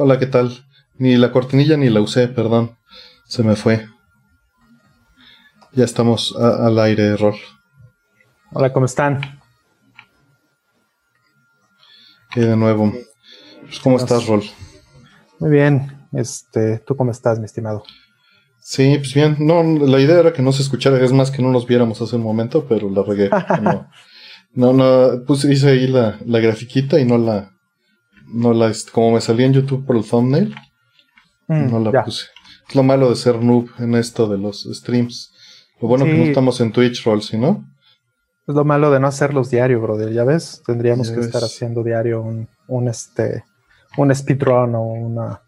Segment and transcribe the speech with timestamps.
[0.00, 0.64] Hola, ¿qué tal?
[0.96, 2.78] Ni la cortinilla ni la usé, perdón.
[3.26, 3.88] Se me fue.
[5.72, 7.34] Ya estamos al aire, Rol.
[8.52, 9.40] Hola, ¿cómo están?
[12.30, 12.92] ¿Qué de nuevo?
[13.62, 14.44] Pues, ¿Cómo estás, Rol?
[15.40, 16.06] Muy bien.
[16.12, 17.82] Este, ¿Tú cómo estás, mi estimado?
[18.60, 19.36] Sí, pues bien.
[19.40, 22.14] No, la idea era que no se escuchara, es más que no nos viéramos hace
[22.14, 23.30] un momento, pero la regué.
[24.52, 27.57] no, no, puse, hice ahí la, la grafiquita y no la,
[28.32, 30.54] no la, este, como me salía en YouTube por el thumbnail,
[31.48, 32.26] mm, no la puse.
[32.68, 35.32] Es lo malo de ser noob en esto de los streams.
[35.80, 37.64] Lo bueno que no estamos en Twitch Roll, ¿sí no?
[38.46, 40.12] Es lo malo de no hacerlos diario, brother.
[40.12, 43.44] Ya ves, tendríamos que estar haciendo diario un, un este
[43.96, 45.42] un speedrun o una.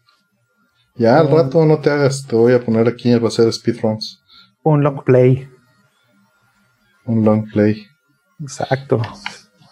[0.95, 4.21] Ya al rato no te hagas, te voy a poner aquí va a ser speedruns.
[4.63, 5.49] Un long play.
[7.05, 7.87] Un long play.
[8.39, 9.01] Exacto.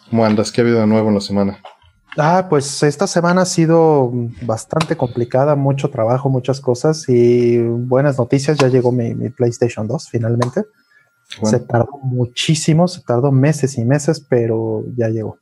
[0.10, 0.52] ¿Cómo andas?
[0.52, 1.60] ¿Qué ha habido de nuevo en la semana?
[2.18, 8.58] Ah, pues esta semana ha sido bastante complicada, mucho trabajo, muchas cosas y buenas noticias.
[8.58, 10.64] Ya llegó mi, PlayStation 2 finalmente.
[11.44, 15.38] Se tardó muchísimo, se tardó meses y meses, pero ya llegó.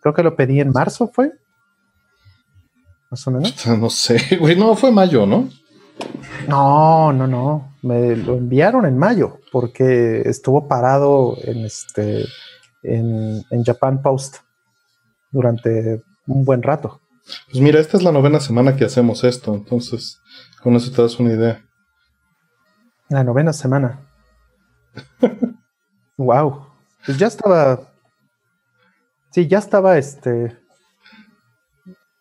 [0.00, 1.32] Creo que lo pedí en marzo, ¿fue?
[3.10, 3.54] Más o menos.
[3.78, 5.48] No sé, güey, no, fue mayo, ¿no?
[6.46, 7.72] No, no, no.
[7.82, 12.26] Me lo enviaron en mayo porque estuvo parado en este
[12.82, 14.45] en, en Japan Post
[15.36, 17.00] durante un buen rato.
[17.50, 20.20] Pues mira, esta es la novena semana que hacemos esto, entonces
[20.62, 21.62] con eso te das una idea.
[23.08, 24.00] La novena semana.
[26.16, 26.66] wow.
[27.04, 27.92] Pues ya estaba.
[29.30, 30.56] Sí, ya estaba este.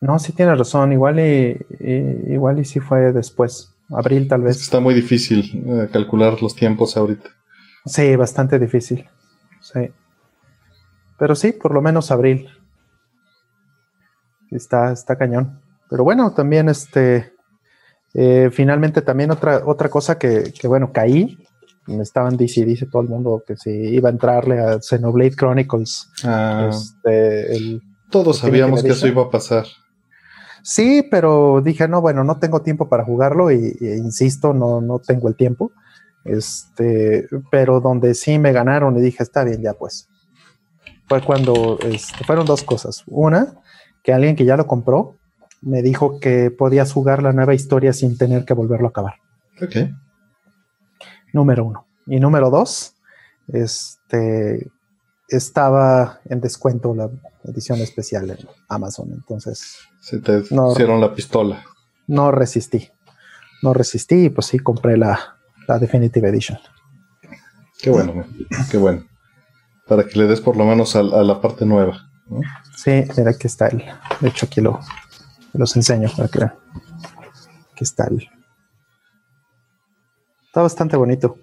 [0.01, 0.91] No, sí tiene razón.
[0.91, 1.57] Igual y,
[2.27, 3.73] igual y sí fue después.
[3.89, 4.61] Abril tal vez.
[4.61, 7.29] Está muy difícil eh, calcular los tiempos ahorita.
[7.85, 9.07] Sí, bastante difícil.
[9.61, 9.91] Sí.
[11.17, 12.49] Pero sí, por lo menos abril
[14.51, 15.61] está, está cañón.
[15.89, 17.33] Pero bueno, también este,
[18.13, 21.37] eh, finalmente también otra, otra cosa que, bueno, caí.
[21.87, 26.09] Me estaban dice dice todo el mundo que si iba a entrarle a Xenoblade Chronicles.
[26.23, 26.69] Ah.
[26.71, 27.79] Este,
[28.09, 29.65] todos sabíamos que, eso iba a pasar.
[30.63, 35.27] Sí, pero dije, no, bueno, no tengo tiempo para jugarlo y, insisto, no, no tengo
[35.27, 35.71] el tiempo.
[36.23, 40.09] Este, pero donde sí me ganaron y dije, está bien, ya pues.
[41.07, 43.03] Fue cuando este, fueron dos cosas.
[43.05, 43.59] Una,
[44.05, 45.17] que alguien que ya lo compró
[45.61, 49.15] me dijo que podías jugar la nueva historia sin tener que volverlo a acabar.
[49.61, 49.89] Ok.
[51.33, 51.87] Número uno.
[52.05, 52.93] Y número dos,
[53.47, 54.69] este
[55.27, 57.09] estaba en descuento la
[57.45, 58.37] edición especial en
[58.69, 59.09] Amazon.
[59.11, 59.79] Entonces.
[60.01, 61.63] Se te hicieron la pistola.
[62.05, 62.91] No resistí.
[63.63, 65.37] No resistí y pues sí compré la,
[65.67, 66.59] la Definitive Edition.
[67.81, 68.23] Qué bueno,
[68.69, 69.03] qué bueno.
[69.87, 72.04] Para que le des por lo menos a, a la parte nueva.
[72.75, 73.83] Sí, mira, aquí está el.
[74.19, 74.79] De hecho, aquí lo,
[75.53, 76.53] los enseño para que vean.
[77.71, 78.27] Aquí está el.
[80.45, 81.37] Está bastante bonito.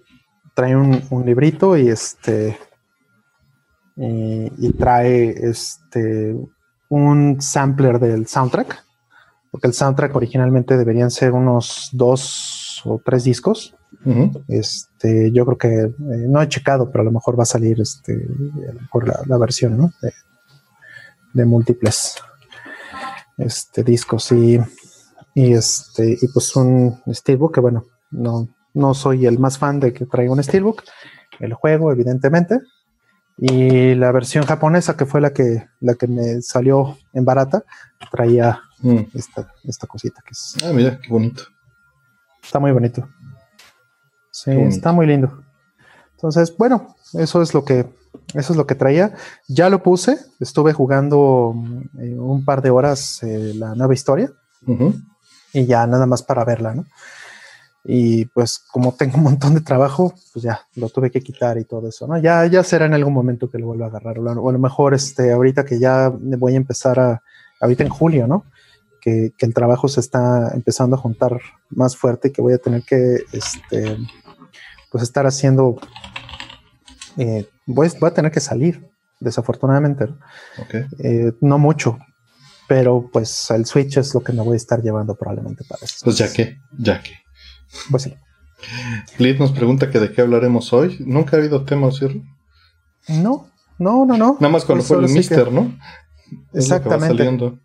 [0.54, 2.58] Trae un, librito y este.
[3.96, 6.36] Y, trae este.
[6.88, 8.84] Un sampler del soundtrack.
[9.50, 13.76] Porque el soundtrack originalmente deberían ser unos dos o tres discos.
[14.48, 17.80] Este, yo creo que eh, no he checado, pero a lo mejor va a salir
[17.80, 18.26] este,
[18.90, 19.92] por la, la versión, ¿no?
[20.00, 20.12] de
[21.34, 22.16] múltiples
[23.38, 24.60] este, discos y,
[25.34, 29.92] y, este, y pues un Steelbook que bueno, no, no soy el más fan de
[29.92, 30.82] que traiga un Steelbook,
[31.40, 32.60] el juego evidentemente,
[33.38, 37.64] y la versión japonesa que fue la que, la que me salió en barata,
[38.10, 38.98] traía mm.
[39.14, 40.56] esta, esta cosita que es...
[40.64, 41.44] Ah, mira, qué bonito.
[42.42, 43.08] Está muy bonito.
[44.30, 45.42] Sí, está muy lindo.
[46.12, 47.88] Entonces, bueno, eso es lo que
[48.34, 49.14] eso es lo que traía.
[49.48, 51.54] Ya lo puse, estuve jugando
[51.98, 54.32] eh, un par de horas eh, la nueva historia
[55.52, 56.86] y ya nada más para verla, ¿no?
[57.84, 61.64] Y pues como tengo un montón de trabajo, pues ya lo tuve que quitar y
[61.64, 62.16] todo eso, ¿no?
[62.18, 64.18] Ya, ya será en algún momento que lo vuelva a agarrar.
[64.20, 67.22] O a lo mejor este, ahorita que ya voy a empezar a,
[67.60, 68.44] ahorita en julio, ¿no?
[69.00, 71.40] Que, que, el trabajo se está empezando a juntar
[71.70, 73.98] más fuerte y que voy a tener que, este,
[74.92, 75.80] pues estar haciendo
[77.16, 78.88] eh, voy, a tener que salir,
[79.20, 80.08] desafortunadamente.
[80.98, 81.58] Eh, ¿no?
[81.58, 81.98] mucho,
[82.68, 85.96] pero pues el Switch es lo que me voy a estar llevando probablemente para eso.
[86.04, 87.12] Pues ya que, ya que.
[87.90, 88.14] Pues sí.
[89.18, 90.98] Liz nos pregunta que de qué hablaremos hoy.
[91.00, 92.20] Nunca ha habido tema, ¿cierto?
[93.08, 93.48] No,
[93.78, 94.36] no, no, no.
[94.38, 95.76] Nada más cuando pues fue el Mister, ¿no?
[96.54, 97.58] Exactamente.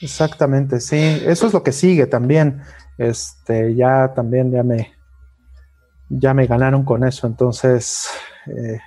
[0.00, 0.96] Exactamente, sí.
[0.96, 2.62] Eso es lo que sigue también.
[2.98, 4.95] Este, ya también ya me,
[6.08, 7.26] ya me ganaron con eso.
[7.26, 8.08] Entonces,
[8.46, 8.78] eh,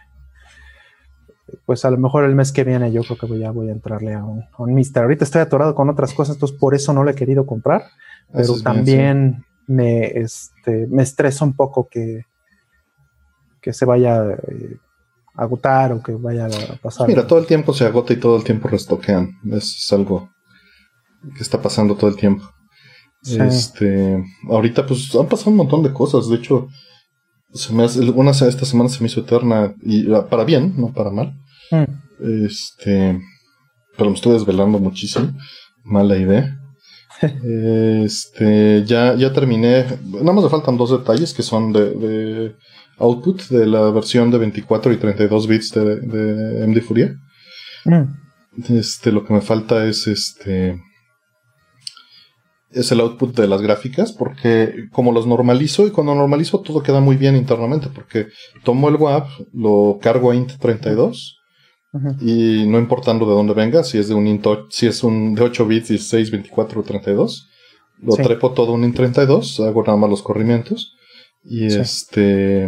[1.66, 4.14] pues a lo mejor el mes que viene yo creo que ya voy a entrarle
[4.14, 5.04] a un, a Mister.
[5.04, 7.84] Ahorita estoy atorado con otras cosas, entonces por eso no lo he querido comprar,
[8.32, 12.26] pero también me, este, me estresa un poco que,
[13.62, 14.78] que se vaya eh,
[15.36, 17.08] a agotar o que vaya a pasar.
[17.08, 19.40] Mira, todo el tiempo se agota y todo el tiempo restoquean.
[19.52, 20.30] es algo
[21.36, 22.46] que está pasando todo el tiempo.
[23.22, 26.30] Este, ahorita pues han pasado un montón de cosas.
[26.30, 26.68] De hecho,
[27.54, 31.10] se me hace, una esta semana se me hizo eterna y para bien, no para
[31.10, 31.34] mal.
[31.72, 32.46] Mm.
[32.46, 33.20] Este,
[33.98, 35.32] pero me estoy desvelando muchísimo.
[35.84, 36.58] Mala idea.
[38.04, 39.86] este, ya, ya terminé.
[40.06, 42.56] Nada más me faltan dos detalles que son de,
[42.98, 47.16] output de la versión de 24 y 32 bits de, de MD Fourier.
[47.86, 48.78] Mm.
[48.78, 50.80] Este, lo que me falta es este
[52.72, 57.00] es el output de las gráficas, porque como los normalizo y cuando normalizo todo queda
[57.00, 58.28] muy bien internamente, porque
[58.64, 61.36] tomo el WAP, lo cargo a int32
[62.22, 65.42] y no importando de dónde venga, si es de un int, si es un de
[65.44, 67.50] 8 bits, 16, 24 o 32,
[68.02, 70.96] lo trepo todo un int32, hago nada más los corrimientos
[71.44, 72.68] y este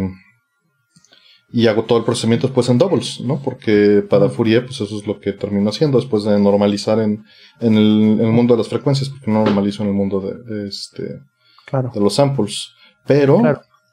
[1.52, 3.40] y hago todo el procedimiento después en doubles, ¿no?
[3.42, 7.24] Porque para Fourier, pues eso es lo que termino haciendo después de normalizar en,
[7.60, 12.00] en, el, mundo de las frecuencias, porque no normalizo en el mundo de, este, de
[12.00, 12.70] los samples.
[13.06, 13.42] Pero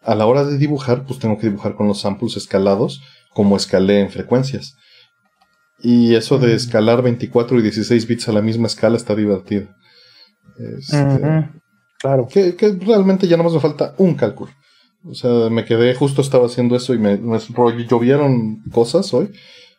[0.04, 3.02] a la hora de dibujar, pues tengo que dibujar con los samples escalados
[3.34, 4.78] como escalé en frecuencias.
[5.82, 6.56] Y eso de mm.
[6.56, 9.68] escalar 24 y 16 bits a la misma escala está divertido.
[10.58, 11.50] Este,
[12.00, 12.28] claro.
[12.28, 14.52] Que, que realmente ya no más me falta un cálculo.
[15.06, 17.20] O sea, me quedé, justo estaba haciendo eso y me,
[17.88, 19.32] llovieron cosas hoy.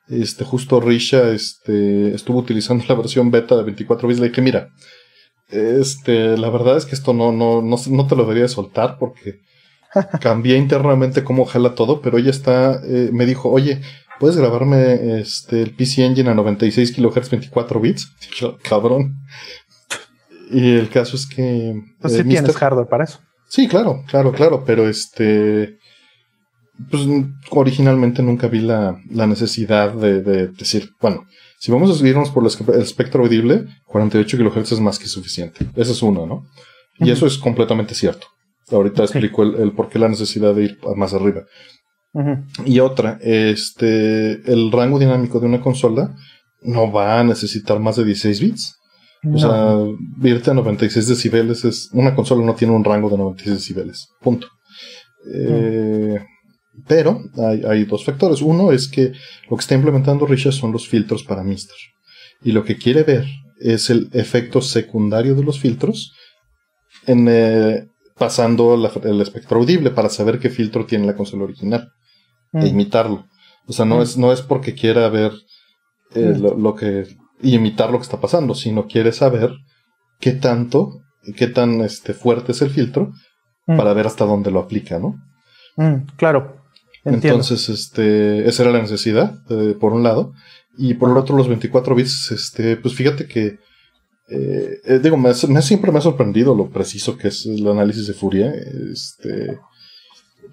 [0.09, 4.21] Este, justo Risha este, estuvo utilizando la versión beta de 24 bits.
[4.21, 4.71] Le dije, mira,
[5.49, 9.41] este, la verdad es que esto no, no, no, no te lo debería soltar porque
[10.21, 13.81] cambié internamente cómo jala todo, pero ella está, eh, me dijo, oye,
[14.19, 18.13] ¿puedes grabarme este, el PC Engine a 96 kHz 24 bits?
[18.63, 19.17] cabrón.
[20.51, 21.81] Y el caso es que...
[22.01, 23.21] Pues sí eh, tienes hardware para eso.
[23.51, 25.77] Sí, claro, claro, claro, pero este,
[26.89, 27.03] pues
[27.51, 31.27] originalmente nunca vi la, necesidad de, decir, bueno,
[31.59, 35.67] si vamos a subirnos por el espectro audible, 48 kHz es más que suficiente.
[35.75, 36.47] Eso es uno, ¿no?
[37.01, 38.29] Y eso es completamente cierto.
[38.71, 41.43] Ahorita explico el, por qué la necesidad de ir más arriba.
[42.65, 46.15] Y otra, este, el rango dinámico de una consola
[46.63, 48.80] no va a necesitar más de 16 bits.
[49.23, 49.77] O sea,
[50.23, 51.91] irte a 96 decibeles es.
[51.93, 54.09] Una consola no tiene un rango de 96 decibeles.
[54.21, 54.49] Punto.
[55.35, 56.19] Eh,
[56.87, 58.41] pero hay, dos factores.
[58.41, 59.13] Uno es que
[59.51, 61.77] lo que está implementando Richard son los filtros para Mister.
[62.43, 63.27] Y lo que quiere ver
[63.61, 66.15] es el efecto secundario de los filtros
[67.07, 67.87] en, eh,
[68.17, 71.91] pasando el espectro audible para saber qué filtro tiene la consola original
[72.53, 73.27] e imitarlo.
[73.67, 75.33] O sea, no, es, no es porque quiera ver
[76.15, 77.07] eh, lo, que
[77.43, 79.53] y imitar lo que está pasando, sino quiere saber
[80.21, 81.01] qué tanto,
[81.37, 83.13] qué tan este, fuerte es el filtro
[83.67, 83.77] mm.
[83.77, 85.17] para ver hasta dónde lo aplica, ¿no?
[85.77, 86.61] Mm, claro.
[87.05, 90.33] Entonces, este, esa era la necesidad, eh, por un lado.
[90.77, 93.59] Y por el otro, los 24 bits, este, pues fíjate que,
[94.29, 98.13] eh, eh, digo, me, siempre me ha sorprendido lo preciso que es el análisis de
[98.13, 98.53] Furia.
[98.93, 99.59] Este,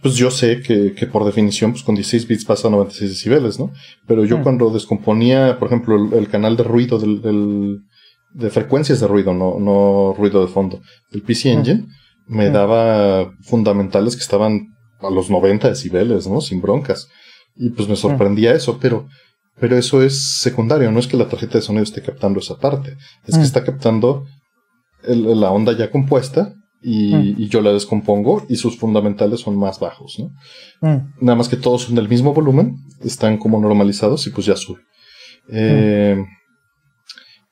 [0.01, 3.59] pues yo sé que, que, por definición, pues con 16 bits pasa a 96 decibeles,
[3.59, 3.71] ¿no?
[4.05, 4.43] Pero yo mm.
[4.43, 7.79] cuando descomponía, por ejemplo, el, canal de ruido del, del,
[8.33, 11.57] de frecuencias de ruido, no, no ruido de fondo, del PC mm.
[11.57, 11.85] Engine,
[12.27, 12.53] me mm.
[12.53, 14.67] daba fundamentales que estaban
[14.99, 16.41] a los 90 decibeles, ¿no?
[16.41, 17.07] Sin broncas.
[17.55, 19.07] Y pues me sorprendía eso, pero,
[19.59, 22.97] pero eso es secundario, no es que la tarjeta de sonido esté captando esa parte,
[23.25, 24.25] es que está captando
[25.03, 27.33] el, la onda ya compuesta Mm.
[27.37, 30.31] y, yo la descompongo y sus fundamentales son más bajos, ¿no?
[30.87, 31.13] Mm.
[31.21, 34.81] Nada más que todos son del mismo volumen, están como normalizados y pues ya sube.
[35.49, 36.23] Eh,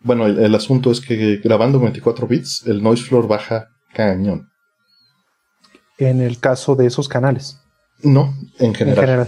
[0.01, 4.49] bueno, el, asunto es que grabando 24 bits, el noise floor baja cañón.
[5.97, 7.59] En el caso de esos canales.
[8.03, 9.27] No, en general.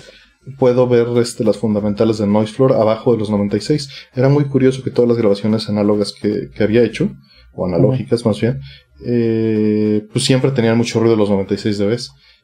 [0.60, 3.90] Puedo ver este, las fundamentales del noise floor abajo de los 96.
[4.14, 7.10] Era muy curioso que todas las grabaciones análogas que, había hecho,
[7.54, 8.60] o analógicas más bien,
[9.06, 11.98] eh, pues siempre tenían mucho ruido los 96 dB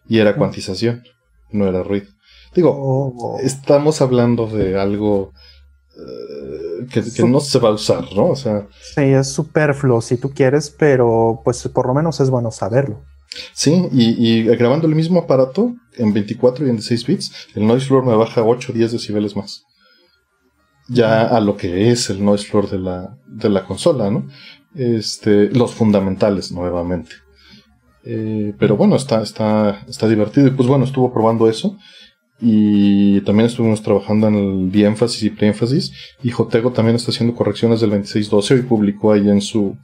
[0.07, 1.03] y era cuantización,
[1.51, 2.07] no era ruido.
[2.53, 3.39] Digo, oh.
[3.41, 5.31] estamos hablando de algo
[5.95, 8.29] eh, que, no se va a usar, ¿no?
[8.29, 8.67] O sea.
[8.95, 13.01] Sí, es superfluo si tú quieres, pero pues por lo menos es bueno saberlo.
[13.53, 18.05] Sí, y, grabando el mismo aparato en 24 y en 16 bits, el noise floor
[18.05, 19.63] me baja 8 o 10 decibeles más.
[20.87, 24.27] Ya a lo que es el noise floor de la, de la consola, ¿no?
[24.75, 27.11] Este, los fundamentales nuevamente.
[28.05, 30.47] Eh, pero bueno, está, está, está divertido.
[30.47, 31.77] Y pues bueno, estuvo probando eso.
[32.41, 35.91] y también estuvimos trabajando en el diénfasis y preénfasis.
[36.23, 39.77] Y Jotego también está haciendo correcciones del 2612 y publicó ahí en su,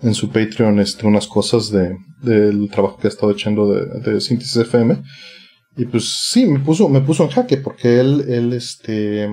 [0.00, 4.20] en su Patreon este, unas cosas de, del trabajo que ha estado echando de, de
[4.20, 5.02] síntesis FM.
[5.76, 9.28] Y pues sí, me puso, me puso en jaque porque él, él, este,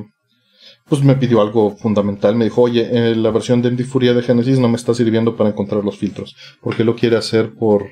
[0.90, 2.36] pues me pidió algo fundamental.
[2.36, 5.36] Me dijo, oye, eh, la versión de MD Furia de Genesis no me está sirviendo
[5.38, 6.36] para encontrar los filtros.
[6.62, 7.86] Porque lo quiere hacer por,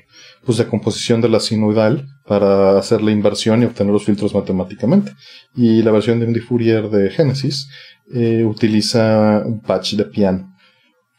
[0.44, 5.12] pues, de composición de la sinuidal para hacer la inversión y obtener los filtros matemáticamente.
[5.54, 7.68] Y la versión de MD Fourier de Genesis
[8.12, 10.52] eh, utiliza un patch de piano.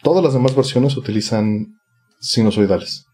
[0.04, 1.68] Todas las demás versiones utilizan
[2.20, 3.06] sinusoidales.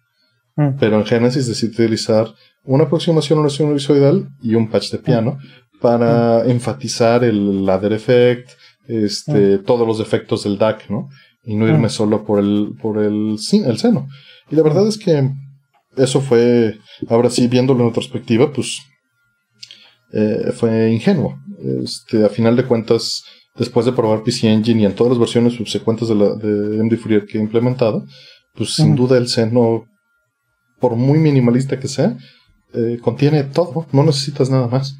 [0.55, 0.77] Mm.
[0.79, 5.37] Pero en Genesis decide utilizar una aproximación a una sinusoidal y un patch de piano
[5.85, 6.49] para mm.
[6.49, 8.49] enfatizar el ladder effect,
[8.87, 9.65] este, mm.
[9.65, 11.09] todos los defectos del DAC, ¿no?
[11.43, 14.07] Y no irme solo por el, por el, el seno.
[14.49, 15.29] Y la verdad es que
[15.95, 18.79] eso fue, ahora sí, viéndolo en retrospectiva, pues
[20.11, 21.37] eh, fue ingenuo.
[21.83, 23.23] Este, a final de cuentas,
[23.55, 26.97] después de probar PC Engine y en todas las versiones subsecuentes de, la, de MD
[26.97, 28.07] Fourier que he implementado,
[28.55, 29.85] pues sin duda el seno,
[30.79, 32.17] por muy minimalista que sea,
[32.73, 34.95] eh, contiene todo, no necesitas nada más.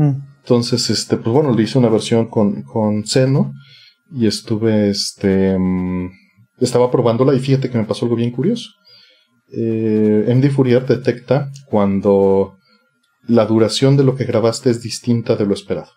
[0.00, 0.22] Mm.
[0.42, 3.52] Entonces, este, pues bueno, le hice una versión con, con seno
[4.12, 6.10] y estuve, este, mm,
[6.58, 8.70] estaba probándola y fíjate que me pasó algo bien curioso
[9.52, 12.56] eh, MD Fourier detecta cuando
[13.26, 15.90] la duración de lo que grabaste es distinta de lo esperado.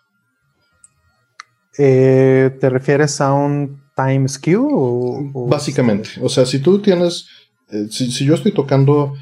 [1.78, 5.32] Eh, ¿Te refieres a un time skew?
[5.48, 7.26] Básicamente, o sea, si tú tienes,
[7.70, 9.14] eh, si, yo estoy tocando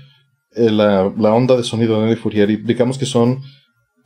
[0.55, 3.41] eh, la, onda de sonido de MD Fourier y digamos que son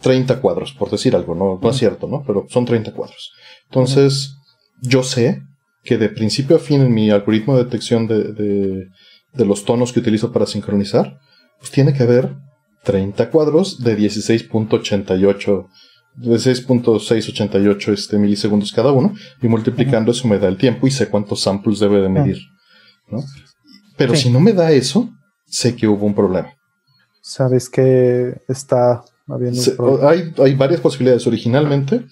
[0.01, 2.23] 30 cuadros, por decir algo, no, no es cierto, ¿no?
[2.27, 3.33] Pero son 30 cuadros.
[3.65, 4.37] Entonces,
[4.83, 5.43] yo sé
[5.83, 8.89] que de principio a fin en mi algoritmo de detección de
[9.37, 11.19] de los tonos que utilizo para sincronizar,
[11.59, 12.35] pues tiene que haber
[12.85, 15.69] 30 cuadros de 16.88
[16.19, 19.13] 16.688 este, milisegundos cada uno
[19.43, 22.39] y multiplicando eso me da el tiempo y sé cuántos samples debe de medir.
[23.99, 25.11] Pero si no me da eso,
[25.45, 26.55] sé que hubo un problema.
[27.21, 29.05] Sabes que está
[30.03, 31.27] hay, hay, varias posibilidades.
[31.27, 32.05] Originalmente,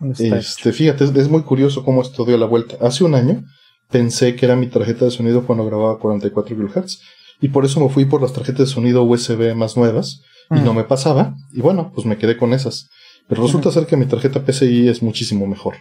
[0.00, 2.76] este, fíjate, es, muy curioso cómo esto dio la vuelta.
[2.80, 3.44] Hace un año
[3.90, 7.00] pensé que era mi tarjeta de sonido cuando grababa 44 kHz.
[7.40, 10.72] Y por eso me fui por las tarjetas de sonido USB más nuevas y no
[10.72, 11.34] me pasaba.
[11.52, 12.88] Y bueno, pues me quedé con esas.
[13.28, 15.74] Pero resulta ser que mi tarjeta PCI es muchísimo mejor.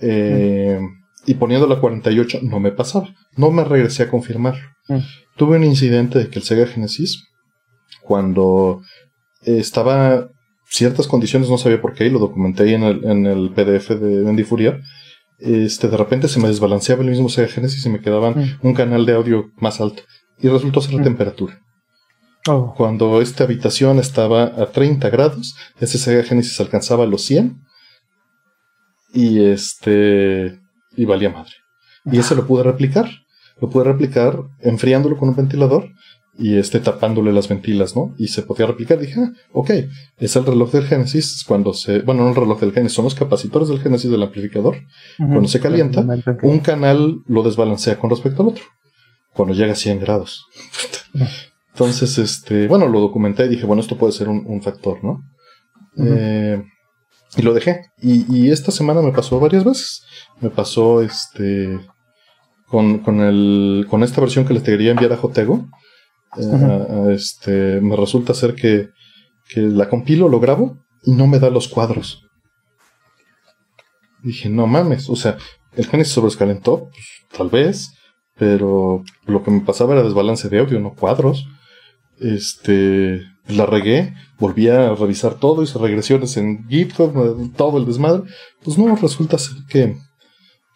[0.00, 0.78] Eh,
[1.24, 3.08] y poniendo la 48 no me pasaba.
[3.36, 4.54] No me regresé a confirmar.
[5.36, 7.24] Tuve un incidente de que el Sega Genesis,
[8.02, 8.82] cuando
[9.46, 10.28] estaba
[10.68, 14.28] ciertas condiciones, no sabía por qué, y lo documenté en el, en el PDF de
[14.28, 14.80] Andy Fourier,
[15.38, 18.66] este, de repente se me desbalanceaba el mismo Sega Genesis y me quedaban mm.
[18.66, 20.02] un canal de audio más alto.
[20.38, 21.04] Y resultó ser la mm.
[21.04, 21.60] temperatura.
[22.48, 22.74] Oh.
[22.76, 27.60] Cuando esta habitación estaba a 30 grados, ese Sega Genesis alcanzaba los 100
[29.12, 30.60] y este
[30.96, 31.52] y valía madre.
[32.04, 33.10] Y ese lo pude replicar.
[33.60, 35.88] Lo pude replicar enfriándolo con un ventilador
[36.38, 38.14] y esté tapándole las ventilas, ¿no?
[38.18, 38.98] Y se podía replicar.
[38.98, 39.70] Dije, ah, ok,
[40.18, 43.14] es el reloj del Génesis cuando se, bueno, no el reloj del Génesis, son los
[43.14, 44.76] capacitores del Génesis del amplificador.
[45.16, 46.04] Cuando se calienta,
[46.42, 48.64] un canal lo desbalancea con respecto al otro.
[49.32, 50.46] Cuando llega a 100 grados.
[51.72, 55.22] Entonces, este, bueno, lo documenté y dije, bueno, esto puede ser un, factor, ¿no?
[55.98, 56.62] Eh,
[57.36, 57.80] y lo dejé.
[58.00, 60.02] Y, y, esta semana me pasó varias veces.
[60.40, 61.78] Me pasó, este,
[62.66, 65.66] con, con, el, con esta versión que les quería enviar a Jotego
[66.36, 68.90] eh, este, me resulta ser que,
[69.54, 72.26] la compilo, lo grabo y no me da los cuadros.
[74.22, 75.36] Dije, no mames, o sea,
[75.76, 77.06] el Genesis sobrescalentó, pues,
[77.36, 77.92] tal vez,
[78.36, 81.46] pero lo que me pasaba era desbalance de audio, no cuadros.
[82.18, 88.24] Este, la regué, volví a revisar todo, hice regresiones en GitHub, todo el desmadre.
[88.64, 89.96] Pues no, resulta ser que,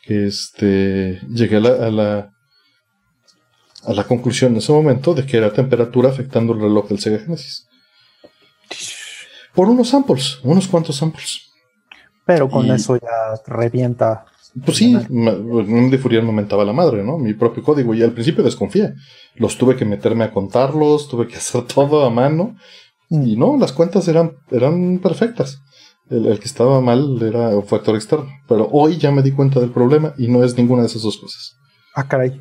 [0.02, 2.30] que este, llegué a la a la
[4.06, 7.66] conclusión en ese momento de que era temperatura afectando el reloj del Sega Genesis.
[9.54, 11.50] Por unos samples, unos cuantos samples.
[12.24, 14.24] Pero con eso ya revienta.
[14.64, 17.18] Pues sí, un de Fourier me aumentaba la madre, ¿no?
[17.18, 17.94] Mi propio código.
[17.94, 18.94] Y al principio desconfié.
[19.34, 22.56] Los tuve que meterme a contarlos, tuve que hacer todo a mano.
[23.08, 23.26] Mm.
[23.26, 25.60] Y no, las cuentas eran, eran perfectas.
[26.08, 28.28] El, el, que estaba mal era un factor externo.
[28.48, 31.18] Pero hoy ya me di cuenta del problema y no es ninguna de esas dos
[31.18, 31.56] cosas.
[31.94, 32.40] Ah, caray.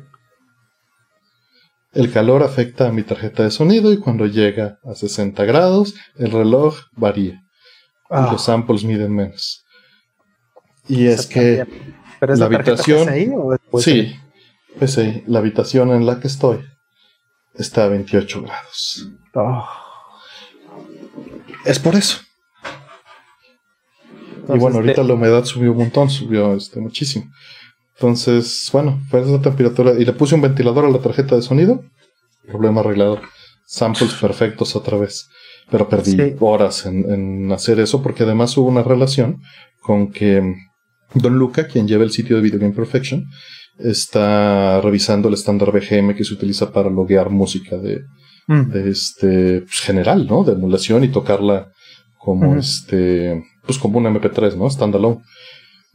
[1.92, 6.30] El calor afecta a mi tarjeta de sonido y cuando llega a 60 grados, el
[6.30, 7.42] reloj varía.
[8.10, 8.38] Y los ah.
[8.38, 9.64] samples miden menos.
[10.88, 11.66] Y es que
[12.20, 13.06] la, habitación.
[13.06, 13.30] PCI
[13.70, 14.16] o sí,
[14.78, 15.24] PCI.
[15.26, 16.60] La habitación en la que estoy
[17.54, 19.08] está a 28 grados.
[19.34, 19.68] Ah.
[21.64, 22.18] Es por eso.
[24.48, 27.30] y bueno, ahorita la humedad subió un montón, subió este, muchísimo.
[28.00, 29.92] Entonces, bueno, fue esa temperatura.
[29.92, 31.84] Y le puse un ventilador a la tarjeta de sonido.
[32.46, 33.20] Problema arreglado.
[33.66, 35.28] Samples perfectos otra vez.
[35.70, 39.42] Pero perdí horas en, hacer eso porque además hubo una relación
[39.82, 40.42] con que
[41.12, 43.26] Don Luca, quien lleva el sitio de Video Game Perfection,
[43.78, 48.00] está revisando el estándar BGM que se utiliza para loguear música de,
[48.46, 48.88] mm.
[48.88, 50.42] este pues, general, ¿no?
[50.42, 51.70] De emulación y tocarla
[52.18, 54.70] como este, pues como un MP3, ¿no?
[54.70, 55.20] Standalone.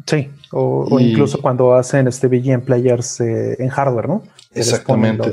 [0.06, 4.24] Sí, o, incluso cuando hacen este VGM players eh, en hardware, ¿no?
[4.54, 5.30] Exactamente.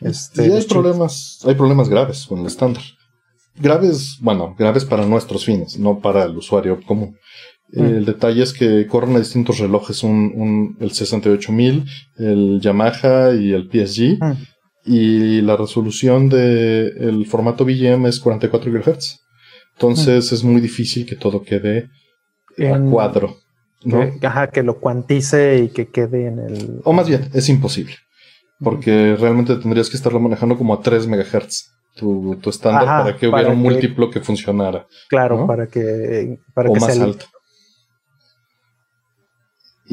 [0.00, 2.82] Este, y hay problemas, hay problemas graves con el estándar.
[3.56, 7.18] Graves, bueno, graves para nuestros fines, no para el usuario común.
[7.72, 7.84] Mm.
[7.84, 11.84] El detalle es que corren a distintos relojes, un, el 68000,
[12.18, 14.18] el Yamaha y el PSG.
[14.18, 14.32] Mm.
[14.86, 19.20] Y la resolución del formato VGM es 44 GHz.
[19.74, 20.34] Entonces mm.
[20.34, 21.90] es muy difícil que todo quede
[22.56, 23.36] en, a cuadro.
[23.84, 24.18] ¿No?
[24.18, 26.80] Que, ajá, que lo cuantice y que quede en el.
[26.84, 27.94] O más bien, es imposible.
[28.62, 33.50] Porque realmente tendrías que estarlo manejando como a 3 MHz tu, estándar para que hubiera
[33.50, 34.86] un múltiplo que funcionara.
[35.08, 36.38] Claro, para que.
[36.54, 37.26] Para o más alto.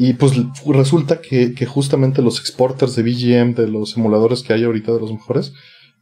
[0.00, 0.32] Y pues
[0.64, 5.12] resulta que, justamente los exporters de BGM, de los emuladores que hay ahorita de los
[5.12, 5.52] mejores,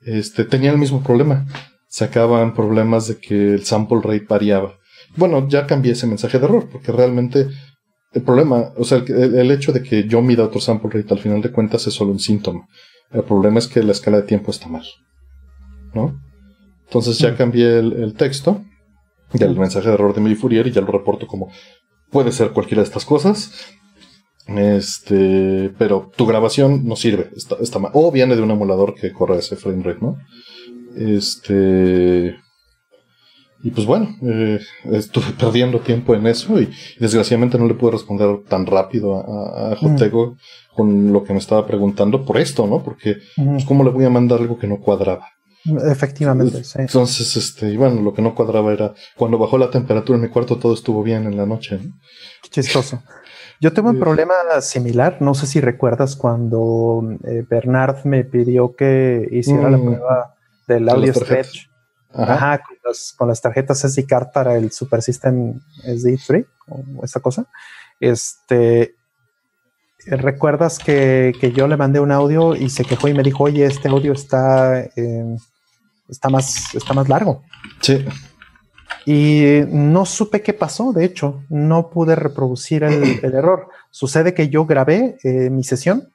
[0.04, 1.46] este, tenían el mismo problema.
[1.88, 4.74] Sacaban problemas de que el sample rate variaba.
[5.16, 7.48] Bueno, ya cambié ese mensaje de error, porque realmente
[8.16, 11.42] el problema, o sea, el, hecho de que yo mida otro sample rate al final
[11.42, 12.66] de cuentas es solo un síntoma.
[13.11, 14.85] El problema es que la escala de tiempo está mal.
[15.92, 16.18] ¿No?
[16.87, 17.37] Entonces ya mm.
[17.37, 18.62] cambié el, texto
[19.35, 19.58] del mm.
[19.58, 21.50] mensaje de error de mi Fourier y ya lo reporto como
[22.11, 23.52] puede ser cualquiera de estas cosas.
[24.46, 27.90] Este, pero tu grabación no sirve, está, está mal.
[27.92, 30.16] O viene de un emulador que corre ese frame rate, ¿no?
[30.96, 32.35] Este,
[33.62, 34.60] y pues bueno, eh,
[34.92, 39.76] estuve perdiendo tiempo en eso y, desgraciadamente no le pude responder tan rápido a, a
[39.76, 40.36] Jotego
[40.75, 42.82] con lo que me estaba preguntando por esto, ¿no?
[42.82, 45.28] Porque, pues, ¿cómo le voy a mandar algo que no cuadraba?
[45.90, 46.78] Efectivamente, sí.
[46.78, 50.28] Entonces, este, y bueno, lo que no cuadraba era cuando bajó la temperatura en mi
[50.28, 51.78] cuarto todo estuvo bien en la noche.
[51.82, 51.95] ¿no?
[52.50, 53.02] Chistoso.
[53.60, 59.26] Yo tuve un problema similar, no sé si recuerdas cuando eh, Bernard me pidió que
[59.32, 59.84] hiciera la mm.
[59.84, 60.34] prueba
[60.69, 61.71] del audio stretch.
[62.12, 62.62] Ajá,
[63.16, 67.47] con, las tarjetas SD card para el Super System SD3 o esa cosa.
[68.00, 68.95] Este,
[70.06, 73.88] recuerdas que, yo le mandé un audio y se quejó y me dijo, oye, este
[73.88, 75.36] audio está, eh,
[76.08, 77.42] está, más, está más largo.
[77.80, 78.04] Sí.
[79.04, 83.69] Y no supe qué pasó, de hecho, no pude reproducir el, error.
[83.90, 86.12] Sucede que yo grabé eh, mi sesión,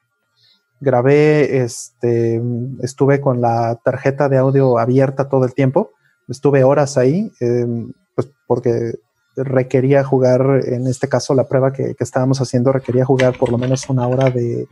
[0.82, 2.42] grabé, este,
[2.82, 5.92] estuve con la tarjeta de audio abierta todo el tiempo,
[6.28, 8.94] estuve horas ahí, em, pues porque
[9.36, 13.88] requería jugar, en este caso la prueba que, estábamos haciendo requería jugar por lo menos
[13.88, 14.66] una hora de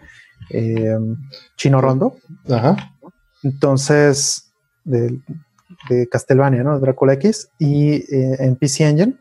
[0.51, 1.17] em,
[1.57, 2.17] chino rondo.
[2.51, 2.77] Ajá.
[3.43, 4.53] Entonces,
[4.85, 5.21] de,
[5.89, 6.79] de Castlevania, ¿no?
[6.81, 9.17] Dracula X, y eh, en PC Engine.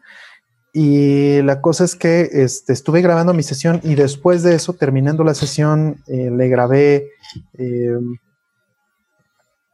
[0.74, 5.24] Y la cosa es que este, estuve grabando mi sesión y después de eso, terminando
[5.24, 7.08] la sesión, eh, le grabé
[7.58, 8.18] em,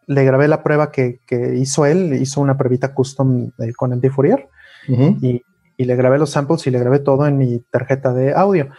[0.07, 1.19] le grabé la prueba que,
[1.55, 4.47] hizo él, hizo una pruebita custom eh, con el Fourier
[4.87, 5.41] y,
[5.77, 8.69] y, le grabé los samples y le grabé todo en mi tarjeta de audio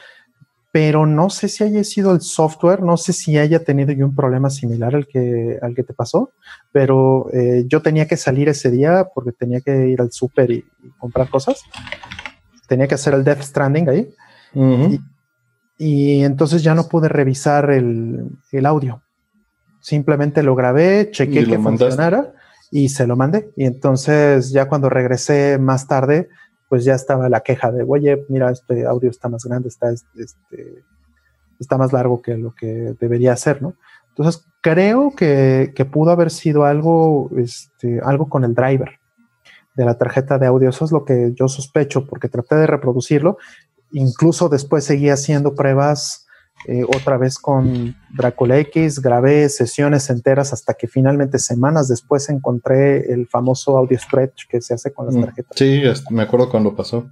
[0.73, 4.15] pero no sé si haya sido el software, no sé si haya tenido yo un
[4.15, 6.33] problema similar al que, al que te pasó,
[6.71, 10.65] pero eh, yo tenía que salir ese día porque tenía que ir al súper y,
[10.99, 11.63] comprar cosas.
[12.69, 14.15] Tenía que hacer el Death Stranding ahí.
[15.79, 19.03] y, entonces ya no pude revisar el, audio.
[19.81, 22.35] Simplemente lo grabé, chequé que funcionara
[22.71, 23.51] y se lo mandé.
[23.57, 26.29] Y entonces ya cuando regresé más tarde,
[26.69, 30.85] pues ya estaba la queja de, oye, mira, este audio está más grande, está, este,
[31.59, 33.75] está más largo que lo que debería ser, ¿no?
[34.09, 38.99] Entonces, creo que, pudo haber sido algo, este, algo con el driver
[39.75, 40.71] de la tarjeta de audio.
[40.71, 43.37] Eso es lo que yo sospecho, porque traté de reproducirlo.
[43.93, 46.26] Incluso después seguí haciendo pruebas
[46.69, 53.13] eh, otra vez con Dracula X, grabé sesiones enteras hasta que finalmente semanas después encontré
[53.13, 55.57] el famoso audio stretch que se hace con las mm, tarjetas.
[55.57, 57.09] Sí, me acuerdo cuando pasó.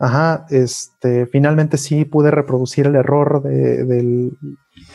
[0.00, 4.36] Ajá, este, finalmente sí pude reproducir el error del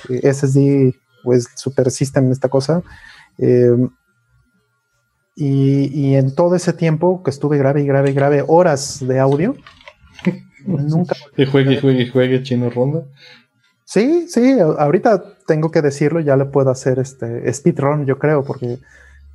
[0.10, 2.84] SSD, pues Super System, esta cosa.
[3.38, 3.90] Em,
[5.38, 9.20] y, y, en todo ese tiempo que estuve grave y grave y grave horas de
[9.20, 9.56] audio,
[10.66, 11.16] nunca.
[11.38, 13.06] y juegue, juegue, juegue, chino ronda.
[13.94, 18.80] Sí, sí, ahorita tengo que decirlo, ya le puedo hacer este speedrun, yo creo, porque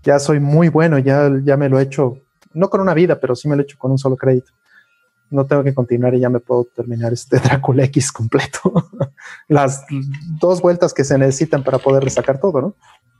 [0.03, 2.23] ya soy muy bueno, ya, ya me lo he hecho,
[2.55, 4.51] no con una vida, pero sí me lo he hecho con un solo crédito.
[5.31, 8.91] no tengo que continuar y ya me puedo terminar este Drácula X completo.
[9.47, 9.87] Las
[10.41, 12.75] dos vueltas que se necesitan para poder sacar todo, ¿no?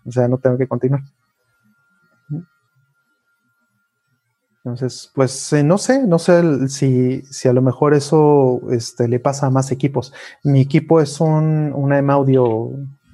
[0.05, 1.03] O sea, no tengo que continuar.
[4.69, 9.19] Entonces, pues eh, no sé, no sé si, si, a lo mejor eso este, le
[9.19, 10.13] pasa a más equipos.
[10.45, 12.73] Mi equipo es un, una M Audio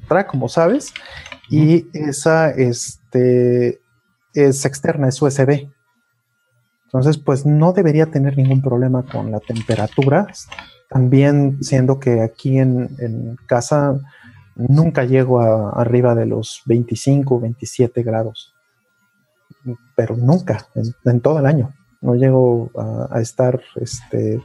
[0.08, 0.92] Track, como sabes,
[1.48, 3.80] y esa este,
[4.32, 5.68] es externa, es USB.
[6.86, 10.26] Entonces, pues no debería tener ningún problema con la temperatura.
[10.88, 14.00] También siendo que aquí en, casa
[14.56, 18.53] nunca llego a, arriba de los 25, 27 grados.
[19.96, 20.66] Pero nunca,
[21.04, 21.72] en, todo el año.
[22.00, 22.70] No llego
[23.10, 24.42] a, estar este,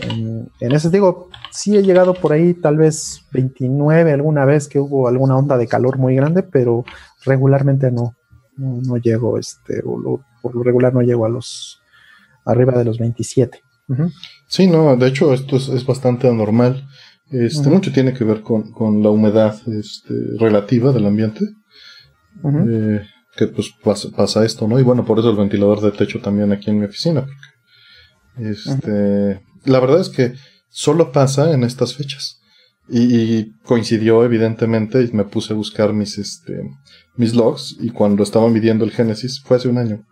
[0.00, 0.90] en, en ese.
[0.90, 5.56] Digo, sí he llegado por ahí, tal vez 29 alguna vez que hubo alguna onda
[5.56, 6.84] de calor muy grande, pero
[7.24, 8.14] regularmente no.
[8.56, 11.80] No, llego, este, por lo regular no llego a los
[12.44, 13.60] arriba de los 27.
[14.46, 16.86] Sí, no, de hecho esto es, bastante anormal.
[17.30, 21.40] Este, Mucho tiene que ver con, la humedad este, relativa del ambiente.
[22.44, 23.00] Eh,
[23.36, 24.78] que pues pasa, esto, ¿no?
[24.78, 27.26] Y bueno, por eso el ventilador de techo también aquí en mi oficina.
[28.38, 30.34] este, La verdad es que
[30.68, 32.40] solo pasa en estas fechas.
[32.88, 36.60] Y, coincidió evidentemente y me puse a buscar mis, este,
[37.16, 40.04] mis logs y cuando estaba midiendo el Génesis fue hace un año.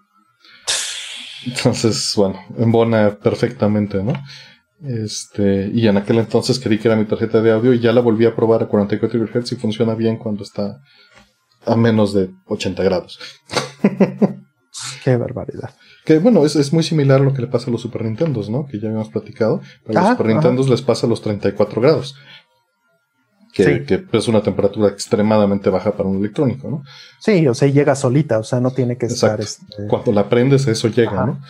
[1.46, 4.14] Entonces, bueno, embona perfectamente, ¿no?
[4.82, 8.00] Este, y en aquel entonces creí que era mi tarjeta de audio y ya la
[8.00, 10.80] volví a probar a 44 Hz y funciona bien cuando está
[11.66, 13.18] a menos de 80 grados.
[15.04, 15.70] Qué barbaridad.
[16.04, 18.48] Que bueno, es, es, muy similar a lo que le pasa a los Super Nintendos,
[18.48, 18.66] ¿no?
[18.66, 19.60] Que ya habíamos platicado.
[19.88, 22.14] a los Super Nintendos les pasa a los 34 grados
[23.52, 26.82] que, es una temperatura extremadamente baja para un electrónico, ¿no?
[27.20, 29.40] Sí, o sea, llega solita, o sea, no tiene que estar...
[29.40, 31.40] Este, Cuando la prendes, eso llega, ¿no?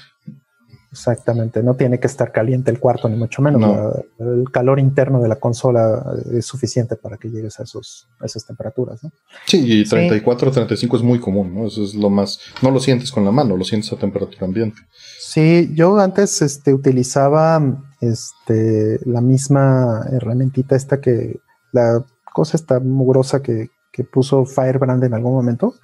[0.92, 3.94] Exactamente, no tiene que estar caliente el cuarto, ni mucho menos.
[4.18, 9.02] el calor interno de la consola es suficiente para que llegues a, esos, esas temperaturas,
[9.02, 9.11] ¿no?
[9.46, 11.66] Sí, y 34, 35 es muy común, ¿no?
[11.66, 12.38] Eso es lo más...
[12.61, 14.83] No lo sientes con la mano, lo sientes a temperatura ambiente.
[15.18, 21.40] Sí, yo antes este, utilizaba este, la misma herramientita esta que
[21.72, 25.74] la cosa está mugrosa que, que puso Firebrand en algún momento.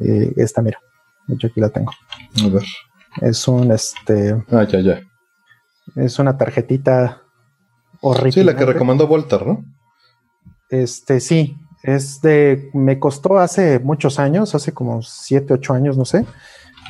[0.00, 0.78] Eh, esta, mira,
[1.26, 1.90] de hecho aquí la tengo.
[2.44, 2.62] A ver.
[3.20, 4.42] Es un este.
[4.50, 5.00] Ah, ya, ya.
[5.96, 7.22] Es una tarjetita
[8.00, 8.32] horrible.
[8.32, 9.64] Sí, la que recomendó Volter, ¿no?
[10.70, 11.56] Este, sí.
[11.82, 12.70] Es de.
[12.74, 16.26] Me costó hace muchos años, hace como 7, 8 años, no sé.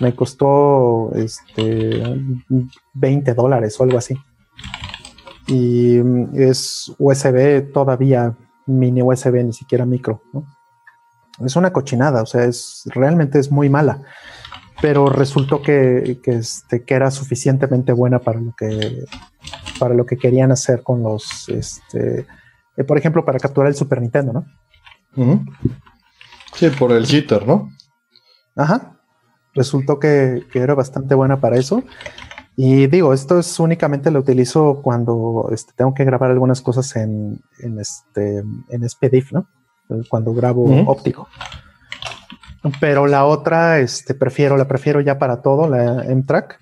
[0.00, 2.02] Me costó este
[2.94, 4.16] 20 dólares o algo así
[5.48, 8.36] y mm, es USB todavía
[8.66, 10.22] mini USB, ni siquiera micro.
[11.44, 14.02] Es una cochinada, o sea, es realmente es muy mala.
[14.80, 19.04] Pero resultó que, este, que era suficientemente buena para lo que,
[19.78, 22.26] para lo que querían hacer con los, este,
[22.76, 24.46] eh, por ejemplo, para capturar el Super Nintendo, ¿no?
[26.54, 27.70] Sí, por el jitter, ¿no?
[28.54, 29.00] Ajá.
[29.54, 31.82] Resultó que, que, era bastante buena para eso.
[32.56, 37.40] Y digo, esto es únicamente lo utilizo cuando este, tengo que grabar algunas cosas en,
[37.60, 38.38] en, este,
[38.68, 39.46] en SPDIF, ¿no?
[40.08, 41.28] Cuando grabo óptico.
[42.80, 46.60] Pero la otra, este, prefiero, la prefiero ya para todo, la M-Track.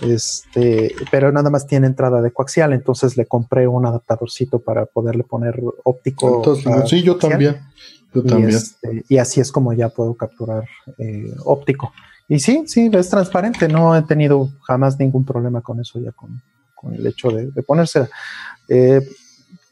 [0.00, 5.24] Este, pero nada más tiene entrada de coaxial, entonces le compré un adaptadorcito para poderle
[5.24, 6.36] poner óptico.
[6.36, 7.60] Entonces, sí, yo también.
[8.14, 8.50] Yo también.
[8.50, 10.64] Y, este, y, así es como ya puedo capturar
[10.98, 11.92] eh, óptico.
[12.28, 13.68] Y sí, sí, es transparente.
[13.68, 16.40] No he tenido jamás ningún problema con eso ya, con,
[16.94, 18.08] el hecho de, de ponérsela.
[18.68, 19.02] Eh,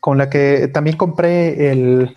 [0.01, 2.17] con la que también compré el,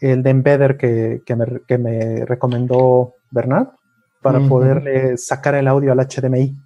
[0.00, 3.68] el de Embedder que, me, recomendó Bernard
[4.22, 6.56] para poderle sacar el audio al HDMI.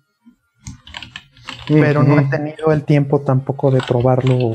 [1.69, 4.55] Pero no he tenido el tiempo tampoco de probarlo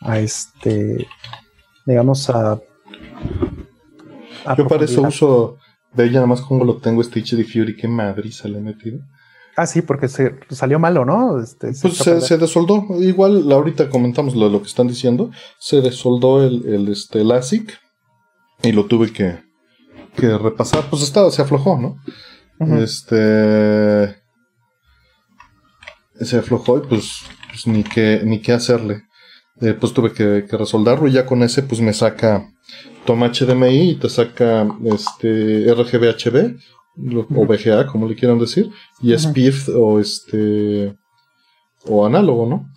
[0.00, 1.06] a, este,
[1.86, 2.60] digamos, a...
[4.56, 5.58] Yo para eso uso
[5.92, 9.00] de ella nada más como lo tengo este HD Fury, qué madriza le he metido.
[9.56, 11.40] Ah, sí, porque se salió malo, ¿no?
[11.40, 12.86] Este, pues se, desoldó.
[13.00, 15.30] Igual, ahorita comentamos lo, lo, que están diciendo.
[15.58, 17.78] Se desoldó el, el, este, ASIC
[18.62, 19.38] y lo tuve que,
[20.16, 20.84] que repasar.
[20.88, 21.96] Pues estaba, se aflojó, ¿no?
[22.78, 24.16] Este.
[26.20, 29.02] Se aflojó y pues, pues, ni, qué, ni qué hacerle.
[29.60, 32.50] Eh, pues tuve que, que resoldarlo y ya con ese pues me saca
[33.04, 36.14] toma HDMI y te saca este RGB
[36.96, 40.96] o VGA, como le quieran decir, y es PIF o este
[41.86, 42.68] o análogo, ¿no?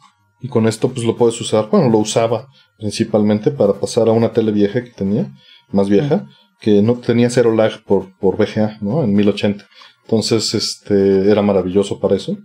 [0.41, 2.47] Y con esto pues lo puedes usar, bueno, lo usaba
[2.77, 5.31] principalmente para pasar a una tele vieja que tenía,
[5.71, 6.27] más vieja,
[6.59, 9.03] que no tenía cero lag por, por VGA, ¿no?
[9.03, 9.65] En 1080.
[10.03, 12.37] Entonces, este, era maravilloso para eso.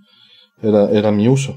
[0.63, 1.57] era, era mi uso.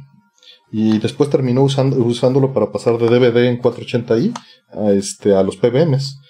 [0.72, 4.34] Y después terminó usando, usándolo para pasar de DVD en 480i
[4.74, 6.21] a, este, a los PBMs.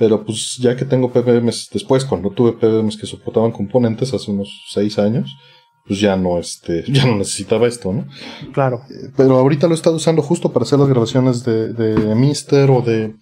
[0.00, 4.48] Pero pues ya que tengo PBMs después, cuando tuve PBMs que soportaban componentes hace unos
[4.70, 5.36] 6 años,
[5.86, 8.06] pues ya no, este, ya no necesitaba esto, ¿no?
[8.54, 8.80] Claro.
[9.14, 12.80] Pero ahorita lo he estado usando justo para hacer las grabaciones de, de Mister o
[12.80, 13.14] de,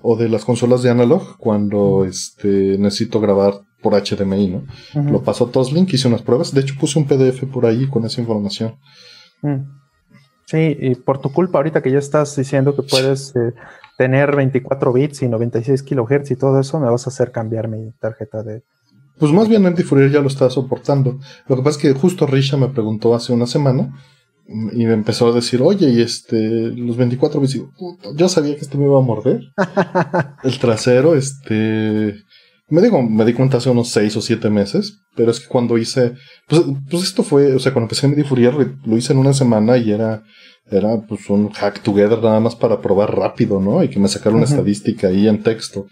[0.00, 4.64] o de las consolas de analog cuando este, necesito grabar por HDMI, ¿no?
[5.10, 6.54] Lo paso a Toslink, hice unas pruebas.
[6.54, 8.76] De hecho, puse un PDF por ahí con esa información.
[9.42, 9.60] Mm.
[10.46, 13.52] Sí, y por tu culpa, ahorita que ya estás diciendo que puedes eh,
[13.96, 17.92] tener 24 bits y 96 kilohertz y todo eso, me vas a hacer cambiar mi
[17.92, 18.62] tarjeta de.
[19.18, 21.18] Pues más bien Andy Fourier ya lo está soportando.
[21.46, 23.94] Lo que pasa es que justo Risha me preguntó hace una semana
[24.46, 26.36] y me empezó a decir, oye, y este,
[26.72, 27.60] los 24 bits,
[28.16, 29.40] yo sabía que este me iba a morder.
[30.42, 32.16] el trasero, este,
[32.68, 35.76] me digo, me di cuenta hace unos 6 o 7 meses, pero es que cuando
[35.76, 36.14] hice,
[36.48, 39.34] pues, pues esto fue, o sea, cuando empecé a medir Fourier, lo hice en una
[39.34, 40.22] semana y era,
[40.70, 43.82] era pues un hack together nada más para probar rápido, ¿no?
[43.82, 45.86] Y que me sacara una estadística ahí en texto.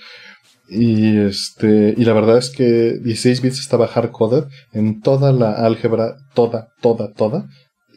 [0.68, 6.16] Y este, y la verdad es que 16 bits estaba hardcoded en toda la álgebra,
[6.34, 7.46] toda, toda, toda,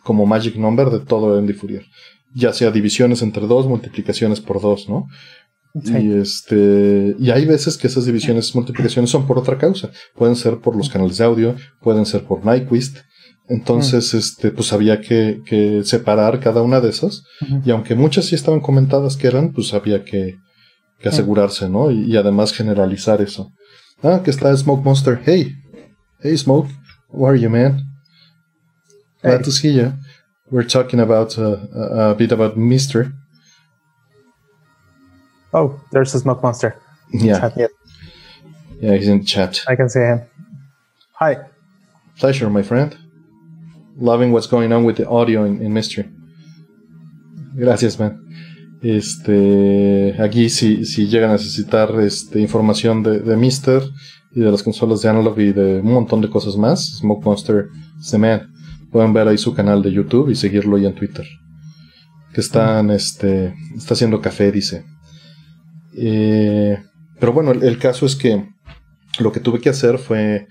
[0.03, 1.85] como magic number de todo Andy Fourier.
[2.33, 5.07] Ya sea divisiones entre dos, multiplicaciones por dos, ¿no?
[5.83, 9.89] Y este, y hay veces que esas divisiones, multiplicaciones son por otra causa.
[10.15, 12.99] Pueden ser por los canales de audio, pueden ser por Nyquist.
[13.49, 14.17] Entonces, mm.
[14.17, 17.23] este, pues había que, que, separar cada una de esas.
[17.65, 20.37] Y aunque muchas sí estaban comentadas que eran, pues había que,
[20.99, 21.91] que asegurarse, ¿no?
[21.91, 23.51] Y, y, además generalizar eso.
[24.01, 25.21] Ah, que está Smoke Monster.
[25.25, 25.53] Hey,
[26.21, 26.69] hey Smoke,
[27.11, 27.83] how are you, man?
[29.21, 29.93] Glad to see you.
[30.49, 33.11] We're talking about uh, a, a bit about Mister.
[35.55, 36.75] Oh, there's a smoke monster.
[37.13, 37.49] Yeah.
[38.81, 39.63] Yeah, he's in the chat.
[39.69, 40.19] I can see him.
[41.13, 41.37] Hi.
[42.19, 42.93] Pleasure, my friend.
[43.97, 46.09] Loving what's going on with the audio in, in Mystery.
[47.55, 48.21] Gracias, man.
[48.83, 53.81] Este, aquí si, si llega a necesitar este, información de, de Mister
[54.33, 57.69] y de las consolas de Analog y de un montón de cosas más, Smoke Monster
[58.11, 58.51] the man.
[58.91, 61.25] Pueden ver ahí su canal de YouTube y seguirlo ahí en Twitter.
[62.33, 64.83] Que están, este, está haciendo café, dice.
[65.97, 66.77] Eh,
[67.19, 68.45] pero bueno, el, caso es que
[69.19, 70.47] lo que tuve que hacer fue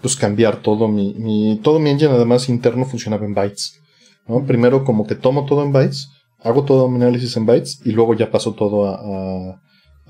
[0.00, 3.80] pues cambiar todo mi, todo mi engine además interno funcionaba en bytes.
[4.26, 4.44] ¿no?
[4.44, 6.08] Primero como que tomo todo en bytes,
[6.40, 9.60] hago todo mi análisis en bytes y luego ya paso todo a,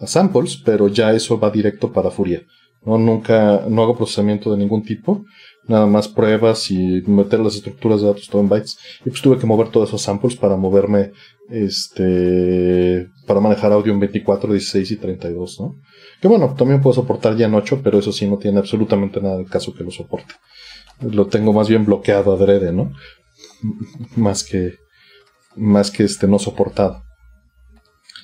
[0.00, 2.46] a, samples, pero ya eso va directo para Fourier.
[2.84, 2.98] ¿no?
[2.98, 5.24] Nunca, no hago procesamiento de ningún tipo
[5.68, 8.78] nada más pruebas y meter las estructuras de datos todo en bytes.
[9.04, 11.12] Y pues tuve que mover todos esos samples para moverme,
[11.50, 15.76] este, para manejar audio en 24, 16 y 32, ¿no?
[16.20, 19.36] Que bueno, también puedo soportar ya en 8, pero eso sí no tiene absolutamente nada
[19.36, 20.34] del caso que lo soporte.
[21.00, 22.92] Lo tengo más bien bloqueado adrede, ¿no?
[24.16, 24.74] Más que,
[25.56, 27.02] más que este no soportado.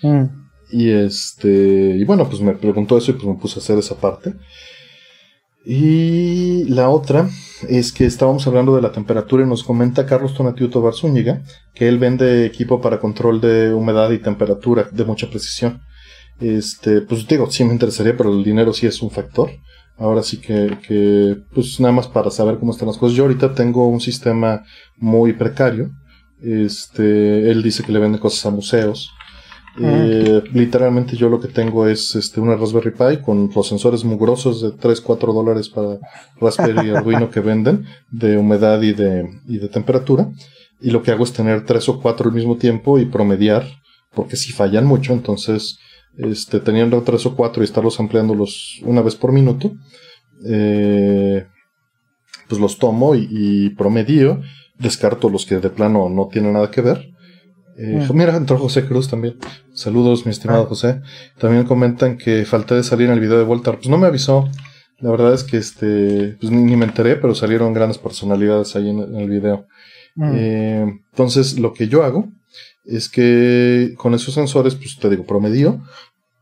[0.03, 0.25] Mm.
[0.71, 3.97] Y este, y bueno, pues me preguntó eso y pues me puse a hacer esa
[3.97, 4.35] parte.
[5.65, 7.29] Y la otra
[7.69, 11.43] es que estábamos hablando de la temperatura y nos comenta Carlos Tonatiuto Barzúñiga
[11.75, 15.81] que él vende equipo para control de humedad y temperatura de mucha precisión.
[16.41, 19.51] Este, pues digo, sí me interesaría, pero el dinero sí es un factor.
[19.97, 23.17] Ahora sí que, que, pues nada más para saber cómo están las cosas.
[23.17, 24.65] Yo ahorita tengo un sistema
[24.97, 25.91] muy precario.
[26.41, 29.13] Este, él dice que le vende cosas a museos.
[29.79, 34.61] Eh, literalmente yo lo que tengo es este, una Raspberry Pi con los sensores mugrosos
[34.61, 35.99] de 3, 4 dólares para
[36.39, 40.31] Raspberry y Arduino que venden de humedad y de, y de temperatura.
[40.81, 43.67] Y lo que hago es tener 3 o 4 al mismo tiempo y promediar,
[44.15, 45.79] porque si fallan mucho, entonces
[46.19, 49.73] este, teniendo 3 o 4 y estarlos ampliándolos una vez por minuto,
[50.45, 51.47] eh,
[52.49, 54.43] pues los tomo y, y promedio,
[54.79, 57.12] descarto los que de plano no tienen nada que ver
[57.77, 58.15] eh, mm.
[58.17, 59.37] Mira, entró José Cruz también.
[59.73, 60.67] Saludos, mi estimado ah.
[60.67, 61.01] José.
[61.39, 63.77] También comentan que falté de salir en el video de Voltar.
[63.77, 64.49] Pues no me avisó.
[64.99, 69.01] La verdad es que este, pues ni, me enteré, pero salieron grandes personalidades ahí en,
[69.17, 69.67] el video.
[70.15, 70.33] Mm.
[70.35, 72.29] Eh, entonces, lo que yo hago
[72.85, 75.83] es que con esos sensores, pues te digo, promedio.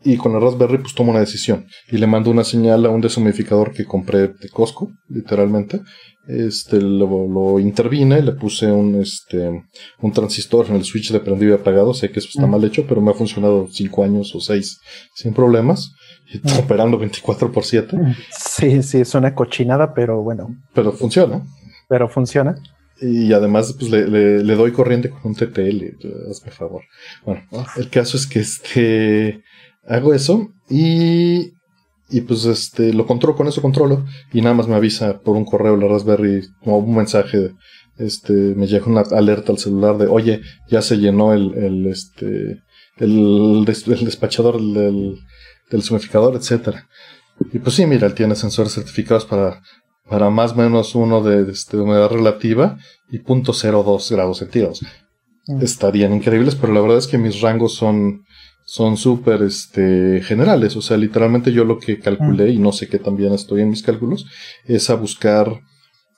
[0.03, 1.67] Y con la Raspberry, pues tomo una decisión.
[1.91, 5.83] Y le mando una señal a un deshumidificador que compré de Costco, literalmente
[6.27, 9.65] este lo, intervine y le puse un este
[10.01, 12.51] un transistor en el switch de prendido y apagado sé que eso está mm.
[12.51, 14.81] mal hecho pero me ha funcionado 5 años o 6
[15.15, 15.93] sin problemas
[16.33, 16.59] y mm.
[16.59, 18.15] operando 24 por 7 mm.
[18.31, 21.43] sí sí es una cochinada pero bueno pero funciona
[21.89, 22.55] pero funciona
[23.01, 26.83] y además pues le, le, doy corriente con un TTL hazme favor
[27.25, 27.43] bueno
[27.77, 29.43] el caso es que este
[29.89, 31.53] hago eso y
[32.11, 35.45] y pues este lo controlo con eso controlo y nada más me avisa por un
[35.45, 37.53] correo la Raspberry o un mensaje
[37.99, 42.63] este me llega una alerta al celular de oye ya se llenó el, el este
[42.97, 45.17] el, despachador del,
[45.71, 46.89] del sumificador etcétera
[47.53, 49.63] y pues sí mira él tiene sensores certificados para
[50.09, 52.77] para más o menos uno de, este, humedad relativa
[53.11, 54.83] y 0.02 grados centígrados
[55.47, 55.63] mm.
[55.63, 58.25] estarían increíbles pero la verdad es que mis rangos son
[58.71, 60.77] son súper este, generales.
[60.77, 63.83] O sea, literalmente yo lo que calculé, y no sé qué también estoy en mis
[63.83, 64.27] cálculos,
[64.65, 65.61] es a buscar.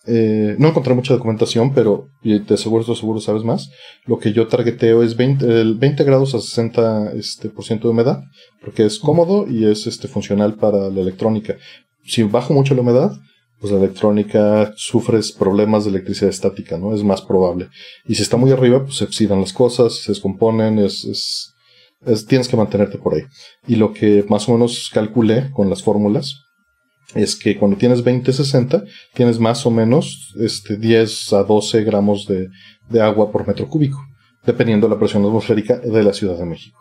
[0.07, 3.71] Eh, no encontré mucha documentación, pero y te aseguro, te seguro sabes más.
[4.05, 8.23] Lo que yo targeteo es 20, 20 grados a 60% este, por ciento de humedad,
[8.61, 11.57] porque es cómodo y es este, funcional para la electrónica.
[12.05, 13.13] Si bajo mucho la humedad,
[13.61, 16.95] pues la electrónica sufres problemas de electricidad estática, ¿no?
[16.95, 17.71] Es más probable.
[18.07, 21.52] Y si está muy arriba, pues se oxidan las cosas, se descomponen, es
[22.27, 23.23] tienes que mantenerte por ahí.
[23.67, 26.45] Y lo que más o menos calculé con las fórmulas
[27.15, 28.85] es que cuando tienes 20-60,
[29.15, 32.49] tienes más o menos este, 10 a 12 gramos de,
[33.01, 33.99] agua por metro cúbico,
[34.45, 36.79] dependiendo de la presión atmosférica de la Ciudad de México.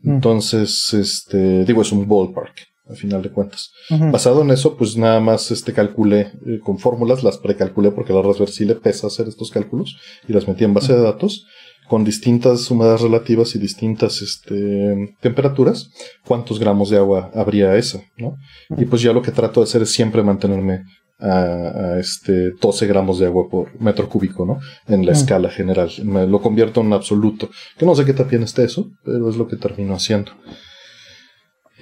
[0.00, 0.14] Mm.
[0.14, 2.54] Entonces, este, digo, es un ballpark,
[2.88, 3.70] al final de cuentas.
[3.88, 8.22] Basado en eso, pues nada más este, calculé eh, con fórmulas, las precalculé porque la
[8.22, 11.46] Raspberry sí le pesa hacer estos cálculos y las metí en base de datos
[11.92, 15.90] con distintas humedades relativas y distintas este, temperaturas,
[16.24, 18.38] cuántos gramos de agua habría esa, ¿no?
[18.78, 20.84] Y pues ya lo que trato de hacer es siempre mantenerme
[21.20, 24.58] a, este 12 gramos de agua por metro cúbico, ¿no?
[24.88, 25.90] En la escala general.
[26.02, 27.50] Me lo convierto en absoluto.
[27.76, 30.32] Que no sé qué también está eso, pero es lo que termino haciendo.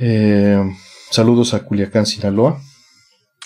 [0.00, 0.60] Eh,
[1.12, 2.58] saludos a Culiacán, Sinaloa.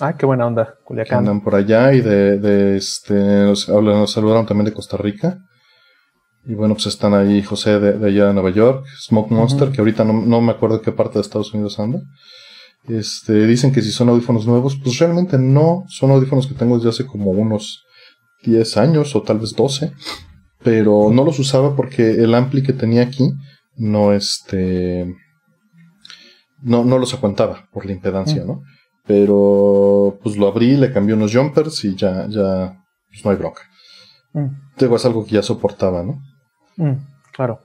[0.01, 1.19] Ah, qué buena onda, Culiacán.
[1.19, 5.41] andan por allá y de, de este, nos, nos saludaron también de Costa Rica.
[6.47, 10.05] Y bueno, pues están ahí José de, allá de Nueva York, Smoke Monster, que ahorita
[10.05, 12.03] no, me acuerdo qué parte de Estados Unidos anda.
[12.87, 16.91] Este, dicen que si son audífonos nuevos, pues realmente no, son audífonos que tengo desde
[16.91, 17.85] hace como unos
[18.45, 19.93] 10 años o tal vez 12,
[20.63, 23.33] pero no los usaba porque el ampli que tenía aquí
[23.77, 25.15] no este
[26.63, 28.63] no, no los aguantaba por la impedancia, ¿no?
[29.07, 33.63] Pero pues lo abrí, le cambié unos jumpers y ya, ya, pues no hay bronca.
[34.79, 36.21] Digo, es algo que ya soportaba, ¿no?
[36.77, 36.95] Mm,
[37.33, 37.61] claro.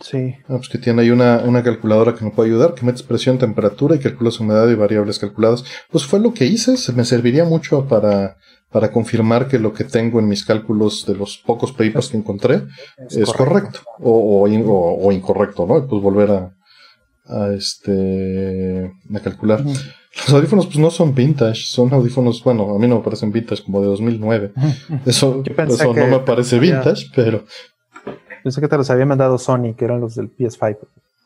[0.00, 0.34] Sí.
[0.44, 3.96] Ah, pues que tiene ahí una, calculadora que me puede ayudar, que metes presión, temperatura
[3.96, 5.64] y calculas humedad y variables calculadas.
[5.90, 8.36] Pues fue lo que hice, se me serviría mucho para,
[8.70, 12.62] para confirmar que lo que tengo en mis cálculos de los pocos papers que encontré
[13.10, 15.78] es, correcto, o, o, incorrecto, ¿no?
[15.78, 16.56] Y pues volver a,
[17.26, 19.64] a este a calcular.
[20.16, 23.64] Los audífonos pues no son vintage, son audífonos, bueno, a mí no me parecen vintage
[23.64, 24.52] como de 2009.
[25.04, 27.44] Eso, eso no me parece vintage, pero...
[28.42, 30.78] Pensé que te los había mandado Sony, que eran los del PS5.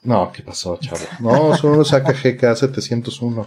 [0.05, 1.01] No, ¿qué pasó, chavo?
[1.20, 3.46] No, son unos AKG 701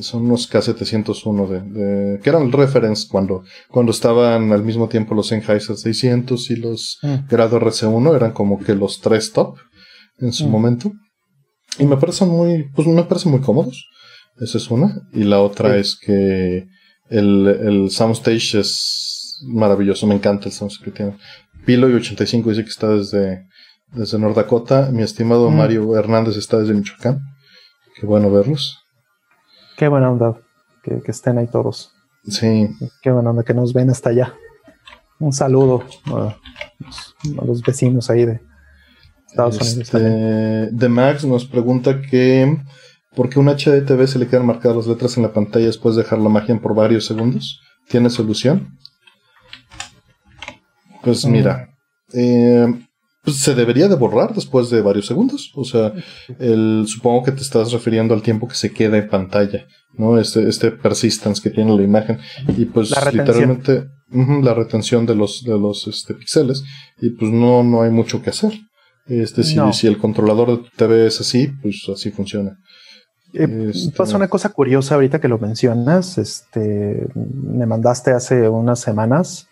[0.00, 5.28] son unos K701 de, que eran el reference cuando, cuando estaban al mismo tiempo los
[5.28, 7.28] Sennheiser 600 y los mm.
[7.28, 9.56] Grado RC1 eran como que los tres top
[10.18, 10.50] en su mm.
[10.50, 10.92] momento.
[11.78, 13.88] Y me parecen muy, pues me parecen muy cómodos.
[14.40, 15.02] Esa es una.
[15.12, 16.66] Y la otra es que
[17.10, 20.06] el, el soundstage es maravilloso.
[20.06, 21.16] Me encanta el soundstage que tiene.
[21.64, 23.46] Pilo y 85 dice que está desde,
[23.92, 24.90] desde North Dakota.
[24.92, 25.56] Mi estimado mm.
[25.56, 27.20] Mario Hernández está desde Michoacán.
[28.00, 28.78] Qué bueno verlos.
[29.76, 30.40] Qué buena onda
[30.82, 31.92] que, estén ahí todos.
[32.24, 32.68] Sí.
[33.02, 34.34] Qué buena onda que nos ven hasta allá.
[35.20, 36.36] Un saludo a,
[37.44, 38.40] los vecinos ahí de
[39.28, 39.78] Estados Unidos.
[39.78, 42.56] Este, de Max nos pregunta que
[43.14, 46.02] ¿por qué un HDTV se le quedan marcadas las letras en la pantalla después de
[46.02, 47.60] dejar la magia por varios segundos?
[47.88, 48.78] ¿Tiene solución?
[51.02, 51.30] Pues mm.
[51.30, 51.68] mira,
[52.12, 52.66] eh,
[53.22, 55.52] pues, se debería de borrar después de varios segundos.
[55.54, 55.92] O sea,
[56.38, 60.18] el, supongo que te estás refiriendo al tiempo que se queda en pantalla, ¿no?
[60.18, 62.18] Este, este persistence que tiene la imagen.
[62.56, 66.64] Y pues literalmente la retención de los, de los este, píxeles.
[67.00, 68.52] Y pues no, no hay mucho que hacer.
[69.08, 72.58] Este, si, si el controlador de tu TV es así, pues así funciona.
[73.32, 76.18] Eh, este, pasa una cosa curiosa ahorita que lo mencionas.
[76.18, 79.48] Este, me mandaste hace unas semanas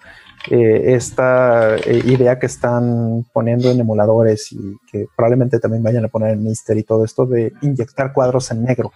[0.51, 6.09] eh, esta eh, idea que están poniendo en emuladores y que probablemente también vayan a
[6.09, 8.93] poner en Mister y todo esto de inyectar cuadros en negro.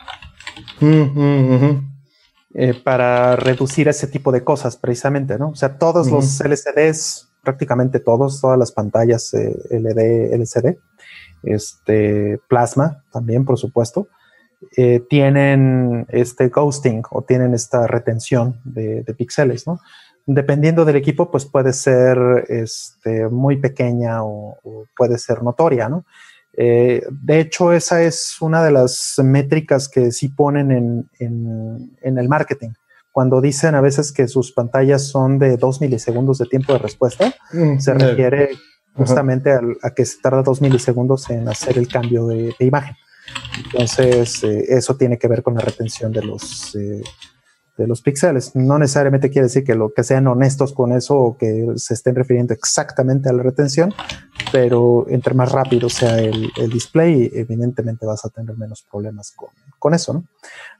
[2.52, 5.50] Eh, para reducir ese tipo de cosas precisamente, ¿no?
[5.50, 10.76] O sea, todos los LCDs, prácticamente todos, todas las pantallas LD, LCD,
[11.43, 14.09] este, plasma también, por supuesto,
[15.09, 19.80] tienen este ghosting o tienen esta retención de, de píxeles, ¿no?
[20.26, 22.18] dependiendo del equipo, pues puede ser
[22.49, 24.59] este, muy pequeña o,
[24.97, 26.05] puede ser notoria, ¿no?
[26.53, 32.70] Eh, de hecho, esa es una de las métricas que sí ponen en, el marketing.
[33.20, 37.34] Cuando dicen a veces que sus pantallas son de dos milisegundos de tiempo de respuesta,
[37.52, 38.48] mm, se refiere
[38.94, 42.96] justamente a, que se tarda dos milisegundos en hacer el cambio de, imagen.
[43.62, 47.02] Entonces, eh, eso tiene que ver con la retención de los, eh,
[47.80, 48.54] de los píxeles.
[48.54, 52.14] No necesariamente quiere decir que lo que sean honestos con eso o que se estén
[52.14, 53.92] refiriendo exactamente a la retención,
[54.52, 59.34] pero entre más rápido sea el, display, evidentemente vas a tener menos problemas
[59.78, 60.24] con, eso, ¿no?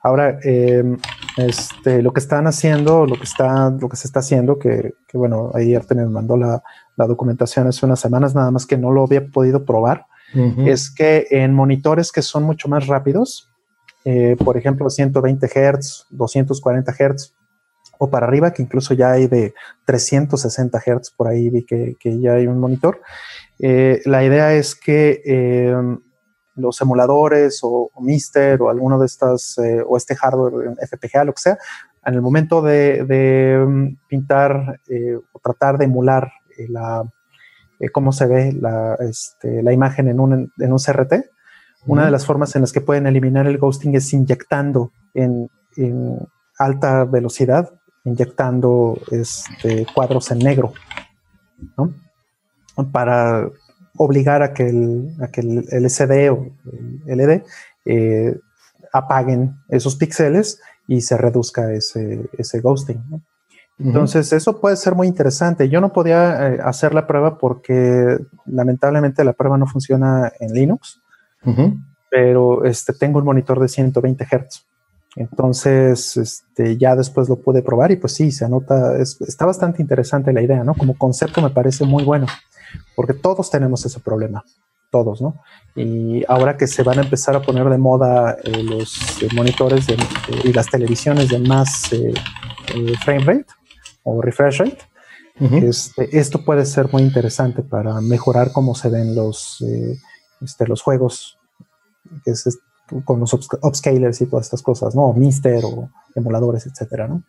[0.03, 0.99] Ahora, em,
[1.37, 5.51] este, lo que están haciendo, lo que está, lo que se está haciendo, que, bueno,
[5.55, 6.63] ayer me mandó la,
[6.97, 10.05] documentación hace unas semanas, nada más que no lo había podido probar,
[10.59, 13.50] es que en monitores que son mucho más rápidos,
[14.05, 17.35] eh, por ejemplo, 120 Hz, 240 Hz
[17.99, 19.53] o para arriba, que incluso ya hay de
[19.85, 23.03] 360 Hz, por ahí vi que, ya hay un monitor.
[23.59, 26.01] Eh, la idea es que em,
[26.55, 31.43] los emuladores o, Mister o alguno de estas, eh, o este hardware FPGA, lo que
[31.43, 31.59] sea,
[32.07, 34.81] en el momento de, em, pintar
[35.33, 36.33] o tratar de emular
[36.69, 37.05] la,
[37.93, 41.31] cómo se ve la, este, imagen en un CRT,
[41.87, 45.49] una de las formas en las que pueden eliminar el ghosting es inyectando en,
[46.59, 47.71] alta velocidad,
[48.05, 50.73] inyectando este, cuadros en negro,
[52.93, 53.49] Para
[53.97, 56.51] obligar a que el, LCD o
[57.07, 57.43] el LED
[57.87, 58.39] eh,
[58.93, 63.03] apaguen esos píxeles y se reduzca ese, ese ghosting.
[63.79, 65.71] Entonces, eso puede ser muy interesante.
[65.71, 71.01] Yo no podía eh, hacer la prueba porque lamentablemente la prueba no funciona en Linux
[72.11, 74.67] pero este, tengo un monitor de 120 Hz.
[75.17, 80.33] Entonces, este, ya después lo pude probar y pues sí, se anota, está bastante interesante
[80.33, 80.75] la idea, ¿no?
[80.75, 82.27] Como concepto me parece muy bueno,
[82.95, 84.45] porque todos tenemos ese problema,
[84.91, 85.41] todos, ¿no?
[85.75, 89.87] Y ahora que se van a empezar a poner de moda eh, los eh, monitores
[90.45, 92.15] y las televisiones de más eh,
[93.03, 93.47] frame rate
[94.05, 94.79] o refresh rate,
[95.41, 99.65] este, esto puede ser muy interesante para mejorar cómo se ven los,
[100.41, 101.39] este, los juegos
[102.25, 102.59] que es
[103.05, 105.13] con los upscalers y todas estas cosas, ¿no?
[105.13, 107.23] Mister o emuladores, etcétera, ¿no?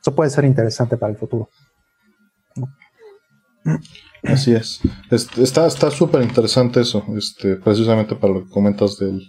[0.00, 1.48] Eso puede ser interesante para el futuro.
[4.22, 4.80] Así es.
[5.10, 9.20] Está súper interesante eso, este, precisamente para lo que comentas del,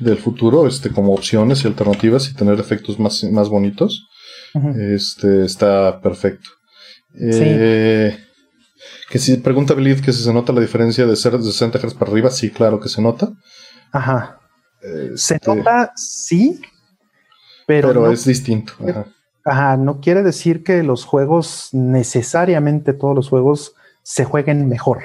[0.00, 4.06] del, futuro, este, como opciones y alternativas y tener efectos más, más bonitos.
[4.76, 6.50] Este, está perfecto.
[7.14, 8.18] Eh,
[9.12, 11.92] que si pregunta Billy que si se nota la diferencia de ser de 60 Hz
[11.92, 13.30] para arriba, sí, claro que se nota.
[13.92, 14.40] Ajá.
[15.16, 16.62] Se este, nota, sí,
[17.66, 18.72] pero, es distinto.
[19.44, 19.76] Ajá.
[19.76, 25.02] no quiere decir que los juegos, necesariamente todos los juegos, se jueguen mejor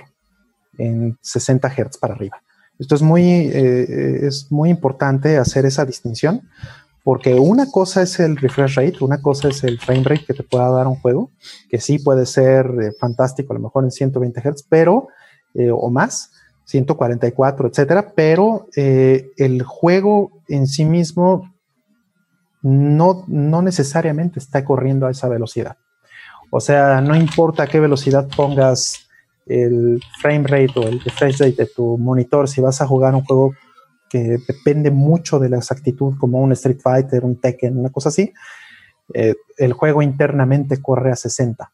[0.78, 2.42] en 60 Hz para arriba.
[2.80, 6.48] Esto es muy, eh, es muy importante hacer esa distinción,
[7.08, 10.44] porque una cosa es el refresh rate, una cosa es el frame rate que te
[10.44, 11.32] pueda dar un juego,
[11.70, 15.08] que sí puede ser eh, fantástico, a lo mejor en 120 Hz, pero,
[15.54, 16.34] eh, o más,
[16.66, 21.50] 144, etcétera, pero eh, el juego en sí mismo
[22.62, 25.78] no, no necesariamente está corriendo a esa velocidad.
[26.52, 29.08] O sea, no importa a qué velocidad pongas
[29.46, 33.24] el frame rate o el refresh rate de tu monitor, si vas a jugar un
[33.24, 33.54] juego
[34.10, 38.34] que depende mucho de la exactitud, como un Street Fighter, un Tekken, una cosa así,
[39.14, 41.72] eh, el juego internamente corre a 60.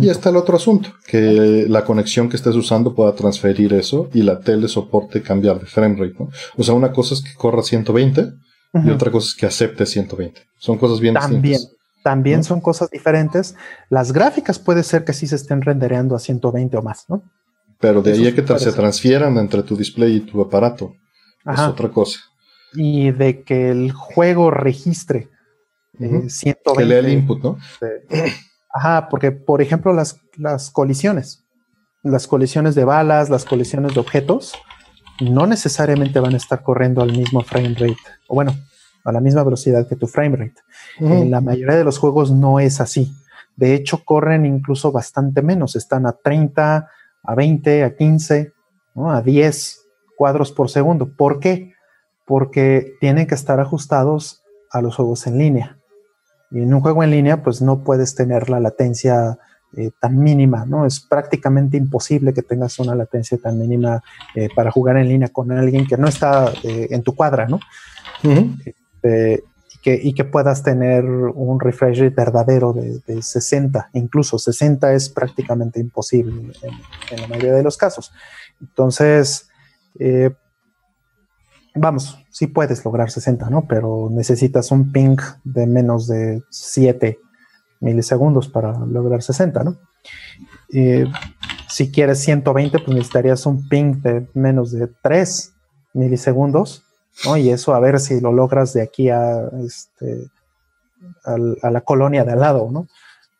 [0.00, 4.22] Y está el otro asunto, que la conexión que estés usando pueda transferir eso y
[4.22, 6.28] la tele soporte cambiar de frame rate, ¿no?
[6.56, 8.32] O sea, una cosa es que corra 120
[8.84, 10.42] y otra cosa es que acepte 120.
[10.58, 11.76] Son cosas bien también, distintas.
[12.02, 13.56] También son cosas diferentes.
[13.88, 17.22] Las gráficas puede ser que sí se estén rendereando a 120 o más, ¿no?
[17.80, 20.94] Pero de ahí a que se transfieran entre tu display y tu aparato.
[21.46, 22.20] Es otra cosa.
[22.72, 25.28] Y de que el juego registre
[25.98, 26.50] 120.
[26.50, 27.58] Eh, que lea el input, ¿no?
[28.74, 31.44] Ajá, porque por ejemplo las, las colisiones,
[32.02, 34.54] las colisiones de balas, las colisiones de objetos,
[35.20, 38.56] no necesariamente van a estar corriendo al mismo frame rate, o bueno,
[39.04, 40.60] a la misma velocidad que tu frame rate.
[40.98, 43.14] En la mayoría de los juegos no es así.
[43.54, 46.90] De hecho, corren incluso bastante menos, están a 30,
[47.22, 48.52] a 20, a 15,
[48.96, 49.83] a 10
[50.16, 51.14] cuadros por segundo.
[51.16, 51.72] ¿Por qué?
[52.26, 55.78] Porque tienen que estar ajustados a los juegos en línea.
[56.50, 59.38] Y en un juego en línea, pues no puedes tener la latencia
[59.76, 60.86] eh, tan mínima, ¿no?
[60.86, 64.02] Es prácticamente imposible que tengas una latencia tan mínima
[64.36, 67.58] eh, para jugar en línea con alguien que no está eh, en tu cuadra, ¿no?
[69.02, 75.10] y que, y que puedas tener un refresh rate verdadero de, 60, incluso 60 es
[75.10, 76.52] prácticamente imposible
[77.10, 78.12] en, la mayoría de los casos.
[78.60, 79.48] Entonces,
[79.98, 80.30] eh,
[81.74, 83.66] vamos, sí puedes lograr 60, ¿no?
[83.66, 87.18] Pero necesitas un ping de menos de 7
[87.80, 89.78] milisegundos para lograr 60, ¿no?
[91.68, 95.52] si quieres 120, pues necesitarías un ping de menos de 3
[95.92, 96.84] milisegundos,
[97.24, 97.36] ¿no?
[97.36, 100.30] Y eso a ver si lo logras de aquí a, este,
[101.24, 102.86] a, la colonia de al lado, ¿no?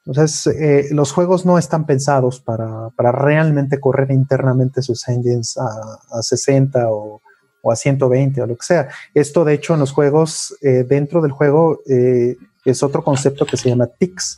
[0.07, 6.91] Entonces, eh, los juegos no están pensados para, realmente correr internamente sus engines a, 60
[6.91, 7.23] o,
[7.71, 8.89] a 120 o lo que sea.
[9.15, 13.57] Esto, de hecho, en los juegos, eh, dentro del juego, eh, es otro concepto que
[13.57, 14.37] se llama ticks,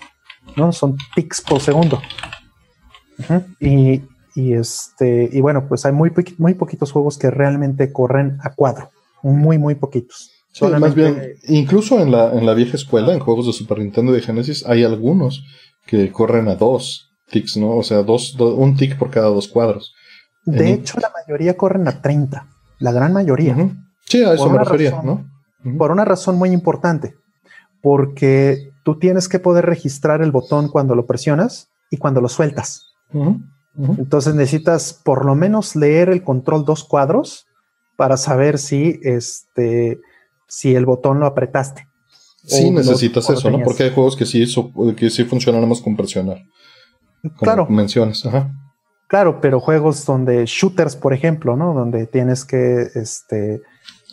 [0.56, 0.72] ¿no?
[0.72, 2.00] Son ticks por segundo.
[3.58, 4.02] y,
[4.36, 8.92] y, este, y bueno, pues hay muy, muy poquitos juegos que realmente corren a cuadro,
[9.22, 10.35] muy, muy poquitos.
[10.60, 14.16] Más bien, incluso en la, en la vieja escuela, en juegos de Super Nintendo y
[14.16, 15.44] de Genesis, hay algunos
[15.86, 17.76] que corren a dos ticks, ¿no?
[17.76, 19.94] O sea, dos, un tick por cada dos cuadros.
[20.44, 22.46] De hecho, la mayoría corren a 30,
[22.78, 23.56] la gran mayoría.
[24.04, 25.26] Sí, a eso me refería, ¿no?
[25.76, 27.14] Por una razón muy importante,
[27.82, 32.84] porque tú tienes que poder registrar el botón cuando lo presionas y cuando lo sueltas.
[33.98, 37.46] Entonces necesitas por lo menos leer el control dos cuadros
[37.96, 40.00] para saber si, este,
[40.46, 41.86] si el botón lo apretaste.
[42.44, 43.60] Sí, necesitas eso, ¿no?
[43.62, 44.46] Porque hay juegos que sí,
[44.96, 46.38] que sí funcionan más con presionar.
[47.38, 47.66] claro.
[47.68, 48.52] Mencionas, ajá.
[49.08, 51.74] Claro, pero juegos donde shooters, por ejemplo, ¿no?
[51.74, 53.62] Donde tienes que este,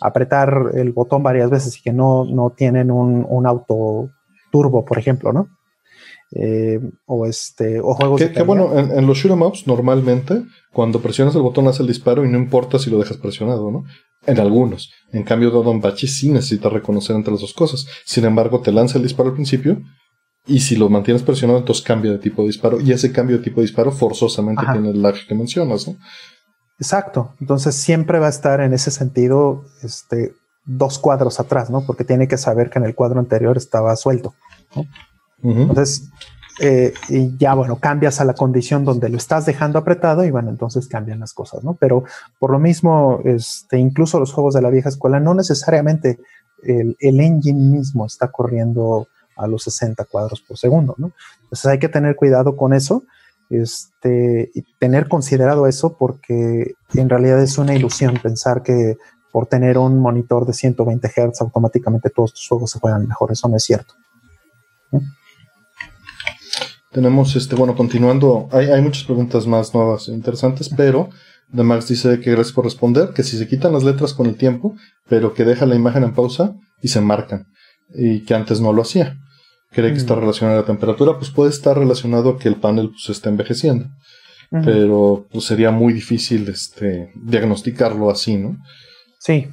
[0.00, 4.10] apretar el botón varias veces y que no, no tienen un, un auto
[4.52, 5.48] turbo, por ejemplo, ¿no?
[6.36, 11.36] Eh, o este o juegos que, bueno en, los shoot em ups normalmente cuando presionas
[11.36, 13.84] el botón hace el disparo y no importa si lo dejas presionado no
[14.26, 17.86] en algunos en cambio Bachi sí necesita reconocer entre las dos cosas.
[18.04, 19.80] Sin embargo te lanza el disparo al principio
[20.46, 22.80] y si lo mantienes presionado entonces cambia de tipo de disparo.
[22.80, 25.96] Y ese cambio de tipo de disparo forzosamente tiene el lag que mencionas ¿no?
[26.80, 27.32] exacto.
[27.40, 30.34] Entonces siempre va a estar en ese sentido este
[30.66, 34.34] dos cuadros atrás no porque tiene que saber que en el cuadro anterior estaba suelto
[34.74, 34.84] ¿no?
[35.44, 36.08] Entonces,
[36.60, 40.50] eh, y ya bueno, cambias a la condición donde lo estás dejando apretado y bueno,
[40.50, 41.74] entonces cambian las cosas, ¿no?
[41.74, 42.04] Pero
[42.38, 46.20] por lo mismo, este, incluso los juegos de la vieja escuela, no necesariamente
[46.62, 51.12] el, engine mismo está corriendo a los 60 cuadros por segundo, ¿no?
[51.42, 53.02] Entonces hay que tener cuidado con eso,
[53.50, 58.96] este, y tener considerado eso porque en realidad es una ilusión pensar que
[59.32, 63.48] por tener un monitor de 120 Hz automáticamente todos tus juegos se juegan mejor, eso
[63.48, 63.94] no es cierto.
[66.94, 71.10] Tenemos, este, bueno, continuando, hay, hay muchas preguntas más nuevas e interesantes, pero
[71.48, 74.36] de Max dice que gracias por responder, que si se quitan las letras con el
[74.36, 74.76] tiempo,
[75.08, 77.46] pero que deja la imagen en pausa y se marcan,
[77.92, 79.18] y que antes no lo hacía.
[79.72, 80.20] Cree que está mm.
[80.20, 83.86] relacionado a la temperatura, pues puede estar relacionado a que el panel pues, está envejeciendo.
[84.64, 88.56] Pero pues, sería muy difícil este, diagnosticarlo así, ¿no?
[89.18, 89.48] Sí,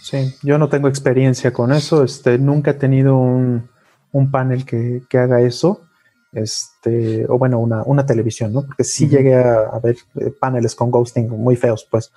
[0.00, 0.32] sí.
[0.44, 2.04] Yo no tengo experiencia con eso.
[2.04, 3.68] Este, nunca he tenido un,
[4.12, 5.80] un panel que, que haga eso
[6.34, 8.66] este, o bueno, una, una televisión, ¿no?
[8.66, 12.12] Porque sí llegué a, ver eh, paneles con ghosting muy feos, pues,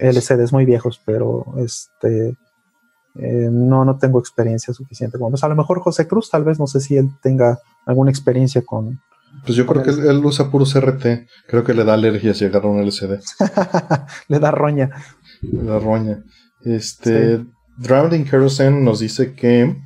[0.00, 2.36] LCDs muy viejos, pero este,
[3.18, 5.16] eh, no, no tengo experiencia suficiente.
[5.16, 8.10] Bueno, pues a lo mejor José Cruz, tal vez, no sé si él tenga alguna
[8.10, 9.00] experiencia con...
[9.44, 11.04] Pues yo creo que él, usa puro CRT,
[11.46, 13.20] creo que le da alergias llegar a un LCD.
[14.28, 14.90] le da roña.
[15.42, 16.24] Le da roña.
[16.64, 17.44] Este,
[17.76, 19.76] Drowning Kerosene nos dice que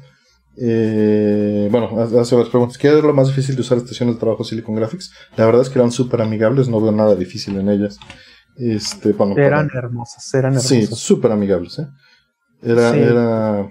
[0.63, 2.77] eh, bueno, hace varias preguntas.
[2.77, 5.11] ¿Qué es lo más difícil de usar estaciones de trabajo Silicon Graphics?
[5.37, 7.99] La verdad es que eran súper amigables, no veo nada difícil en ellas.
[8.57, 10.69] Este, eran hermosas, eran hermosas.
[10.69, 11.79] Sí, súper amigables.
[11.79, 11.89] ¿eh?
[12.63, 13.71] Era, era.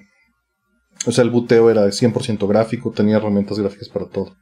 [1.05, 4.35] O sea, el buteo era 100% gráfico, tenía herramientas gráficas para todo.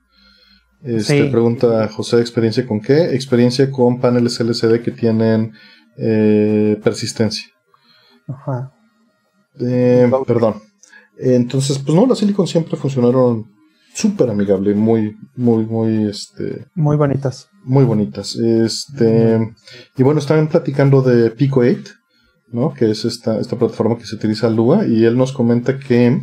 [0.84, 3.14] Este, Pregunta José, ¿experiencia con qué?
[3.14, 5.54] Experiencia con paneles LCD que tienen
[5.98, 7.48] eh, persistencia.
[8.28, 8.72] Ajá.
[9.60, 10.62] Eh, perdón,
[11.20, 13.46] entonces, pues no, las Silicon siempre funcionaron
[13.98, 16.68] súper amigable, muy, muy, muy, este...
[16.76, 17.50] Muy bonitas.
[17.64, 18.36] Muy bonitas.
[18.36, 19.40] Este,
[19.98, 21.82] y bueno, estaban platicando de Pico 8,
[22.52, 22.74] ¿no?
[22.74, 26.22] Que es esta, esta plataforma que se utiliza Lua, y él nos comenta que,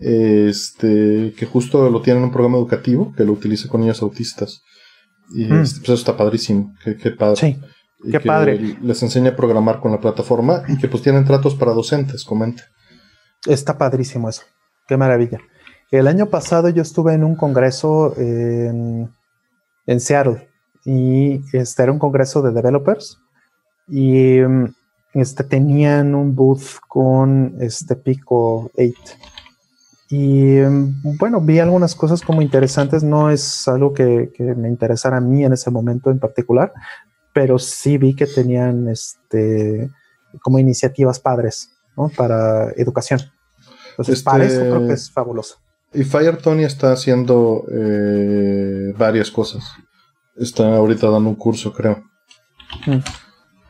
[0.00, 4.60] este, que justo lo tiene en un programa educativo, que lo utiliza con niños autistas.
[5.34, 5.62] Y mm.
[5.62, 7.36] este, pues eso está padrísimo, qué, qué padre.
[7.36, 7.56] Sí.
[8.10, 8.76] qué padre.
[8.82, 12.64] Les enseña a programar con la plataforma y que pues tienen tratos para docentes, comenta.
[13.46, 14.42] Está padrísimo eso.
[14.86, 15.40] Qué maravilla.
[15.90, 19.10] El año pasado yo estuve en un congreso en,
[20.00, 20.48] Seattle
[20.84, 23.18] y este era un congreso de developers
[23.86, 24.38] y
[25.12, 28.92] este, tenían un booth con este Pico 8
[30.10, 35.20] Y mm, bueno, vi algunas cosas como interesantes, no es algo que, me interesara a
[35.20, 36.72] mí en ese momento en particular,
[37.32, 39.90] pero sí vi que tenían este,
[40.42, 41.70] como iniciativas padres
[42.16, 43.20] para educación.
[43.98, 45.56] Entonces, para eso creo que este, es fabuloso.
[45.92, 49.64] Y Fire Tony está haciendo eh, varias cosas.
[50.36, 52.02] Está ahorita dando un curso, creo.
[52.86, 52.98] Mm.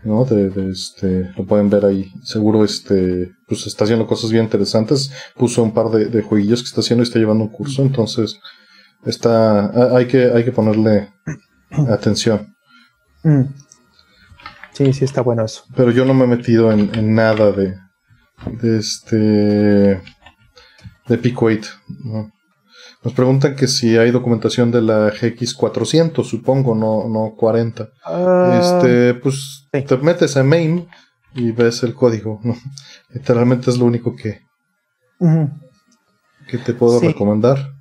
[0.04, 0.24] ¿no?
[0.24, 2.10] De, este, lo pueden ver ahí.
[2.22, 5.12] Seguro este, pues está haciendo cosas bien interesantes.
[5.36, 7.82] Puso un par de, jueguillos que está haciendo y está llevando un curso.
[7.82, 8.38] Entonces,
[9.04, 11.12] está, hay que, hay que ponerle
[11.90, 12.54] atención.
[13.22, 13.42] Mm.
[14.72, 15.64] Sí, sí está bueno eso.
[15.76, 17.76] Pero yo no me he metido en, nada de,
[18.60, 20.02] de este,
[21.06, 21.72] de Pico 8,
[22.04, 22.30] ¿no?
[23.02, 27.90] Nos preguntan que si hay documentación de la GX400, supongo, no, no 40.
[28.04, 30.88] Ah, este, pues te metes a main
[31.34, 32.40] y ves el código.
[33.10, 34.40] Literalmente es lo único que,
[36.48, 37.74] que te puedo recomendar.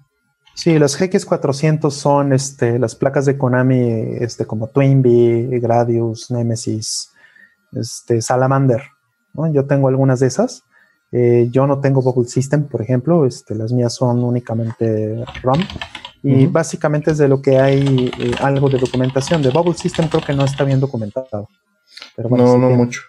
[0.56, 3.82] Sí, las GX400 son este, las placas de Konami
[4.20, 7.12] este, como Twinbee, Gradius, Nemesis,
[7.72, 8.84] este, Salamander.
[9.52, 10.64] Yo tengo algunas de esas.
[11.16, 15.61] Eh, yo no tengo Bubble System, por ejemplo, este, las mías son únicamente ROM.
[16.24, 19.41] Y básicamente es de lo que hay eh, algo de documentación.
[19.41, 21.49] De Bubble System creo que no está bien documentado.
[22.16, 23.01] Pero no, no mucho.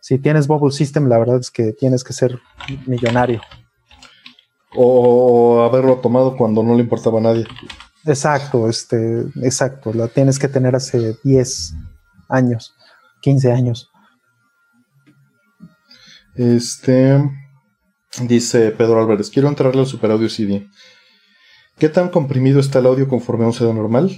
[0.00, 2.38] Si tienes Bubble System, la verdad es que tienes que ser
[2.86, 3.40] millonario.
[4.74, 7.46] O haberlo tomado cuando no le importaba a nadie.
[8.04, 9.92] Exacto, este, exacto.
[9.94, 11.74] La tienes que tener hace 10
[12.28, 12.74] años,
[13.22, 13.89] 15 años.
[16.40, 17.22] Este.
[18.22, 20.66] Dice Pedro Álvarez: Quiero entrarle al Super Audio CD.
[21.78, 24.10] ¿Qué tan comprimido está el audio conforme a un CD normal?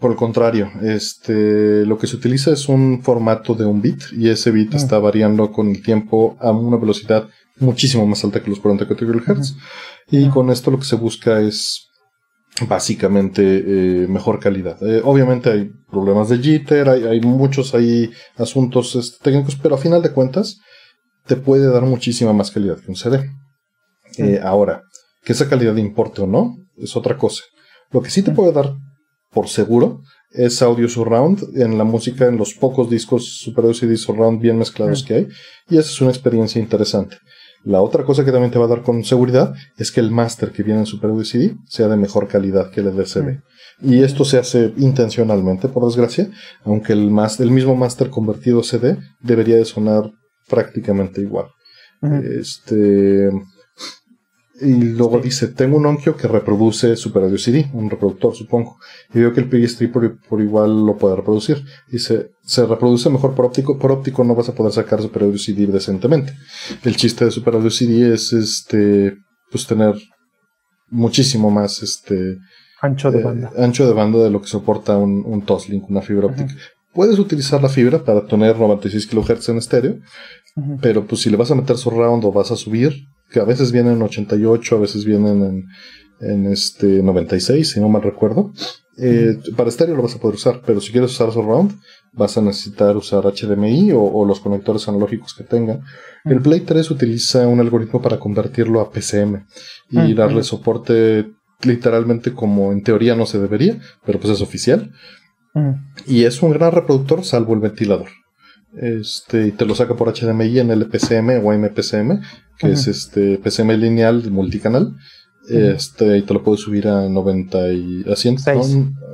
[0.00, 4.30] Por el contrario, este, lo que se utiliza es un formato de un bit y
[4.30, 4.76] ese bit ah.
[4.78, 7.28] está variando con el tiempo a una velocidad
[7.58, 9.54] muchísimo más alta que los 44 kHz.
[10.10, 11.86] Y con esto lo que se busca es
[12.66, 14.82] básicamente eh, mejor calidad.
[14.82, 17.74] Eh, obviamente hay problemas de jitter, hay, muchos
[18.36, 20.58] asuntos este, técnicos, pero a final de cuentas
[21.26, 23.30] te puede dar muchísima más calidad que un CD.
[24.18, 24.82] Eh, ahora,
[25.24, 27.42] que esa calidad importe o no, es otra cosa.
[27.90, 28.74] Lo que sí te puede dar
[29.30, 34.40] por seguro es audio surround en la música, en los pocos discos Super CD surround
[34.40, 35.28] bien mezclados que hay,
[35.68, 37.16] y esa es una experiencia interesante.
[37.64, 40.50] La otra cosa que también te va a dar con seguridad es que el master
[40.50, 43.40] que viene en Super CD sea de mejor calidad que el de CD.
[43.80, 46.28] Y esto se hace intencionalmente, por desgracia,
[46.64, 50.10] aunque el, el mismo master convertido a CD debería de sonar
[50.48, 51.46] prácticamente igual.
[52.02, 53.30] Este.
[54.60, 58.76] Y luego dice, tengo un Onkyo que reproduce Super Audio CD, un reproductor supongo,
[59.12, 61.64] y veo que el PS3 por, igual lo puede reproducir.
[61.90, 65.38] Dice, se reproduce mejor por óptico, por óptico no vas a poder sacar Super Audio
[65.38, 66.34] CD decentemente.
[66.84, 69.16] El chiste de Super Audio CD es este,
[69.50, 69.94] pues tener
[70.90, 72.36] muchísimo más este
[72.82, 73.50] ancho de eh, banda.
[73.56, 76.54] ancho de banda de lo que soporta un, un Toslink, una fibra óptica.
[76.92, 79.98] Puedes utilizar la fibra para tener 96 kHz en estéreo,
[80.80, 82.92] pero pues si le vas a meter surround o vas a subir,
[83.30, 85.64] que a veces vienen en 88, a veces vienen en,
[86.20, 88.52] en este 96, si no mal recuerdo.
[88.98, 91.78] Eh, para estéreo lo vas a poder usar, pero si quieres usar surround,
[92.12, 95.80] vas a necesitar usar HDMI o, los conectores analógicos que tengan.
[96.24, 99.46] El Play 3 utiliza un algoritmo para convertirlo a PCM
[99.90, 101.26] y darle soporte
[101.62, 104.90] literalmente como en teoría no se debería, pero pues es oficial.
[106.06, 108.08] Y es un gran reproductor, salvo el ventilador.
[108.76, 112.20] Este, y te lo saca por HDMI en el PCM o MPCM,
[112.58, 114.94] que es este PCM lineal multicanal.
[115.48, 118.36] Este, y te lo puedes subir a 90 y, a, 100,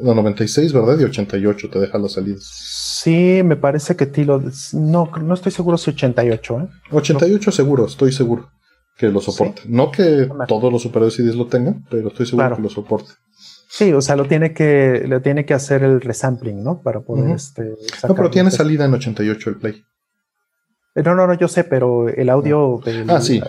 [0.02, 0.98] no, 96, ¿verdad?
[1.00, 2.36] Y 88 te deja la salida.
[2.40, 4.42] Sí, me parece que ti lo.
[4.74, 6.68] No, no estoy seguro si 88, ¿eh?
[6.90, 8.50] 88 seguro, estoy seguro
[8.98, 9.62] que lo soporte.
[9.66, 13.12] No que todos los Super CDs lo tengan, pero estoy seguro que lo soporte.
[13.70, 16.80] Sí, o sea, lo tiene que, lo tiene que hacer el resampling, ¿no?
[16.80, 17.74] Para poder este,
[18.08, 19.84] No, pero tiene salida en 88 el Play.
[20.94, 22.84] Eh, no, no, no, yo sé, pero el audio ah.
[22.84, 23.42] del, Ah, sí.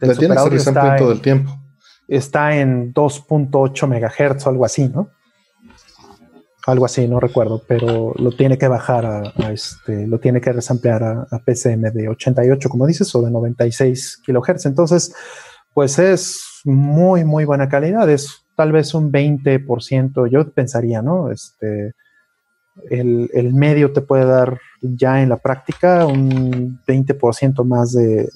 [0.00, 1.50] Del tiene que resampling todo el tiempo.
[2.06, 5.10] Está en 2.8 MHz o algo así, ¿no?
[6.66, 11.02] Algo así, no recuerdo, pero lo tiene que bajar a, este, lo tiene que resamplear
[11.02, 14.66] a, a, PCM de 88, como dices, o de 96 kHz.
[14.66, 15.12] Entonces,
[15.74, 18.08] pues es muy, muy buena calidad.
[18.08, 21.30] Es tal vez un 20%, yo pensaría, ¿no?
[21.30, 21.94] Este,
[22.90, 28.28] el, medio te puede dar ya en la práctica un 20% más de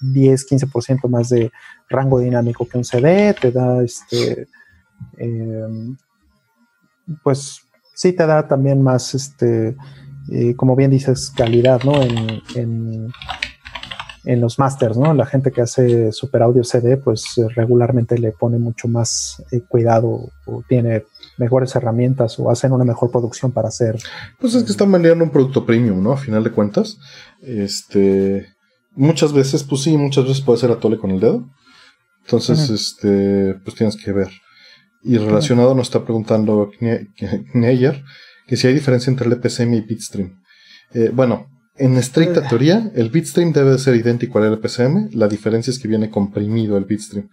[0.00, 1.52] 10, 15% más de
[1.88, 4.48] rango dinámico que un CD, te da este,
[5.16, 5.96] em,
[7.22, 7.60] pues
[7.94, 9.76] sí te da también más, este,
[10.32, 12.02] eh, como bien dices, calidad, ¿no?
[12.02, 13.12] En
[14.24, 15.14] los masters, ¿no?
[15.14, 20.62] La gente que hace super audio CD, pues regularmente le pone mucho más cuidado o
[20.68, 21.04] tiene
[21.38, 23.98] mejores herramientas o hacen una mejor producción para hacer.
[24.40, 26.12] Pues es que están vendiendo un producto premium, ¿no?
[26.12, 26.98] A final de cuentas.
[27.40, 28.46] Este.
[28.94, 31.48] Muchas veces, pues sí, muchas veces puede ser atole con el dedo.
[32.24, 34.28] Entonces, este, pues tienes que ver.
[35.02, 36.70] Y relacionado nos está preguntando
[37.52, 38.02] Kneyer
[38.48, 40.42] que si hay diferencia entre el EPCM y Bitstream.
[40.92, 41.46] Eh, bueno,
[41.78, 42.46] en estricta eh.
[42.48, 45.10] teoría, el Bitstream debe de ser idéntico al EPCM.
[45.12, 47.28] La diferencia es que viene comprimido el Bitstream.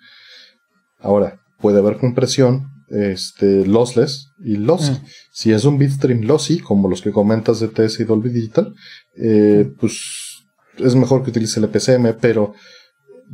[0.99, 4.91] Ahora, puede haber compresión este, lossless y lossy.
[4.91, 5.05] Mm.
[5.31, 8.73] Si es un bitstream lossy, como los que comentas de TS y Dolby Digital,
[9.17, 9.77] eh, mm.
[9.79, 10.45] pues
[10.77, 12.53] es mejor que utilice el EPCM, pero,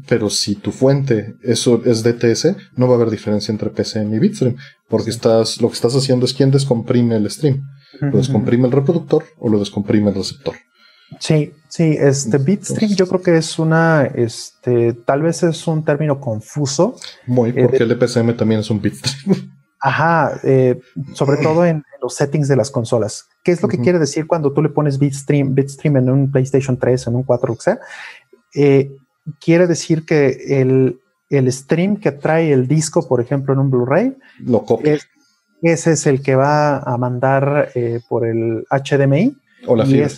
[0.08, 4.20] pero si tu fuente eso es DTS, no va a haber diferencia entre PCM y
[4.20, 4.56] bitstream,
[4.88, 7.62] porque estás, lo que estás haciendo es quién descomprime el stream.
[8.00, 10.56] Lo descomprime el reproductor o lo descomprime el receptor.
[11.20, 16.20] Sí, sí, este bitstream yo creo que es una, este, tal vez es un término
[16.20, 16.96] confuso.
[17.28, 19.52] Muy, eh, porque el EPCM también es un bitstream.
[19.84, 20.80] Ajá, eh,
[21.16, 23.28] sobre todo en los settings de las consolas.
[23.44, 26.78] ¿Qué es lo que quiere decir cuando tú le pones bitstream, bitstream en un PlayStation
[26.78, 27.80] 3, en un 4, o sea?
[28.54, 28.96] Eh,
[29.40, 31.00] quiere decir que el,
[31.32, 35.00] el, stream que trae el disco, por ejemplo, en un Blu-ray, lo copia.
[35.64, 37.72] ese es el que va a mandar
[38.08, 39.36] por el HDMI.
[39.66, 40.10] O la fibra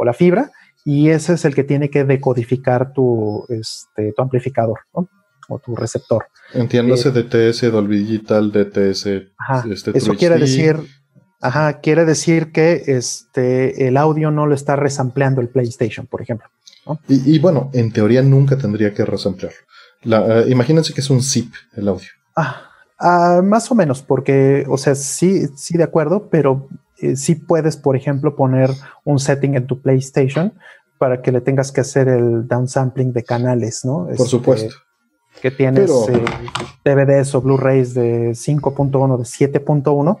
[0.00, 0.50] o la fibra,
[0.82, 6.24] y ese es el que tiene que decodificar tu, este, tu amplificador o tu receptor.
[6.54, 9.06] Entiéndase eh, DTS, Dolby Digital, DTS.
[9.70, 10.76] este, eso quiere decir,
[11.42, 16.48] ajá, quiere decir que este, el audio no lo está resampleando el PlayStation, por ejemplo.
[17.08, 19.58] Y, bueno, en teoría nunca tendría que resamplearlo.
[20.02, 22.08] Eh, imagínense que es un zip el audio.
[22.34, 26.68] Ah, ah, más o menos, porque, o sea, sí, sí de acuerdo, pero
[27.00, 28.70] eh, si puedes, por ejemplo, poner
[29.04, 30.52] un setting en tu PlayStation
[30.98, 34.04] para que le tengas que hacer el downsampling de canales, ¿no?
[34.04, 34.74] Por este, supuesto.
[35.40, 36.24] Que tienes eh,
[36.84, 40.18] DVDs o Blu-rays de 5.1, de 7.1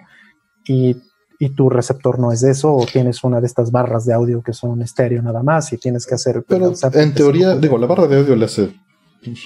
[0.66, 0.96] y,
[1.38, 4.42] y, tu receptor no es de eso, o tienes una de estas barras de audio
[4.42, 6.42] que son estéreo nada más y tienes que hacer.
[6.48, 8.72] Pero en teoría, digo, la barra de audio le hace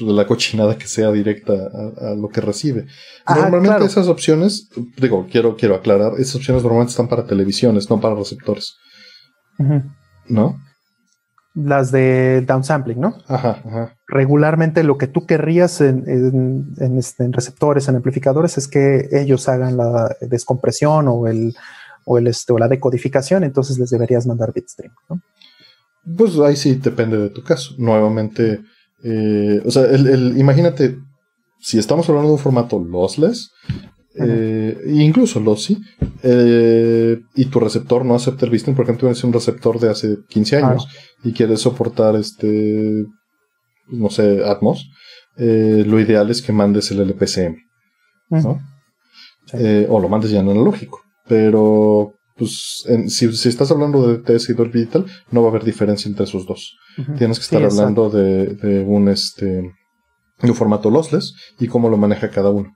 [0.00, 2.86] la cochinada que sea directa a, lo que recibe.
[3.28, 8.14] normalmente esas opciones, digo, quiero, quiero aclarar, esas opciones normalmente están para televisiones, no para
[8.14, 8.76] receptores.
[10.28, 10.60] ¿No?
[11.54, 13.16] Las de downsampling, ¿no?
[13.28, 13.96] Ajá, ajá.
[14.08, 19.76] Regularmente lo que tú querrías en, este, en, receptores, en amplificadores, es que ellos hagan
[19.76, 21.54] la descompresión o el
[22.04, 25.20] o el este, o la decodificación, entonces les deberías mandar bitstream, ¿no?
[26.16, 27.74] Pues ahí sí depende de tu caso.
[27.78, 28.60] Nuevamente,
[29.04, 30.96] eh, o sea, el, imagínate,
[31.60, 33.50] si estamos hablando de un formato lossless,
[34.18, 35.78] eh, incluso lossy,
[36.22, 40.16] eh, y tu receptor no acepta el bitstream, por ejemplo, tienes un receptor de hace
[40.28, 40.88] 15 años
[41.22, 43.04] y quieres soportar este,
[43.88, 44.88] no sé, Atmos,
[45.36, 47.56] lo ideal es que mandes el LPCM,
[48.30, 48.58] ¿no?
[49.88, 54.80] o lo mandes ya en analógico, pero pues si, estás hablando de TS y Dolby
[54.80, 56.76] Digital, no va a haber diferencia entre esos dos.
[57.16, 59.72] Tienes que estar hablando de, un este
[60.42, 62.72] un formato lossless y cómo lo maneja cada uno.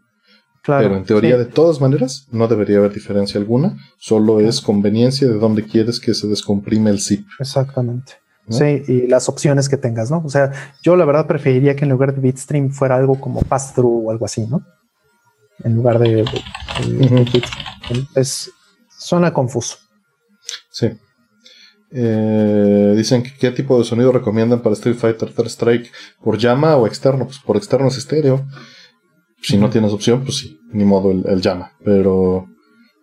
[0.64, 5.38] Pero en teoría, de todas maneras, no debería haber diferencia alguna, solo es conveniencia de
[5.38, 7.26] dónde quieres que se descomprime el zip.
[7.40, 8.14] Exactamente.
[8.50, 10.22] Sí, y las opciones que tengas, ¿no?
[10.24, 10.52] O sea,
[10.82, 14.24] yo la verdad preferiría que en lugar de bitstream fuera algo como pass-through o algo
[14.24, 14.62] así, ¿no?
[15.64, 16.24] En lugar de,
[18.14, 18.50] Es,
[18.98, 19.76] Suena confuso.
[20.70, 20.90] Sí.
[21.90, 25.90] Eh, dicen que qué tipo de sonido recomiendan para Street Fighter Third Strike,
[26.22, 27.24] por llama o externo.
[27.26, 28.46] Pues por externo es estéreo.
[29.40, 31.72] Si no tienes opción, pues sí, ni modo el, llama.
[31.84, 32.46] Pero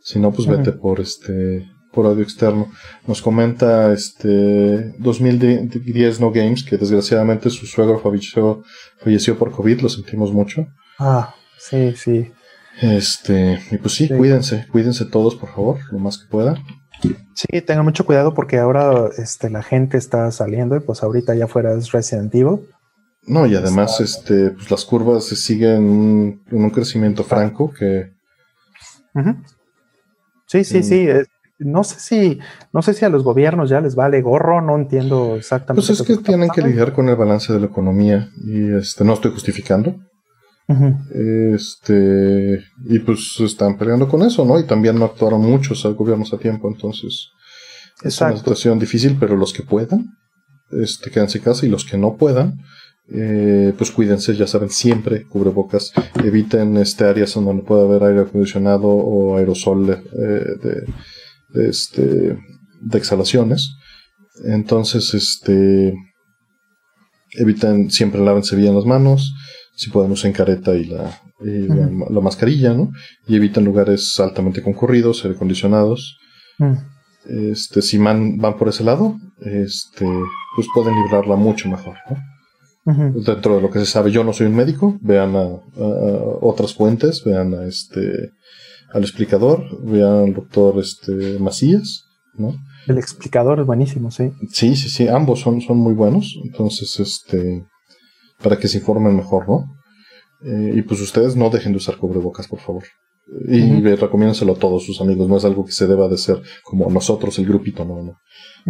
[0.03, 1.65] si no, pues vete por este
[1.95, 2.69] por audio externo.
[3.07, 8.63] Nos comenta este 2010 No Games que desgraciadamente su suegro falleció,
[8.99, 10.67] falleció por COVID, lo sentimos mucho.
[10.99, 12.31] Ah, sí, sí.
[12.81, 16.57] Este, y pues sí, cuídense, cuídense todos, por favor, lo más que puedan.
[17.33, 21.47] Sí, tengan mucho cuidado porque ahora este, la gente está saliendo y pues ahorita ya
[21.47, 22.67] fuera es Resident Evil.
[23.27, 28.13] No, y además este, pues las curvas siguen en un crecimiento franco que...
[30.47, 31.07] Sí, sí, sí.
[31.09, 31.25] Eh,
[31.57, 32.39] no sé si,
[32.73, 35.87] no sé si a los gobiernos ya les vale gorro, no entiendo exactamente.
[35.87, 39.13] Pues es que tienen que lidiar con el balance de la economía y este, no
[39.13, 39.95] estoy justificando,
[40.67, 44.59] este, y pues están peleando con eso, ¿no?
[44.59, 47.29] Y también no actuaron muchos gobiernos a tiempo, entonces
[48.03, 50.17] es una situación difícil, pero los que puedan,
[50.71, 52.59] este, quédense en casa y los que no puedan,
[53.13, 55.93] eh, pues cuídense, ya saben, siempre cubrebocas,
[56.23, 59.95] eviten este áreas donde pueda haber aire acondicionado o aerosol de,
[61.53, 62.37] de, este,
[62.81, 63.75] de exhalaciones.
[64.45, 65.93] Entonces, este,
[67.33, 69.33] eviten, siempre lávense bien las manos,
[69.75, 72.91] si pueden usen careta y la, la, mascarilla, ¿no?
[73.27, 76.17] Y eviten lugares altamente concurridos, aire acondicionados.
[76.57, 76.73] Mm.
[77.51, 80.07] Este, si van, van por ese lado, este,
[80.55, 82.17] pues pueden librarla mucho mejor, ¿no?
[82.85, 85.47] Dentro de lo que se sabe, yo no soy un médico, vean a,
[86.41, 88.29] otras fuentes, vean a este,
[88.93, 92.03] al explicador, vean al doctor este, Macías,
[92.35, 92.53] ¿no?
[92.87, 94.31] El explicador es buenísimo, sí.
[94.51, 97.65] Sí, sí, sí, ambos son, son muy buenos, entonces, este,
[98.45, 99.75] para que se informen mejor, ¿no?
[100.43, 102.83] Eh, y pues ustedes no dejen de usar cubrebocas, por favor.
[103.47, 106.87] Y recomiéndenselo a todos sus amigos, no es algo que se deba de ser como
[106.91, 108.19] nosotros, el grupito, no, no.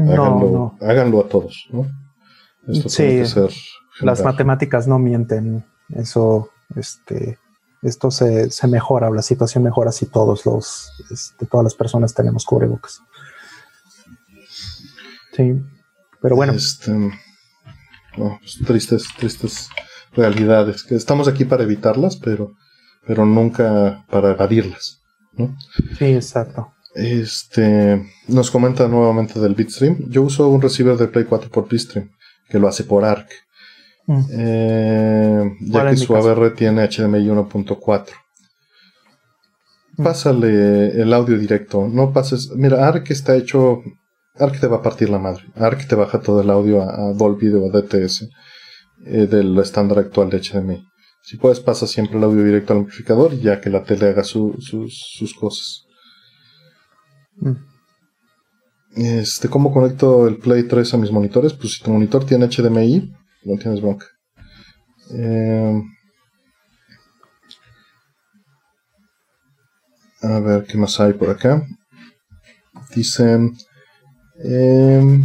[0.01, 1.85] Háganlo, háganlo a todos, ¿no?
[2.67, 3.51] Esto tiene que ser
[4.01, 5.65] las matemáticas no mienten.
[5.89, 7.37] Eso, este,
[7.81, 12.45] esto se, se, mejora, la situación mejora si todos los, este, todas las personas tenemos
[12.45, 13.01] cubrebocas.
[15.33, 15.61] Sí,
[16.21, 16.53] pero bueno.
[16.53, 16.91] Este,
[18.15, 19.69] pues, tristes, tristes
[20.13, 22.53] realidades, que estamos aquí para evitarlas, pero,
[23.05, 25.01] pero nunca para evadirlas,
[25.33, 25.55] ¿no?
[25.97, 26.71] Sí, exacto.
[26.95, 30.09] Este, nos comenta nuevamente del Bitstream.
[30.09, 32.09] Yo uso un receiver de Play 4 por Bitstream,
[32.47, 33.29] que lo hace por ARC.
[34.07, 34.21] Mm.
[34.31, 38.05] Eh, ya que su AVR tiene HDMI 1.4.
[39.97, 40.03] Mm.
[40.03, 41.85] Pásale el audio directo.
[41.87, 42.51] No pases.
[42.55, 43.83] Mira, ARC está hecho.
[44.37, 45.43] ARC te va a partir la madre.
[45.55, 48.29] ARC te baja todo el audio a, Dolby o a DTS
[49.05, 50.85] eh, del estándar actual de HDMI.
[51.23, 54.23] Si puedes, pasa siempre el audio directo al amplificador y ya que la tele haga
[54.23, 55.85] sus, sus, cosas.
[57.37, 57.53] Mm.
[58.95, 61.53] Este, ¿Cómo conecto el Play 3 a mis monitores?
[61.53, 63.11] Pues si tu monitor tiene HDMI,
[63.43, 64.05] no tienes bronca.
[65.11, 65.81] Eh,
[70.21, 71.65] a ver, ¿qué más hay por acá?
[72.95, 73.55] Dicen...
[74.43, 75.21] Eh,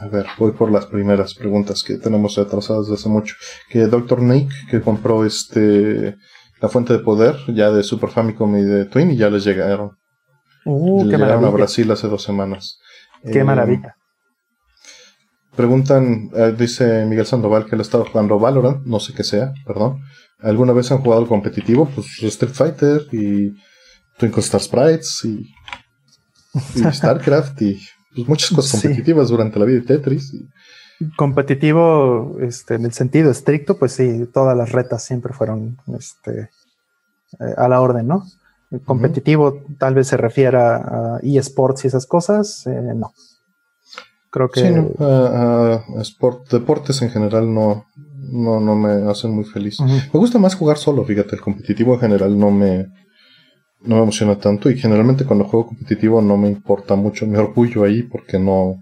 [0.00, 3.34] a ver, voy por las primeras preguntas que tenemos atrasadas desde hace mucho.
[3.68, 4.22] Que Dr.
[4.22, 6.16] Nick, que compró este
[6.60, 9.98] la fuente de poder ya de Super Famicom y de Twin y ya les llegaron.
[10.64, 12.78] Uh, qué llegaron a Brasil hace dos semanas.
[13.30, 13.96] Qué maravilla.
[15.56, 19.52] Preguntan, eh, dice Miguel Sandoval que él ha estado jugando Valorant, no sé qué sea,
[19.66, 20.00] perdón.
[20.38, 21.86] ¿Alguna vez han jugado el competitivo?
[21.86, 23.50] Pues Street Fighter y
[24.18, 25.52] Twinkle Star Sprites y,
[26.92, 27.80] StarCraft y
[28.26, 30.34] muchas cosas competitivas durante la vida de Tetris.
[31.16, 36.50] Competitivo, este, en el sentido estricto, pues sí, todas las retas siempre fueron este,
[37.40, 38.24] eh, a la orden, ¿no?
[38.84, 43.12] competitivo tal vez se refiera a eSports y esas cosas, eh, no.
[44.30, 44.60] Creo que.
[44.60, 44.68] Sí,
[46.50, 47.86] deportes en general no,
[48.30, 49.80] no, no me hacen muy feliz.
[49.80, 52.86] Me gusta más jugar solo, fíjate, el competitivo en general no me,
[53.82, 57.84] no me emociona tanto y generalmente cuando juego competitivo no me importa mucho mi orgullo
[57.84, 58.76] ahí porque no,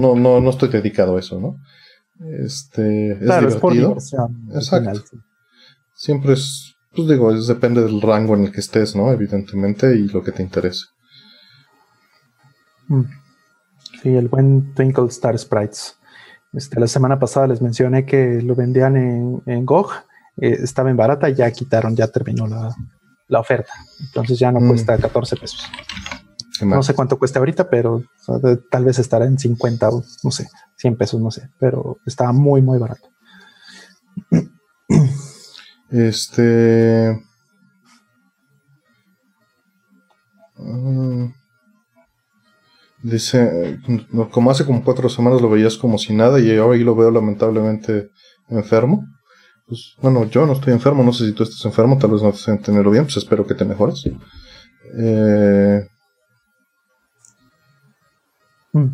[0.00, 1.56] no, no, no, estoy dedicado a eso, ¿no?
[2.44, 3.96] Este, es divertido.
[4.54, 5.00] Exacto.
[5.94, 9.10] Siempre es, pues digo, es, depende del rango en el que estés, ¿no?
[9.10, 10.86] Evidentemente, y lo que te interese.
[12.88, 13.02] Mm.
[14.02, 15.96] Sí, el buen Twinkle Star Sprites.
[16.52, 19.92] Este, la semana pasada les mencioné que lo vendían en, en GOG,
[20.36, 22.74] eh, estaba en barata ya quitaron, ya terminó la,
[23.40, 23.72] oferta.
[24.00, 24.68] Entonces ya no mm.
[24.68, 25.64] cuesta 14 pesos.
[26.62, 28.04] No sé cuánto cuesta ahorita, pero
[28.70, 32.62] tal vez estará en 50 o no sé, 100 pesos, no sé, pero estaba muy,
[32.62, 33.08] muy barato.
[35.90, 37.20] Este.
[40.56, 41.32] Mm,
[43.02, 43.80] Dice,
[44.30, 48.10] como hace como cuatro semanas lo veías como si nada y hoy lo veo lamentablemente
[48.48, 49.04] enfermo.
[49.66, 52.32] Pues, bueno, yo no estoy enfermo, no sé si tú estás enfermo, tal vez no
[52.32, 54.04] te entenderlo bien, pues espero que te mejores.
[54.98, 55.86] Eh,
[58.72, 58.86] mm.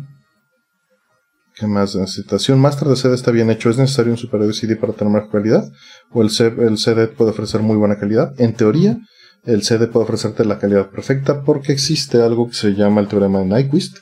[1.55, 1.97] ¿Qué más?
[2.37, 5.13] Si un máster de CD está bien hecho, ¿es necesario un Super CD para tener
[5.13, 5.69] mejor calidad?
[6.11, 8.33] ¿O el, el CD puede ofrecer muy buena calidad?
[8.39, 8.97] En teoría,
[9.43, 13.39] el CD puede ofrecerte la calidad perfecta porque existe algo que se llama el teorema
[13.39, 13.97] de Nyquist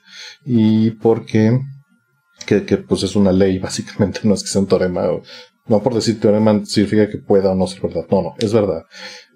[0.45, 1.59] y porque
[2.45, 5.03] que, pues es una ley básicamente, no es que sea un teorema
[5.67, 8.83] no por decir teorema significa que pueda o no ser verdad, no, no, es verdad.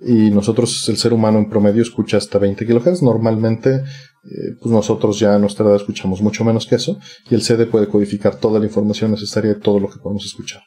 [0.05, 3.83] Y nosotros, el ser humano en promedio escucha hasta 20 kHz, normalmente
[4.23, 6.97] eh, pues nosotros ya a nuestra edad escuchamos mucho menos que eso
[7.29, 10.61] y el CD puede codificar toda la información necesaria de todo lo que podemos escuchar.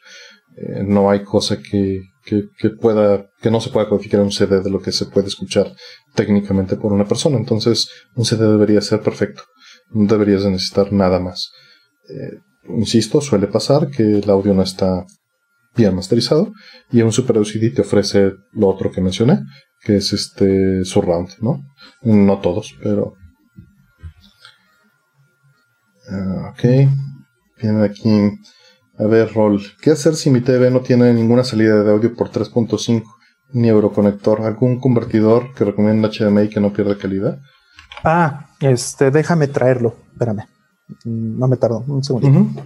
[0.56, 4.60] Eh, no hay cosa que, que, pueda, que no se pueda codificar en un CD
[4.60, 5.72] de lo que se puede escuchar
[6.14, 7.36] técnicamente por una persona.
[7.36, 9.42] Entonces, un CD debería ser perfecto.
[9.90, 11.50] No deberías necesitar nada más.
[12.08, 12.38] Eh,
[12.68, 15.04] insisto, suele pasar que el audio no está
[15.76, 16.52] bien masterizado
[16.90, 19.40] y un Super CD te ofrece lo otro que mencioné,
[19.80, 21.62] que es este surround, ¿no?
[22.02, 23.14] No todos, pero...
[26.10, 26.88] Ah, ok.
[27.62, 28.30] Viene aquí
[28.98, 32.30] A ver, Rol, ¿qué hacer si mi TV no tiene ninguna salida de audio por
[32.30, 33.02] 3.5
[33.52, 34.42] ni Euroconector?
[34.42, 37.40] ¿Algún convertidor que recomienda HDMI que no pierda calidad?
[38.04, 39.94] Ah, este, déjame traerlo.
[40.12, 40.46] Espérame.
[41.04, 42.62] Mm, no me tardo, un segundo.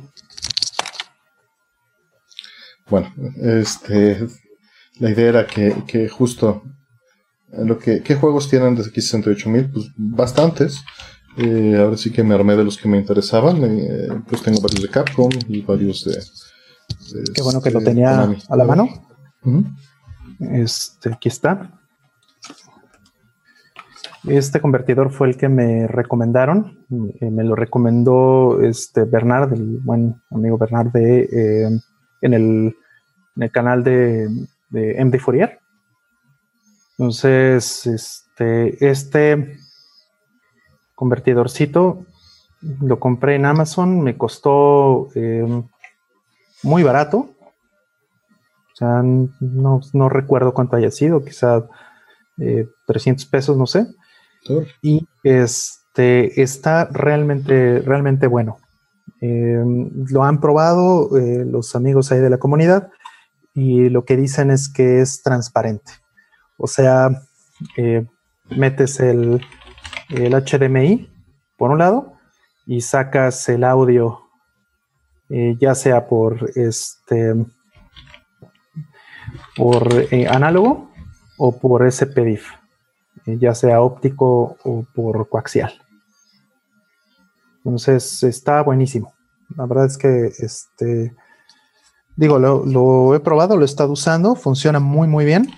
[2.91, 3.12] Bueno,
[3.43, 4.26] este,
[4.99, 6.62] la idea era que, justo
[7.53, 9.72] lo que, ¿qué juegos tienen de X68000?
[9.72, 10.82] Pues bastantes.
[11.36, 13.62] Eh, ahora sí que me armé de los que me interesaban.
[13.62, 16.18] Eh, pues tengo varios de Capcom y varios de.
[17.34, 18.89] Qué bueno que lo tenía a la mano.
[20.41, 21.78] Este, aquí está.
[24.26, 26.86] Este convertidor fue el que me recomendaron.
[27.20, 31.80] Eh, me lo recomendó este Bernard, el buen amigo Bernard, de,
[32.20, 34.28] en, el, canal de,
[34.70, 35.58] de MD Fourier.
[36.98, 39.58] Entonces, este, este
[40.98, 42.04] convertidorcito.
[42.60, 45.62] Lo compré en Amazon, me costó em,
[46.64, 47.30] muy barato.
[48.72, 51.68] O sea, no, recuerdo cuánto haya sido, quizá
[52.36, 53.86] 300 eh, pesos, no sé.
[54.82, 58.58] Y este está realmente, realmente bueno.
[59.20, 62.90] Em, lo han probado eh, los amigos ahí de la comunidad
[63.52, 65.92] y lo que dicen es que es transparente.
[66.56, 67.22] O sea,
[67.76, 68.06] eh,
[68.50, 69.44] metes el,
[70.10, 71.10] el HDMI,
[71.56, 72.14] por un lado,
[72.66, 74.20] y sacas el audio,
[75.30, 77.34] eh, ya sea por este
[79.56, 79.88] por
[80.30, 80.90] análogo
[81.36, 82.50] o por SPDIF,
[83.26, 85.72] ya sea óptico o por coaxial.
[87.68, 89.12] Entonces está buenísimo.
[89.56, 91.14] La verdad es que este
[92.16, 95.52] digo, lo, he probado, lo he estado usando, funciona muy muy bien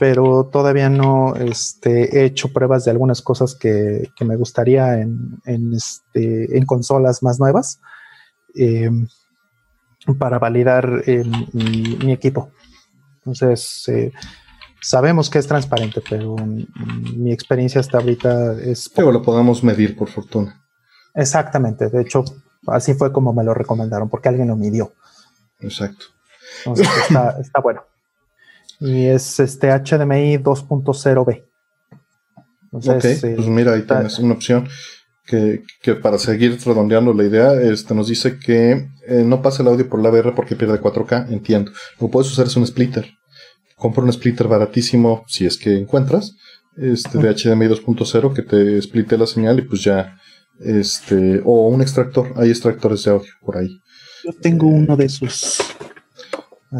[0.00, 5.40] pero todavía no este, he hecho pruebas de algunas cosas que, me gustaría en,
[5.72, 7.80] este, en, consolas más nuevas
[8.56, 8.90] eh,
[10.18, 11.04] para validar
[11.52, 12.50] mi, equipo.
[13.18, 14.12] Entonces, eh,
[14.82, 16.34] sabemos que es transparente, pero
[17.16, 18.88] mi experiencia hasta ahorita es...
[18.88, 20.63] Pero lo podemos medir por fortuna.
[21.14, 22.24] Exactamente, de hecho,
[22.66, 24.92] así fue como me lo recomendaron, porque alguien lo midió.
[25.60, 26.06] Exacto.
[26.66, 27.82] Entonces, está, está bueno
[28.80, 31.44] y es este HDMI 2.0B.
[32.72, 34.68] ok, eh, pues mira, ahí tienes una opción
[35.26, 35.62] que,
[36.02, 40.02] para seguir redondeando la idea, este nos dice que eh, no pasa el audio por
[40.02, 41.72] la VR porque pierde 4K, entiendo.
[41.98, 43.10] Lo que puedes usar es un splitter.
[43.76, 46.36] Compra un splitter baratísimo si es que encuentras,
[46.76, 50.18] este de HDMI 2.0 que te splite la señal y pues ya,
[50.60, 53.80] este, o un extractor, hay extractores de audio por ahí.
[54.24, 55.58] Yo tengo uno de esos.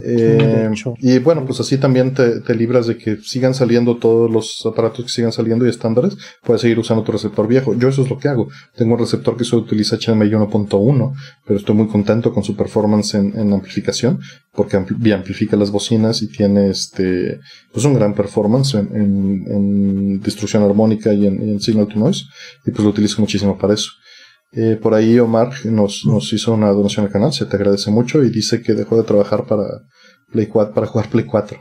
[0.02, 5.04] Eh, y bueno, pues así también te, libras de que sigan saliendo todos los aparatos
[5.04, 6.16] que sigan saliendo y estándares.
[6.42, 7.74] Puedes seguir usando tu receptor viejo.
[7.74, 8.48] Yo eso es lo que hago.
[8.76, 11.14] Tengo un receptor que solo utiliza HDMI 1.1,
[11.44, 14.20] pero estoy muy contento con su performance en, amplificación,
[14.52, 17.40] porque amplifica las bocinas y tiene este,
[17.72, 22.24] pues un gran performance en, en, destrucción armónica y en, signal to noise.
[22.66, 23.90] Y pues lo utilizo muchísimo para eso.
[24.56, 28.22] Eh, por ahí Omar nos, nos, hizo una donación al canal, se te agradece mucho
[28.22, 29.64] y dice que dejó de trabajar para
[30.30, 31.58] Play 4, para jugar Play 4,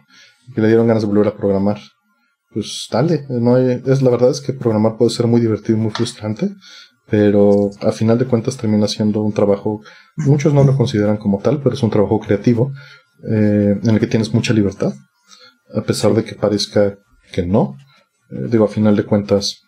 [0.54, 1.80] que le dieron ganas de volver a programar.
[2.54, 5.92] Pues dale, no es la verdad es que programar puede ser muy divertido y muy
[5.92, 6.52] frustrante,
[7.10, 9.82] pero a final de cuentas termina siendo un trabajo,
[10.18, 12.72] muchos no lo consideran como tal, pero es un trabajo creativo
[13.28, 14.94] eh, en el que tienes mucha libertad,
[15.76, 16.96] a pesar de que parezca
[17.32, 17.76] que no.
[18.30, 19.63] Eh, digo, a final de cuentas,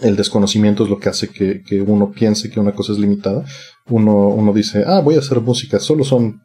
[0.00, 3.44] el desconocimiento es lo que hace que, uno piense que una cosa es limitada.
[3.86, 6.40] Uno, uno dice, ah, voy a hacer música, solo son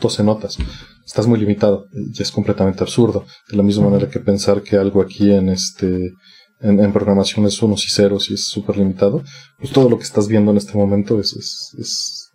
[0.00, 0.58] 12 notas.
[1.06, 3.24] Estás muy limitado y es completamente absurdo.
[3.50, 6.12] De la misma manera que pensar que algo aquí en este
[6.62, 9.22] en, programación es unos y ceros y es súper limitado,
[9.58, 11.34] pues todo lo que estás viendo en este momento es,
[11.76, 12.30] es,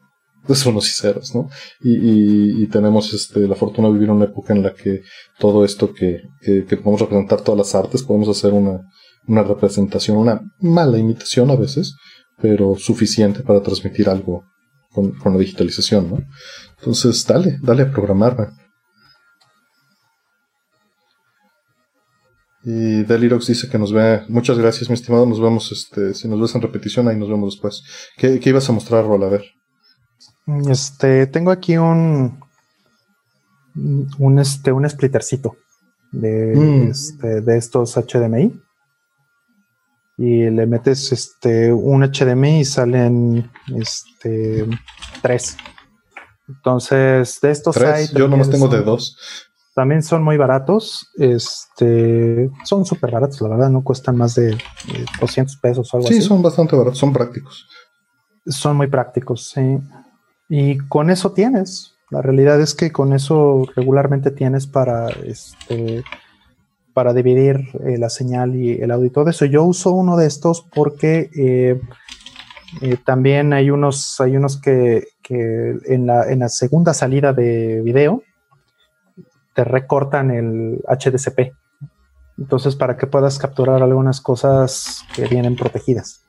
[0.48, 1.50] es, unos y ceros, ¿no?
[1.82, 5.02] Y, y, tenemos este, la fortuna de vivir en una época en la que
[5.40, 8.82] todo esto que, que, que podemos representar todas las artes, podemos hacer una,
[9.28, 11.96] una representación, una mala imitación a veces,
[12.42, 14.46] pero suficiente para transmitir algo
[14.92, 16.20] con, la digitalización, ¿no?
[16.80, 18.50] Entonces, dale, dale a programar,
[22.70, 24.24] Y Delirox dice que nos ve.
[24.28, 25.26] Muchas gracias, mi estimado.
[25.26, 27.82] Nos vemos, este, si nos ves en repetición, ahí nos vemos después.
[28.18, 29.24] ¿Qué, ibas a mostrar, Rol?
[29.24, 29.46] A ver.
[30.70, 32.42] Este, tengo aquí un.
[34.20, 35.56] Un, este, un splittercito
[36.12, 36.90] de, mm.
[36.90, 38.52] este, de estos HDMI
[40.18, 44.66] y le metes este un HDMI y salen este
[45.22, 45.58] tres.
[46.48, 49.18] Entonces, de estos hay Yo nomás tengo de dos.
[49.76, 51.12] También son muy baratos.
[51.18, 54.58] Este son súper baratos, la verdad, no cuestan más de
[55.22, 56.20] 200 pesos o algo así.
[56.20, 57.68] Sí, son bastante baratos, son prácticos.
[58.48, 59.80] Son muy prácticos, sí.
[60.50, 61.94] Y con eso tienes.
[62.10, 66.04] La realidad es que con eso regularmente tienes para este,
[66.98, 69.46] para dividir eh, la señal y el audio y todo eso.
[69.46, 71.80] Yo uso uno de estos porque eh,
[72.82, 78.24] eh, también hay unos, hay unos que, en, la, segunda salida de video
[79.54, 81.54] te recortan el HDCP.
[82.40, 86.26] Entonces, para que puedas capturar algunas cosas que vienen protegidas.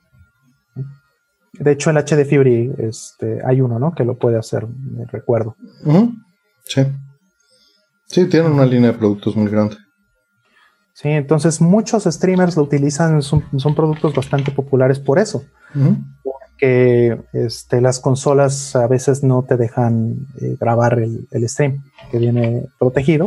[1.55, 3.95] De hecho, el HD Fury este, hay uno, ¿no?
[3.95, 4.67] Que lo puede hacer,
[5.11, 5.57] recuerdo.
[6.65, 6.83] Sí.
[8.05, 9.79] Sí, tienen una línea de productos muy grande.
[11.01, 13.45] Sí, entonces muchos streamers lo utilizan, son,
[13.77, 15.45] productos bastante populares por eso.
[16.25, 22.65] Porque este, las consolas a veces no te dejan eh, grabar el, stream que viene
[22.81, 23.27] protegido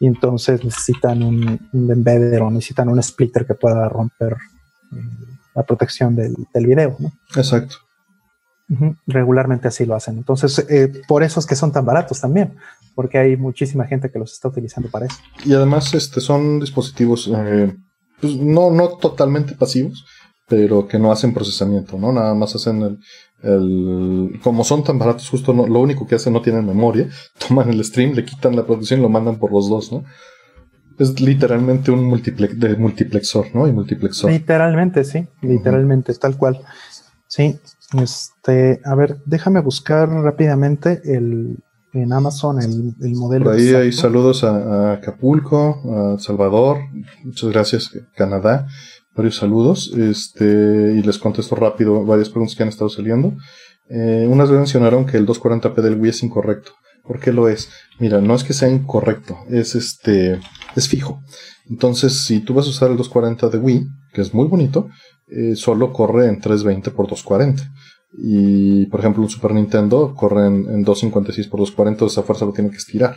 [0.00, 4.32] y entonces necesitan un, un embedder o necesitan un splitter que pueda romper
[4.90, 4.96] eh,
[5.54, 6.96] la protección del, del video.
[6.98, 7.12] ¿no?
[7.36, 7.76] Exacto.
[9.06, 10.16] Regularmente así lo hacen.
[10.16, 12.56] Entonces, eh, por eso es que son tan baratos también,
[12.94, 15.16] porque hay muchísima gente que los está utilizando para eso.
[15.44, 17.74] Y además, este, son dispositivos eh,
[18.20, 20.04] pues, no, no totalmente pasivos,
[20.48, 22.12] pero que no hacen procesamiento, ¿no?
[22.12, 22.98] Nada más hacen
[23.42, 27.08] el, como son tan baratos, justo lo único que hacen no tienen memoria,
[27.48, 30.04] toman el stream, le quitan la producción y lo mandan por los dos, ¿no?
[30.98, 33.66] Es literalmente un multiplex, de multiplexor, ¿no?
[33.66, 34.30] Y multiplexor.
[34.30, 36.60] Literalmente, sí, literalmente, tal cual.
[37.26, 37.58] Sí,
[38.00, 41.58] este, a ver, déjame buscar rápidamente el,
[41.92, 43.46] en Amazon el, el modelo.
[43.46, 46.78] Por ahí hay saludos a, Acapulco, a Salvador,
[47.24, 48.66] muchas gracias, Canadá,
[49.14, 53.34] varios saludos, este, y les contesto rápido varias preguntas que han estado saliendo.
[53.88, 56.72] Eh, unas mencionaron que el 240p del Wii es incorrecto.
[57.04, 57.68] ¿Por qué lo es?
[57.98, 60.40] Mira, no es que sea incorrecto, es este,
[60.76, 61.20] es fijo.
[61.68, 64.88] Entonces, si tú vas a usar el 240 de Wii, que es muy bonito,
[65.28, 67.62] eh, solo corre en 320 x 240.
[68.14, 72.70] Y, por ejemplo, un Super Nintendo corre en, 256 x 240, esa fuerza lo tiene
[72.70, 73.16] que estirar.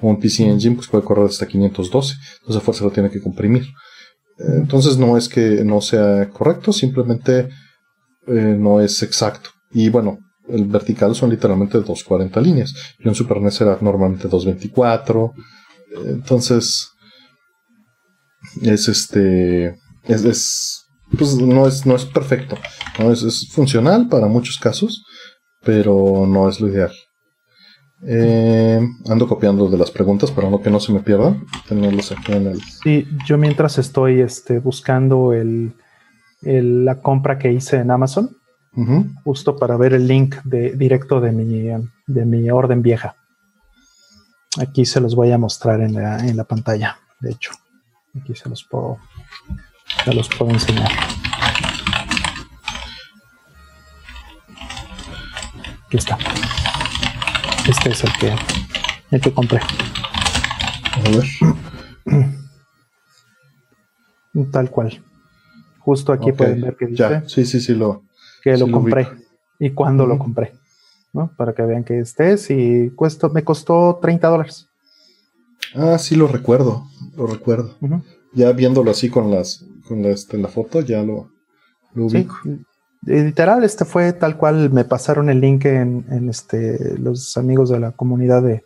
[0.00, 3.64] Un PC Engine pues puede correr hasta 512, entonces esa fuerza lo tiene que comprimir.
[4.38, 7.48] Eh, entonces no es que no sea correcto, simplemente
[8.28, 9.50] eh, no es exacto.
[9.72, 10.18] Y bueno,
[10.48, 12.72] el vertical son literalmente 240 líneas.
[13.00, 15.32] Y un Super NES era normalmente 224.
[16.06, 16.90] Entonces,
[18.62, 20.85] es este, es
[21.16, 22.56] pues no es, no es perfecto.
[22.98, 23.12] ¿no?
[23.12, 25.04] Es, funcional para muchos casos,
[25.62, 26.92] pero no es lo ideal.
[28.06, 31.46] Eh, ando copiando de las preguntas para no que no se me pierdan.
[31.68, 32.60] Tenerlos aquí en el.
[32.60, 35.74] Sí, yo mientras estoy este, buscando el,
[36.42, 38.36] la compra que hice en Amazon,
[39.24, 41.70] justo para ver el link de, directo de mi,
[42.06, 43.16] de mi orden vieja.
[44.60, 47.52] Aquí se los voy a mostrar en la, en la pantalla, de hecho.
[48.14, 48.98] Aquí se los puedo
[50.04, 50.90] ya los puedo enseñar.
[55.86, 56.18] Aquí está.
[57.68, 58.34] Este es el que,
[59.12, 59.60] el que compré.
[59.60, 61.24] A ver.
[64.52, 65.02] Tal cual.
[65.78, 67.22] Justo aquí pueden ver que dice.
[67.26, 68.02] sí, sí, sí, lo.
[68.42, 69.08] Que lo compré.
[69.58, 70.52] y cuándo lo compré.
[71.12, 71.32] ¿no?
[71.36, 72.50] Para que vean que estés.
[72.50, 74.68] Y cuesta, me costó 30 dólares.
[75.74, 76.84] Ah, sí, lo recuerdo.
[77.16, 77.74] Lo recuerdo.
[78.32, 81.30] Ya viéndolo así con las con la, este, la foto, ya lo,
[81.94, 82.36] ubico.
[83.02, 87.92] Literal, este fue tal cual me pasaron el link en, este, los amigos de la
[87.92, 88.64] comunidad de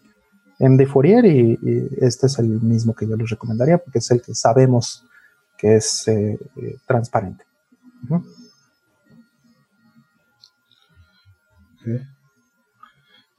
[0.58, 1.58] MD Fourier y,
[2.00, 5.04] este es el mismo que yo les recomendaría porque es el que sabemos
[5.58, 7.44] que es eh, eh, transparente.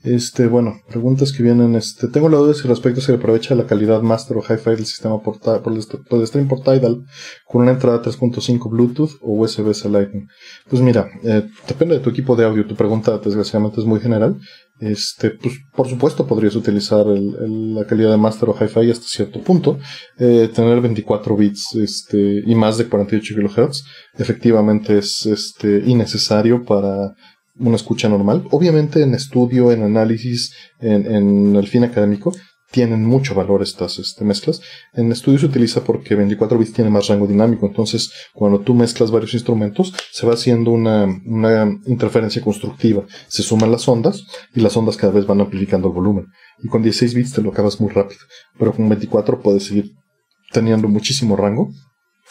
[0.03, 1.76] Este, bueno, preguntas que vienen.
[1.76, 5.22] Este, tengo la duda si respecto se aprovecha la calidad master o hi-fi del sistema
[5.22, 7.06] por, por, el, stream por Tidal
[7.45, 10.28] con una entrada 3.5 Bluetooth o USB-C Lightning.
[10.68, 12.65] Pues mira, eh, depende de tu equipo de audio.
[12.65, 14.40] Tu pregunta, desgraciadamente, es muy general.
[14.80, 19.78] Este, pues, por supuesto, podrías utilizar la calidad de master o hi-fi hasta cierto punto.
[20.18, 23.84] Eh, tener 24 bits, este, y más de 48 kHz,
[24.18, 27.14] efectivamente es, este, innecesario para
[27.60, 28.48] una escucha normal.
[28.52, 32.34] Obviamente en estudio, en análisis, en, el fin académico,
[32.72, 34.61] tienen mucho valor estas este, mezclas.
[34.94, 39.11] En estudio se utiliza porque 24 bits tiene más rango dinámico, entonces cuando tú mezclas
[39.11, 41.06] varios instrumentos se va haciendo una,
[41.86, 43.06] interferencia constructiva.
[43.28, 44.23] Se suman las ondas
[44.56, 46.28] y las ondas cada vez van amplificando el volumen.
[46.64, 48.22] Y con 16 bits te lo acabas muy rápido,
[48.57, 49.91] pero con 24 puedes seguir
[50.52, 51.69] teniendo muchísimo rango,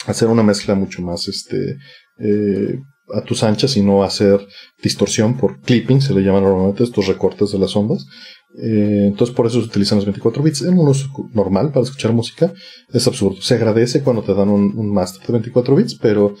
[0.07, 1.77] hacer una mezcla mucho más este,
[2.19, 2.79] eh,
[3.13, 4.45] a tus anchas y no hacer
[4.81, 8.05] distorsión por clipping, se le llaman normalmente estos recortes de las ondas.
[8.61, 10.61] Eh, entonces por eso se utilizan los 24 bits.
[10.63, 12.53] En un uso normal para escuchar música
[12.91, 13.41] es absurdo.
[13.41, 16.35] Se agradece cuando te dan un, master de 24 bits, pero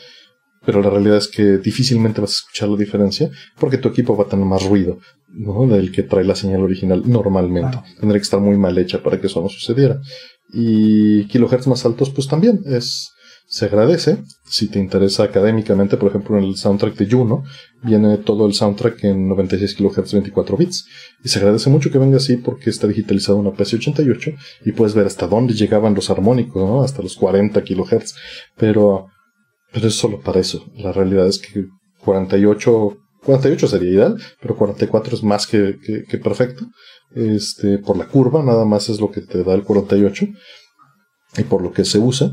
[0.63, 4.25] pero la realidad es que difícilmente vas a escuchar la diferencia porque tu equipo va
[4.25, 4.99] a tener más ruido
[5.29, 5.65] ¿no?
[5.65, 7.79] del que trae la señal original normalmente.
[7.99, 9.99] Tendría que estar muy mal hecha para que eso no sucediera.
[10.53, 13.10] Y kilohertz más altos, pues también es
[13.51, 14.23] se agradece.
[14.45, 17.43] Si te interesa académicamente, por ejemplo, en el soundtrack de Juno,
[17.83, 20.87] viene todo el soundtrack en 96 kHz 24 bits.
[21.21, 24.95] Y se agradece mucho que venga así porque está digitalizado en una PC88 y puedes
[24.95, 26.85] ver hasta dónde llegaban los armónicos.
[26.85, 28.15] Hasta los 40 kHz.
[28.55, 29.07] Pero,
[29.73, 30.71] pero es solo para eso.
[30.77, 31.65] La realidad es que
[32.05, 36.67] 48, 48 sería ideal, pero 44 es más que, que, que perfecto.
[37.13, 40.25] Este, por la curva, nada más es lo que te da el 48
[41.37, 42.31] y por lo que se usa.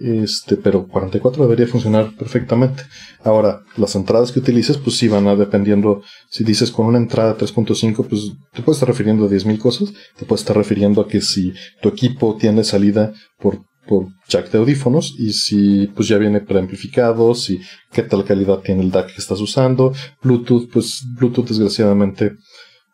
[0.00, 2.82] Este, pero 44 debería funcionar perfectamente.
[3.22, 6.02] Ahora, las entradas que utilices, pues sí van a dependiendo.
[6.30, 9.92] Si dices con una entrada 3.5, pues te puedes estar refiriendo a 10.000 cosas.
[10.16, 14.58] Te puedes estar refiriendo a que si tu equipo tiene salida por, por jack de
[14.58, 17.60] audífonos y si pues ya viene preamplificado, si
[17.92, 19.92] qué tal calidad tiene el DAC que estás usando.
[20.22, 22.32] Bluetooth, pues Bluetooth desgraciadamente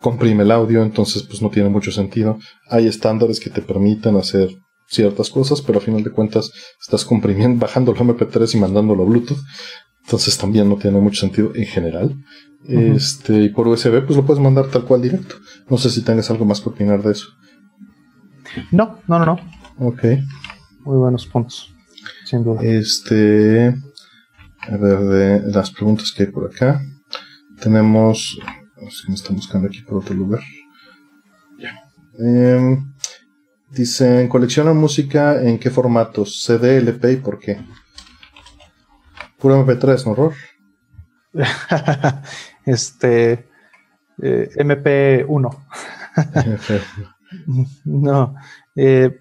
[0.01, 2.39] comprime el audio, entonces pues no tiene mucho sentido.
[2.69, 4.51] Hay estándares que te permiten hacer
[4.91, 6.51] ciertas cosas, pero a final de cuentas
[6.81, 9.39] estás comprimiendo, bajando el MP3 y mandándolo a Bluetooth.
[10.05, 12.17] Entonces también no tiene mucho sentido en general.
[12.67, 15.37] Este, y por USB, pues lo puedes mandar tal cual directo.
[15.69, 17.29] No sé si tengas algo más que opinar de eso.
[18.73, 19.39] No, no, no, no.
[19.79, 20.03] Ok.
[20.81, 21.73] Muy buenos puntos.
[22.25, 22.61] Sin duda.
[22.63, 23.75] Este.
[24.63, 26.83] A ver, de las preguntas que hay por acá.
[27.61, 28.39] Tenemos.
[28.91, 30.41] Si me están buscando aquí por otro lugar.
[31.59, 31.73] Ya.
[32.19, 32.79] Eh,
[33.71, 37.61] Dicen, colecciona música en qué formatos, CD, LP y por qué.
[39.39, 40.35] Puro MP3, ¿no, horror?
[42.67, 43.49] este,
[44.21, 45.57] eh, MP1.
[47.85, 48.35] no,
[48.75, 49.19] eh,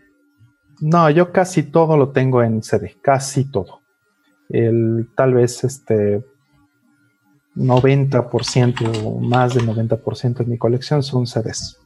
[0.82, 3.82] no, yo casi todo lo tengo en CD, casi todo.
[4.50, 6.26] El, tal vez este
[7.56, 11.78] 90% o más del 90% de mi colección son CDs.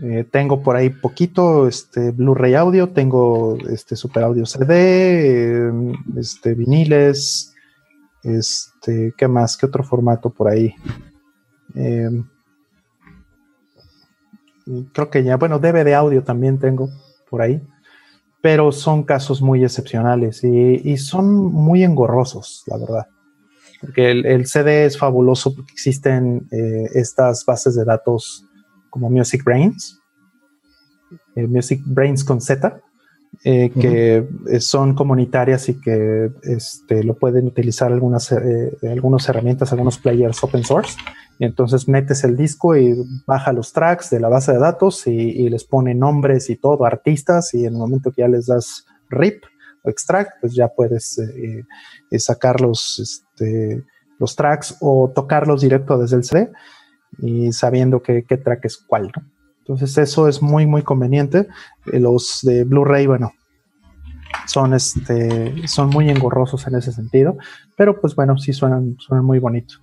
[0.00, 6.54] Eh, tengo por ahí poquito este, Blu-ray audio, tengo este Super Audio CD, em, este,
[6.54, 7.54] viniles,
[8.22, 9.56] este, ¿qué más?
[9.56, 10.74] ¿Qué otro formato por ahí?
[11.74, 12.24] Em,
[14.92, 16.88] creo que ya, bueno, DVD audio también tengo
[17.28, 17.62] por ahí,
[18.40, 23.06] pero son casos muy excepcionales y, son muy engorrosos, la verdad.
[23.80, 28.46] Porque el, CD es fabuloso porque existen eh, estas bases de datos
[28.92, 29.98] como Music Brains,
[31.34, 32.78] eh, Music Brains con Z,
[33.42, 38.30] eh, que eh, son comunitarias y que este, lo pueden utilizar algunas,
[38.82, 40.98] algunas herramientas, algunos players open source.
[41.38, 42.94] Y entonces metes el disco y
[43.26, 47.54] baja los tracks de la base de datos y, les pone nombres y todo, artistas,
[47.54, 49.42] y en el momento que ya les das RIP
[49.82, 51.18] o extract, pues ya puedes
[52.18, 53.82] sacar los, este,
[54.18, 56.50] los tracks o tocarlos directo desde el CD
[57.18, 59.12] y sabiendo qué track es cuál,
[59.58, 61.48] Entonces eso es muy, muy conveniente.
[61.92, 63.32] Eh, los de Blu-ray, bueno,
[64.46, 67.36] son, este, son muy engorrosos en ese sentido,
[67.76, 69.76] pero pues bueno, sí suenan, suenan muy bonito.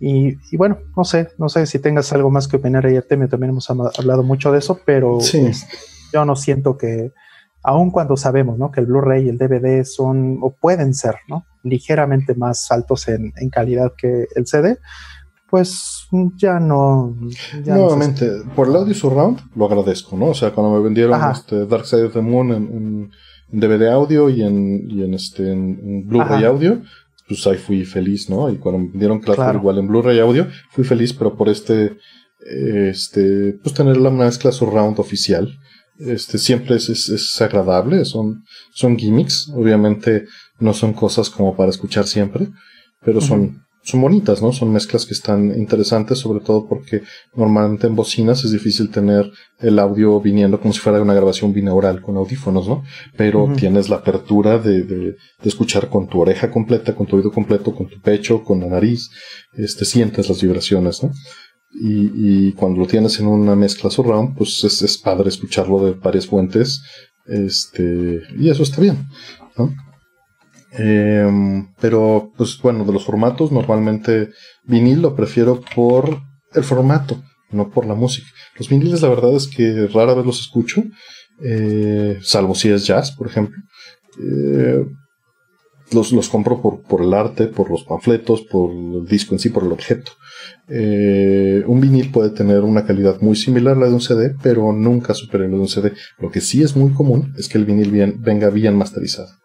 [0.00, 3.50] Y, bueno, no sé, no sé si tengas algo más que opinar ahí, Artemio, también
[3.50, 5.52] hemos hablado mucho de eso, pero este,
[6.12, 7.12] yo no siento que,
[7.62, 8.72] aun cuando sabemos ¿no?
[8.72, 11.44] que el Blu-ray y el DVD son, o pueden ser, ¿no?
[11.62, 14.78] ligeramente más altos en, en calidad que el CD,
[15.54, 17.16] pues ya no.
[17.64, 20.30] Nuevamente, por el audio surround lo agradezco, ¿no?
[20.30, 23.10] O sea, cuando me vendieron este Dark Side of the Moon en,
[23.52, 26.82] DVD audio y en, y en este en, Blu-ray audio,
[27.28, 28.50] pues ahí fui feliz, ¿no?
[28.50, 29.56] Y cuando me vendieron claro.
[29.56, 31.98] igual en Blu-ray audio, fui feliz, pero por este,
[32.90, 35.56] este, pues tener la mezcla surround oficial.
[36.00, 40.24] Este siempre es, es, agradable, son, son gimmicks, obviamente
[40.58, 42.48] no son cosas como para escuchar siempre,
[43.04, 44.52] pero son, son bonitas, ¿no?
[44.52, 47.02] Son mezclas que están interesantes, sobre todo porque
[47.34, 52.00] normalmente en bocinas es difícil tener el audio viniendo como si fuera una grabación binaural
[52.00, 52.82] con audífonos, ¿no?
[53.16, 57.74] Pero tienes la apertura de, de, escuchar con tu oreja completa, con tu oído completo,
[57.74, 59.10] con tu pecho, con la nariz,
[59.52, 61.12] este, sientes las vibraciones, ¿no?
[61.70, 65.92] Y, y cuando lo tienes en una mezcla surround, pues es, es padre escucharlo de
[65.92, 66.82] varias fuentes,
[67.26, 69.08] este, y eso está bien,
[69.58, 69.74] ¿no?
[70.76, 74.30] Em, pero, pues bueno, de los formatos, normalmente
[74.64, 76.20] vinil lo prefiero por
[76.52, 78.28] el formato, no por la música.
[78.58, 80.82] Los viniles, la verdad es que rara vez los escucho,
[81.42, 83.56] eh, salvo si es jazz, por ejemplo.
[84.20, 84.84] Eh,
[85.92, 89.50] los, los, compro por, por, el arte, por los panfletos, por el disco en sí,
[89.50, 90.12] por el objeto.
[90.68, 94.72] Eh, un vinil puede tener una calidad muy similar a la de un CD, pero
[94.72, 95.92] nunca superior a la de un CD.
[96.18, 99.43] Lo que sí es muy común es que el vinil venga bien masterizado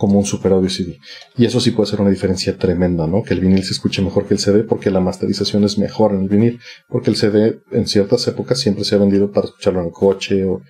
[0.00, 0.98] como un super audio CD.
[1.36, 3.22] Y eso sí puede ser una diferencia tremenda, ¿no?
[3.22, 6.22] Que el vinil se escuche mejor que el CD porque la masterización es mejor en
[6.22, 6.58] el vinil,
[6.88, 10.44] porque el CD en ciertas épocas siempre se ha vendido para escucharlo en el coche
[10.46, 10.62] o,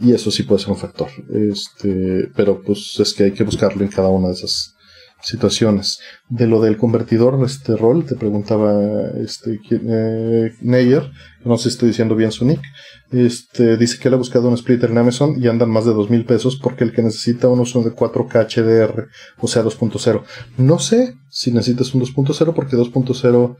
[0.00, 1.08] y eso sí puede ser un factor.
[1.30, 4.74] Este, pero pues es que hay que buscarlo en cada una de esas
[5.20, 6.00] situaciones.
[6.30, 8.80] De lo del convertidor, este rol, te preguntaba
[9.22, 11.10] este eh, Neyer,
[11.44, 12.62] no sé si estoy diciendo bien su nick,
[13.10, 16.10] este, dice que él ha buscado un splitter en Amazon y andan más de dos
[16.10, 19.08] mil pesos porque el que necesita uno son de 4K HDR,
[19.38, 20.22] o sea 2.0.
[20.58, 23.56] No sé si necesitas un 2.0 porque 2.0,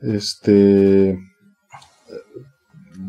[0.00, 1.18] este,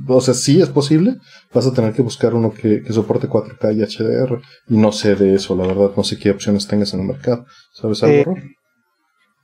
[0.07, 1.17] o sea, sí es posible,
[1.53, 4.41] vas a tener que buscar uno que, soporte 4K y HDR.
[4.69, 7.45] Y no sé de eso, la verdad, no sé qué opciones tengas en el mercado.
[7.73, 8.55] ¿Sabes algo, eh,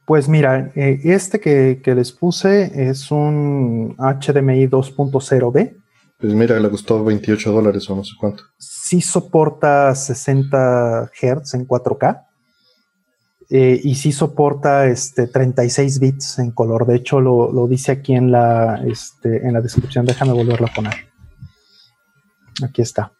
[0.05, 5.80] Pues mira, eh, este que, les puse es un HDMI 2.0B.
[6.21, 8.43] Pues mira, le costó 28 dólares o no sé cuánto.
[8.59, 12.27] Sí soporta 60 Hz en 4K.
[13.49, 16.85] Eh, y sí soporta este, 36 bits en color.
[16.85, 20.05] De hecho, lo, dice aquí en la, este, en la descripción.
[20.05, 20.93] Déjame volverlo a poner.
[22.63, 23.11] Aquí está.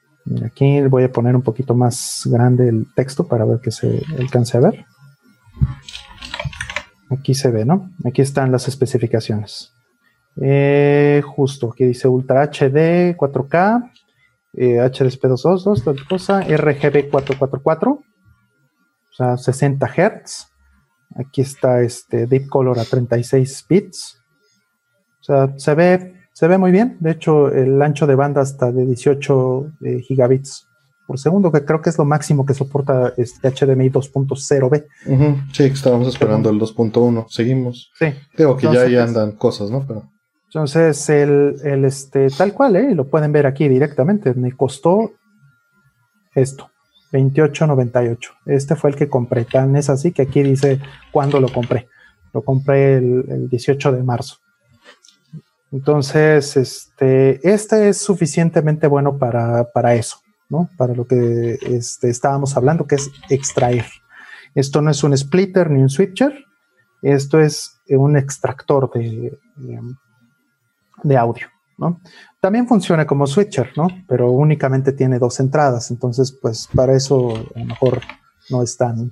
[0.46, 4.58] Aquí voy a poner un poquito más grande el texto para ver que se alcance
[4.58, 4.86] a ver.
[7.10, 7.90] Aquí se ve, ¿no?
[8.06, 9.74] Aquí están las especificaciones.
[10.40, 13.92] Eh, justo, aquí dice Ultra HD 4K,
[14.54, 18.02] eh, HDSP222, tal cosa, RGB 444
[19.12, 20.48] o sea, 60 Hz.
[21.16, 24.18] Aquí está este Deep Color a 36 bits.
[25.20, 26.98] O sea, se ve, se ve muy bien.
[27.00, 30.68] De hecho, el ancho de banda está de 18 eh, gigabits
[31.06, 34.86] por segundo, que creo que es lo máximo que soporta este HDMI 2.0B.
[35.52, 37.26] Sí, estábamos esperando el 2.1.
[37.28, 37.92] Seguimos.
[38.00, 38.14] Sí.
[38.34, 39.86] Creo que ya ahí andan cosas, ¿no?
[39.86, 40.10] Pero...
[40.54, 42.94] Entonces, el, el, este, tal cual, ¿eh?
[42.94, 44.34] lo pueden ver aquí directamente.
[44.34, 45.14] Me costó
[46.36, 46.70] esto.
[47.14, 48.18] 28.98.
[48.48, 49.46] Este fue el que compré.
[49.46, 50.82] Tan es así que aquí dice
[51.14, 51.88] cuándo lo compré.
[52.34, 54.40] Lo compré el, 18 de marzo.
[55.72, 60.18] Entonces, este, este es suficientemente bueno para, eso,
[60.50, 60.70] ¿no?
[60.78, 63.86] Para lo que este, estábamos hablando, que es extraer.
[64.54, 66.44] Esto no es un splitter ni un switcher,
[67.02, 69.32] esto es un extractor de
[71.18, 71.48] audio,
[71.78, 72.00] ¿no?
[72.40, 73.88] También funciona como switcher, ¿no?
[74.08, 78.02] Pero únicamente tiene dos entradas, entonces pues para eso a lo mejor
[78.50, 79.12] no es tan,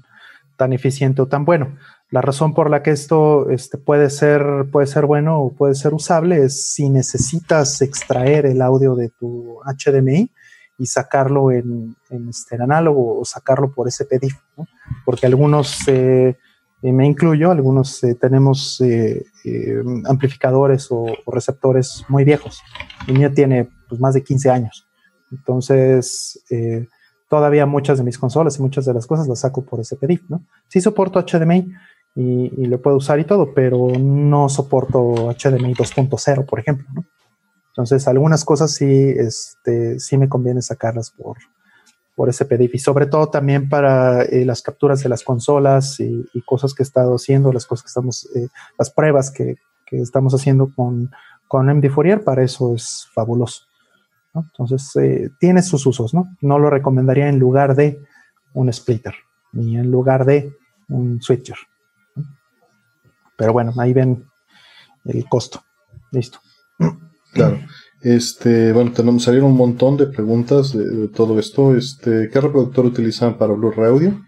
[0.58, 1.78] tan eficiente o tan bueno.
[2.12, 5.94] La razón por la que esto este, puede, ser, puede ser bueno o puede ser
[5.94, 10.32] usable es si necesitas extraer el audio de tu HDMI
[10.80, 14.66] y sacarlo en, en, este, análogo o sacarlo por SPDIF, ¿no?
[15.06, 16.36] porque algunos eh,
[16.82, 22.62] me incluyo, algunos eh, tenemos eh, eh, amplificadores o, receptores muy viejos.
[23.08, 24.88] El mío tiene pues, más de 15 años.
[25.32, 26.44] Entonces,
[27.30, 30.44] todavía muchas de mis consolas y muchas de las cosas las saco por SPDIF, ¿no?
[30.68, 31.72] Sí soporto HDMI
[32.16, 37.06] y, lo puedo usar y todo, pero no soporto HDMI 2.0, por ejemplo, ¿no?
[37.70, 41.38] Entonces, algunas cosas sí, este, sí me conviene sacarlas por,
[42.20, 46.28] por ese PDIF y sobre todo también para eh, las capturas de las consolas y,
[46.46, 49.56] cosas que he estado haciendo, las cosas que estamos, eh, las pruebas que,
[49.92, 51.12] estamos haciendo con,
[51.48, 53.64] con MD Fourier, para eso es fabuloso.
[54.36, 56.28] Entonces, eh, tiene sus usos, ¿no?
[56.42, 58.02] No lo recomendaría en lugar de
[58.54, 59.16] un splitter,
[59.54, 60.54] ni en lugar de
[60.90, 61.58] un switcher.
[63.38, 64.26] Pero bueno, ahí ven
[65.06, 65.64] el costo.
[66.12, 66.40] Listo.
[67.32, 67.60] Claro.
[68.02, 71.76] Este, bueno, tenemos salieron un montón de preguntas de, todo esto.
[71.76, 74.26] Este, ¿qué reproductor utilizan para Blu-ray audio?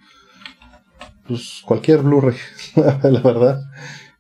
[1.28, 2.36] Pues cualquier Blu-ray,
[2.76, 3.62] la verdad.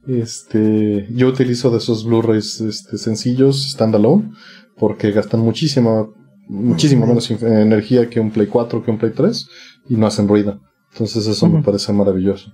[0.07, 4.31] Este, yo utilizo de esos Blu-rays este, sencillos, standalone,
[4.77, 6.07] porque gastan muchísima,
[6.47, 9.47] muchísimo menos energía que un Play 4, que un Play 3,
[9.89, 10.59] y no hacen ruido.
[10.93, 12.53] Entonces eso me parece maravilloso.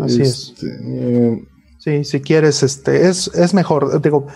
[0.00, 0.52] Así es.
[0.54, 1.44] Este, eh,
[1.78, 4.00] sí, si quieres, este, es, es mejor.
[4.00, 4.26] Digo,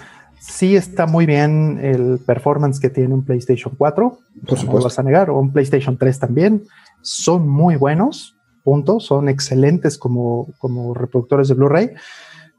[0.41, 4.79] sí está muy bien el performance que tiene un PlayStation 4, Por supuesto.
[4.79, 6.65] no vas a negar, o un PlayStation 3 también.
[7.03, 11.91] Son muy buenos, punto, son excelentes como, como reproductores de Blu-ray,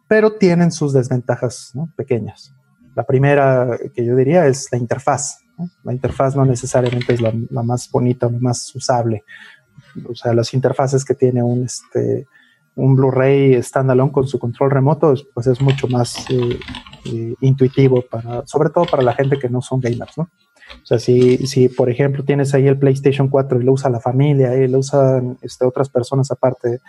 [0.08, 2.54] pero tienen sus desventajas pequeñas.
[2.96, 5.40] La primera que yo diría es la interfaz.
[5.84, 9.24] La interfaz no necesariamente es la, la, más bonita, la más usable.
[10.10, 12.28] O sea, las interfaces que tiene un, este,
[12.76, 16.60] un Blu-ray standalone con su control remoto, pues es mucho más eh,
[17.06, 20.24] eh, intuitivo para, sobre todo para la gente que no son gamers, ¿no?
[20.24, 24.00] O sea, si, si por ejemplo tienes ahí el PlayStation 4 y lo usa la
[24.00, 26.80] familia y lo usan este, otras personas aparte,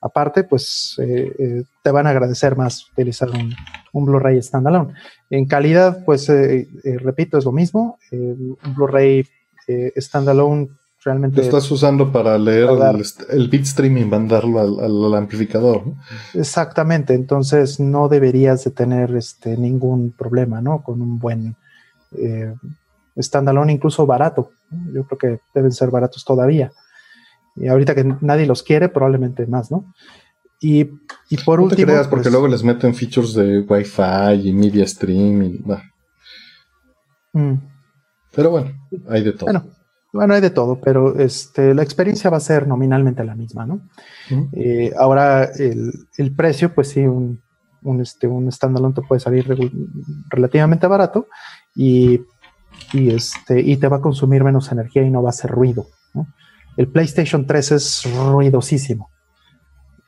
[0.00, 3.54] aparte pues eh, te van a agradecer más utilizar un,
[3.92, 4.94] un Blu-ray standalone.
[5.30, 6.30] En calidad, pues
[7.00, 7.98] repito, es lo mismo.
[8.10, 9.26] un Blu-ray
[9.96, 10.68] standalone
[11.04, 11.38] Realmente.
[11.38, 12.68] Lo estás usando para leer
[13.30, 15.82] el, bitstream y mandarlo al, amplificador.
[16.32, 17.14] Exactamente.
[17.14, 20.82] Entonces no deberías de tener este, ningún problema, ¿no?
[20.82, 21.56] Con un buen
[22.16, 22.54] eh,
[23.18, 24.52] standalone, incluso barato.
[24.92, 26.70] Yo creo que deben ser baratos todavía.
[27.56, 29.92] Y ahorita que nadie los quiere, probablemente más, ¿no?
[30.60, 30.84] Y,
[31.44, 31.76] por último.
[31.76, 35.64] Te creas, porque pues luego les meten features de Wi-Fi y Media Stream y.
[37.32, 37.54] Mm.
[38.34, 38.70] Pero bueno,
[39.08, 39.46] hay de todo.
[39.46, 39.64] Bueno,
[40.12, 43.80] bueno, hay de todo, pero este, la experiencia va a ser nominalmente la misma, ¿no?
[44.52, 47.40] Eh, ahora, el, precio, pues sí, un,
[47.82, 49.46] un, este, un standalone te puede salir
[50.28, 51.28] relativamente barato
[51.74, 52.20] y,
[52.92, 55.86] y, este, y te va a consumir menos energía y no va a hacer ruido.
[56.76, 59.10] El PlayStation 3 es ruidosísimo.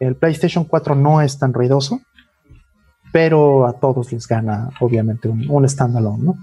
[0.00, 2.00] El PlayStation 4 no es tan ruidoso,
[3.12, 6.36] pero a todos les gana, obviamente, un, un standalone, ¿no?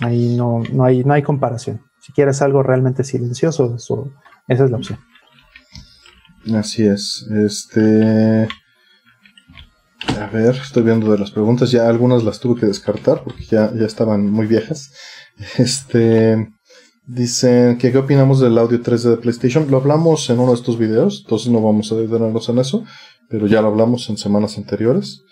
[0.00, 1.82] Ahí no, no, hay, no hay comparación.
[2.00, 3.76] Si quieres algo realmente silencioso,
[4.48, 4.98] esa es la opción.
[6.54, 7.26] Así es.
[7.30, 8.48] Este.
[10.18, 11.70] A ver, estoy viendo de las preguntas.
[11.70, 14.92] Ya algunas las tuve que descartar porque ya, ya estaban muy viejas.
[15.58, 16.48] Este.
[17.06, 19.68] Dicen que qué opinamos del audio 3D de PlayStation.
[19.68, 22.84] Lo hablamos en uno de estos videos, entonces no vamos a detenernos en eso,
[23.28, 25.22] pero ya lo hablamos en semanas anteriores.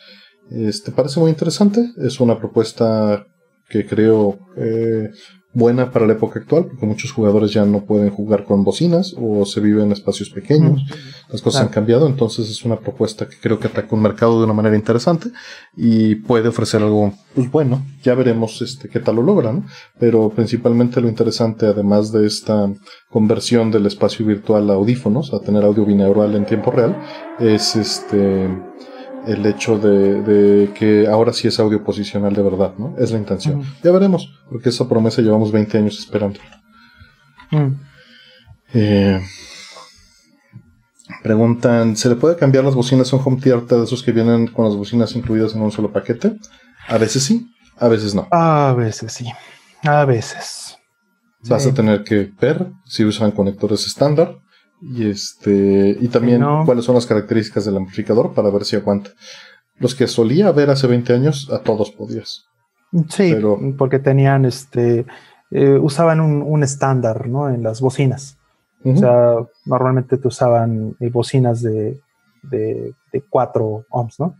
[0.50, 1.92] Este parece muy interesante.
[1.98, 3.24] Es una propuesta
[3.68, 5.10] que creo eh,
[5.52, 9.44] buena para la época actual, porque muchos jugadores ya no pueden jugar con bocinas o
[9.44, 10.82] se viven en espacios pequeños.
[11.30, 14.44] Las cosas han cambiado, entonces es una propuesta que creo que ataca un mercado de
[14.44, 15.30] una manera interesante
[15.76, 19.64] y puede ofrecer algo, pues bueno, ya veremos este qué tal lo logra, ¿no?
[19.98, 22.72] Pero principalmente lo interesante, además de esta
[23.10, 26.96] conversión del espacio virtual a audífonos, a tener audio binaural en tiempo real,
[27.40, 28.48] es este
[29.26, 32.94] el hecho de, que ahora sí es audio posicional de verdad, ¿no?
[32.98, 33.62] Es la intención.
[33.82, 36.40] Ya veremos, porque esa promesa llevamos 20 años esperando.
[38.72, 39.20] Eh,
[41.22, 44.46] preguntan, ¿se le puede cambiar las bocinas a un home theater de esos que vienen
[44.46, 46.36] con las bocinas incluidas en un solo paquete?
[46.86, 48.28] A veces sí, a veces no.
[48.30, 49.26] A veces sí,
[49.82, 50.76] a veces.
[51.48, 54.36] Vas a tener que ver si usan conectores estándar
[54.80, 59.10] y este y también cuáles son las características del amplificador para ver si aguanta.
[59.78, 62.44] Los que solía ver hace 20 años, a todos podías.
[63.10, 63.34] Sí,
[63.76, 65.06] porque tenían este
[65.50, 67.48] eh, usaban un estándar, ¿no?
[67.48, 68.38] En las bocinas.
[68.84, 69.34] O sea,
[69.64, 72.00] normalmente te usaban eh, bocinas de,
[72.42, 72.94] de,
[73.28, 74.36] 4 ohms, ¿no?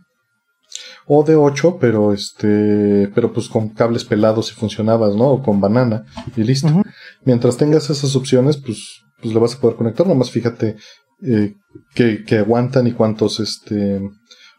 [1.07, 5.29] O de 8, pero este, pero pues con cables pelados y funcionabas, ¿no?
[5.29, 6.05] O con banana
[6.35, 6.69] y listo.
[7.25, 10.07] Mientras tengas esas opciones, pues pues le vas a poder conectar.
[10.07, 10.77] Nomás fíjate
[11.21, 11.55] eh,
[11.93, 14.01] que, aguantan y cuántos, este,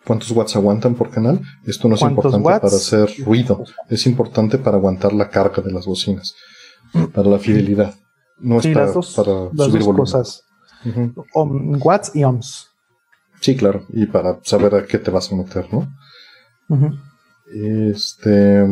[0.05, 1.41] cuántos watts aguantan por canal.
[1.65, 5.87] Esto no es importante para hacer ruido, es importante para aguantar la carga de las
[5.87, 6.35] bocinas,
[7.15, 7.95] para la fidelidad.
[8.39, 9.97] No es para, subir volumen.
[9.97, 10.45] Cosas.
[10.85, 12.69] watts y ohms.
[13.41, 15.89] Sí, claro, y para saber a qué te vas a meter, ¿no?
[17.53, 18.66] Este.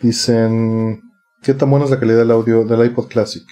[0.00, 1.02] Dicen.
[1.42, 3.44] ¿Qué tan buena es la calidad del audio del iPod Classic?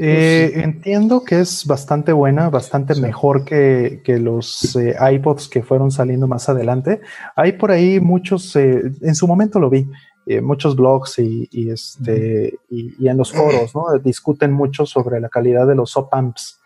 [0.00, 6.28] Eh, entiendo que es bastante buena, bastante mejor que, los eh, iPods que fueron saliendo
[6.28, 7.00] más adelante.
[7.34, 9.90] Hay por ahí muchos, eh, en su momento lo vi,
[10.42, 13.98] muchos blogs y, este, y, en los foros, ¿no?
[13.98, 16.60] Discuten mucho sobre la calidad de los op-amps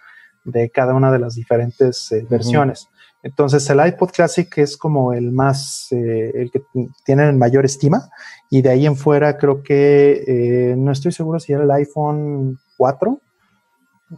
[0.45, 2.89] de cada una de las diferentes versiones.
[3.23, 6.65] Entonces el iPod Classic es como el más, el que
[7.05, 8.11] tienen mayor estima
[8.51, 13.21] y de ahí en fuera creo que, no estoy seguro si era el iPhone 4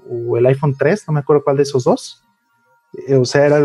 [0.09, 2.23] o el iPhone 3, no me acuerdo cuál de esos dos.
[3.07, 3.59] Eh, o sea, era,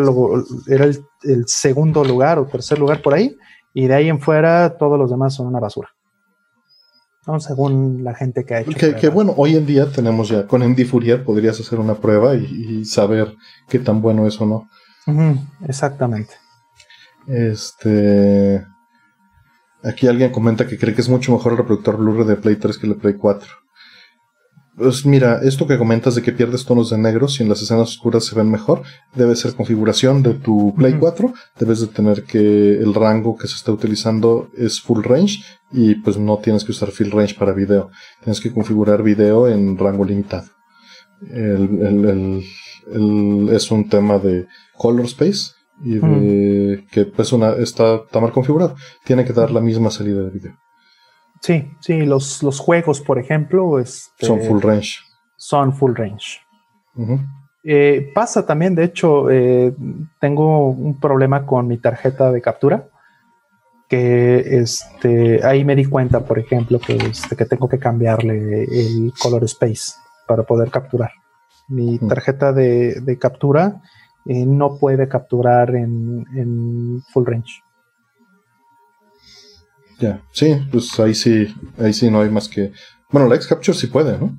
[0.67, 3.37] era el, segundo lugar o tercer lugar por ahí.
[3.73, 5.87] Y de ahí en fuera, todos los demás son una basura.
[7.25, 7.39] ¿no?
[7.39, 8.97] Según la gente que ha hecho.
[8.99, 12.83] Que, bueno, hoy en día tenemos ya, con MD Fourier podrías hacer una prueba y,
[12.83, 13.33] saber
[13.69, 14.69] qué tan bueno es o no.
[15.65, 16.33] exactamente.
[17.25, 18.65] Este.
[19.81, 22.77] Aquí alguien comenta que cree que es mucho mejor el reproductor Blu-ray de Play 3
[22.77, 23.47] que el de Play 4.
[24.79, 27.89] Pues mira, esto que comentas de que pierdes tonos de negro si en las escenas
[27.89, 28.83] oscuras se ven mejor,
[29.13, 31.33] debe ser configuración de tu Play 4.
[31.59, 35.43] Debes de tener que el rango que se está utilizando es full range
[35.73, 37.89] y pues no tienes que usar fill range para video.
[38.23, 40.47] Tienes que configurar video en rango limitado.
[43.51, 44.47] es un tema de
[44.77, 45.51] color space
[45.83, 48.75] y de que pues una, está, está mal configurado.
[49.03, 50.68] Tiene que dar la misma salida de video.
[51.41, 54.99] Sí, sí, los, los juegos, por ejemplo, este, son full range.
[55.37, 56.39] Son full range.
[57.63, 59.73] Eh, pasa también, de hecho, eh,
[60.19, 62.87] tengo un problema con mi tarjeta de captura
[63.89, 69.11] que este, ahí me di cuenta, por ejemplo, que, este, que tengo que cambiarle el
[69.19, 69.93] color space
[70.27, 71.11] para poder capturar.
[71.67, 73.81] Mi tarjeta de, captura
[74.25, 77.63] eh, no puede capturar en, full range.
[79.99, 82.71] Ya, sí, pues ahí sí, ahí sí no hay más que.
[83.09, 84.37] Bueno, la X-Capture sí puede, ¿no?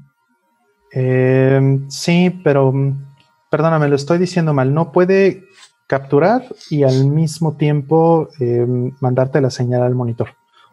[0.92, 2.72] Em, sí, pero
[3.50, 4.72] perdóname, lo estoy diciendo mal.
[4.72, 5.44] No puede
[5.86, 10.28] capturar y al mismo tiempo em, mandarte la señal al monitor.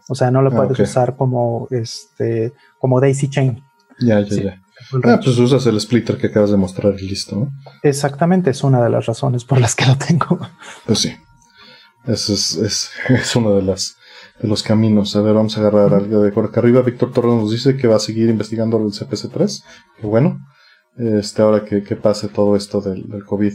[0.07, 3.61] O sea, no lo ah, puedes usar como este como Daisy Chain.
[3.99, 4.61] Ya, ya, ya.
[5.03, 7.51] Ah, pues usas el splitter que acabas de mostrar y listo, ¿no?
[7.84, 10.39] Exactamente, es una de las razones por las que lo tengo.
[10.85, 11.14] Pues sí.
[12.05, 13.97] Eso es, es, uno de las
[14.41, 15.15] de los caminos.
[15.15, 16.81] A ver, vamos a agarrar algo de por acá arriba.
[16.81, 19.64] Víctor Torres nos dice que va a seguir investigando el CPC3.
[19.99, 20.39] Qué bueno.
[20.97, 23.53] Este, ahora que, pase todo esto del, del COVID.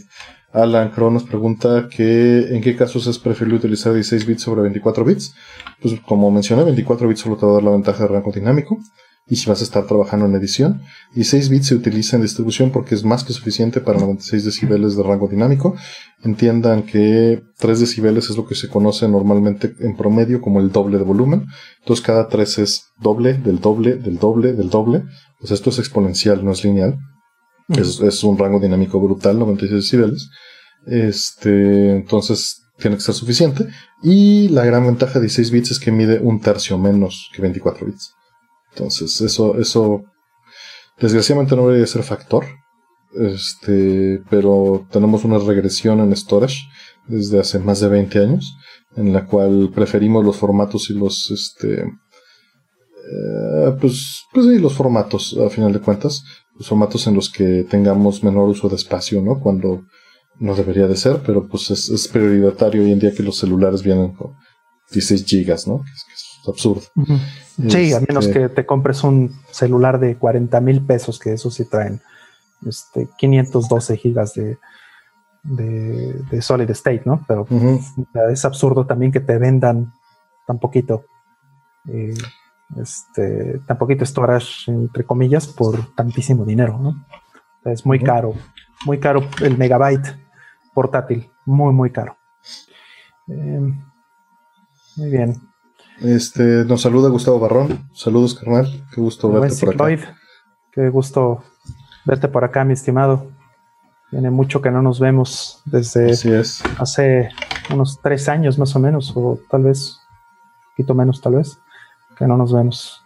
[0.53, 5.05] Alan Crow nos pregunta que en qué casos es preferible utilizar 16 bits sobre 24
[5.05, 5.35] bits.
[5.81, 8.79] Pues como mencioné, 24 bits solo te va a dar la ventaja de rango dinámico.
[9.33, 10.83] Y si vas a estar trabajando en edición,
[11.15, 15.03] 16 bits se utiliza en distribución porque es más que suficiente para 96 decibeles de
[15.03, 15.75] rango dinámico.
[16.23, 20.99] Entiendan que 3 decibeles es lo que se conoce normalmente en promedio como el doble
[20.99, 21.47] de volumen.
[21.79, 25.05] Entonces cada 3 es doble, del doble, del doble, del doble.
[25.41, 26.99] Pues esto es exponencial, no es lineal.
[27.69, 30.29] Es, un rango dinámico brutal, 96 decibeles.
[30.87, 33.67] Este, entonces tiene que ser suficiente.
[34.03, 37.87] Y la gran ventaja de 16 bits es que mide un tercio menos que 24
[37.87, 38.13] bits.
[38.73, 40.03] Entonces, eso, eso,
[40.99, 42.45] desgraciadamente no debería ser factor.
[43.15, 46.57] Este, pero tenemos una regresión en storage
[47.07, 48.57] desde hace más de 20 años,
[48.97, 55.37] en la cual preferimos los formatos y los, este, eh, pues, pues sí, los formatos,
[55.45, 56.25] a final de cuentas,
[56.57, 59.41] los formatos en los que tengamos menor uso de espacio, ¿no?
[59.41, 59.85] Cuando
[60.39, 64.13] no debería de ser, pero pues es, prioritario hoy en día que los celulares vienen
[64.15, 64.35] con
[64.91, 65.83] 16 gigas, ¿no?
[65.85, 66.83] Es, es absurdo.
[67.69, 71.51] Sí, a menos este que te compres un celular de 40 mil pesos, que eso
[71.51, 72.01] sí traen
[72.67, 74.59] este, 512 gigas de,
[75.43, 77.25] de, solid state, ¿no?
[77.27, 77.47] Pero
[78.31, 79.93] es absurdo también que te vendan
[80.47, 81.05] tan poquito.
[81.89, 82.15] Eh,
[82.77, 87.05] este, tan poquito storage, entre comillas, por tantísimo dinero, ¿no?
[87.65, 88.35] Es muy caro,
[88.87, 90.17] muy caro el megabyte
[90.75, 92.17] portátil, muy, muy caro.
[93.29, 93.85] Em,
[94.97, 95.52] muy bien.
[96.03, 97.89] Este, nos saluda Gustavo Barrón.
[97.95, 98.85] Saludos, carnal.
[98.93, 100.17] Qué gusto verte por acá.
[100.73, 101.45] Qué gusto
[102.05, 103.31] verte por acá, mi estimado.
[104.11, 106.11] Tiene mucho que no nos vemos desde
[106.79, 107.29] hace
[107.73, 111.57] unos tres años más o menos, o tal vez, un poquito menos tal vez
[112.19, 113.01] que no nos vemos.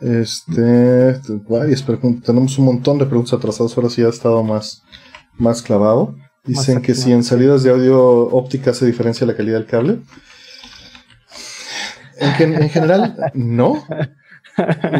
[0.00, 2.24] Este, varias preguntas.
[2.24, 3.76] Tenemos un montón de preguntas atrasadas.
[3.76, 4.82] Ahora sí ha estado más,
[5.34, 6.14] más clavado.
[6.44, 10.00] Dicen que si en salidas de audio óptica se diferencia la calidad del cable.
[12.18, 13.82] En, en general, no.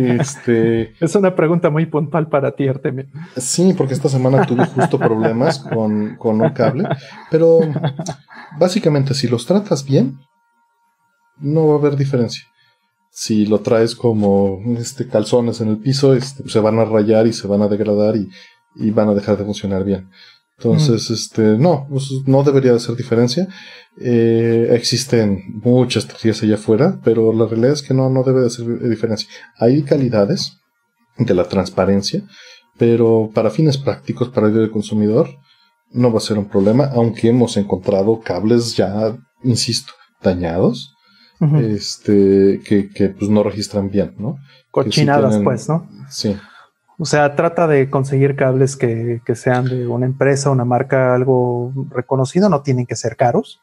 [0.01, 3.07] Este, es una pregunta muy puntual para ti, Artemio.
[3.37, 6.89] Sí, porque esta semana tuve justo problemas con, con un cable.
[7.31, 7.61] Pero
[8.59, 10.19] básicamente, si los tratas bien,
[11.39, 12.45] no va a haber diferencia.
[13.11, 17.33] Si lo traes como este calzones en el piso, este, se van a rayar y
[17.33, 18.31] se van a degradar y,
[18.91, 20.09] van a dejar de funcionar bien.
[20.63, 21.15] Entonces, mm.
[21.15, 23.49] este, no, pues, no debería de ser diferencia.
[24.01, 28.51] Eh, existen muchas teorías allá afuera, pero la realidad es que no, no debe de
[28.51, 29.29] ser diferencia.
[29.59, 30.59] Hay calidades
[31.19, 32.23] de la transparencia,
[32.79, 35.29] pero para fines prácticos, para el consumidor,
[35.91, 40.95] no va a ser un problema, aunque hemos encontrado cables ya, insisto, dañados
[41.61, 44.37] este, que, que, pues no registran bien, ¿no?
[44.71, 45.89] Cochinadas, pues, ¿no?
[46.09, 46.37] Sí.
[47.03, 52.49] O sea, trata de conseguir cables que, sean de una empresa, una marca, algo reconocido,
[52.49, 53.61] no tienen que ser caros,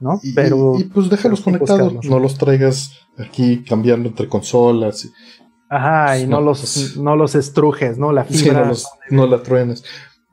[0.00, 0.18] ¿no?
[0.20, 0.76] Y, pero.
[0.76, 5.08] Y, pues déjalos conectados, no los traigas aquí cambiando entre consolas.
[5.68, 8.10] Ajá, y no, los, pues, no los estrujes, ¿no?
[8.10, 8.72] La fibra.
[9.10, 9.84] no, la truenes.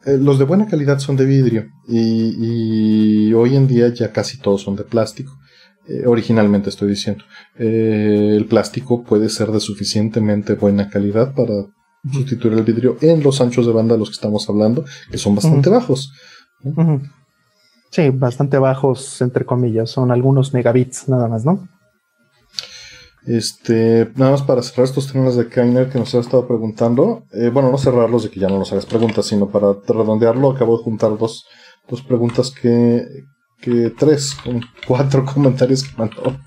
[0.07, 4.39] Eh, los de buena calidad son de vidrio y, y, hoy en día ya casi
[4.39, 5.37] todos son de plástico.
[5.87, 7.25] Eh, originalmente estoy diciendo.
[7.59, 11.53] Eh, el plástico puede ser de suficientemente buena calidad para
[12.11, 15.35] sustituir el vidrio en los anchos de banda de los que estamos hablando, que son
[15.35, 16.11] bastante bajos.
[17.91, 21.67] Sí, bastante bajos, entre comillas, son algunos megabits nada más, ¿no?
[23.25, 27.25] Este, nada más para cerrar estos términos de Kainer que nos ha estado preguntando.
[27.33, 30.77] Eh, bueno, no cerrarlos de que ya no nos hagas preguntas, sino para redondearlo, acabo
[30.77, 31.45] de juntar dos,
[31.87, 33.05] dos preguntas que,
[33.61, 34.35] que tres,
[34.87, 36.37] cuatro comentarios que mandó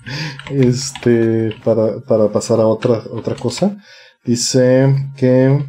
[0.49, 3.77] este, para, para pasar a otra, otra cosa.
[4.25, 5.65] Dice que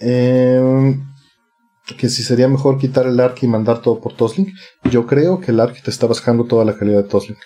[0.00, 1.04] em,
[1.98, 4.48] que si sería mejor quitar el ARC y mandar todo por Toslink.
[4.90, 7.38] Yo creo que el ARC te está bajando toda la calidad de Toslink.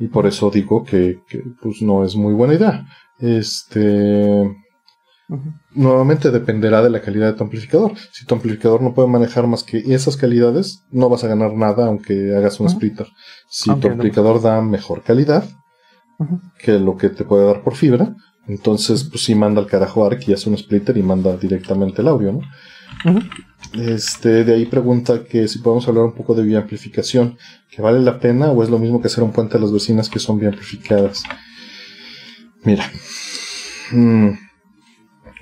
[0.00, 1.20] Y por eso digo que,
[1.60, 2.86] pues no es muy buena idea.
[3.18, 4.56] Este.
[5.72, 7.92] Nuevamente dependerá de la calidad de tu amplificador.
[8.12, 11.86] Si tu amplificador no puede manejar más que esas calidades, no vas a ganar nada
[11.86, 13.06] aunque hagas un splitter.
[13.50, 15.44] Si tu amplificador da mejor calidad
[16.58, 18.16] que lo que te puede dar por fibra,
[18.48, 22.08] entonces pues sí manda al carajo ARC y hace un splitter y manda directamente el
[22.08, 22.40] audio, ¿no?
[23.74, 27.36] Este, de ahí pregunta que si podemos hablar un poco de bioamplificación,
[27.70, 30.08] que vale la pena o es lo mismo que hacer un puente a las vecinas
[30.08, 31.22] que son bioamplificadas.
[32.64, 32.90] Mira,
[33.92, 34.30] mm,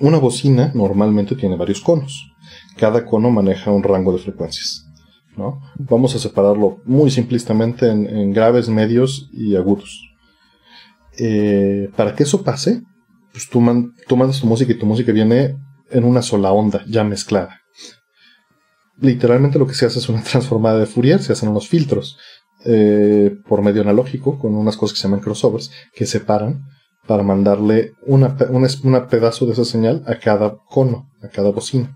[0.01, 2.33] una bocina normalmente tiene varios conos.
[2.77, 4.87] Cada cono maneja un rango de frecuencias.
[5.37, 5.61] ¿no?
[5.79, 10.03] Vamos a separarlo muy simplistamente en, graves, medios y agudos.
[11.19, 12.83] Eh, para que eso pase,
[13.37, 15.59] pues tú, mandas tu música y tu música viene
[15.91, 17.61] en una sola onda, ya mezclada.
[18.99, 22.17] Literalmente lo que se hace es una transformada de Fourier, se hacen unos filtros
[22.65, 26.65] eh, por medio analógico con unas cosas que se llaman crossovers que separan
[27.07, 28.35] para mandarle una,
[28.83, 31.95] una, pedazo de esa señal a cada cono, a cada bocina.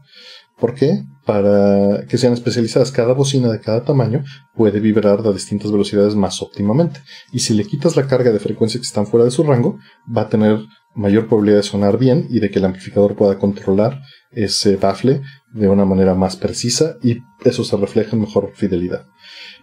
[0.58, 1.04] ¿Por qué?
[1.24, 2.92] Para que sean especializadas.
[2.92, 7.00] Cada bocina de cada tamaño puede vibrar a distintas velocidades más óptimamente.
[7.32, 9.78] Y si le quitas la carga de frecuencia que están fuera de su rango,
[10.14, 10.60] va a tener
[10.94, 14.02] mayor probabilidad de sonar bien y de que el amplificador pueda controlar
[14.32, 15.22] ese baffle
[15.52, 19.06] de una manera más precisa y eso se refleja en mejor fidelidad.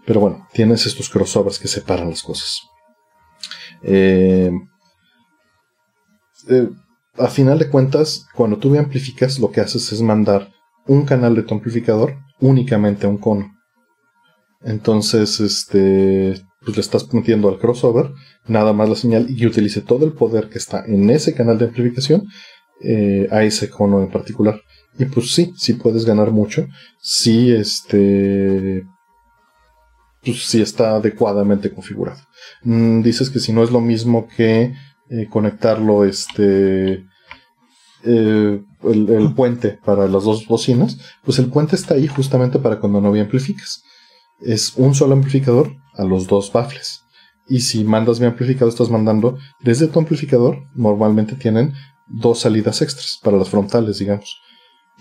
[0.06, 2.62] Pero bueno, tienes estos crossovers que separan las cosas.
[3.84, 4.52] Eh,
[6.50, 6.70] eh,
[7.18, 10.52] a final de cuentas, cuando tú amplificas, lo que haces es mandar
[10.86, 13.54] un canal de tu amplificador únicamente a un cono.
[14.62, 18.12] Entonces, este, pues le estás metiendo al crossover
[18.46, 21.68] nada más la señal y utilice todo el poder que está en ese canal de
[21.68, 22.28] amplificación
[22.82, 24.60] eh, a ese cono en particular.
[25.00, 26.68] Y pues sí, sí puedes ganar mucho.
[27.00, 28.84] Si este.
[30.26, 32.20] Pues sí está adecuadamente configurado.
[32.64, 34.74] Mm, dices que si no es lo mismo que
[35.10, 37.06] eh, conectarlo, este.
[38.04, 42.82] Eh, el, el, puente para las dos bocinas, pues el puente está ahí justamente para
[42.82, 43.84] cuando no amplificas.
[44.42, 47.04] Es un solo amplificador a los dos baffles.
[47.50, 51.74] Y si mandas mi amplificador, estás mandando desde tu amplificador, normalmente tienen
[52.08, 54.42] dos salidas extras para las frontales, digamos.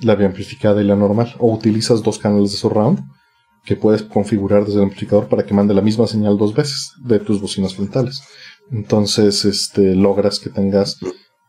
[0.00, 1.34] La amplificada y la normal.
[1.38, 3.00] O utilizas dos canales de surround
[3.64, 7.18] que puedes configurar desde el amplificador para que mande la misma señal dos veces de
[7.18, 8.22] tus bocinas frontales.
[8.70, 10.98] Entonces, este, logras que tengas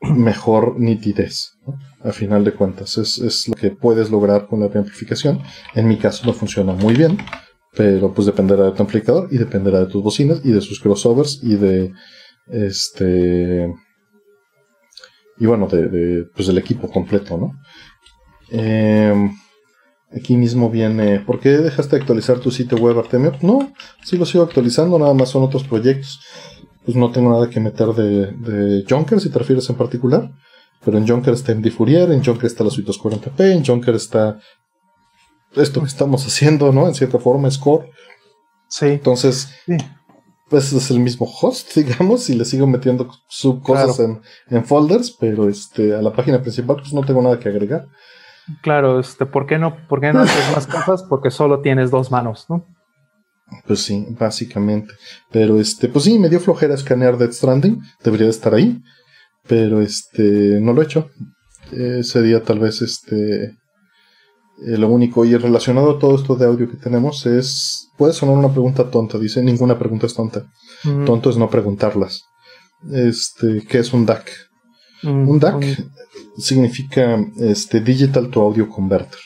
[0.02, 1.58] mejor nitidez.
[2.04, 5.42] A final de cuentas, es, es, lo que puedes lograr con la amplificación.
[5.74, 7.18] En mi caso no funciona muy bien,
[7.78, 11.40] pero pues dependerá de tu amplificador y dependerá de tus bocinas y de sus crossovers
[11.44, 11.94] y de
[12.48, 13.72] este
[15.40, 17.52] y bueno de, pues del equipo completo no
[18.50, 19.32] em,
[20.12, 23.34] aquí mismo viene ¿por qué dejaste de actualizar tu sitio web Artemio?
[23.42, 23.72] no
[24.04, 26.20] sí lo sigo actualizando nada más son otros proyectos
[26.84, 30.32] pues no tengo nada que meter de, de Junker si te refieres en particular
[30.84, 34.40] pero en Junker está MD Fourier, en Junker está suite 240p, en Junker está
[35.56, 36.88] esto que estamos haciendo, ¿no?
[36.88, 37.90] En cierta forma es core.
[38.68, 38.88] Sí.
[38.88, 39.50] Entonces,
[40.50, 45.50] pues es el mismo host, digamos, y le sigo metiendo sub cosas en, folders, pero
[45.50, 47.88] este, a la página principal pues no tengo nada que agregar.
[48.62, 51.04] Claro, este, ¿por qué no, por qué no haces más capas?
[51.04, 52.66] Porque solo tienes dos manos, ¿no?
[53.66, 54.94] Pues sí, básicamente.
[55.32, 58.82] Pero este, pues sí, me dio flojera escanear Dead Stranding, debería de estar ahí,
[59.48, 61.10] pero este, no lo he hecho.
[61.72, 63.58] Ese día tal vez este
[64.66, 67.92] eh, lo único, y relacionado a todo esto de audio que tenemos, es.
[67.98, 70.44] Puede sonar una pregunta tonta, dice, ninguna pregunta es tonta.
[71.06, 72.24] Tonto es no preguntarlas.
[72.92, 74.30] Este, ¿qué es un DAC?
[75.04, 75.88] un DAC
[76.38, 79.20] significa este, Digital to Audio Converter.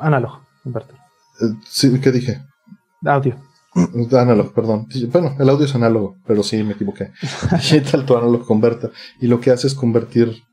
[0.00, 0.96] Analog Converter.
[1.40, 2.42] Eh, ¿Qué dije?
[3.04, 3.36] Audio.
[4.12, 4.86] Analog, perdón.
[5.12, 7.12] Bueno, el audio es análogo, pero sí me equivoqué.
[7.52, 8.92] Digital to Analog Converter.
[9.20, 10.43] Y lo que hace es convertir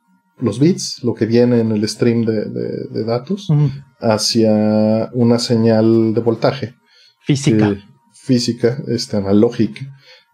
[0.41, 3.47] los bits, lo que viene en el stream de, datos,
[3.99, 6.75] hacia una señal de voltaje.
[7.23, 7.77] Física.
[8.13, 9.81] física, este, analógica,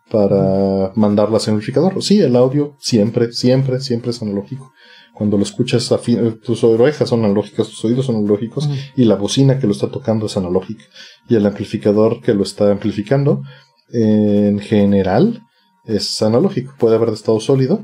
[0.09, 2.01] para mandarlas en amplificador.
[2.01, 4.71] Sí, el audio siempre, siempre, siempre es analógico.
[5.13, 5.99] Cuando lo escuchas, a
[6.43, 10.27] tus orejas son analógicas, tus oídos son analógicos, y la bocina que lo está tocando
[10.27, 10.83] es analógica.
[11.27, 13.41] Y el amplificador que lo está amplificando,
[13.91, 15.41] en general,
[15.85, 16.75] es analógico.
[16.77, 17.83] Puede haber de estado sólido,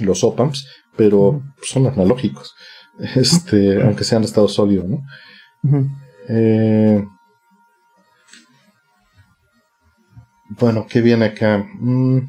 [0.00, 2.54] los op-amps, pero son analógicos,
[3.16, 5.02] este, aunque sean de estado sólido, ¿no?
[6.28, 7.04] Eh,
[10.58, 11.66] bueno, ¿qué viene acá?
[11.78, 12.20] Mm,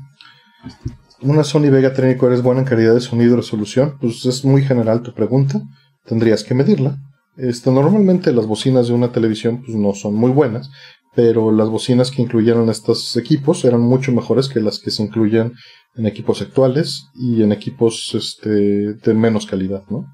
[1.21, 3.97] una Sony Vega Trinicore es buena en calidad de sonido y resolución.
[3.99, 5.61] Pues es muy general tu pregunta.
[6.05, 6.97] Tendrías que medirla.
[7.37, 10.69] Este, normalmente las bocinas de una televisión pues, no son muy buenas,
[11.15, 15.53] pero las bocinas que incluyeron estos equipos eran mucho mejores que las que se incluyen
[15.95, 20.05] en equipos actuales y en equipos este, de menos calidad, ¿no?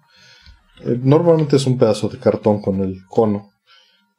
[0.85, 3.51] Eh, normalmente es un pedazo de cartón con el cono,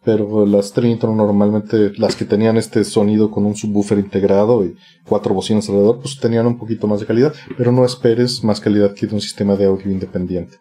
[0.04, 4.76] pero las Trinitron normalmente, las que tenían este sonido con un subwoofer integrado y
[5.06, 8.94] cuatro bocinas alrededor, pues tenían un poquito más de calidad, pero no esperes más calidad
[8.94, 10.56] que de un sistema de audio independiente.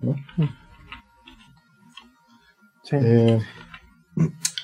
[0.00, 0.14] ¿no?
[2.84, 2.96] Sí.
[3.00, 3.40] Eh,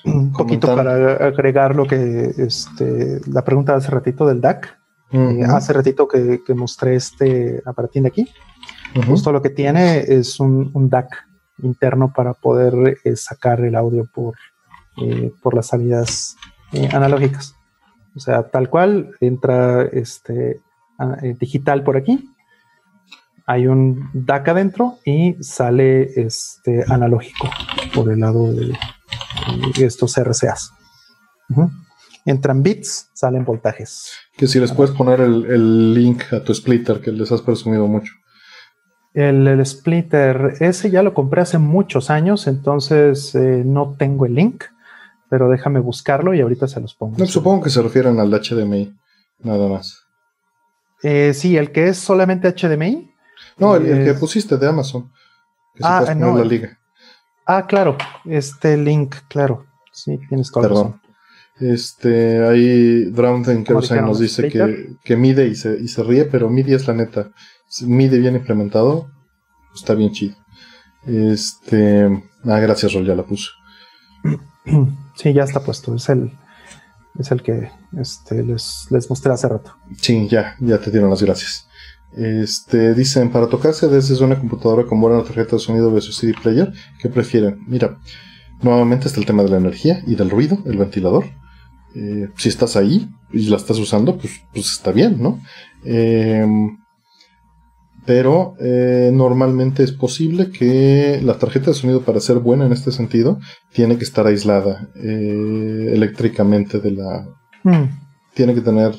[0.05, 4.78] un poquito para agregar lo que este, la pregunta de hace ratito del DAC.
[5.11, 8.29] Eh, hace ratito que, mostré este aparatín de aquí.
[9.07, 11.27] Justo lo que tiene es un, DAC
[11.63, 14.35] interno para poder eh, sacar el audio por,
[14.97, 16.37] eh, por las salidas
[16.93, 17.55] analógicas.
[18.15, 20.61] O sea, tal cual entra este
[21.39, 22.29] digital por aquí.
[23.47, 27.49] Hay un DAC adentro y sale este analógico
[27.95, 28.77] por el lado de,
[29.79, 30.73] estos RCAs.
[32.29, 34.13] Entran bits, salen voltajes.
[34.37, 38.13] Que si les puedes poner el, link a tu splitter que les has presumido mucho.
[39.15, 44.65] El, splitter, ese ya lo compré hace muchos años, entonces eh, no tengo el link,
[45.31, 47.25] pero déjame buscarlo y ahorita se los pongo.
[47.25, 48.95] supongo que se refieren al HDMI,
[49.39, 50.05] nada más.
[51.03, 53.11] Eh, sí, el que es solamente HDMI.
[53.57, 55.11] No, el, que pusiste de Amazon.
[55.75, 56.79] Que ah, no, la liga.
[57.47, 57.97] Ah, claro,
[58.27, 59.65] este link, claro.
[59.93, 61.01] Sí, tienes toda Perdón.
[61.61, 66.49] Este, ahí Drowned Kerosene nos dice que, que, mide y se, y se ríe, pero
[66.49, 67.31] mide es la neta.
[67.83, 69.11] Mide bien implementado,
[69.75, 70.37] está bien chido.
[71.07, 72.07] Este,
[72.45, 73.51] ah, gracias, Rol, ya la puso.
[75.15, 75.97] Sí, ya está puesto.
[75.97, 76.31] Es el,
[77.19, 79.75] es el que este, les, les mostré hace rato.
[80.01, 81.67] Sí, ya, ya te dieron las gracias.
[82.17, 86.73] Este, dicen, para tocarse desde una computadora con buena tarjeta de sonido versus CD player,
[87.01, 87.65] ¿qué prefieren?
[87.67, 87.99] Mira,
[88.63, 91.25] nuevamente está el tema de la energía y del ruido, el ventilador.
[91.95, 95.41] Eh, si estás ahí y la estás usando, pues, pues está bien, ¿no?
[95.85, 96.79] Em,
[98.09, 102.91] pero eh, normalmente es posible que la tarjeta de sonido para ser buena en este
[102.91, 103.39] sentido
[103.73, 107.29] tiene que estar aislada eh, eléctricamente de la...
[107.65, 107.85] Hmm.
[108.33, 108.95] Tiene que tener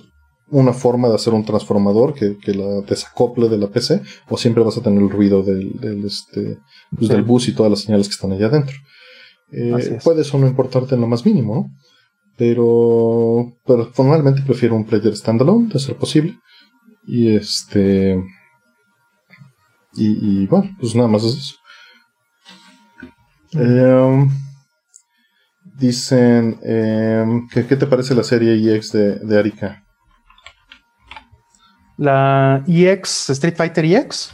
[0.51, 4.77] una forma de hacer un transformador que, la desacople de la PC o siempre vas
[4.77, 6.59] a tener el ruido del, este,
[6.95, 8.75] pues del bus y todas las señales que están allá adentro.
[9.51, 11.71] Eh, puede eso no importarte en lo más mínimo, ¿no?
[12.39, 16.39] Pero, pero normalmente prefiero un player standalone, de ser posible.
[17.05, 18.23] Y este.
[19.93, 21.55] Y, bueno, pues nada más es eso.
[23.51, 24.29] Em,
[25.77, 29.83] dicen, em, ¿qué, te parece la serie EX de, de Arika?
[31.99, 34.31] la EX, Street Fighter EX.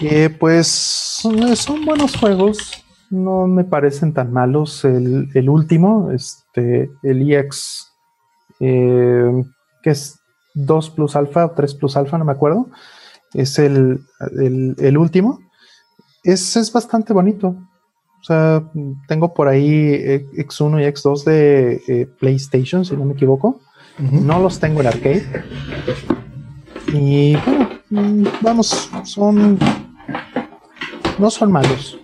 [0.00, 4.84] Eh, pues son, buenos juegos, no me parecen tan malos.
[4.84, 7.92] El, último, este, el EX,
[8.60, 9.44] eh,
[9.82, 10.20] que es
[10.54, 12.68] 2 plus alfa o 3 plus alfa, no me acuerdo,
[13.34, 14.00] es el,
[14.98, 15.40] último.
[16.22, 17.56] Es, es, bastante bonito.
[18.20, 18.64] O sea,
[19.06, 19.92] tengo por ahí
[20.36, 23.60] X1 y X2 de eh, PlayStation, si no me equivoco.
[23.98, 25.24] No los tengo en arcade.
[26.92, 29.58] Y bueno, mm, vamos, son.
[31.18, 31.98] No son malos.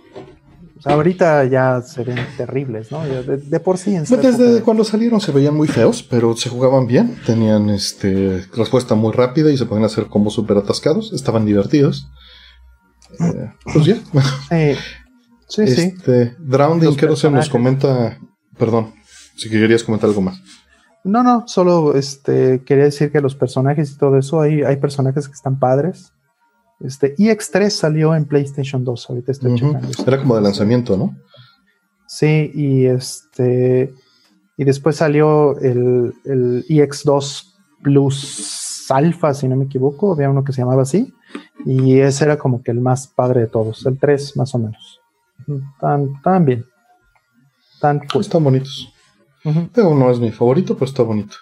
[0.85, 3.03] Ahorita ya se ven terribles, ¿no?
[3.05, 7.17] De, por sí en Desde cuando salieron se veían muy feos, pero se jugaban bien.
[7.27, 11.13] Tenían este respuesta muy rápida y se podían hacer como súper atascados.
[11.13, 12.09] Estaban divertidos.
[13.21, 13.97] Eh, pues ya.
[15.49, 15.83] sí, sí.
[15.83, 18.19] Este, Drowning, que se nos comenta.
[18.59, 18.95] Perdón,
[19.37, 20.41] si querías comentar algo más.
[21.05, 25.27] No, no, solo este, quería decir que los personajes y todo eso, hay, hay personajes
[25.27, 26.12] que están padres.
[26.85, 29.89] Este, EX3 salió en PlayStation 2, ahorita estoy checando.
[30.07, 31.17] Era como de lanzamiento, ¿no?
[32.07, 33.95] Sí, y este.
[34.57, 37.53] Y después salió el, el EX2
[37.83, 41.13] Plus Alpha, si no me equivoco, había uno que se llamaba así.
[41.65, 45.01] Y ese era como que el más padre de todos, el 3 más o menos.
[45.81, 46.65] Tan, tan bien.
[47.81, 48.93] Tan pues Están bonitos.
[49.73, 51.37] Pero no es mi favorito, pero está bonito.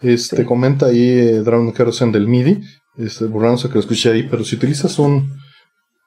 [0.00, 2.60] Este comenta ahí eh, Drown Kerosene del MIDI,
[2.98, 5.32] este, burlándose que lo escuché ahí, pero si utilizas un,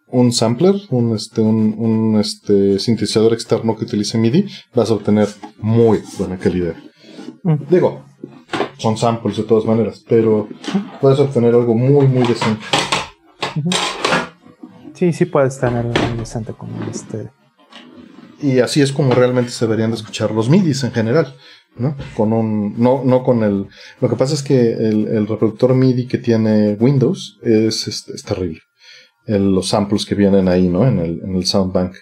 [0.08, 4.46] un sampler, un, este, un, este, sintetizador externo que utilice MIDI,
[4.76, 5.28] vas a obtener
[5.60, 6.76] muy buena calidad.
[7.70, 8.06] Digo,
[8.78, 10.48] son samples de todas maneras, pero
[11.00, 12.66] puedes obtener algo muy, muy decente.
[14.94, 17.32] Sí, sí puedes tener algo decente con este
[18.42, 21.36] y así es como realmente se deberían de escuchar los MIDIs en general,
[21.82, 21.96] ¿no?
[22.16, 23.68] Con un, no, no con el,
[24.00, 28.62] lo que pasa es que el, reproductor MIDI que tiene Windows es, es, terrible.
[29.26, 30.88] los samples que vienen ahí, ¿no?
[30.88, 31.96] En el, en el Soundbank.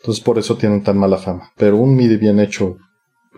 [0.00, 1.50] Entonces por eso tienen tan mala fama.
[1.56, 2.76] Pero un MIDI bien hecho,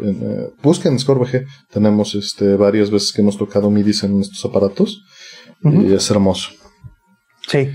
[0.02, 5.05] eh, busquen ScoreBG, tenemos este, varias veces que hemos tocado MIDIs en estos aparatos
[5.62, 6.51] y es hermoso.
[7.48, 7.70] Sí,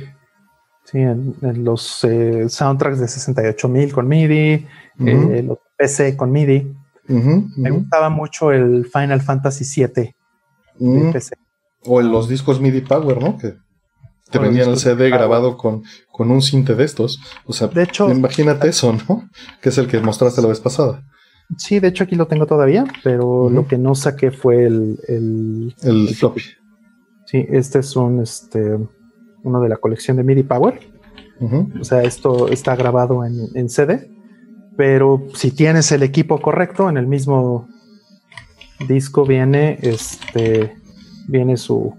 [0.84, 4.68] sí, en, los eh, soundtracks de 68.000 con MIDI,
[5.00, 6.76] eh, los PC con MIDI.
[7.08, 10.16] Me gustaba mucho el Final Fantasy VII
[11.12, 11.36] PC.
[11.86, 13.38] O los discos MIDI Power, ¿no?
[13.38, 13.56] Que
[14.30, 17.20] te vendían el CD grabado con, con un cinte de estos.
[17.46, 19.30] O sea, de hecho, imagínate eso, ¿no?
[19.62, 21.04] Que es el que mostraste la vez pasada.
[21.58, 25.00] Sí, de hecho aquí lo tengo todavía, pero lo que no saqué fue el...
[25.08, 26.42] El, el, floppy.
[27.26, 28.78] Sí, este es un, este,
[29.44, 30.80] uno de la colección de MIDI Power.
[31.80, 34.11] O sea, esto está grabado en, en CD,
[34.82, 37.70] pero si tienes el equipo correcto, en el mismo
[38.88, 40.76] disco viene, este,
[41.28, 41.96] viene su,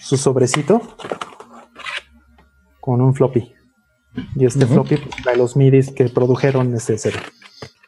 [0.00, 0.80] su sobrecito
[2.80, 3.52] con un floppy.
[4.36, 7.16] Y este floppy pues, trae los MIDIs que produjeron ese CD.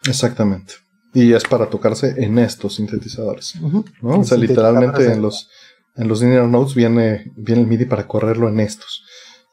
[0.08, 0.74] Exactamente.
[1.14, 3.54] Y es para tocarse en estos sintetizadores.
[4.02, 5.48] O sea, literalmente en los,
[5.94, 9.04] en los linear notes viene, viene el MIDI para correrlo en estos.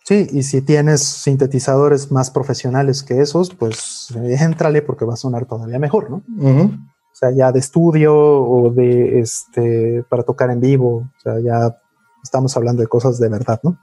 [0.10, 5.45] Sí, y si tienes sintetizadores más profesionales que esos, pues éntrale porque va a sonar
[5.45, 6.23] todavía mejor, ¿no?
[6.41, 11.77] O sea, ya de estudio o de este para tocar en vivo, o sea, ya
[12.23, 13.77] estamos hablando de cosas de verdad, ¿no?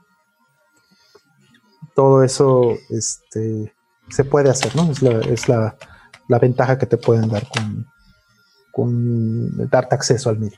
[1.95, 3.73] Todo eso este,
[4.09, 4.91] se puede hacer, ¿no?
[4.91, 5.77] Es, la,
[6.41, 7.87] ventaja que te pueden dar con,
[8.73, 10.57] con darte acceso al MIDI.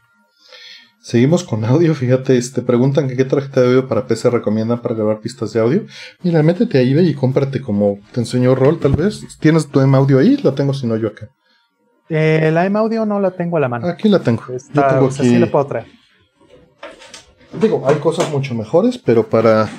[1.01, 4.81] Seguimos con audio, fíjate, te este, preguntan que qué tarjeta de audio para PC recomiendan
[4.81, 5.85] para grabar pistas de audio.
[6.23, 9.21] Mira, métete a eBay y cómprate como te enseñó Rol, tal vez.
[9.39, 10.37] ¿Tienes tu M audio ahí?
[10.43, 11.29] La tengo si no yo acá.
[12.09, 13.87] Eh, la M audio no la tengo a la mano.
[13.87, 14.43] Aquí la tengo.
[14.47, 15.15] yo tengo aquí...
[15.15, 15.87] sí la puedo traer.
[17.61, 19.69] Digo, hay cosas mucho mejores, pero para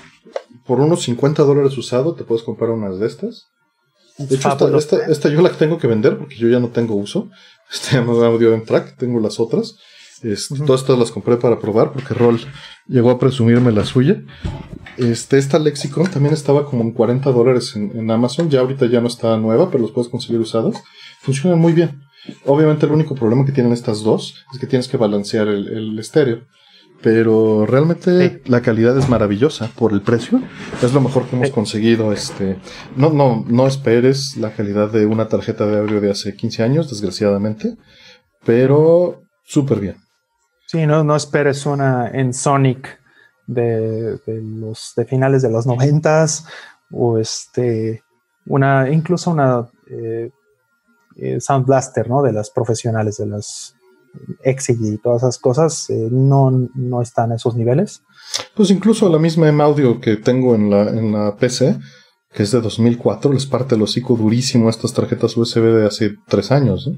[0.66, 3.48] por unos 50 dólares usado te puedes comprar unas de estas.
[4.18, 4.78] De hecho,
[5.08, 7.28] esta, yo la tengo que vender porque yo ya no tengo uso.
[7.72, 9.76] Este audio en track, tengo las otras.
[10.22, 12.40] Este, todas estas las compré para probar porque Roll
[12.86, 14.22] llegó a presumirme la suya.
[14.96, 18.50] Este, esta Lexicon también estaba como en 40 dólares en, Amazon.
[18.50, 20.82] Ya ahorita ya no está nueva, pero los puedes conseguir usadas.
[21.20, 22.02] Funcionan muy bien.
[22.44, 25.98] Obviamente el único problema que tienen estas dos es que tienes que balancear el, el
[25.98, 26.42] estéreo.
[27.02, 30.42] Pero realmente la calidad es maravillosa por el precio.
[30.82, 32.12] Es lo mejor que hemos conseguido.
[32.12, 32.58] Este,
[32.94, 36.90] no, no, no esperes la calidad de una tarjeta de audio de hace 15 años,
[36.90, 37.76] desgraciadamente.
[38.44, 40.09] Pero súper bien.
[40.70, 43.00] Sí, no, no esperes una en Sonic
[43.48, 46.46] de, los de finales de los noventas
[46.92, 48.04] o este
[48.46, 50.30] una incluso una eh,
[51.16, 52.22] eh, Sound Blaster, ¿no?
[52.22, 53.74] De las profesionales, de las
[54.44, 58.04] Exig y todas esas cosas eh, no, no están a esos niveles.
[58.54, 61.80] Pues incluso la misma M audio que tengo en la, en la PC,
[62.32, 66.14] que es de 2004, les parte el hocico durísimo a estas tarjetas USB de hace
[66.28, 66.88] tres años.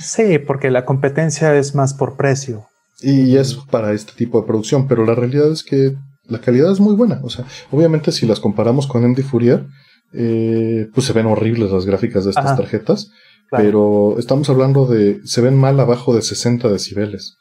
[0.00, 2.68] Sí, porque la competencia es más por precio.
[3.00, 5.94] Y es para este tipo de producción, pero la realidad es que
[6.24, 7.20] la calidad es muy buena.
[7.22, 9.66] O sea, obviamente si las comparamos con MD Fourier,
[10.12, 13.10] eh, pues se ven horribles las gráficas de estas tarjetas.
[13.50, 15.20] Pero estamos hablando de.
[15.24, 17.38] Se ven mal abajo de 60 decibeles.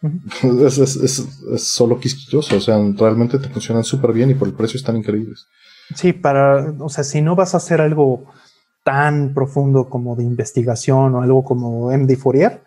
[0.42, 1.26] es,
[1.56, 2.56] solo quisquilloso.
[2.56, 5.46] O sea, realmente te funcionan súper bien y por el precio están increíbles.
[5.94, 6.72] Sí, para.
[6.78, 8.26] O sea, si no vas a hacer algo
[8.84, 12.62] tan profundo como de investigación o algo como MD Fourier,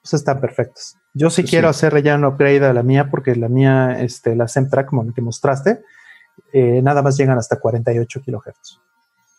[0.00, 0.96] pues están perfectos.
[1.14, 4.48] Yo sí, quiero hacerle ya un upgrade a la mía porque la mía, este, la
[4.48, 5.80] Semtrack como que mostraste,
[6.52, 8.80] eh, nada más llegan hasta 48 kilohertz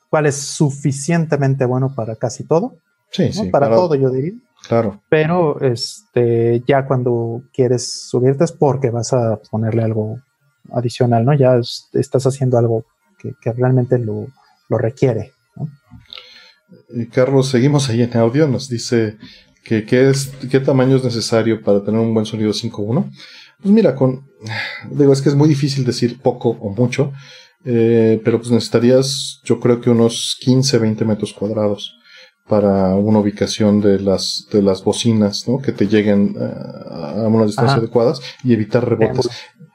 [0.09, 2.75] cual es suficientemente bueno para casi todo.
[3.11, 3.49] Sí, sí.
[3.49, 4.33] Para todo, yo diría.
[4.67, 5.01] Claro.
[5.09, 10.19] Pero este, ya cuando quieres subirte es porque vas a ponerle algo
[10.71, 11.33] adicional, ¿no?
[11.33, 11.59] Ya
[11.93, 12.85] estás haciendo algo
[13.17, 14.27] que, realmente lo,
[14.69, 15.33] requiere.
[17.11, 18.47] Carlos, seguimos ahí en audio.
[18.47, 19.17] Nos dice
[19.63, 23.09] que qué, es, qué tamaño es necesario para tener un buen sonido 5.1.
[23.61, 24.27] Pues mira, con.
[24.91, 27.11] Digo, es que es muy difícil decir poco o mucho.
[27.65, 31.99] Eh, pero pues necesitarías, yo creo que unos 15, 20 metros cuadrados
[32.47, 35.59] para una ubicación de las, de las bocinas, ¿no?
[35.59, 36.53] Que te lleguen eh,
[36.89, 39.29] a una distancia adecuadas y evitar rebotes.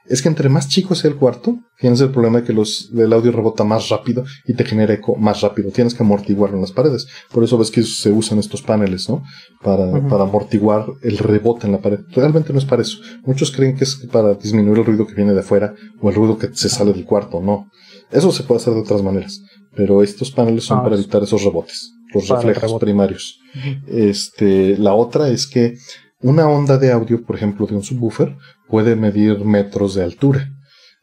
[0.07, 3.13] Es que entre más chico sea el cuarto, tienes el problema de que los, el
[3.13, 5.71] audio rebota más rápido y te genera eco más rápido.
[5.71, 7.07] Tienes que amortiguarlo en las paredes.
[7.33, 9.23] Por eso ves que se usan estos paneles, ¿no?
[9.63, 12.01] Para, para amortiguar el rebote en la pared.
[12.11, 12.99] Realmente no es para eso.
[13.25, 16.37] Muchos creen que es para disminuir el ruido que viene de afuera o el ruido
[16.37, 17.41] que se sale del cuarto.
[17.41, 17.71] No.
[18.11, 19.41] Eso se puede hacer de otras maneras.
[19.75, 23.41] Pero estos paneles son ah, para evitar esos rebotes, los reflejos primarios.
[23.89, 25.77] Este, la otra es que
[26.21, 28.37] una onda de audio, por ejemplo, de un subwoofer,
[28.69, 30.51] puede medir metros de altura.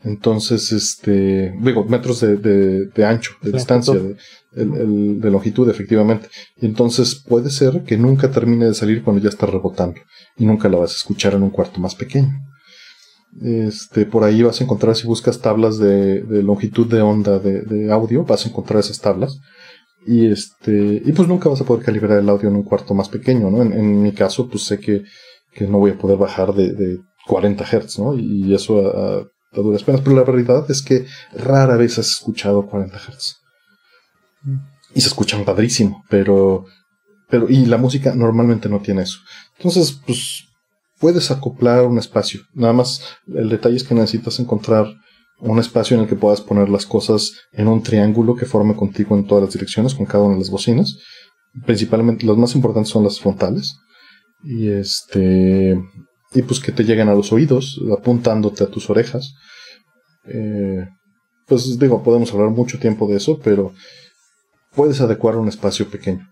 [0.04, 6.28] Entonces, este, digo, metros de, de, ancho, de distancia, de, de, longitud, efectivamente.
[6.58, 10.00] Y entonces puede ser que nunca termine de salir cuando ya está rebotando
[10.38, 12.32] y nunca la vas a escuchar en un cuarto más pequeño.
[13.40, 18.26] Este, por ahí vas a encontrar, si buscas tablas de, longitud de onda de, audio,
[18.26, 19.40] vas a encontrar esas tablas.
[20.06, 23.08] Y este, y pues nunca vas a poder calibrar el audio en un cuarto más
[23.08, 23.62] pequeño, ¿no?
[23.62, 25.04] En, mi caso, pues sé que,
[25.54, 28.14] que, no voy a poder bajar de, de 40 Hz, ¿no?
[28.16, 30.02] Y eso a, a, duras penas.
[30.02, 33.38] Pero la realidad es que rara vez has escuchado 40 Hz.
[34.94, 36.66] Y se escuchan padrísimo, pero,
[37.30, 39.20] pero, y la música normalmente no tiene eso.
[39.58, 40.46] Entonces, pues,
[41.00, 42.42] puedes acoplar un espacio.
[42.54, 44.88] Nada más el detalle es que necesitas encontrar
[45.40, 49.18] un espacio en el que puedas poner las cosas en un triángulo que forme contigo
[49.18, 50.98] en todas las direcciones con cada una de las bocinas.
[51.66, 53.76] Principalmente las más importantes son las frontales.
[54.44, 55.80] Y este
[56.34, 59.36] y pues que te lleguen a los oídos, apuntándote a tus orejas.
[60.26, 60.88] Eh,
[61.48, 63.74] pues digo, podemos hablar mucho tiempo de eso, pero
[64.74, 66.28] puedes adecuar un espacio pequeño.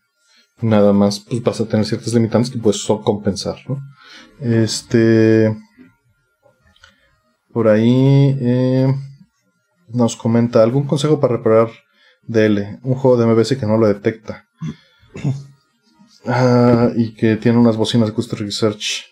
[0.62, 3.80] Nada más, pues vas a tener ciertas limitantes que puedes compensar, ¿no?
[4.40, 5.56] Este.
[7.52, 8.94] Por ahí eh,
[9.88, 11.70] nos comenta algún consejo para reparar
[12.24, 14.46] DL, un juego de MBS que no lo detecta.
[16.26, 19.06] Ah, y que tiene unas bocinas de Custom Research.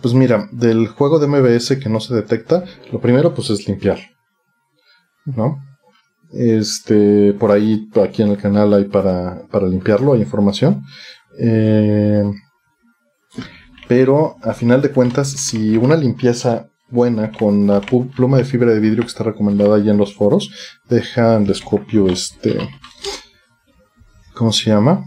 [0.00, 3.98] Pues mira, del juego de MBS que no se detecta, lo primero pues es limpiar.
[5.24, 5.58] ¿No?
[6.32, 10.84] Este, por ahí, aquí en el canal hay para, para limpiarlo, hay información.
[11.38, 12.24] Eh,
[13.88, 18.80] pero a final de cuentas, si una limpieza buena con la pluma de fibra de
[18.80, 20.50] vidrio que está recomendada ahí en los foros,
[20.88, 22.58] deja el escopio este.
[24.34, 25.04] ¿Cómo se llama?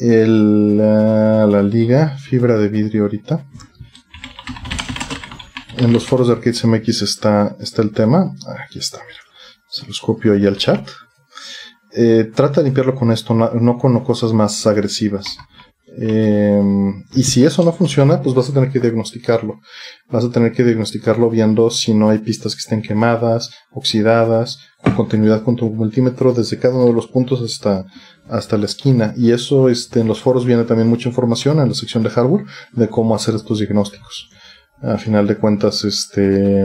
[0.00, 3.44] La, liga, fibra de vidrio ahorita.
[5.76, 8.34] En los foros de Arcades MX está, está el tema.
[8.66, 9.20] Aquí está, mira.
[9.68, 10.88] Se los copio ahí al chat.
[11.92, 15.36] Eh, trata de limpiarlo con esto, no con cosas más agresivas.
[15.98, 19.60] Em, y si eso no funciona, pues vas a tener que diagnosticarlo.
[20.08, 24.94] Vas a tener que diagnosticarlo viendo si no hay pistas que estén quemadas, oxidadas, con
[24.94, 27.84] continuidad con tu multímetro desde cada uno de los puntos hasta,
[28.30, 29.12] hasta la esquina.
[29.16, 32.46] Y eso este, en los foros viene también mucha información en la sección de hardware
[32.72, 34.30] de cómo hacer estos diagnósticos.
[34.82, 36.62] A final de cuentas, este,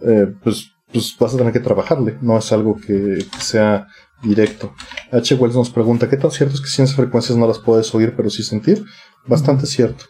[0.00, 2.18] eh, pues, pues vas a tener que trabajarle.
[2.20, 3.86] No es algo que sea
[4.22, 4.74] directo.
[5.10, 5.34] H.
[5.34, 8.28] Wells nos pregunta, ¿qué tan cierto es que ciertas frecuencias no las puedes oír pero
[8.28, 8.84] sí sentir?
[9.26, 10.04] Bastante cierto.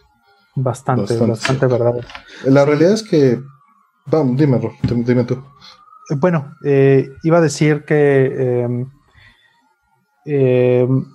[0.55, 1.93] Bastante, bastante, verdad.
[2.45, 3.41] La realidad es que...
[4.05, 4.59] Vamos, dime,
[5.05, 5.35] dime tú.
[6.09, 8.85] Eh, bueno, eh, iba a decir que em,
[10.25, 11.05] em,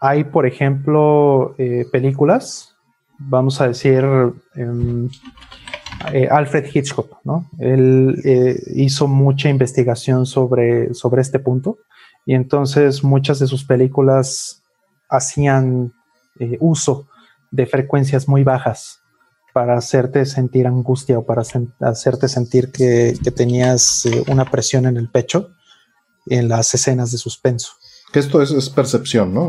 [0.00, 2.76] hay, por ejemplo, eh, películas,
[3.18, 4.04] vamos a decir,
[4.54, 5.08] em,
[6.30, 7.50] Alfred Hitchcock, ¿no?
[7.58, 8.14] Él
[8.76, 11.78] hizo mucha investigación sobre, sobre este punto
[12.24, 14.62] y entonces muchas de sus películas
[15.08, 15.94] hacían
[16.38, 17.08] eh, uso
[17.50, 19.00] de frecuencias muy bajas
[19.54, 21.42] para hacerte sentir angustia o para
[21.80, 25.50] hacerte sentir que, tenías eh, una presión en el pecho
[26.26, 27.72] en las escenas de suspenso.
[28.12, 29.46] Que esto es, percepción, ¿no?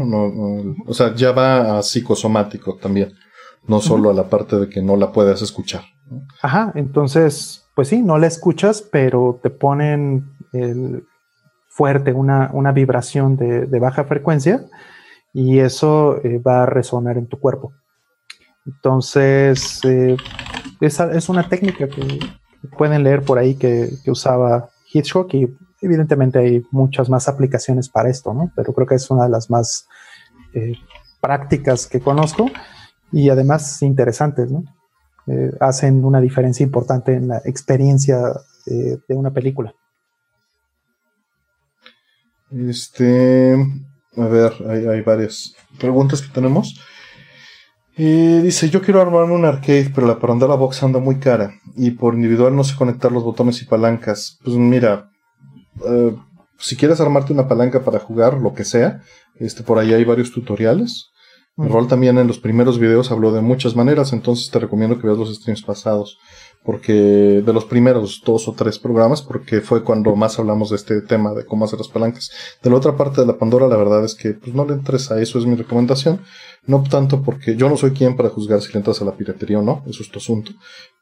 [0.86, 3.14] O sea, ya va a psicosomático también,
[3.68, 5.84] no solo a la parte de que no la puedas escuchar.
[6.42, 11.04] Ajá, entonces, pues sí, no la escuchas, pero te ponen el,
[11.80, 14.66] fuerte, una, una vibración de, baja frecuencia
[15.34, 17.72] y eso eh, va a resonar en tu cuerpo.
[18.66, 20.18] Entonces, eh,
[20.82, 22.20] es, una técnica que
[22.78, 25.48] pueden leer por ahí que, usaba Hitchcock y
[25.82, 28.52] evidentemente hay muchas más aplicaciones para esto, ¿no?
[28.56, 29.88] Pero creo que es una de las más
[30.54, 30.74] eh,
[31.22, 32.50] prácticas que conozco
[33.12, 34.64] y además interesantes, ¿no?
[35.60, 38.18] hacen una diferencia importante en la experiencia
[38.66, 39.76] de una película.
[42.52, 43.56] Este,
[44.16, 46.80] a ver, hay, varias preguntas que tenemos.
[47.96, 51.92] Eh, dice, yo quiero armarme un arcade, pero la la box anda muy cara y
[51.92, 54.40] por individual no sé conectar los botones y palancas.
[54.44, 55.12] Pues mira,
[55.86, 56.16] eh,
[56.58, 59.02] si quieres armarte una palanca para jugar, lo que sea,
[59.36, 61.12] este, por ahí hay varios tutoriales.
[61.58, 65.08] El rol también en los primeros videos habló de muchas maneras, entonces te recomiendo que
[65.08, 66.18] veas los streams pasados
[66.64, 71.02] porque de los primeros dos o tres programas, porque fue cuando más hablamos de este
[71.02, 72.30] tema de cómo hacer las palancas.
[72.62, 75.10] De la otra parte de la Pandora, la verdad es que pues, no le entres
[75.12, 76.22] a eso, es mi recomendación.
[76.66, 79.60] No tanto porque yo no soy quien para juzgar si le entras a la piratería
[79.60, 80.52] o no, eso es tu asunto.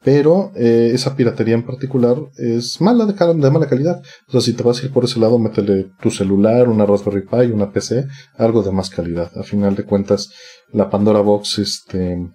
[0.02, 4.00] Pero eh, esa piratería en particular es mala de, de mala calidad.
[4.28, 7.26] O sea, si te vas a ir por ese lado, métele tu celular, una Raspberry
[7.26, 8.06] Pi, una PC,
[8.36, 9.30] algo de más calidad.
[9.36, 10.30] A final de cuentas,
[10.72, 12.30] la Pandora Box, este,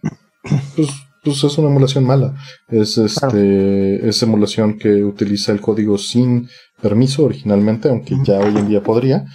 [0.75, 0.89] pues
[1.23, 2.35] pues es una emulación mala.
[2.67, 6.49] Es este, es emulación que utiliza el código sin
[6.81, 9.25] permiso originalmente, aunque ya hoy en día podría.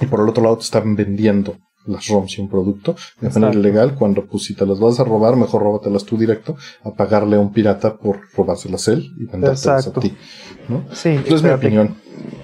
[0.00, 3.54] Y por el otro lado te están vendiendo las ROMs y un producto de manera
[3.54, 7.36] ilegal, cuando pues si te las vas a robar, mejor róbatelas tú directo a pagarle
[7.36, 10.14] a un pirata por robárselas él y vendértelas a ti.
[10.68, 10.84] ¿no?
[10.92, 11.96] Sí, es mi opinión.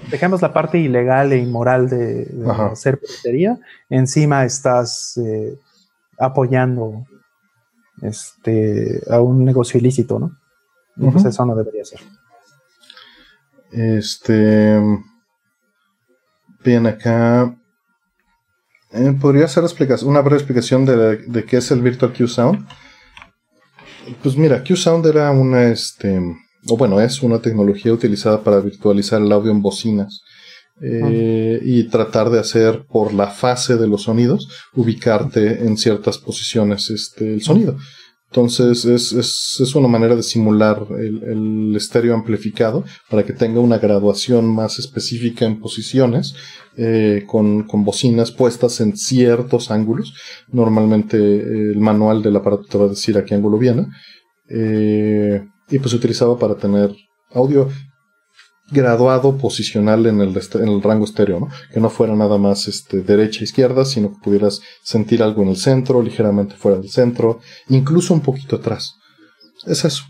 [0.09, 2.27] Dejemos la parte ilegal e inmoral de,
[2.71, 3.59] hacer piratería.
[3.89, 5.57] Encima estás eh,
[6.17, 7.05] apoyando
[8.01, 10.37] este, a un negocio ilícito, ¿no?
[10.97, 11.99] Entonces eso no debería ser.
[13.71, 14.79] Este.
[16.63, 17.55] Bien, acá.
[18.91, 19.63] Eh, ¿Podría hacer
[20.03, 22.65] una breve explicación de, qué es el Virtual Q Sound?
[24.23, 26.21] Pues mira, Q Sound era una, este,
[26.69, 30.23] o bueno, es una tecnología utilizada para virtualizar el audio en bocinas.
[30.81, 36.89] Eh, y tratar de hacer por la fase de los sonidos, ubicarte en ciertas posiciones
[36.89, 37.77] este, el sonido.
[38.29, 43.77] Entonces es, es, es, una manera de simular el, estéreo amplificado para que tenga una
[43.77, 46.35] graduación más específica en posiciones
[46.75, 50.13] eh, con, con, bocinas puestas en ciertos ángulos.
[50.49, 53.87] Normalmente eh, el manual del aparato te va a decir a qué ángulo viene.
[54.49, 56.93] Y pues se utilizaba para tener
[57.31, 57.69] audio
[58.71, 61.49] graduado posicional en el, en el rango estéreo, ¿no?
[61.71, 65.57] Que no fuera nada más este, derecha izquierda, sino que pudieras sentir algo en el
[65.57, 67.39] centro, ligeramente fuera del centro,
[67.69, 68.95] incluso un poquito atrás.
[69.65, 70.03] Es eso.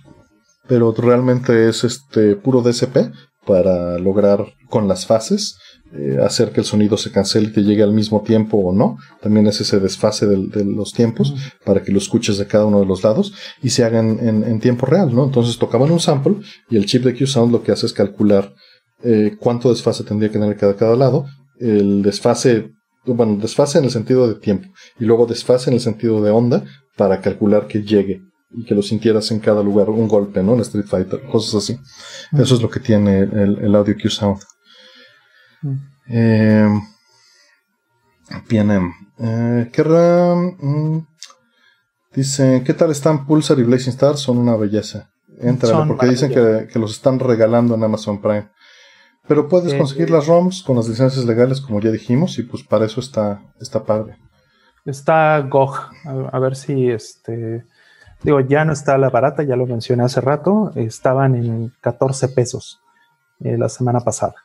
[0.67, 3.11] Pero realmente es este puro DSP
[3.45, 5.57] para lograr con las fases
[5.97, 8.97] eh, hacer que el sonido se cancele y te llegue al mismo tiempo o no.
[9.21, 12.85] También es ese desfase de, los tiempos para que lo escuches de cada uno de
[12.85, 15.23] los lados y se hagan en, tiempo real, ¿no?
[15.23, 16.37] Entonces tocaban un sample
[16.69, 18.53] y el chip de Q-Sound lo que hace es calcular
[19.03, 21.27] eh, cuánto desfase tendría que tener cada, cada lado.
[21.59, 22.71] El desfase,
[23.05, 24.67] bueno, desfase en el sentido de tiempo
[24.99, 26.65] y luego desfase en el sentido de onda
[26.97, 30.55] para calcular que llegue y que lo sintieras en cada lugar, un golpe, ¿no?
[30.55, 31.77] En Street Fighter, cosas así.
[32.33, 34.39] Eso es lo que tiene el, el audio Q-Sound.
[36.07, 36.69] Eh,
[38.49, 38.71] bien,
[39.17, 39.71] eh,
[40.59, 40.99] mm,
[42.13, 44.17] dice, ¿qué tal están Pulsar y Blazing Star?
[44.17, 45.09] Son una belleza.
[45.39, 48.49] Entra, porque dicen que, los están regalando en Amazon Prime.
[49.27, 52.63] Pero puedes eh, conseguir las ROMs con las licencias legales, como ya dijimos, y pues
[52.63, 54.17] para eso está, está padre.
[54.85, 55.89] Está GOG,
[56.31, 57.65] a, ver si este.
[58.21, 60.71] Digo, ya no está la barata, ya lo mencioné hace rato.
[60.75, 62.79] Estaban en 14 pesos
[63.39, 64.44] eh, la semana pasada.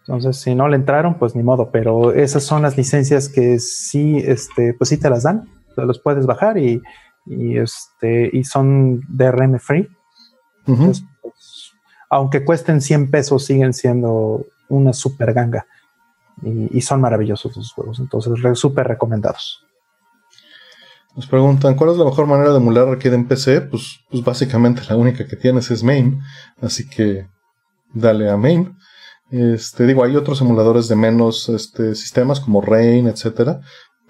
[0.00, 4.18] Entonces, si no le entraron, pues ni modo, pero esas son las licencias que sí,
[4.18, 6.82] este, pues sí te las dan, te los puedes bajar y,
[7.26, 9.88] este, y son DRM free.
[10.64, 11.04] Pues,
[12.08, 15.66] aunque cuesten 100 pesos, siguen siendo una super ganga.
[16.42, 19.62] Y, son maravillosos los juegos, entonces súper recomendados.
[21.14, 23.62] Nos preguntan, ¿cuál es la mejor manera de emular Arcade en PC?
[23.62, 26.20] Pues, pues básicamente la única que tienes es Main,
[26.62, 27.26] así que
[27.92, 28.74] dale a Main.
[29.30, 33.60] Este, digo, hay otros emuladores de menos este, sistemas como Rain, etcétera,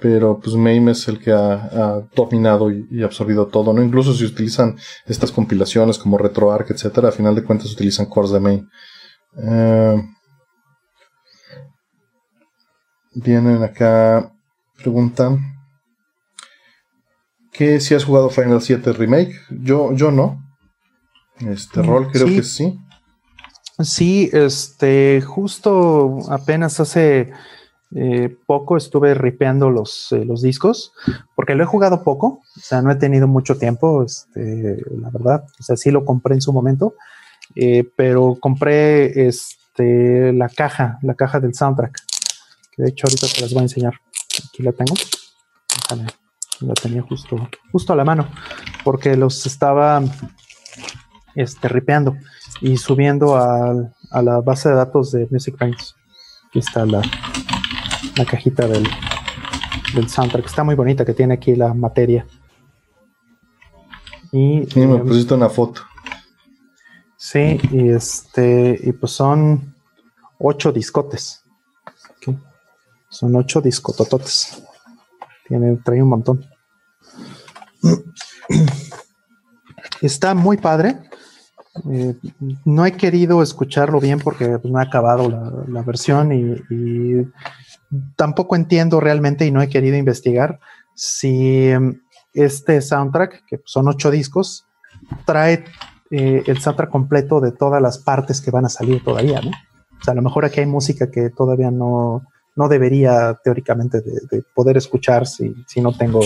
[0.01, 3.83] pero pues MAME es el que ha, dominado y, absorbido todo, ¿no?
[3.83, 4.77] Incluso si utilizan
[5.07, 8.67] estas compilaciones como RetroArch, etcétera, a final de cuentas utilizan cores de MAME.
[9.37, 10.03] Eh,
[13.15, 14.33] vienen acá,
[14.79, 15.39] preguntan
[17.53, 19.35] que si has jugado Final 7 Remake.
[19.51, 20.43] Yo, yo no.
[21.41, 22.79] Este mm, rol creo que sí.
[23.83, 27.33] Sí, este, justo apenas hace
[27.95, 30.93] eh, poco estuve ripeando los, eh, los discos,
[31.35, 35.45] porque lo he jugado poco, o sea, no he tenido mucho tiempo, este, la verdad,
[35.59, 36.95] o sea, sí lo compré en su momento,
[37.57, 42.01] eh, pero compré este, la caja, la caja del soundtrack,
[42.73, 43.95] que de hecho ahorita te las voy a enseñar,
[44.49, 44.95] aquí la tengo,
[46.61, 48.29] la tenía justo, justo a la mano,
[48.85, 50.03] porque los estaba
[51.35, 52.17] este, ripeando
[52.61, 53.75] y subiendo a,
[54.23, 55.97] la base de datos de Music Banks.
[56.49, 57.03] Aquí está la,
[58.17, 58.87] la cajita del,
[59.95, 60.47] del soundtrack.
[60.47, 62.27] Está muy bonita que tiene aquí la materia.
[64.33, 65.83] Y me pusiste una foto.
[67.17, 69.75] Sí, y este, y pues son
[70.39, 71.45] ocho discotes.
[73.09, 74.63] Son ocho discotototes.
[75.49, 76.47] Tiene, trae un montón.
[80.01, 81.10] Está muy padre.
[81.85, 82.17] Eh,
[82.65, 85.29] no he querido escucharlo bien porque no ha acabado
[85.69, 87.27] la, versión y,
[88.17, 90.59] tampoco entiendo realmente y no he querido investigar
[90.95, 92.01] si em,
[92.35, 94.67] este soundtrack, que son ocho discos,
[95.25, 95.65] trae
[96.11, 99.51] eh, el soundtrack completo de todas las partes que van a salir todavía, ¿no?
[99.51, 102.25] O sea, a lo mejor aquí hay música que todavía no,
[102.57, 106.21] no debería teóricamente de, poder escuchar si, si, no tengo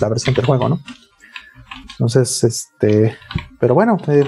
[0.00, 0.80] la versión del juego, ¿no?
[1.92, 3.16] Entonces, este,
[3.58, 4.24] pero bueno, eh,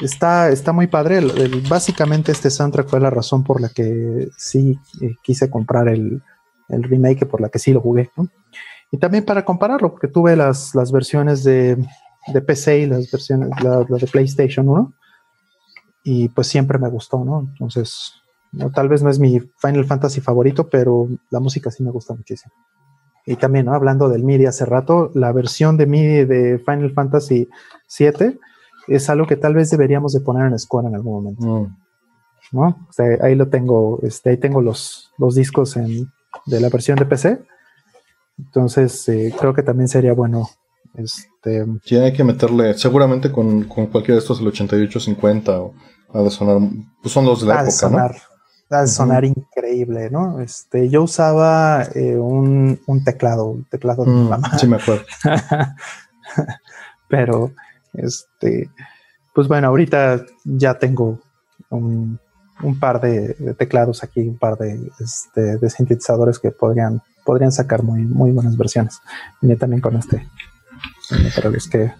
[0.00, 1.20] está, está muy padre.
[1.68, 6.22] básicamente este soundtrack fue la razón por la que sí eh, quise comprar el,
[6.68, 8.10] remake, por la que sí lo jugué.
[8.90, 11.76] Y también para compararlo, porque tuve las, las versiones de,
[12.32, 14.92] de PC y las versiones, la, de PlayStation 1.
[16.04, 17.48] Y pues siempre me gustó, ¿no?
[17.52, 18.12] Entonces,
[18.74, 22.52] tal vez no es mi Final Fantasy favorito, pero la música sí me gusta muchísimo.
[23.26, 23.74] Y también, ¿no?
[23.74, 27.48] hablando del MIDI hace rato, la versión de MIDI de Final Fantasy
[27.86, 28.38] 7
[28.88, 31.46] es algo que tal vez deberíamos de poner en Square en algún momento.
[31.46, 31.84] Mm.
[32.52, 32.86] ¿no?
[33.22, 36.10] ahí lo tengo, este, ahí tengo los, los discos en,
[36.46, 37.40] de la versión de PC.
[38.38, 40.48] Entonces, eh, creo que también sería bueno.
[40.94, 45.74] Este, sí, hay que meterle, seguramente con, con cualquiera de estos, el 8850, o
[46.12, 46.58] ha de sonar,
[47.02, 48.16] pues son los de la época, sonar,
[48.70, 48.76] ¿no?
[48.76, 50.40] Ha de sonar increíble, ¿no?
[50.40, 54.58] Este, yo usaba eh, un, un, teclado, un teclado de mm, mamá.
[54.58, 55.04] Sí, me acuerdo.
[57.08, 57.52] Pero,
[57.94, 58.70] este,
[59.34, 61.20] pues bueno, ahorita ya tengo
[61.70, 62.18] un,
[62.78, 68.30] par de, teclados aquí, un par de, este, sintetizadores que podrían, podrían sacar muy, muy
[68.30, 69.00] buenas versiones.
[69.42, 70.28] Y también con este.
[71.34, 71.92] Pero es que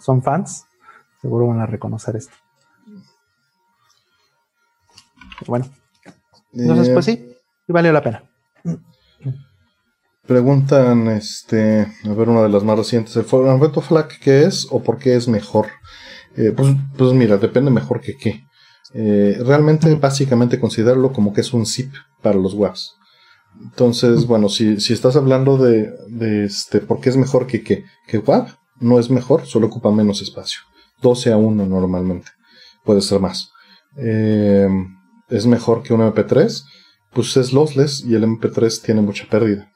[0.00, 0.66] son fans,
[1.20, 2.34] seguro van a reconocer esto.
[5.46, 5.66] Bueno.
[6.52, 7.36] Entonces, pues sí,
[7.68, 8.24] y valió la pena.
[10.26, 14.82] Preguntan, este, a ver, una de las más recientes, ¿el formato FLAC qué es o
[14.82, 15.66] por qué es mejor?
[16.36, 18.44] Eh, pues, pues, mira, depende mejor que qué.
[18.92, 21.92] Eh, realmente, básicamente, considerarlo como que es un zip
[22.22, 22.96] para los WAVs.
[23.62, 27.84] Entonces, bueno, si, si estás hablando de, de, este, por qué es mejor que qué,
[28.06, 28.46] que WAV,
[28.78, 30.60] no es mejor, solo ocupa menos espacio.
[31.02, 32.28] 12 a 1 normalmente.
[32.84, 33.50] Puede ser más.
[33.96, 34.68] Eh,
[35.28, 36.62] es mejor que un MP3,
[37.12, 39.69] pues es lossless y el MP3 tiene mucha pérdida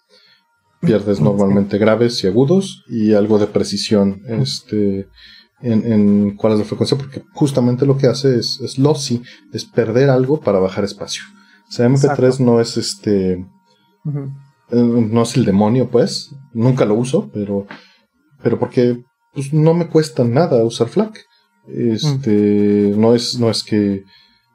[0.84, 5.08] pierdes normalmente graves y agudos y algo de precisión este,
[5.60, 9.64] en, en cuál es la frecuencia, porque justamente lo que hace es, es lossy, es
[9.64, 11.22] perder algo para bajar espacio.
[11.68, 13.32] O sea, MP3 no es este.
[13.32, 16.30] Eh, no es el demonio, pues.
[16.52, 17.66] Nunca lo uso, pero.
[18.42, 19.02] Pero porque
[19.32, 21.18] pues, no me cuesta nada usar FLAC.
[21.66, 22.92] Este.
[22.96, 24.04] no, es, no es que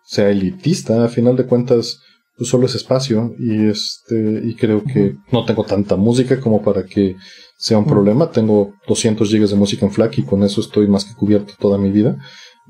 [0.03, 1.03] sea elitista.
[1.03, 1.99] A final de cuentas
[2.39, 6.85] pues solo es espacio y este y creo que no tengo tanta música como para
[6.85, 7.17] que
[7.57, 8.31] sea un problema.
[8.31, 11.77] Tengo 200 gigas de música en FLAC y con eso estoy más que cubierto toda
[11.77, 12.17] mi vida.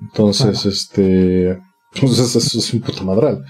[0.02, 1.62] Entonces, este,
[2.02, 3.46] pues eso es un puto madral.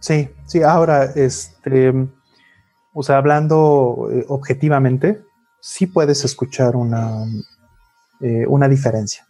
[0.00, 1.92] Sí, sí, ahora, este,
[2.92, 5.22] o sea, hablando eh, objetivamente,
[5.60, 7.24] sí puedes escuchar una,
[8.20, 9.25] eh, una diferencia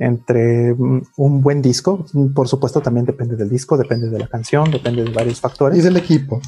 [0.00, 2.06] entre un buen disco.
[2.34, 5.78] Por supuesto, también depende del disco, depende de la canción, depende de varios factores.
[5.78, 6.40] Y del equipo.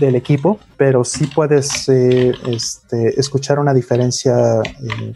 [0.00, 5.12] Del equipo, pero sí puedes eh, este, escuchar una diferencia eh,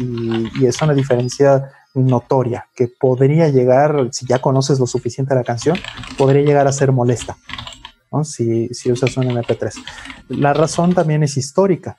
[0.00, 5.76] y, es una diferencia notoria que podría llegar, si ya conoces lo suficiente la canción,
[6.16, 7.36] podría llegar a ser molesta.
[8.22, 9.74] Si, si usas un MP3.
[10.28, 11.98] La razón también es histórica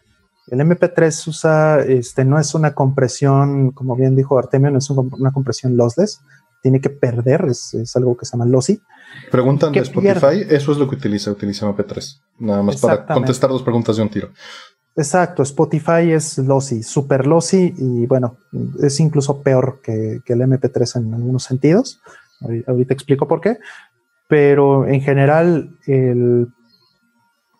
[0.52, 5.32] el MP3 usa, este, no es una compresión, como bien dijo Artemio, no es una
[5.32, 6.22] compresión lossless,
[6.62, 8.82] tiene que perder, es, algo que se llama lossy.
[9.32, 12.22] Preguntan de Spotify, eso es lo que utiliza, utiliza MP3.
[12.40, 14.30] Nada más para contestar dos preguntas de un tiro.
[14.96, 18.38] Exacto, Spotify es lossy, super lossy y bueno,
[18.82, 22.02] es incluso peor que, que el MP3 en algunos sentidos.
[22.68, 23.58] Ahorita explico por qué.
[24.28, 26.48] Pero en general, el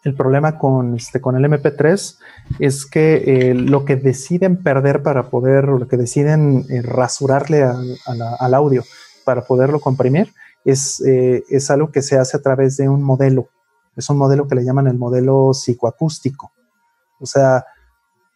[0.04, 2.18] el problema con, este, con el MP3
[2.60, 8.54] es que eh, lo que deciden perder para poder, lo que deciden eh, rasurarle al
[8.54, 8.84] audio
[9.26, 13.50] para poderlo comprimir, es, eh, es algo que se hace a través de un modelo.
[13.96, 16.54] Es un modelo que le llaman el modelo psicoacústico.
[17.20, 17.66] O sea,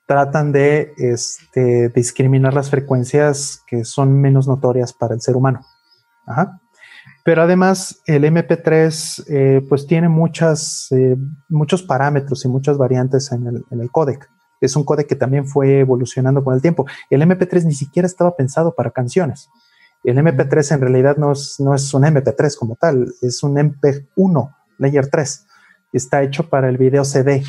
[0.05, 5.61] tratan de este, discriminar las frecuencias que son menos notorias para el ser humano.
[6.25, 6.59] Ajá.
[7.23, 11.15] Pero además el MP3 eh, pues tiene muchas, eh,
[11.47, 14.29] muchos parámetros y muchas variantes en el, en el códec.
[14.59, 16.85] Es un códec que también fue evolucionando con el tiempo.
[17.09, 19.49] El MP3 ni siquiera estaba pensado para canciones.
[20.03, 24.55] El MP3 en realidad no es, no es un MP3 como tal, es un MP1,
[24.77, 25.45] Layer 3.
[25.93, 27.43] Está hecho para el video CD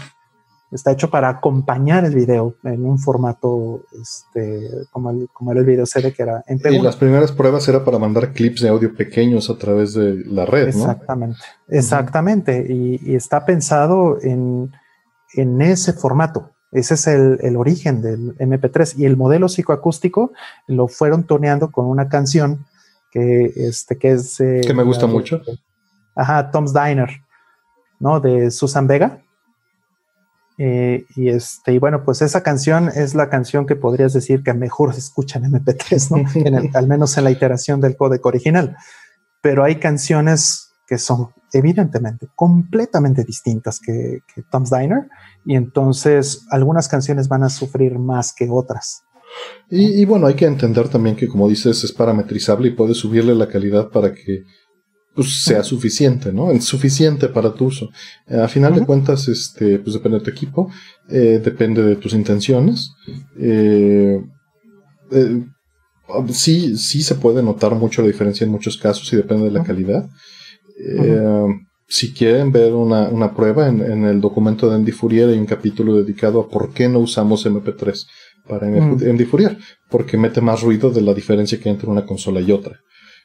[0.74, 5.66] está hecho para acompañar el video en un formato este, como, el, como era el
[5.66, 8.94] video CD que era en Y las primeras pruebas era para mandar clips de audio
[8.94, 11.38] pequeños a través de la red, exactamente,
[11.68, 14.72] Exactamente, y, está pensado en,
[15.34, 16.50] en, ese formato.
[16.72, 20.32] Ese es el, el, origen del MP3 y el modelo psicoacústico
[20.66, 22.66] lo fueron toneando con una canción
[23.12, 24.40] que, este, que es...
[24.40, 25.40] Eh, que me gusta mucho.
[26.16, 27.10] Ajá, Tom's Diner,
[28.00, 28.18] ¿no?
[28.18, 29.23] De Susan Vega
[30.56, 34.54] Eh, y este, y bueno, pues esa canción es la canción que podrías decir que
[34.54, 36.70] mejor se escucha en MP3, ¿no?
[36.78, 38.76] al menos en la iteración del código original.
[39.40, 44.20] Pero hay canciones que son evidentemente completamente distintas que,
[44.50, 45.08] Tom's Diner,
[45.44, 49.02] y entonces algunas canciones van a sufrir más que otras.
[49.68, 53.48] Y, bueno, hay que entender también que, como dices, es parametrizable y puedes subirle la
[53.48, 54.44] calidad para que
[55.14, 56.50] pues, sea suficiente, ¿no?
[56.50, 57.90] Es suficiente para tu uso.
[58.26, 60.70] Eh, a final de cuentas, este, pues depende de tu equipo,
[61.08, 62.90] eh, depende de tus intenciones.
[63.38, 64.20] Eh,
[66.32, 69.62] sí, sí se puede notar mucho la diferencia en muchos casos y depende de la
[69.62, 70.08] calidad.
[71.86, 76.40] Si quieren ver una, prueba, en, el documento de Andy Fourier hay un capítulo dedicado
[76.40, 78.06] a por qué no usamos MP3
[78.48, 79.56] para Andy Fourier,
[79.90, 82.80] porque mete más ruido de la diferencia que hay entre una consola y otra.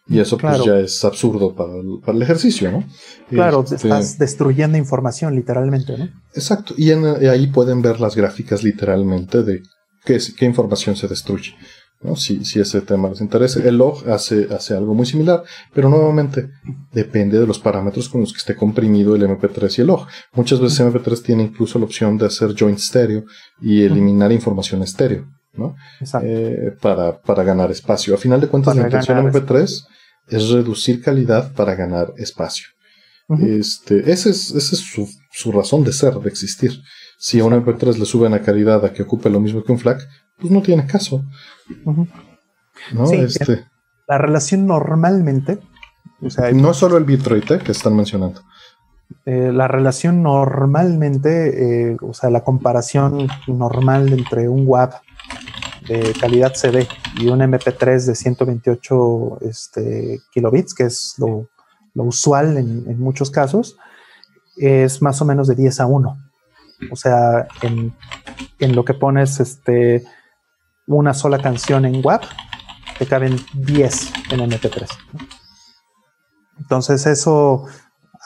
[0.07, 2.83] Y eso pues ya es absurdo para el, ejercicio, ¿no?
[3.29, 6.09] Claro, este, estás destruyendo información literalmente, ¿no?
[6.33, 6.73] Exacto.
[6.77, 9.61] Y ahí pueden ver las gráficas literalmente de
[10.05, 11.53] qué, qué información se destruye.
[12.01, 12.15] ¿no?
[12.15, 13.61] Si, si, ese tema les interesa.
[13.61, 15.43] El log hace, hace algo muy similar,
[15.73, 16.49] pero nuevamente
[16.91, 20.07] depende de los parámetros con los que esté comprimido el MP3 y el log.
[20.33, 23.25] Muchas veces MP3 tiene incluso la opción de hacer joint stereo
[23.61, 25.27] y eliminar información estéreo.
[25.59, 25.75] ¿No?
[26.23, 28.15] Eh, para, para, ganar espacio.
[28.15, 29.85] A final de cuentas, la intención de MP3
[30.27, 32.67] es reducir calidad para ganar espacio.
[33.39, 36.71] este, ese es, ese es su, su, razón de ser, de existir.
[37.19, 39.79] Si a un MP3 le suben la calidad a que ocupe lo mismo que un
[39.79, 40.01] FLAC,
[40.39, 41.23] pues no tiene caso.
[42.93, 43.11] ¿No?
[43.11, 43.65] Este,
[44.07, 45.59] la relación normalmente.
[46.53, 47.59] no solo el bitrate ¿eh?
[47.59, 48.41] que están mencionando.
[49.25, 54.91] Eh, la relación normalmente, eh, o sea, la comparación normal entre un WAV
[55.87, 56.87] de calidad CD
[57.17, 61.49] y un MP3 de 128 este, kilobits, que es lo,
[61.95, 63.77] usual en, muchos casos,
[64.55, 66.17] es más o menos de 10 a 1.
[66.91, 67.93] O sea, en,
[68.59, 70.03] en lo que pones este,
[70.87, 72.23] una sola canción en WAP,
[72.97, 74.87] te caben 10 en MP3.
[76.59, 77.65] Entonces eso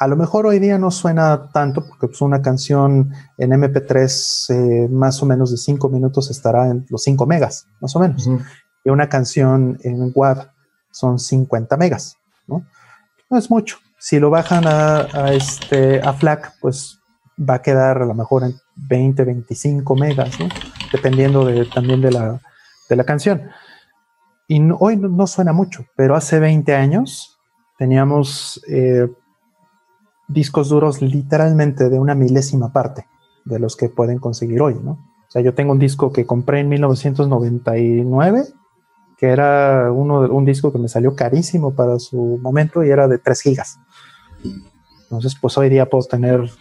[0.03, 4.89] a lo mejor hoy día no suena tanto porque pues, una canción en MP3 eh,
[4.89, 8.29] más o menos de 5 minutos estará en los 5 megas, más o menos.
[8.83, 10.49] Y una canción en WAV
[10.91, 12.17] son 50 megas,
[12.47, 12.65] ¿no?
[13.29, 13.77] No es mucho.
[13.97, 16.99] Si lo bajan a, este, a FLAC, pues
[17.39, 20.49] va a quedar a lo mejor en 20, 25 megas, ¿no?
[20.91, 22.41] Dependiendo de, también de la,
[22.89, 23.43] de la canción.
[24.49, 27.39] Y hoy no, suena mucho, pero hace 20 años
[27.77, 29.07] teníamos eh,
[30.33, 33.07] discos duros literalmente de una milésima parte
[33.45, 34.91] de los que pueden conseguir hoy, ¿no?
[34.91, 38.43] O sea, yo tengo un disco que compré en 1999,
[39.17, 43.17] que era uno, un disco que me salió carísimo para su momento y era de
[43.17, 43.79] 3 gigas.
[45.03, 46.51] Entonces, pues hoy día puedo tener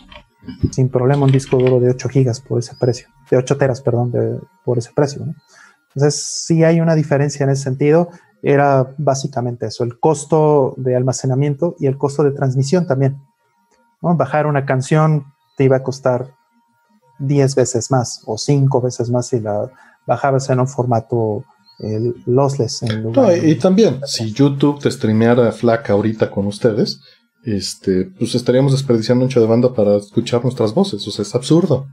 [0.70, 4.10] sin problema un disco duro de 8 gigas por ese precio, de 8 teras, perdón,
[4.10, 5.22] de, por ese precio.
[5.94, 8.08] Entonces, sí hay una diferencia en ese sentido.
[8.42, 13.20] Era básicamente eso, el costo de almacenamiento y el costo de transmisión también.
[14.02, 15.24] Bajar una canción
[15.56, 16.34] te iba a costar
[17.20, 19.70] 10 veces más o 5 veces más si la
[20.06, 21.44] bajabas en un formato
[22.26, 22.82] lossless.
[23.42, 27.00] y, también, si YouTube te streameara flaca ahorita con ustedes,
[27.44, 31.06] este, pues estaríamos desperdiciando mucho de banda para escuchar nuestras voces.
[31.06, 31.86] O sea, es absurdo.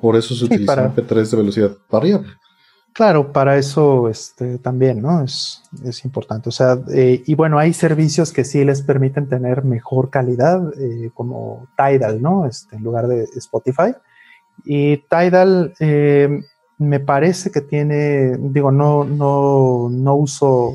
[0.00, 2.28] Por eso se utiliza MP3 de velocidad variable.
[2.92, 5.22] Claro, para eso este, también, ¿no?
[5.22, 5.62] Es,
[6.04, 6.48] importante.
[6.48, 11.10] O sea, eh, y bueno, hay servicios que sí les permiten tener mejor calidad, eh,
[11.14, 12.46] como Tidal, ¿no?
[12.46, 13.94] Este, en lugar de Spotify.
[14.64, 16.40] Y Tidal eh,
[16.78, 20.72] me parece que tiene, digo, no, no, no uso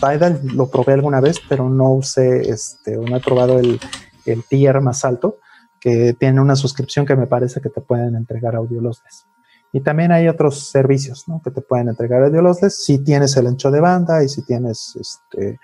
[0.00, 3.78] Tidal, lo probé alguna vez, pero no usé, este, no he probado el,
[4.26, 5.38] el tier más alto,
[5.78, 9.26] que tiene una suscripción que me parece que te pueden entregar audio lossless.
[9.74, 11.42] Y también hay otros servicios ¿no?
[11.42, 12.84] que te pueden entregar audio lossless.
[12.84, 15.58] Si tienes el ancho de banda y si tienes este,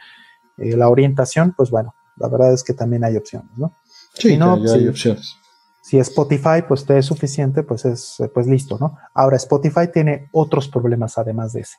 [0.58, 3.76] eh, la orientación, pues bueno, la verdad es que también hay opciones, ¿no?
[4.14, 5.36] Sí, no, hay opciones.
[5.80, 8.98] Si Spotify pues te es suficiente, pues es pues listo, ¿no?
[9.14, 11.76] Ahora Spotify tiene otros problemas además de ese.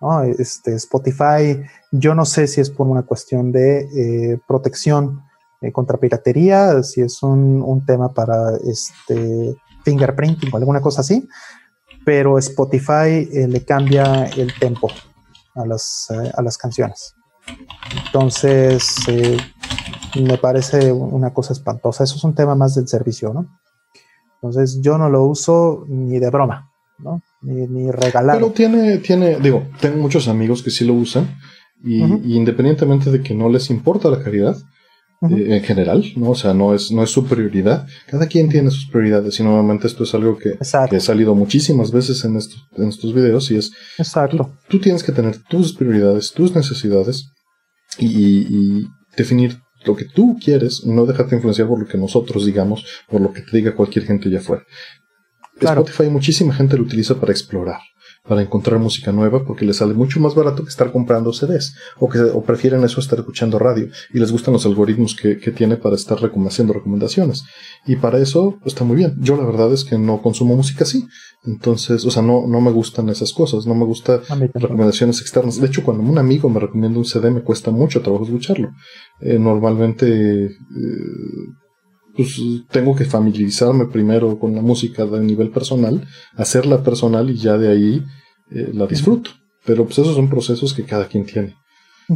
[0.00, 0.22] ¿no?
[0.22, 5.24] Este, Spotify, yo no sé si es por una cuestión de eh, protección
[5.60, 11.28] eh, contra piratería, si es un, un, tema para este fingerprinting o alguna cosa así,
[12.04, 14.88] pero Spotify eh, le cambia el tempo
[15.54, 17.14] a las, eh, a las canciones.
[18.06, 19.36] Entonces, eh,
[20.20, 22.04] me parece una cosa espantosa.
[22.04, 23.46] Eso es un tema más del servicio, ¿no?
[24.34, 27.22] Entonces, yo no lo uso ni de broma, ¿no?
[27.42, 28.38] Ni, ni regalado.
[28.38, 31.36] Pero tiene, tiene, digo, tengo muchos amigos que sí lo usan
[31.84, 34.22] y, y independientemente de que no les importa la
[35.30, 36.30] eh, en general, ¿no?
[36.30, 37.86] O sea, no es, no es su prioridad.
[38.06, 40.58] Cada quien tiene sus prioridades y normalmente esto es algo que,
[40.90, 43.72] que ha salido muchísimas veces en estos, en estos videos y es...
[43.98, 44.52] Exacto.
[44.68, 47.28] Tú, tienes que tener tus prioridades, tus necesidades
[47.98, 48.86] y,
[49.16, 53.20] definir lo que tú quieres y no dejarte influenciar por lo que nosotros digamos, por
[53.20, 54.64] lo que te diga cualquier gente allá afuera.
[55.60, 57.78] Spotify muchísima gente lo utiliza para explorar
[58.26, 62.08] para encontrar música nueva porque les sale mucho más barato que estar comprando CDs o
[62.08, 65.76] que o prefieren eso estar escuchando radio y les gustan los algoritmos que, que tiene
[65.76, 67.44] para estar haciendo recomendaciones.
[67.84, 69.16] Y para eso está muy bien.
[69.18, 71.06] Yo la verdad es que no consumo música así.
[71.44, 73.66] Entonces o sea no, no me gustan esas cosas.
[73.66, 74.20] No me gustan
[74.54, 75.60] recomendaciones externas.
[75.60, 78.70] De hecho cuando un amigo me recomienda un CD me cuesta mucho trabajo escucharlo.
[79.20, 80.50] Eh, normalmente eh,
[82.16, 82.40] pues
[82.70, 86.06] tengo que familiarizarme primero con la música de nivel personal,
[86.36, 88.04] hacerla personal y ya de ahí
[88.50, 89.30] eh, la disfruto.
[89.64, 91.56] Pero pues esos son procesos que cada quien tiene.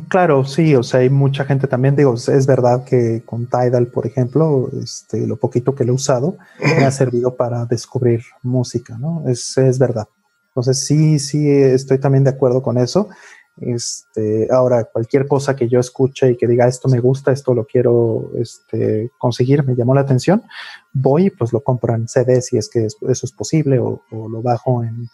[0.09, 4.07] Claro, sí, o sea, hay mucha gente también, digo, es verdad que con Tidal, por
[4.07, 9.25] ejemplo, este, lo poquito que lo he usado, me ha servido para descubrir música, ¿no?
[9.29, 10.07] Es, es verdad.
[10.49, 13.09] Entonces, sí, sí, estoy también de acuerdo con eso.
[13.59, 17.65] Este, ahora, cualquier cosa que yo escuche y que diga esto me gusta, esto lo
[17.65, 20.43] quiero este, conseguir, me llamó la atención,
[20.93, 24.43] voy y pues lo compro en CD si es que eso es posible o, lo
[24.43, 25.07] bajo en.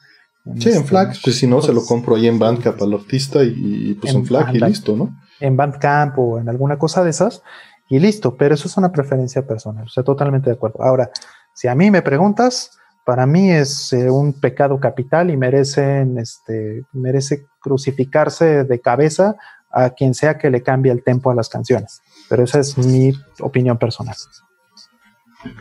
[0.61, 2.95] sí, en este, FLAC, pues si no, se lo pues, compro ahí en Bandcamp al
[2.95, 5.17] artista y, pues en, FLAC y listo, ¿no?
[5.39, 7.43] En Bandcamp o en alguna cosa de esas
[7.89, 10.83] y listo, pero eso es una preferencia personal, o sea, totalmente de acuerdo.
[10.83, 11.11] Ahora,
[11.55, 16.85] si a mí me preguntas, para mí es eh, un pecado capital y merecen, este,
[16.93, 19.37] merece crucificarse de cabeza
[19.71, 22.01] a quien sea que le cambie el tempo a las canciones.
[22.29, 24.15] Pero esa es mi opinión personal.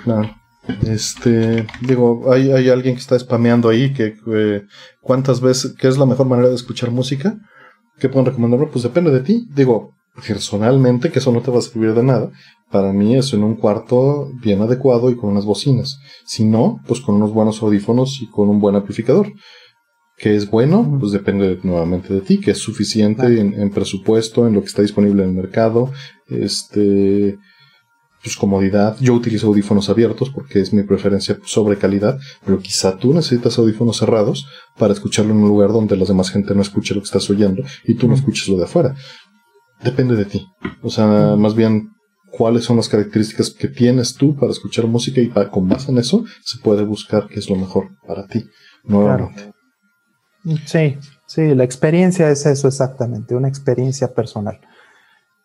[0.03, 0.35] Claro.
[0.83, 4.15] Este, digo, hay, hay alguien que está spameando ahí que
[5.01, 7.35] cuántas veces, qué es la mejor manera de escuchar música.
[7.97, 8.67] ¿Qué pueden recomendarme?
[8.67, 9.47] Pues depende de ti.
[9.53, 9.95] Digo,
[10.27, 12.29] personalmente, que eso no te va a servir de nada,
[12.71, 15.99] para mí es en un cuarto bien adecuado y con unas bocinas.
[16.25, 19.31] Si no, pues con unos buenos audífonos y con un buen amplificador.
[20.17, 24.61] Que es bueno, pues depende nuevamente de ti, que es suficiente en, presupuesto, en lo
[24.61, 25.91] que está disponible en el mercado,
[26.27, 27.39] este,
[28.21, 28.97] pues comodidad.
[28.99, 33.97] Yo utilizo audífonos abiertos porque es mi preferencia sobre calidad, pero quizá tú necesitas audífonos
[33.97, 34.45] cerrados
[34.77, 37.63] para escucharlo en un lugar donde la demás gente no escuche lo que estás oyendo
[37.83, 38.95] y tú no escuches lo de afuera.
[39.83, 40.45] Depende de ti.
[40.83, 41.89] O sea, más bien
[42.31, 46.23] cuáles son las características que tienes tú para escuchar música y con base en eso
[46.43, 48.49] se puede buscar qué es lo mejor para ti
[48.83, 49.53] nuevamente.
[50.65, 50.97] Sí,
[51.27, 54.59] sí, la experiencia es eso exactamente, una experiencia personal.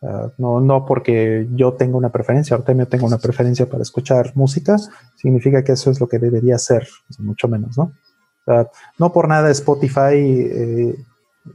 [0.02, 4.76] Ah, no, no porque yo tenga una preferencia, Artemio tenga una preferencia para escuchar música,
[5.16, 6.86] significa que eso es lo que debería ser,
[7.18, 7.92] mucho menos, ¿no?
[8.98, 10.94] no por nada Spotify, eh,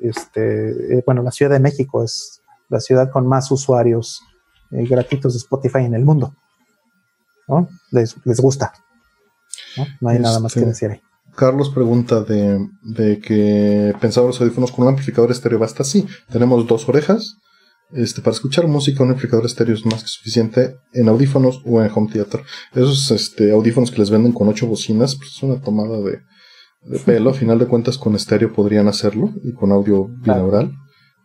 [0.02, 4.22] este, eh, bueno, la Ciudad de México es la ciudad con más usuarios
[4.72, 6.34] eh, gratuitos de Spotify en el mundo.
[7.48, 7.68] ¿no?
[7.91, 8.73] Les, gusta.
[9.99, 11.02] No, hay nada más que este, decir ahí.
[11.35, 15.84] Carlos pregunta de, que pensaba los audífonos con un amplificador estéreo basta.
[15.84, 17.38] Sí, tenemos dos orejas.
[17.93, 21.91] Este, para escuchar música, un amplificador estéreo es más que suficiente en audífonos o en
[21.93, 22.41] home theater.
[22.73, 26.22] Esos este, audífonos que les venden con ocho bocinas, pues es una tomada de,
[27.06, 27.31] pelo.
[27.31, 30.73] A final de cuentas, con estéreo podrían hacerlo y con audio binaural.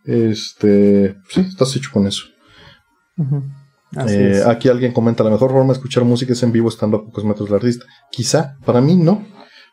[0.05, 2.25] Este, sí, estás hecho con eso.
[4.09, 7.05] Eh, aquí alguien comenta, la mejor forma de escuchar música es en vivo estando a
[7.05, 7.87] pocos metros del artista.
[8.11, 9.25] Quizá, para mí no.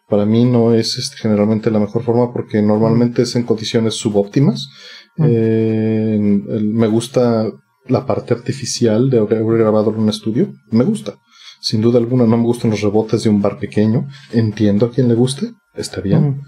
[0.07, 4.69] Para mí no es este, generalmente la mejor forma porque normalmente es en condiciones subóptimas.
[5.17, 7.49] Eh, me gusta
[7.87, 10.53] la parte artificial de haber grabado en un estudio.
[10.71, 11.15] Me gusta.
[11.61, 14.07] Sin duda alguna no me gustan los rebotes de un bar pequeño.
[14.31, 16.41] Entiendo a quien le guste, está bien.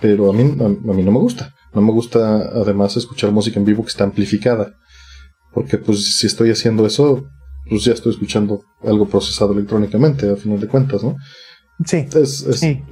[0.00, 1.52] Pero a mí, a mí no me gusta.
[1.74, 4.74] No me gusta además escuchar música en vivo que está amplificada.
[5.54, 7.24] Porque pues si estoy haciendo eso,
[7.68, 11.16] pues ya estoy escuchando algo procesado electrónicamente, a final de cuentas, ¿no?
[11.84, 12.06] Sí,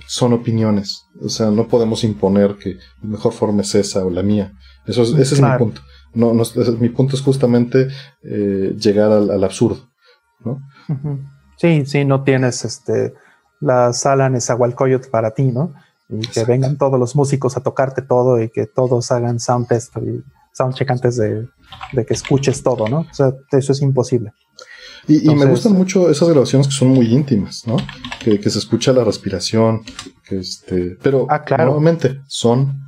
[0.06, 1.06] Son opiniones.
[1.20, 4.52] O sea, no podemos imponer que la mejor forma es esa o la mía.
[4.86, 5.82] Eso ese es mi punto.
[6.14, 6.42] No, no,
[6.78, 7.88] mi punto es justamente
[8.22, 9.88] eh, llegar al, absurdo,
[10.44, 10.60] ¿no?
[11.56, 13.14] Sí, sí, no tienes este
[13.60, 15.72] la sala Nezahualcóyotl para ti, ¿no?
[16.08, 19.96] Y que vengan todos los músicos a tocarte todo y que todos hagan sound test
[19.96, 20.22] y
[20.52, 21.48] soundcheck antes de,
[21.92, 23.00] que escuches todo, ¿no?
[23.00, 24.32] O sea, eso es imposible.
[25.08, 27.76] Y, me gustan mucho esas grabaciones que son muy íntimas, ¿no?
[28.20, 29.82] Que, se escucha la respiración,
[30.24, 31.66] que este, pero ah, claro.
[31.66, 32.80] nuevamente son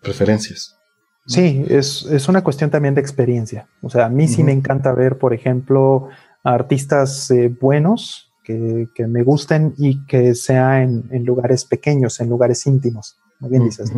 [0.00, 0.78] preferencias.
[1.26, 3.68] Sí, es, una cuestión también de experiencia.
[3.82, 6.08] O sea, a mí sí me encanta ver, por ejemplo,
[6.42, 13.18] artistas eh, buenos que, me gusten y que sea en, lugares pequeños, en lugares íntimos,
[13.38, 13.92] como bien dices.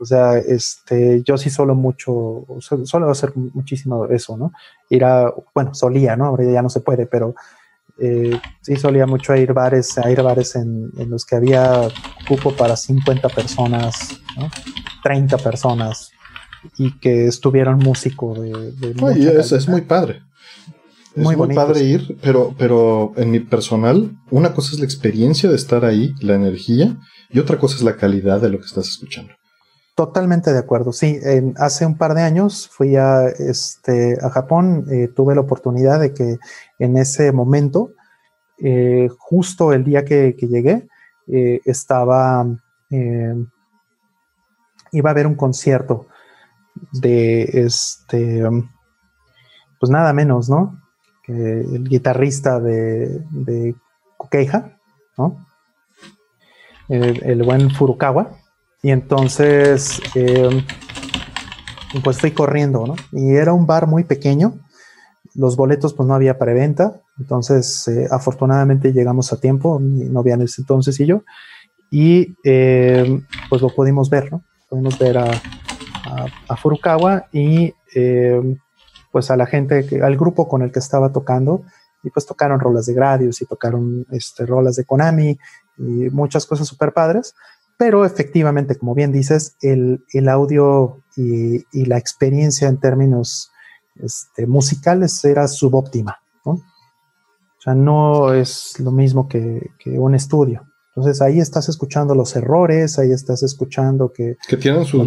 [0.00, 4.50] O sea, este, yo sí solo mucho, suelo hacer muchísimo eso, ¿no?
[4.88, 6.24] Ir a, bueno, solía, ¿no?
[6.24, 7.34] Ahora ya no se puede, pero
[7.98, 11.88] eh, sí solía mucho ir bares, a ir bares en, los que había
[12.26, 14.48] cupo para 50 personas, ¿no?
[15.02, 16.10] 30 personas
[16.78, 20.22] y que estuvieran músico de, de es, muy padre.
[21.14, 25.56] Es muy, padre ir, pero, pero en mi personal, una cosa es la experiencia de
[25.56, 26.96] estar ahí, la energía,
[27.28, 29.34] y otra cosa es la calidad de lo que estás escuchando.
[30.00, 30.94] Totalmente de acuerdo.
[30.94, 31.20] Sí,
[31.58, 36.14] hace un par de años fui a, este, a Japón, eh, tuve la oportunidad de
[36.14, 36.38] que
[36.78, 37.92] en ese momento,
[38.56, 40.88] eh, justo el día que, llegué,
[41.26, 42.46] eh, estaba,
[44.90, 46.06] iba a haber un concierto
[46.92, 48.42] de este,
[49.78, 50.80] pues nada menos, ¿no?
[51.22, 53.74] Que el guitarrista de, de
[55.18, 55.46] ¿no?
[56.88, 58.39] El, buen Furukawa.
[58.82, 60.64] Y entonces, em,
[62.02, 62.94] pues fui corriendo, ¿no?
[63.12, 64.54] Y era un bar muy pequeño.
[65.34, 67.00] Los boletos, pues no había preventa.
[67.18, 71.22] Entonces, eh, afortunadamente llegamos a tiempo, mi novia en ese entonces y yo.
[71.90, 74.42] Y em, pues lo pudimos ver, ¿no?
[74.68, 75.30] Pudimos ver a,
[76.48, 78.56] a, Furukawa y eh,
[79.10, 81.62] pues a la gente, al grupo con el que estaba tocando,
[82.02, 85.38] y pues tocaron rolas de Gradius y tocaron este, rolas de Konami
[85.76, 87.34] y muchas cosas súper padres,
[87.80, 93.52] pero efectivamente, como bien dices, el, audio y, la experiencia en términos
[93.96, 96.52] este, musicales era subóptima, ¿no?
[96.52, 100.66] O sea, no es lo mismo que, un estudio.
[100.88, 104.36] Entonces ahí estás escuchando los errores, ahí estás escuchando que...
[104.46, 105.00] Que tienen su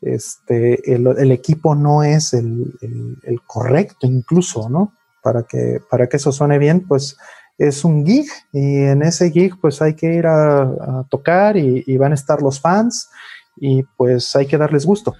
[0.00, 2.72] este, el, equipo no es el,
[3.46, 4.94] correcto incluso, ¿no?
[5.22, 7.18] Para que, para que eso suene bien, pues
[7.68, 12.12] es un gig y en ese gig pues hay que ir a, tocar y, van
[12.12, 13.08] a estar los fans
[13.56, 15.14] y pues hay que darles gusto.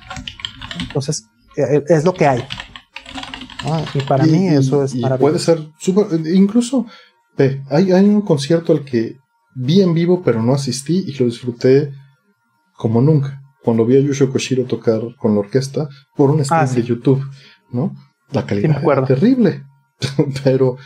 [0.81, 1.25] Entonces,
[1.57, 2.45] e, e, es lo que hay.
[3.95, 5.21] Y para mí eso es maravilloso.
[5.21, 6.87] Puede ser incluso,
[7.71, 9.17] hay, hay un concierto al que
[9.55, 11.93] vi en vivo pero no asistí y lo disfruté
[12.75, 16.75] como nunca cuando vi a Yusho Koshiro tocar con la orquesta por un stream ah,
[16.75, 17.25] de YouTube,
[17.71, 17.95] ¿no?
[18.31, 19.65] La calidad era terrible,
[20.45, 20.77] pero,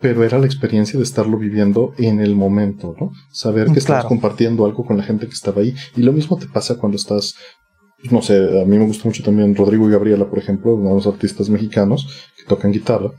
[0.00, 3.12] pero era la experiencia de estarlo viviendo en el momento, ¿no?
[3.32, 5.74] Saber que estás compartiendo algo con la gente que estaba ahí.
[5.96, 7.34] Y lo mismo te pasa cuando estás,
[8.10, 11.48] no sé, a mí me gusta mucho también Rodrigo y Gabriela, por ejemplo, unos artistas
[11.48, 12.06] mexicanos
[12.36, 13.10] que tocan guitarra.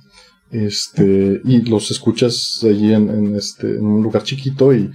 [0.51, 4.89] Este, y los escuchas allí en, este, en un lugar chiquito y,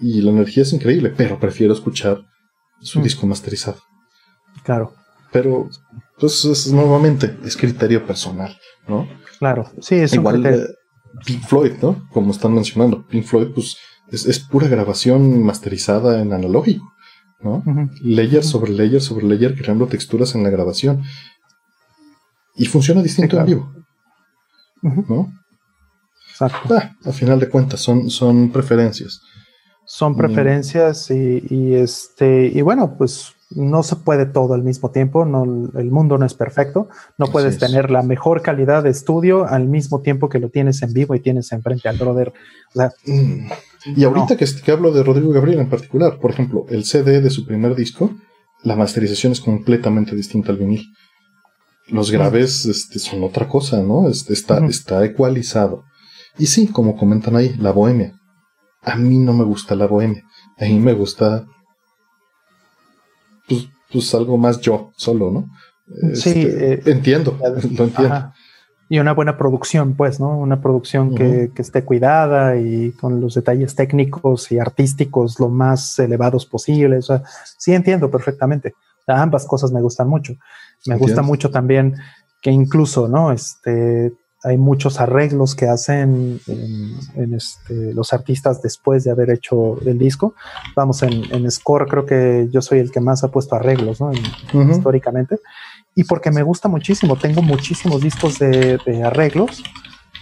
[0.00, 2.22] y la energía es increíble, pero prefiero escuchar
[2.80, 3.02] su mm.
[3.02, 3.78] disco masterizado.
[4.64, 4.94] Claro.
[5.32, 5.68] Pero,
[6.18, 8.56] pues, es, nuevamente, es criterio personal,
[8.86, 9.08] ¿no?
[9.38, 10.66] Claro, sí, es Igual, un criterio.
[11.24, 12.08] Pink Floyd, ¿no?
[12.10, 13.76] Como están mencionando, Pink Floyd, pues,
[14.10, 16.92] es, pura grabación masterizada en analógico,
[17.40, 17.62] ¿no?
[18.02, 21.02] Layer sobre layer sobre layer, creando texturas en la grabación.
[22.56, 23.72] Y funciona distinto en vivo,
[24.82, 25.32] ¿no?
[26.30, 26.74] Exacto.
[26.74, 29.22] Ah, a final de cuentas, son, son preferencias.
[29.86, 35.44] Son preferencias y, este y bueno, pues no se puede todo al mismo tiempo, no,
[35.78, 36.88] el mundo no es perfecto,
[37.18, 40.92] no puedes tener la mejor calidad de estudio al mismo tiempo que lo tienes en
[40.92, 42.32] vivo y tienes enfrente al brother.
[43.06, 43.48] Mm.
[43.96, 47.30] y ahorita que, que, hablo de Rodrigo Gabriel en particular, por ejemplo, el CD de
[47.30, 48.10] su primer disco,
[48.62, 50.86] la masterización es completamente distinta al vinil.
[51.88, 54.08] Los graves este, son otra cosa, ¿no?
[54.08, 55.84] Este, está, está ecualizado.
[56.38, 58.14] Y sí, como comentan ahí, la bohemia
[58.82, 60.24] a mí no me gusta la bohemia.
[60.58, 61.46] A mí me gusta,
[63.92, 65.50] pues, algo más yo, solo, ¿no?
[66.14, 67.38] Sí, este, eh, entiendo,
[67.76, 68.32] lo entiendo.
[68.88, 70.38] Y una buena producción, pues, ¿no?
[70.38, 76.44] Una producción que, esté cuidada y con los detalles técnicos y artísticos lo más elevados
[76.44, 77.08] posibles.
[77.08, 77.22] O sea,
[77.56, 78.74] sí entiendo perfectamente.
[79.06, 80.34] ambas cosas me gustan mucho.
[80.84, 81.94] Me gusta mucho también
[82.42, 83.32] que incluso, ¿no?
[83.32, 84.12] Este,
[84.44, 90.34] hay muchos arreglos que hacen en, este, los artistas después de haber hecho el disco.
[90.74, 94.10] Vamos, en, Score creo que yo soy el que más ha puesto arreglos, ¿no?
[94.12, 95.38] Históricamente.
[95.94, 99.62] Y porque me gusta muchísimo, tengo muchísimos discos de, arreglos,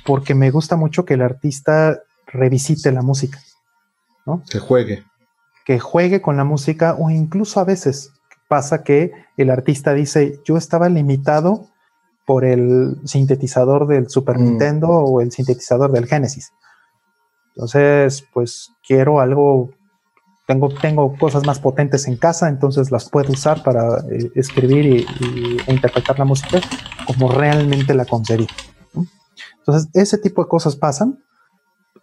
[0.04, 3.40] porque me gusta mucho que el artista revisite la música,
[4.26, 4.42] ¿no?
[4.50, 5.04] Que juegue.
[5.64, 8.12] Que juegue con la música o incluso a veces
[8.48, 11.69] pasa que el artista dice, yo estaba limitado
[12.26, 14.44] por el sintetizador del Super mm.
[14.44, 16.52] Nintendo o el sintetizador del Genesis.
[17.54, 19.70] Entonces, pues quiero algo,
[20.46, 25.06] tengo, tengo cosas más potentes en casa, entonces las puedo usar para eh, escribir y,
[25.66, 26.60] e interpretar la música
[27.06, 28.46] como realmente la concebí.
[29.58, 31.22] Entonces, ese tipo de cosas pasan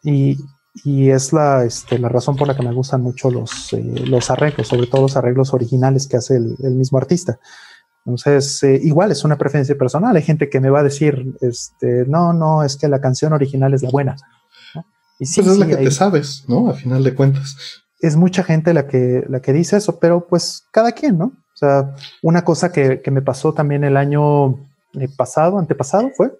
[0.03, 0.37] y,
[0.83, 4.29] y es la, este, la razón por la que me gustan mucho los, eh, los
[4.29, 7.39] arreglos, sobre todo los arreglos originales que hace el, mismo artista.
[8.07, 10.15] Entonces, eh, igual es una preferencia personal.
[10.15, 13.73] Hay gente que me va a decir, este, no, no, es que la canción original
[13.73, 14.15] es la buena.
[15.19, 16.69] Y sí, pues es la que te sabes, ¿no?
[16.69, 17.57] A final de cuentas.
[17.99, 21.25] Es mucha gente la que, la que dice eso, pero pues cada quien, ¿no?
[21.25, 24.51] O sea, una cosa que, que me pasó también el año
[24.93, 26.31] eh, pasado, antepasado, fue,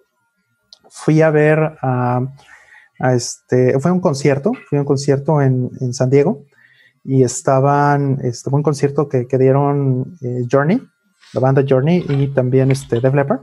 [0.88, 2.28] fui a ver a
[2.98, 6.44] este, fue un concierto, fue un concierto en, San Diego
[7.04, 10.82] y estaban, este, fue un concierto que, dieron eh, Journey,
[11.32, 13.40] la banda Journey y también este, Def Leppard.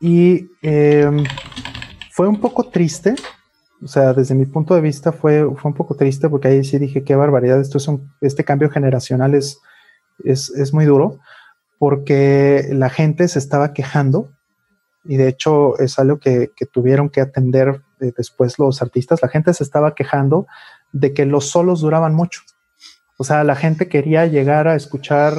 [0.00, 1.24] Y em,
[2.10, 3.14] fue un poco triste,
[3.82, 6.78] o sea, desde mi punto de vista fue, fue un poco triste porque ahí sí
[6.78, 9.60] dije qué barbaridad, esto es un, este cambio generacional es,
[10.24, 11.18] es, es muy duro
[11.78, 14.30] porque la gente se estaba quejando
[15.04, 19.20] y de hecho es algo que, tuvieron que atender eh, después los artistas.
[19.22, 20.46] La gente se estaba quejando
[20.92, 22.40] de que los solos duraban mucho.
[23.18, 25.34] O sea, la gente quería llegar a escuchar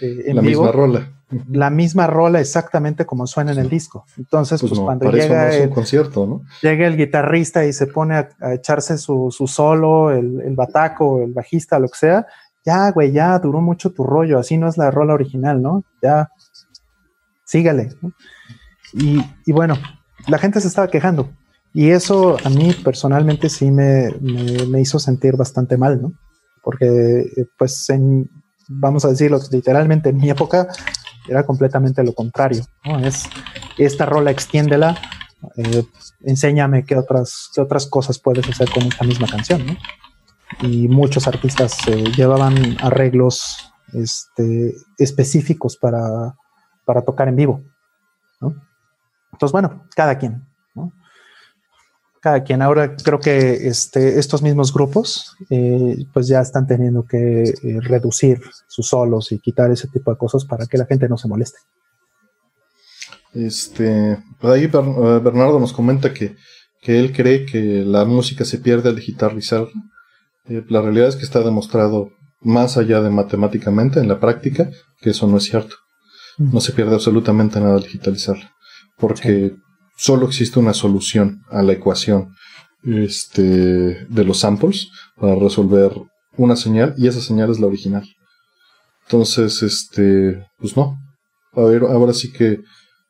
[0.00, 1.12] eh, en la misma rola.
[1.50, 4.06] La misma rola exactamente como suena en el disco.
[4.16, 8.96] Entonces, pues, pues cuando llega, el, concierto, llega el guitarrista y se pone a, echarse
[8.96, 12.26] su, solo, el, el, bataco, el bajista, lo que sea,
[12.66, 15.84] ya, güey, ya duró mucho tu rollo, así no es la rola original, ¿no?
[16.02, 16.30] Ya,
[17.44, 17.90] sígale.
[18.92, 19.76] Y, bueno,
[20.26, 21.30] la gente se estaba quejando.
[21.72, 24.10] Y eso a mí personalmente sí me,
[24.80, 26.12] hizo sentir bastante mal, ¿no?
[26.64, 28.28] Porque, eh, pues, en,
[28.68, 30.68] vamos a decirlo literalmente, en mi época
[31.28, 32.64] era completamente lo contrario.
[33.02, 33.24] Es
[33.78, 34.96] esta rola, extiéndela,
[35.56, 35.84] eh,
[36.22, 39.76] enséñame qué otras, qué otras cosas puedes hacer con esta misma canción, ¿no?
[40.62, 46.36] Y muchos artistas eh, llevaban arreglos este, específicos para,
[46.84, 47.62] para tocar en vivo.
[49.32, 50.45] Entonces, bueno, cada quien.
[52.26, 52.60] Cada quien.
[52.60, 58.40] Ahora creo que este, estos mismos grupos, eh, pues ya están teniendo que eh, reducir
[58.66, 61.58] sus solos y quitar ese tipo de cosas para que la gente no se moleste.
[63.32, 66.34] Este, por ahí eh, Bernardo nos comenta que,
[66.82, 69.68] que él cree que la música se pierde al digitalizar.
[70.46, 74.68] la realidad es que está demostrado más allá de matemáticamente en la práctica
[75.00, 75.76] que eso no es cierto.
[76.38, 78.50] No se pierde absolutamente nada al digitalizarla
[78.96, 79.54] porque
[79.96, 82.34] solo existe una solución a la ecuación
[82.84, 85.92] este, de los samples para resolver
[86.36, 88.06] una señal y esa señal es la original.
[89.04, 90.98] Entonces, este, pues no.
[91.52, 92.60] A ver, ahora sí que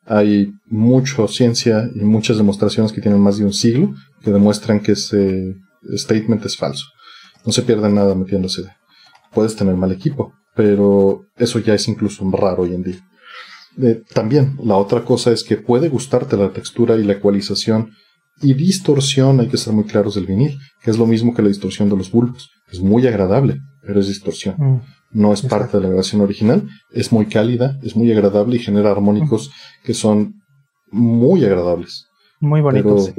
[0.05, 3.93] hay mucha ciencia y muchas demostraciones que tienen más de un siglo
[4.23, 5.55] que demuestran que ese
[5.95, 6.85] statement es falso.
[7.45, 8.69] No se pierde nada metiéndose.
[9.33, 13.07] Puedes tener mal equipo, pero eso ya es incluso raro hoy en día.
[13.81, 17.91] Eh, también, la otra cosa es que puede gustarte la textura y la ecualización
[18.41, 21.47] y distorsión, hay que ser muy claros del vinil, que es lo mismo que la
[21.47, 22.49] distorsión de los bulbos.
[22.71, 24.55] Es muy agradable, pero es distorsión.
[24.57, 24.81] Mm,
[25.11, 28.91] no es parte de la grabación original, es muy cálida, es muy agradable y genera
[28.91, 29.51] armónicos
[29.83, 30.35] que son
[30.91, 32.07] muy agradables.
[32.39, 33.11] Muy bonitos.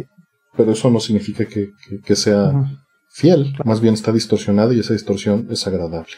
[0.56, 2.52] Pero, eso no significa que, sea
[3.10, 6.12] fiel, más bien está distorsionado y esa distorsión es agradable.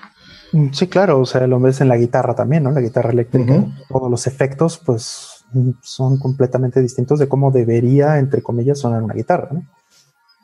[0.53, 2.71] Mm, sí, claro, o sea, lo ves en la guitarra también, ¿no?
[2.71, 8.43] La guitarra eléctrica, todos los efectos, pues mm, son completamente distintos de cómo debería, entre
[8.43, 9.67] comillas, sonar una guitarra, ¿no?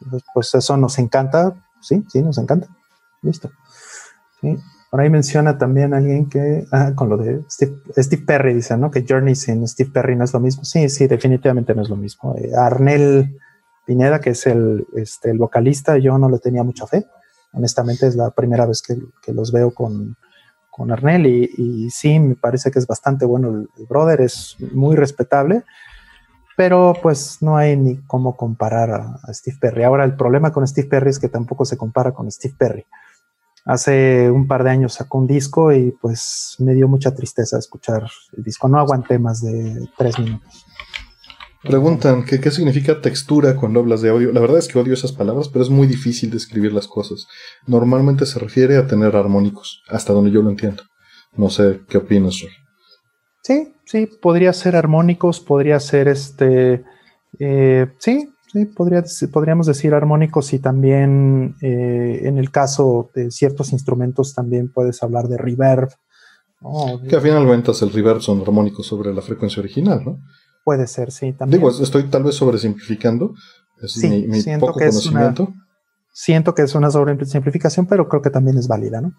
[0.01, 2.68] Entonces, pues eso nos encanta, sí, sí, nos encanta.
[3.23, 3.51] Listo.
[4.41, 4.57] Sí.
[4.91, 8.91] Por ahí menciona también alguien que, ah, con lo de Steve, Perry, dice, ¿no?
[8.91, 10.65] Que Journey sin Steve Perry no es lo mismo.
[10.65, 12.36] Sí, sí, definitivamente no es lo mismo.
[12.36, 13.39] Eh, Arnel
[13.85, 17.07] Pineda, que es el, este, el vocalista, yo no le tenía mucha fe
[17.57, 20.17] honestamente es la primera vez que, los veo con,
[20.70, 25.65] con Arnel y, sí, me parece que es bastante bueno el, brother, es muy respetable,
[26.57, 29.85] pero pues no hay ni cómo comparar a, Steve Perry.
[29.85, 32.86] Ahora el problema con Steve Perry es que tampoco se compara con Steve Perry.
[33.65, 38.07] Hace un par de años sacó un disco y pues me dio mucha tristeza escuchar
[38.36, 38.68] el disco.
[38.68, 40.66] No aguanté más de tres minutos.
[41.67, 44.33] Preguntan ¿qué, qué significa textura cuando hablas de audio.
[44.33, 47.27] La verdad es que odio esas palabras, pero es muy difícil describir las cosas.
[47.67, 50.83] Normalmente se refiere a tener armónicos, hasta donde yo lo entiendo.
[51.36, 52.51] No sé qué opinas, Roy.
[53.43, 56.85] Sí, sí, podría ser armónicos, podría ser este.
[57.39, 63.73] Eh, sí, sí, podría, podríamos decir armónicos y también eh, en el caso de ciertos
[63.73, 65.91] instrumentos también puedes hablar de reverb.
[67.09, 70.19] que a final de cuentas el reverb son armónicos sobre la frecuencia original, ¿no?
[70.67, 71.61] Puede ser, sí, también.
[71.61, 73.35] Digo, estoy tal vez sobresimplificando.
[73.81, 75.45] Es sí, mi, siento poco que conocimiento.
[75.45, 75.67] Es una,
[76.12, 79.12] siento que es una sobresimplificación, pero creo que también es válida, ¿no?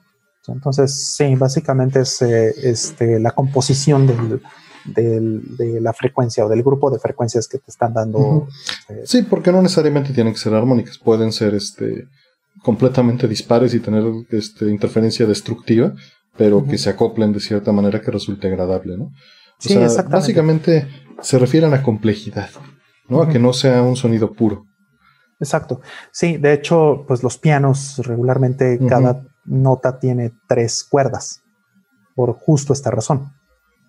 [0.50, 4.42] Entonces, sí, básicamente es eh, este, la composición del,
[4.84, 8.50] de la frecuencia o del grupo de frecuencias que te están dando.
[8.90, 12.09] Este, sí, porque no necesariamente tienen que ser armónicas, pueden ser este
[12.61, 15.93] completamente dispares y tener este, interferencia destructiva,
[16.35, 19.14] pero que se acoplen de cierta manera que resulte agradable, ¿no?
[19.59, 19.77] sí,
[20.09, 22.49] básicamente se refieren a complejidad,
[23.07, 23.21] ¿no?
[23.21, 24.65] A que no sea un sonido puro.
[25.39, 25.81] Exacto.
[26.11, 31.41] Sí, de hecho, pues los pianos regularmente cada nota tiene tres cuerdas
[32.15, 33.31] por justo esta razón.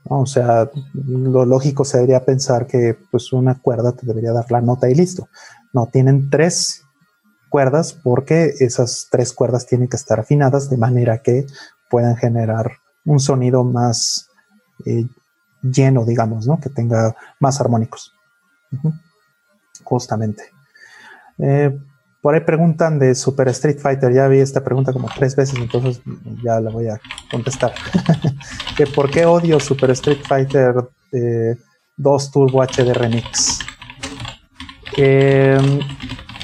[0.04, 4.88] O sea, lo lógico sería pensar que pues una cuerda te debería dar la nota
[4.88, 5.28] y listo.
[5.72, 6.82] No, tienen tres
[7.50, 11.46] cuerdas porque esas tres cuerdas tienen que estar afinadas de manera que
[11.90, 12.72] puedan generar
[13.04, 14.28] un sonido más
[14.84, 15.06] eh,
[15.62, 16.60] lleno, digamos, ¿no?
[16.60, 18.14] Que tenga más armónicos.
[19.84, 20.44] Justamente.
[21.38, 21.76] Eh,
[22.20, 24.12] por ahí preguntan de Super Street Fighter.
[24.12, 26.02] Ya vi esta pregunta como tres veces, entonces
[26.42, 27.72] ya la voy a contestar.
[28.94, 33.60] ¿Por qué odio Super Street Fighter 2 eh, Turbo HD Remix?
[34.96, 35.78] Em,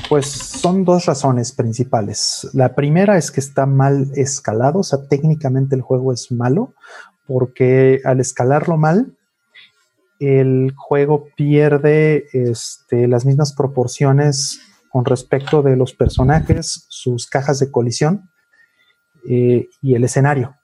[0.09, 2.49] pues son dos razones principales.
[2.53, 6.75] La primera es que está mal escalado, o sea, técnicamente el juego es malo,
[7.27, 9.17] porque al escalarlo mal,
[10.19, 17.71] el juego pierde este, las mismas proporciones con respecto de los personajes, sus cajas de
[17.71, 18.31] colisión
[19.29, 20.57] eh, y el escenario.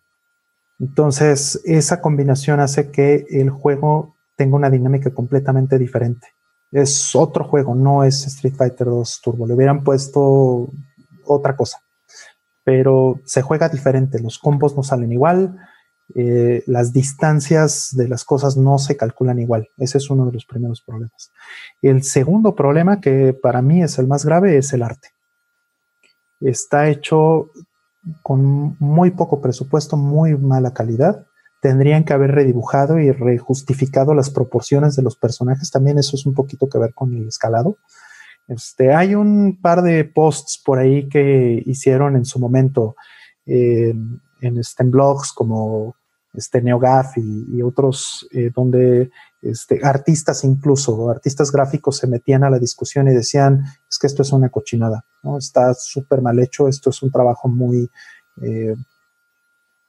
[0.78, 6.28] Entonces, esa combinación hace que el juego tenga una dinámica completamente diferente.
[6.72, 9.46] Es otro juego, no es Street Fighter 2 Turbo.
[9.46, 10.70] Le hubieran puesto
[11.26, 11.78] otra cosa,
[12.64, 14.20] pero se juega diferente.
[14.20, 15.58] Los combos no salen igual,
[16.14, 19.68] eh, las distancias de las cosas no se calculan igual.
[19.78, 21.30] Ese es uno de los primeros problemas.
[21.82, 25.08] El segundo problema, que para mí es el más grave, es el arte.
[26.40, 27.50] Está hecho
[28.22, 31.26] con muy poco presupuesto, muy mala calidad.
[31.60, 35.70] Tendrían que haber redibujado y rejustificado las proporciones de los personajes.
[35.70, 37.76] También eso es un poquito que ver con el escalado.
[38.48, 42.96] Este, hay un par de posts por ahí que hicieron en su momento
[43.46, 43.94] eh,
[44.40, 45.94] en, este, en blogs como
[46.32, 49.10] este NeoGAF y, otros eh, donde
[49.42, 54.22] este, artistas incluso, artistas gráficos se metían a la discusión y decían, es que esto
[54.22, 55.38] es una cochinada, ¿no?
[55.38, 57.90] Está súper mal hecho, esto es un trabajo muy,
[58.42, 58.76] eh,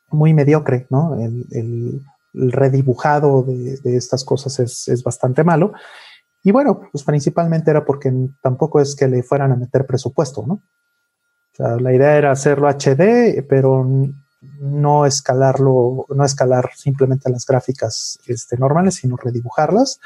[0.10, 1.16] muy mediocre, ¿no?
[1.16, 2.02] El,
[2.34, 5.74] redibujado de, estas cosas es, es, bastante malo.
[6.44, 8.10] Y bueno, pues principalmente era porque
[8.42, 10.54] tampoco es que le fueran a meter presupuesto, ¿no?
[10.54, 13.86] O sea, la idea era hacerlo HD, pero
[14.42, 20.00] no escalarlo, no escalar simplemente las gráficas este, normales, sino redibujarlas.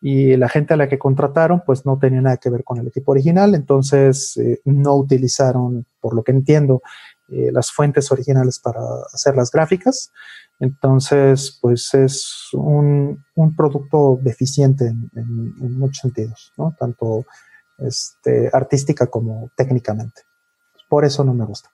[0.00, 2.88] Y la gente a la que contrataron, pues no tenía nada que ver con el
[2.88, 6.82] equipo original, entonces eh, no utilizaron, por lo que entiendo,
[7.28, 8.80] eh, las fuentes originales para
[9.12, 10.12] hacer las gráficas.
[10.58, 13.24] Entonces, pues es un,
[13.56, 16.74] producto deficiente en, muchos sentidos, ¿no?
[16.78, 17.24] Tanto
[17.78, 20.22] este, artística como técnicamente.
[20.88, 21.70] Por eso no me gusta.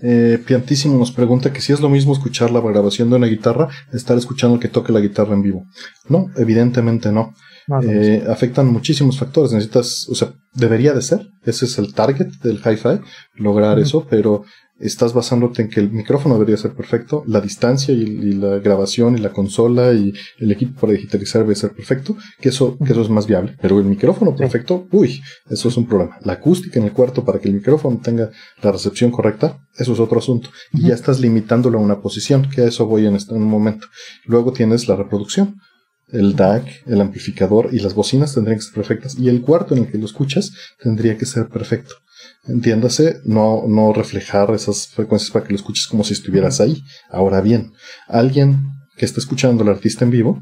[0.00, 3.68] Eh, Piantísimo nos pregunta que si es lo mismo escuchar la grabación de una guitarra,
[3.92, 5.64] estar escuchando que toque la guitarra en vivo.
[6.08, 7.34] No, evidentemente no.
[7.82, 9.52] Eh, afectan muchísimos factores.
[9.52, 11.26] Necesitas, o sea, debería de ser.
[11.44, 13.00] Ese es el target del hi-fi,
[13.34, 14.44] lograr eso, pero
[14.78, 19.20] estás basándote en que el micrófono debería ser perfecto, la distancia y, la grabación y
[19.20, 23.08] la consola y el equipo para digitalizar debe ser perfecto, que eso, que eso es
[23.08, 23.56] más viable.
[23.60, 26.18] Pero el micrófono perfecto, uy, eso es un problema.
[26.22, 28.30] La acústica en el cuarto para que el micrófono tenga
[28.62, 30.50] la recepción correcta, eso es otro asunto.
[30.72, 33.48] Y ya estás limitándolo a una posición, que a eso voy en, este, en un
[33.48, 33.86] momento.
[34.26, 35.56] Luego tienes la reproducción.
[36.08, 39.18] El DAC, el amplificador y las bocinas tendrían que ser perfectas.
[39.18, 41.96] Y el cuarto en el que lo escuchas tendría que ser perfecto
[42.44, 46.82] entiéndase, no, no reflejar esas frecuencias para que lo escuches como si estuvieras ahí.
[47.10, 47.72] Ahora bien,
[48.08, 50.40] alguien que está escuchando al artista en vivo,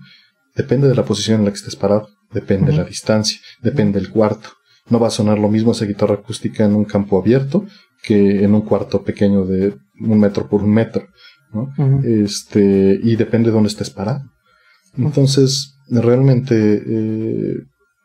[0.54, 4.10] depende de la posición en la que estés parado, depende de la distancia, depende del
[4.10, 4.50] cuarto.
[4.88, 7.64] No va a sonar lo mismo esa guitarra acústica en un campo abierto
[8.02, 11.06] que en un cuarto pequeño de un metro por un metro.
[11.52, 11.72] ¿no?
[12.04, 14.22] Este, y depende de dónde estés parado.
[14.96, 17.56] Entonces, realmente, eh,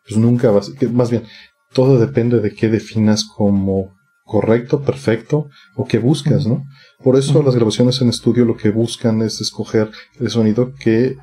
[0.08, 1.24] pues nunca vas, más bien,
[1.74, 6.64] todo depende de qué definas como correcto, perfecto o qué buscas, ¿no?
[7.04, 9.90] Por eso las grabaciones en estudio lo que buscan es escoger
[10.20, 11.16] el sonido que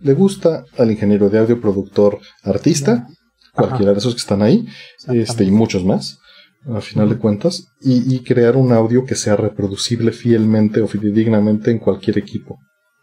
[0.00, 3.06] le gusta al ingeniero de audio, productor, artista,
[3.52, 4.66] cualquiera de esos que están ahí,
[5.08, 6.18] este, y muchos más,
[6.66, 11.70] a final de cuentas, y, y, crear un audio que sea reproducible fielmente o fidedignamente
[11.70, 12.58] en cualquier equipo.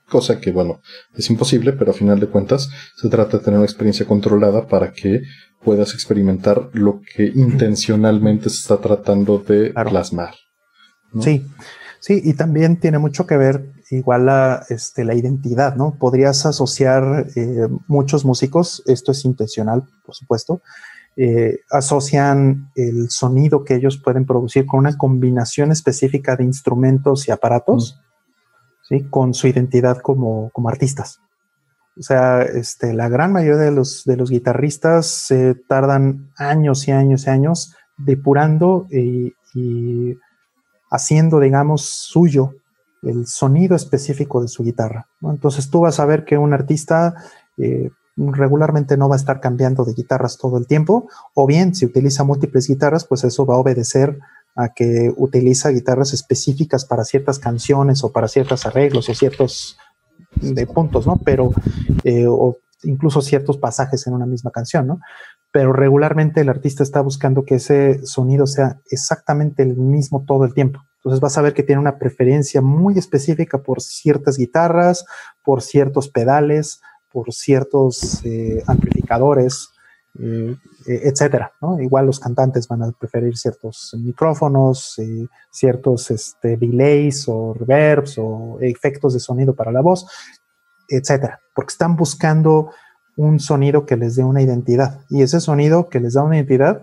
[0.09, 0.81] Cosa que, bueno,
[1.15, 4.93] es imposible, pero a final de cuentas se trata de tener una experiencia controlada para
[4.93, 5.21] que
[5.63, 10.35] puedas experimentar lo que intencionalmente se está tratando de plasmar.
[11.19, 11.45] Sí,
[11.99, 15.97] Sí, y también tiene mucho que ver igual la, este, la identidad, ¿no?
[15.99, 20.61] Podrías asociar eh, muchos músicos, esto es intencional, por supuesto,
[21.15, 27.31] eh, asocian el sonido que ellos pueden producir con una combinación específica de instrumentos y
[27.31, 27.99] aparatos,
[28.87, 29.03] ¿sí?
[29.09, 31.19] Con su identidad como, como artistas.
[31.99, 36.91] O sea, este, la gran mayoría de los, de los guitarristas se tardan años y
[36.91, 39.33] años y años depurando y,
[40.91, 42.53] haciendo, digamos, suyo
[43.01, 45.07] el sonido específico de su guitarra.
[45.21, 47.15] Entonces tú vas a ver que un artista
[47.57, 51.85] eh, regularmente no va a estar cambiando de guitarras todo el tiempo, o bien si
[51.85, 54.19] utiliza múltiples guitarras, pues eso va a obedecer
[54.57, 59.77] a que utiliza guitarras específicas para ciertas canciones o para ciertos arreglos o ciertos
[60.41, 61.17] de puntos, ¿no?
[61.23, 61.51] Pero,
[62.03, 64.99] eh, o incluso ciertos pasajes en una misma canción, ¿no?
[65.51, 70.53] Pero regularmente el artista está buscando que ese sonido sea exactamente el mismo todo el
[70.53, 70.81] tiempo.
[70.97, 75.05] Entonces vas a ver que tiene una preferencia muy específica por ciertas guitarras,
[75.43, 79.69] por ciertos pedales, por ciertos eh, amplificadores,
[80.19, 80.55] eh,
[80.87, 81.51] eh, etcétera.
[81.79, 88.57] Igual los cantantes van a preferir ciertos micrófonos, eh, ciertos este, delays o reverbs o
[88.61, 90.07] efectos de sonido para la voz,
[90.89, 92.71] etcétera, porque están buscando
[93.15, 96.81] un sonido que les dé una identidad y ese sonido que les da una identidad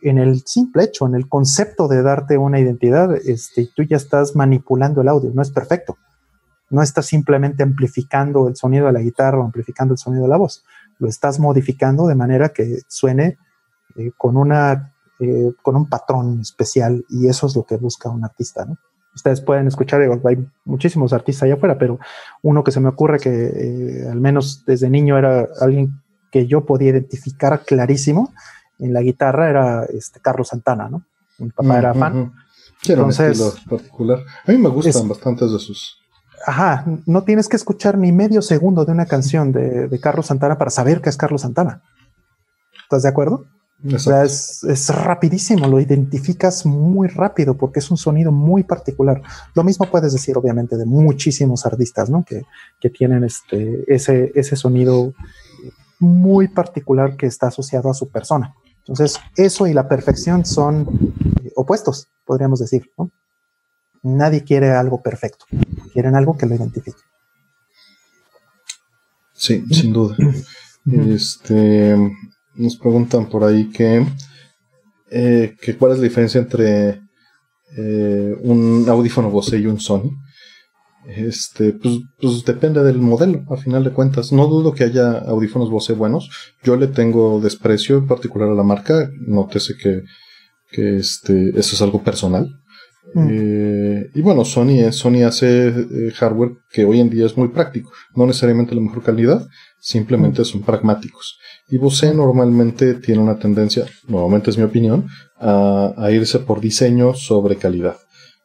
[0.00, 4.36] en el simple hecho, en el concepto de darte una identidad, este, tú ya estás
[4.36, 5.96] manipulando el audio, no es perfecto.
[6.70, 10.38] No estás simplemente amplificando el sonido de la guitarra o amplificando el sonido de la
[10.38, 10.64] voz
[11.02, 13.36] lo estás modificando de manera que suene
[13.96, 18.24] eh, con, una, eh, con un patrón especial y eso es lo que busca un
[18.24, 18.78] artista, ¿no?
[19.14, 21.98] Ustedes pueden escuchar, hay muchísimos artistas allá afuera, pero
[22.40, 26.00] uno que se me ocurre que eh, al menos desde niño era alguien
[26.30, 28.32] que yo podía identificar clarísimo
[28.78, 31.04] en la guitarra era este Carlos Santana, ¿no?
[31.38, 32.32] Mi papá era fan.
[32.88, 34.20] Entonces, particular.
[34.46, 36.01] A mí me gustan bastantes de sus
[36.46, 40.70] ajá, no tienes que escuchar ni medio segundo de una canción de, Carlos Santana para
[40.70, 41.82] saber que es Carlos Santana.
[42.82, 43.44] ¿Estás de acuerdo?
[43.92, 49.20] O sea, es, rapidísimo, lo identificas muy rápido porque es un sonido muy particular.
[49.54, 52.24] Lo mismo puedes decir, obviamente, de muchísimos artistas, ¿no?
[52.24, 52.44] Que,
[52.90, 55.14] tienen este, ese, ese sonido
[55.98, 58.54] muy particular que está asociado a su persona.
[58.78, 60.86] Entonces, eso y la perfección son
[61.54, 63.10] opuestos, podríamos decir, ¿no?
[64.02, 65.46] Nadie quiere algo perfecto,
[65.92, 66.98] quieren algo que lo identifique.
[69.32, 70.16] Sí, sin duda.
[70.84, 71.96] Este,
[72.56, 74.04] nos preguntan por ahí que,
[75.10, 77.02] eh, que cuál es la diferencia entre
[77.76, 80.10] eh, un audífono Bose y un Sony.
[81.06, 84.32] Este, pues, pues, depende del modelo, a final de cuentas.
[84.32, 86.30] No dudo que haya audífonos Bose buenos.
[86.62, 89.10] Yo le tengo desprecio en particular a la marca.
[89.26, 90.02] Nótese que,
[90.70, 92.61] que este, eso es algo personal.
[93.14, 93.28] Mm.
[93.30, 97.92] Eh, y bueno, Sony, Sony hace eh, hardware que hoy en día es muy práctico.
[98.14, 99.46] No necesariamente la mejor calidad,
[99.80, 100.44] simplemente mm.
[100.44, 101.38] son pragmáticos.
[101.68, 105.06] Y Bose normalmente tiene una tendencia, nuevamente es mi opinión,
[105.38, 107.96] a, irse por diseño sobre calidad.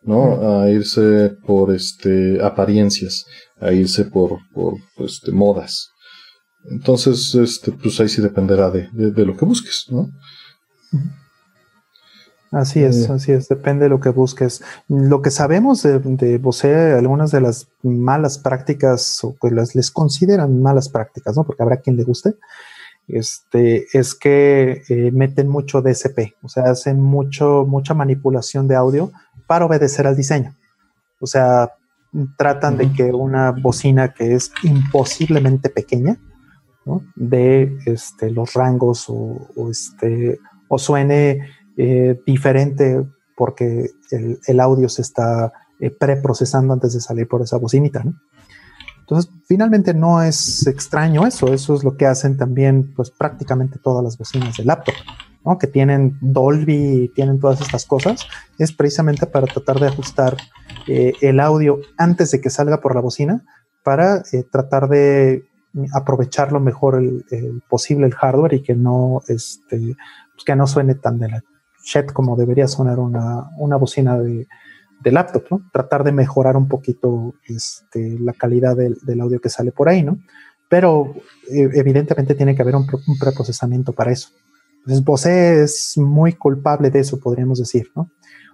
[0.03, 0.37] ¿no?
[0.37, 0.61] Mm.
[0.63, 3.25] A irse por este apariencias,
[3.59, 5.89] a irse por, por este, modas.
[6.69, 10.09] Entonces, este, pues ahí sí dependerá de, de lo que busques, ¿no?
[12.51, 14.63] Así es, así es, depende de lo que busques.
[14.87, 19.91] Lo que sabemos de, de Bose, algunas de las malas prácticas, o que las, les
[19.91, 21.43] consideran malas prácticas, ¿no?
[21.43, 22.35] Porque habrá quien le guste,
[23.07, 29.11] este, es que eh, meten mucho DSP, o sea, hacen mucho, mucha manipulación de audio
[29.45, 30.55] para obedecer al diseño.
[31.19, 31.73] O sea,
[32.37, 36.17] tratan de que una bocina que es imposiblemente pequeña,
[36.85, 37.01] ¿no?
[37.15, 45.03] de este, los rangos o, o, este, o suene eh, diferente porque el, audio se
[45.03, 48.03] está eh, preprocesando antes de salir por esa bocinita,
[49.01, 54.03] Entonces, finalmente no es extraño eso, eso es lo que hacen también, pues prácticamente todas
[54.03, 54.95] las bocinas de laptop,
[55.45, 55.59] ¿no?
[55.59, 60.35] Que tienen Dolby tienen todas estas cosas, es precisamente para tratar de ajustar
[60.87, 63.45] eh, el audio antes de que salga por la bocina
[63.83, 65.45] para tratar de
[65.93, 69.95] aprovechar lo mejor el, posible el hardware y que no, este,
[70.33, 71.43] pues que no suene tan de la
[72.13, 74.47] como debería sonar una, bocina de,
[75.03, 75.61] laptop, ¿no?
[75.71, 80.19] Tratar de mejorar un poquito este, la calidad del, audio que sale por ahí, ¿no?
[80.69, 81.13] Pero
[81.49, 82.85] eh, evidentemente tiene que haber un,
[83.19, 84.29] preprocesamiento para eso.
[84.79, 88.09] Entonces, Bose es muy culpable de eso, podríamos decir, ¿no?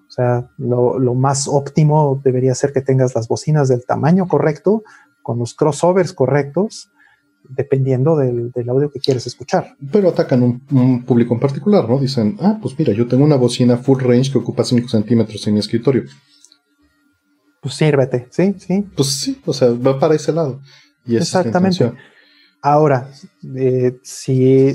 [0.07, 4.83] O sea, lo, lo, más óptimo debería ser que tengas las bocinas del tamaño correcto,
[5.23, 6.91] con los crossovers correctos,
[7.49, 9.75] dependiendo del, audio que quieres escuchar.
[9.91, 11.99] Pero atacan un, público en particular, ¿no?
[11.99, 15.53] Dicen, ah, pues mira, yo tengo una bocina full range que ocupa 5 centímetros en
[15.53, 16.03] mi escritorio.
[17.61, 18.85] pues sírvete, sí, sí.
[18.95, 20.61] Pues sí, o sea, va para ese lado.
[21.05, 21.91] Y Exactamente.
[22.61, 23.09] Ahora,
[23.55, 24.73] eh, si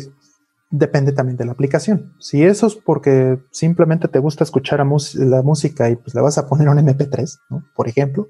[0.71, 2.15] depende también de la aplicación.
[2.19, 6.47] Si eso es porque simplemente te gusta escuchar la música y pues le vas a
[6.47, 7.65] poner un MP3, ¿no?
[7.75, 8.29] por ejemplo,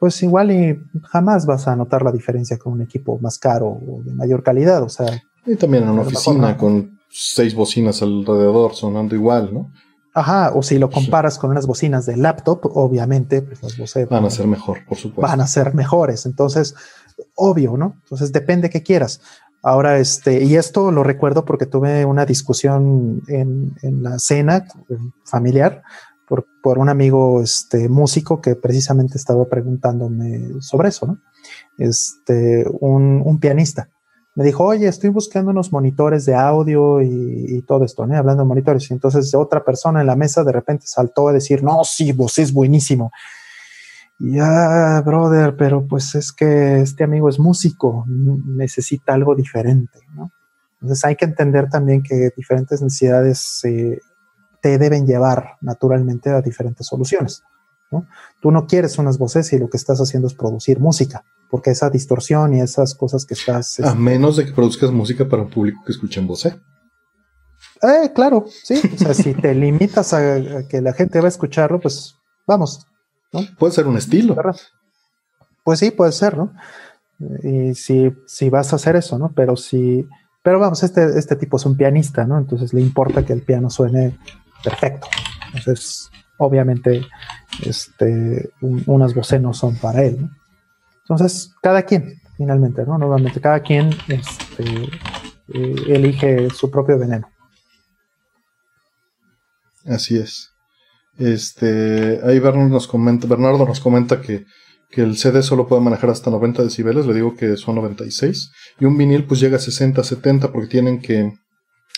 [0.00, 4.02] pues igual y jamás vas a notar la diferencia con un equipo más caro o
[4.02, 4.82] de mayor calidad.
[4.82, 9.70] O sea, y también en una oficina con seis bocinas alrededor sonando igual, ¿no?
[10.14, 14.24] Ajá, o si lo comparas con unas bocinas de laptop, obviamente, pues las bocinas van
[14.24, 15.20] a ser mejor, por supuesto.
[15.20, 16.24] Van a ser mejores.
[16.24, 16.74] Entonces,
[17.36, 17.96] obvio, ¿no?
[18.04, 19.20] Entonces depende qué quieras.
[19.62, 24.64] Ahora, este, y esto lo recuerdo porque tuve una discusión en, en la cena
[25.24, 25.82] familiar
[26.62, 31.18] por, un amigo este, músico que precisamente estaba preguntándome sobre eso, ¿no?
[31.78, 33.88] Este, un, un pianista
[34.34, 38.16] me dijo, oye, estoy buscando unos monitores de audio y, todo esto, ¿no?
[38.16, 38.90] Hablando de monitores.
[38.90, 42.38] Y entonces otra persona en la mesa de repente saltó a decir, no, sí, vos
[42.38, 43.10] es buenísimo.
[44.18, 50.30] Ya, brother, pero pues es que este amigo es músico, necesita algo diferente, ¿no?
[50.80, 54.00] Entonces hay que entender también que diferentes necesidades eh,
[54.60, 57.42] te deben llevar naturalmente a diferentes soluciones.
[57.90, 58.06] ¿no?
[58.40, 61.90] Tú no quieres unas voces y lo que estás haciendo es producir música porque esa
[61.90, 63.80] distorsión y esas cosas que estás...
[63.80, 66.46] A este, menos de que produzcas música para un público que escuche en voz.
[66.46, 66.56] ¿eh?
[67.82, 68.80] eh, claro, sí.
[68.94, 72.14] O sea, si te limitas a, que la gente va a escucharlo, pues
[72.46, 72.86] vamos.
[73.58, 74.36] Puede ser un estilo.
[75.64, 76.52] Pues sí, puede ser, ¿no?
[77.42, 79.32] Y si, si vas a hacer eso, ¿no?
[79.34, 80.06] Pero si...
[80.42, 82.38] Pero vamos, este, este tipo es un pianista, ¿no?
[82.38, 84.16] Entonces le importa que el piano suene
[84.62, 85.08] perfecto.
[85.46, 87.06] Entonces, obviamente,
[87.64, 90.30] este, unas voces no son para él, ¿no?
[91.02, 92.96] Entonces, cada quien, finalmente, ¿no?
[92.96, 94.84] Nuevamente, cada quien este,
[95.48, 97.28] eh, elige su propio veneno.
[99.86, 100.50] Así es.
[101.18, 104.46] Este, ahí Bernardo nos comenta, Bernardo nos comenta que,
[104.88, 108.84] que, el CD solo puede manejar hasta 90 decibeles, le digo que son 96, y
[108.84, 111.32] un vinil pues llega a 60, 70 porque tienen que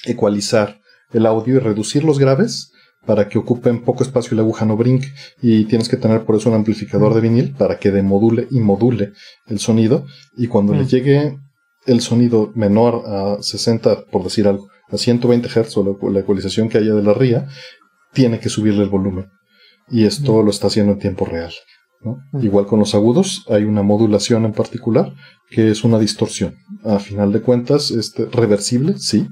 [0.07, 0.82] ecualizar
[1.13, 2.73] el audio y reducir los graves
[3.07, 5.09] para que ocupen poco espacio y la aguja no brinque.
[5.41, 9.13] Y tienes que tener por eso un amplificador de vinil para que demodule y module
[9.47, 10.07] el sonido.
[10.37, 11.39] Y cuando le llegue
[11.87, 16.79] el sonido menor a 60, por decir algo, a 120 Hz o la, ecualización que
[16.79, 17.49] haya de la RIA,
[18.13, 19.31] tiene que subirle el volumen.
[19.89, 21.53] Y esto lo está haciendo en tiempo real.
[22.41, 25.15] Igual con los agudos, hay una modulación en particular
[25.53, 26.57] que es una distorsión.
[26.83, 29.29] A final de cuentas, este, reversible, sí,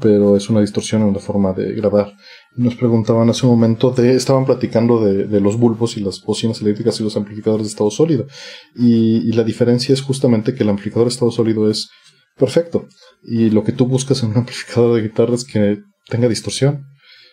[0.00, 2.12] pero es una distorsión en una forma de grabar.
[2.56, 7.00] Nos preguntaban hace un momento de, estaban platicando de, los bulbos y las bocinas eléctricas
[7.00, 8.26] y los amplificadores de estado sólido.
[8.74, 11.88] Y, la diferencia es justamente que el amplificador de estado sólido es
[12.36, 12.86] perfecto.
[13.22, 16.84] Y lo que tú buscas en un amplificador de guitarra es que tenga distorsión.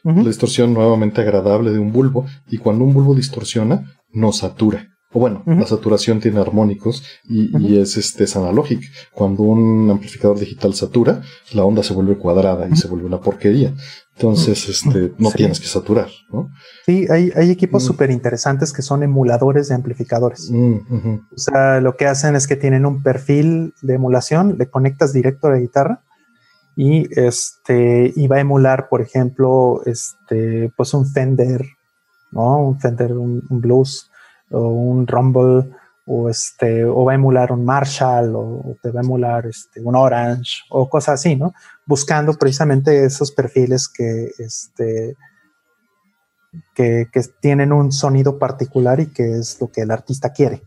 [0.03, 2.25] La distorsión nuevamente agradable de un bulbo.
[2.49, 4.97] Y cuando un bulbo distorsiona, no satura.
[5.13, 8.81] O bueno, la saturación tiene armónicos y, es, este, es analógico.
[9.13, 11.21] Cuando un amplificador digital satura,
[11.53, 13.73] la onda se vuelve cuadrada y se vuelve una porquería.
[14.17, 16.49] Entonces, este, no tienes que saturar, ¿no?
[16.85, 20.51] Sí, hay, hay equipos súper interesantes que son emuladores de amplificadores.
[20.51, 20.75] Mm,
[21.33, 25.47] o sea, lo que hacen es que tienen un perfil de emulación, le conectas directo
[25.47, 26.03] a la guitarra
[26.75, 31.65] y este, y va a emular, por ejemplo, este, pues un Fender,
[32.31, 34.09] Un Fender, un, blues
[34.51, 35.69] o un Rumble
[36.05, 39.95] o este, o va a emular un Marshall o, te va a emular este, un
[39.95, 41.53] Orange o cosas así, ¿no?
[41.85, 45.17] Buscando precisamente esos perfiles que, este,
[46.73, 47.07] que,
[47.41, 50.63] tienen un sonido particular y que es lo que el artista quiere.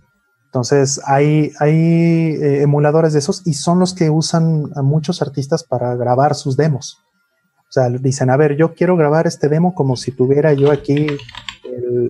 [0.46, 5.62] Entonces, hay, hay eh, emuladores de esos y son los que usan a muchos artistas
[5.62, 6.98] para grabar sus demos.
[7.70, 11.06] O sea, dicen, a ver, yo quiero grabar este demo como si tuviera yo aquí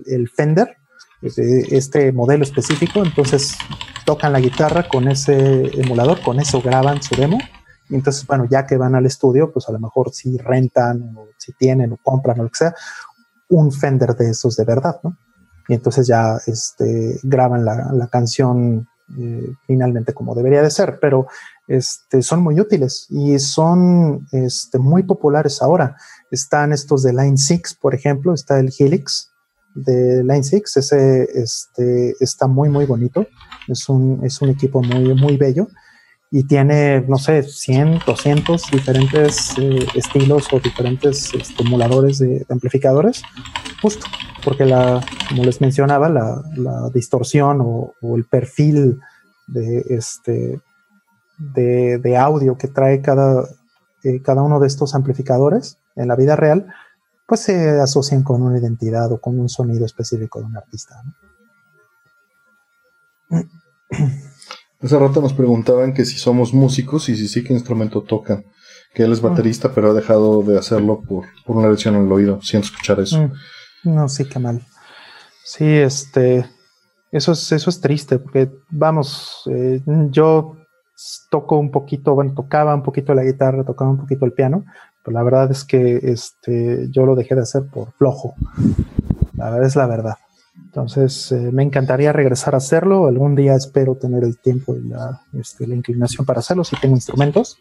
[0.05, 0.77] el, Fender
[1.21, 3.55] este modelo específico, entonces
[4.05, 7.37] tocan la guitarra con ese emulador, con eso graban su demo,
[7.91, 11.51] y entonces, bueno, ya que van al estudio, pues a lo mejor si rentan, si
[11.53, 12.75] tienen, o compran, o lo que sea,
[13.49, 15.17] un Fender de esos de verdad, ¿no?
[15.67, 18.87] Y entonces ya este, graban la, canción
[19.19, 21.27] eh, finalmente como debería de ser, pero
[21.67, 25.97] este, son muy útiles y son este, muy populares ahora.
[26.31, 29.30] Están estos de Line 6, por ejemplo, está el Helix,
[29.73, 30.77] de Line 6.
[30.77, 33.27] Ese este, está muy, muy bonito.
[33.67, 35.67] Es un, es un equipo muy, muy bello
[36.33, 43.21] y tiene, no sé, 100, 200 diferentes eh, estilos o diferentes estimuladores de, amplificadores,
[43.81, 44.07] justo
[44.43, 48.97] porque la, como les mencionaba, la, la distorsión o, el perfil
[49.47, 50.61] de, este,
[51.37, 53.43] de, de audio que trae cada,
[54.03, 56.65] eh, cada uno de estos amplificadores en la vida real
[57.27, 61.01] pues se asocian con una identidad o con un sonido específico de un artista.
[64.81, 68.45] Hace rato nos preguntaban que si somos músicos y si sí qué instrumento tocan.
[68.93, 72.41] Que él es baterista, pero ha dejado de hacerlo por, una lesión en el oído,
[72.41, 73.21] sin escuchar eso.
[73.21, 73.95] Mm.
[73.95, 74.65] No, sí, qué mal.
[75.45, 76.45] Sí, este,
[77.11, 80.57] eso es, eso es triste, porque vamos, eh, yo
[81.29, 84.65] toco un poquito, bueno, tocaba un poquito la guitarra, tocaba un poquito el piano,
[85.03, 88.35] pero la verdad es que este, yo lo dejé de hacer por flojo.
[89.35, 90.15] La verdad es la verdad.
[90.65, 93.07] Entonces, eh, me encantaría regresar a hacerlo.
[93.07, 96.63] Algún día espero tener el tiempo y la, este, la inclinación para hacerlo.
[96.63, 97.57] Si tengo instrumentos,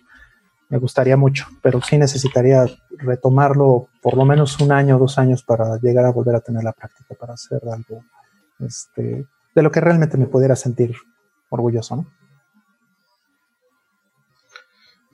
[0.69, 5.43] me gustaría mucho, pero sí necesitaría retomarlo por lo menos un año o dos años
[5.43, 8.05] para llegar a volver a tener la práctica, para hacer algo
[8.61, 10.95] este, de lo que realmente me pudiera sentir
[11.49, 12.07] orgulloso.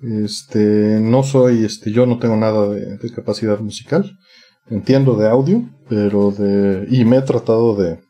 [0.02, 4.18] Este, no soy, este, yo no tengo nada de, capacidad musical.
[4.68, 8.00] Entiendo de audio, pero de, y me he tratado de,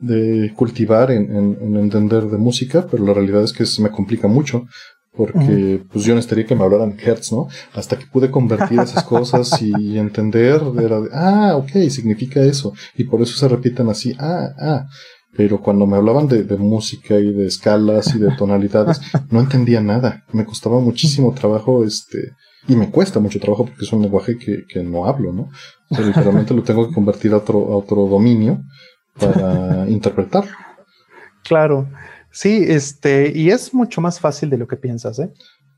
[0.00, 4.28] de cultivar en, en, entender de música, pero la realidad es que se me complica
[4.28, 4.64] mucho
[5.12, 7.48] porque pues yo necesitaría que me hablaran Hertz, ¿no?
[7.74, 13.04] Hasta que pude convertir esas cosas y entender, era de, ah, ok, significa eso, y
[13.04, 14.86] por eso se repiten así, ah, ah,
[15.36, 19.00] pero cuando me hablaban de, música y de escalas y de tonalidades,
[19.30, 22.32] no entendía nada, me costaba muchísimo trabajo, este,
[22.68, 25.48] y me cuesta mucho trabajo porque es un lenguaje que, que no hablo, ¿no?
[25.88, 28.62] O sea, literalmente lo tengo que convertir a otro, a otro dominio
[29.18, 30.52] para interpretarlo.
[31.42, 31.88] Claro.
[32.32, 35.32] Sí, este, y es mucho más fácil de lo que piensas, ¿eh?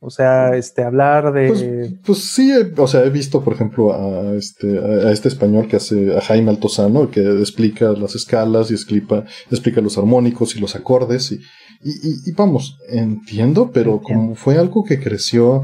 [0.04, 1.46] O sea, este, hablar de.
[1.46, 1.64] Pues,
[2.04, 6.16] pues sí, o sea, he visto, por ejemplo, a este, a, este español que hace,
[6.16, 11.30] a Jaime Altozano, que explica las escalas y explica, explica los armónicos y los acordes,
[11.30, 11.36] y,
[11.84, 15.62] y, y vamos, entiendo, pero como fue algo que creció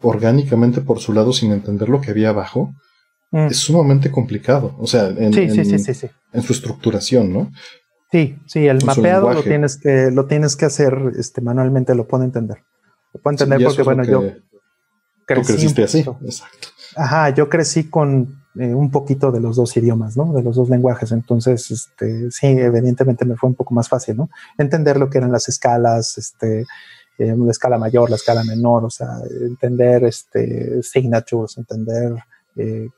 [0.00, 2.72] orgánicamente por su lado sin entender lo que había abajo,
[3.32, 3.46] mm.
[3.46, 4.76] es sumamente complicado.
[4.78, 7.50] O sea, en, en su estructuración, ¿no?
[8.12, 12.22] Sí, sí, el mapeado lo tienes que lo tienes que hacer este, manualmente, lo puedo
[12.22, 12.58] entender.
[13.14, 14.22] Lo puedo entender porque, bueno, yo
[15.24, 15.52] crecí.
[15.52, 16.68] creciste así, exacto.
[16.96, 20.32] Ajá, yo crecí con eh, un poquito de los dos idiomas, ¿no?
[20.32, 21.12] De los dos lenguajes.
[21.12, 24.30] Entonces, este, sí, evidentemente me fue un poco más fácil, ¿no?
[24.58, 26.66] Entender lo que eran las escalas, este,
[27.18, 29.08] eh, la escala mayor, la escala menor, o sea,
[29.40, 32.14] entender este, signatures, entender
[32.56, 32.88] eh,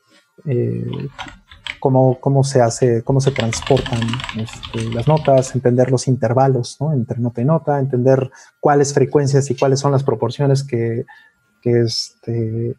[1.79, 4.01] cómo, cómo se hace, cómo se transportan
[4.37, 9.79] este, las notas, entender los intervalos entre nota y nota, entender cuáles frecuencias y cuáles
[9.79, 11.05] son las proporciones que,
[11.61, 12.75] que, este,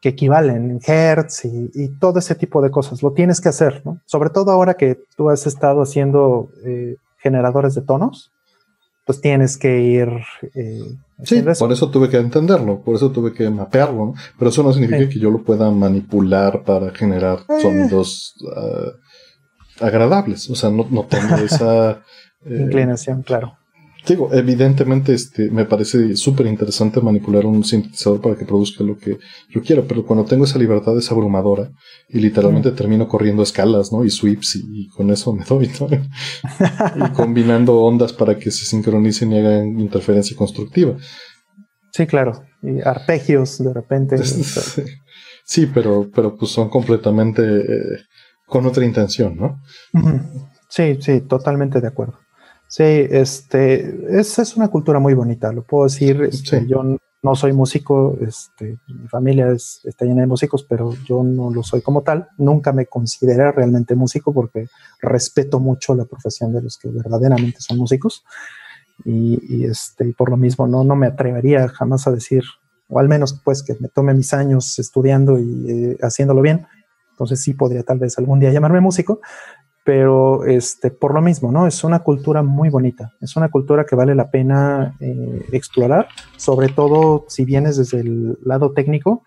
[0.00, 3.02] que equivalen en hertz y, todo ese tipo de cosas.
[3.02, 7.82] Lo tienes que hacer, Sobre todo ahora que tú has estado haciendo eh, generadores de
[7.82, 8.32] tonos,
[9.08, 10.10] pues tienes que ir
[10.54, 14.70] eh, Sí, por eso tuve que entenderlo, por eso tuve que mapearlo, pero eso no
[14.70, 17.60] significa que yo lo pueda manipular para generar eh.
[17.62, 18.92] sonidos ah,
[19.80, 22.02] agradables, o sea, no, no tengo esa...
[22.44, 23.56] Eh, Inclinación, claro.
[24.06, 29.18] Digo, evidentemente este, me parece súper interesante manipular un sintetizador para que produzca lo que
[29.50, 31.70] yo quiero, pero cuando tengo esa libertad es abrumadora
[32.08, 34.04] y literalmente termino corriendo escalas, ¿no?
[34.04, 35.70] Y sweeps y, con eso me doy,
[36.96, 40.96] y combinando ondas para que se sincronicen y hagan interferencia constructiva.
[41.92, 42.44] Sí, claro.
[42.62, 44.16] Y arpegios de repente.
[45.44, 47.98] sí, pero, pero pues son completamente eh,
[48.46, 49.60] con otra intención, ¿no?
[50.68, 52.18] Sí, sí, totalmente de acuerdo.
[52.68, 56.22] Sí, este, es, es una cultura muy bonita, lo puedo decir.
[56.22, 61.22] Este, yo no soy músico, este, mi familia es, está llena de músicos, pero yo
[61.22, 62.28] no lo soy como tal.
[62.36, 64.68] Nunca me consideré realmente músico porque
[65.00, 68.22] respeto mucho la profesión de los que verdaderamente son músicos.
[69.02, 72.44] Y, y este, por lo mismo no, no me atrevería jamás a decir,
[72.88, 76.66] o al menos pues que me tome mis años estudiando y eh, haciéndolo bien.
[77.12, 79.20] Entonces sí podría tal vez algún día llamarme músico,
[79.88, 81.66] pero este, por lo mismo, ¿no?
[81.66, 86.68] Es una cultura muy bonita, es una cultura que vale la pena eh, explorar, sobre
[86.68, 89.22] todo si vienes desde el lado técnico,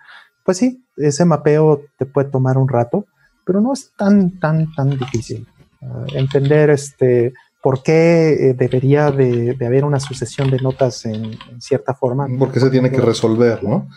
[0.45, 3.05] pues sí, ese mapeo te puede tomar un rato,
[3.43, 5.47] pero no es tan, tan, tan difícil.
[5.81, 7.33] Ah, entender este,
[7.63, 12.27] por qué eh, debería de, haber una sucesión de notas en, cierta forma.
[12.37, 13.87] Porque se tiene que resolver, ¿no?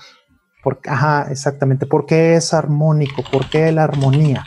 [0.87, 1.85] ajá, exactamente.
[1.85, 3.23] ¿Por qué es armónico?
[3.31, 4.47] ¿Por qué la armonía?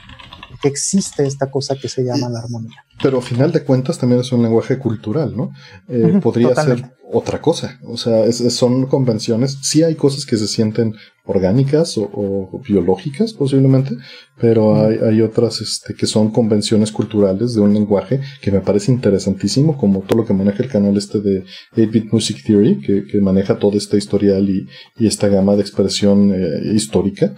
[0.63, 2.85] Existe esta cosa que se llama la armonía.
[3.01, 5.51] Pero a final de cuentas también es un lenguaje cultural, ¿no?
[5.87, 7.79] Eh, podría ser otra cosa.
[7.83, 9.59] O sea, son convenciones.
[9.61, 10.95] Sí hay cosas que se sienten
[11.25, 13.95] orgánicas o, biológicas posiblemente,
[14.39, 19.77] pero hay, otras este, que son convenciones culturales de un lenguaje que me parece interesantísimo,
[19.77, 21.43] como todo lo que maneja el canal este de
[21.75, 24.67] 8-Bit Music Theory, que, maneja toda esta historial y,
[25.05, 27.35] esta gama de expresión eh, histórica.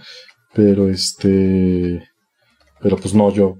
[0.52, 2.09] Pero este
[2.82, 3.58] pero pues no, yo,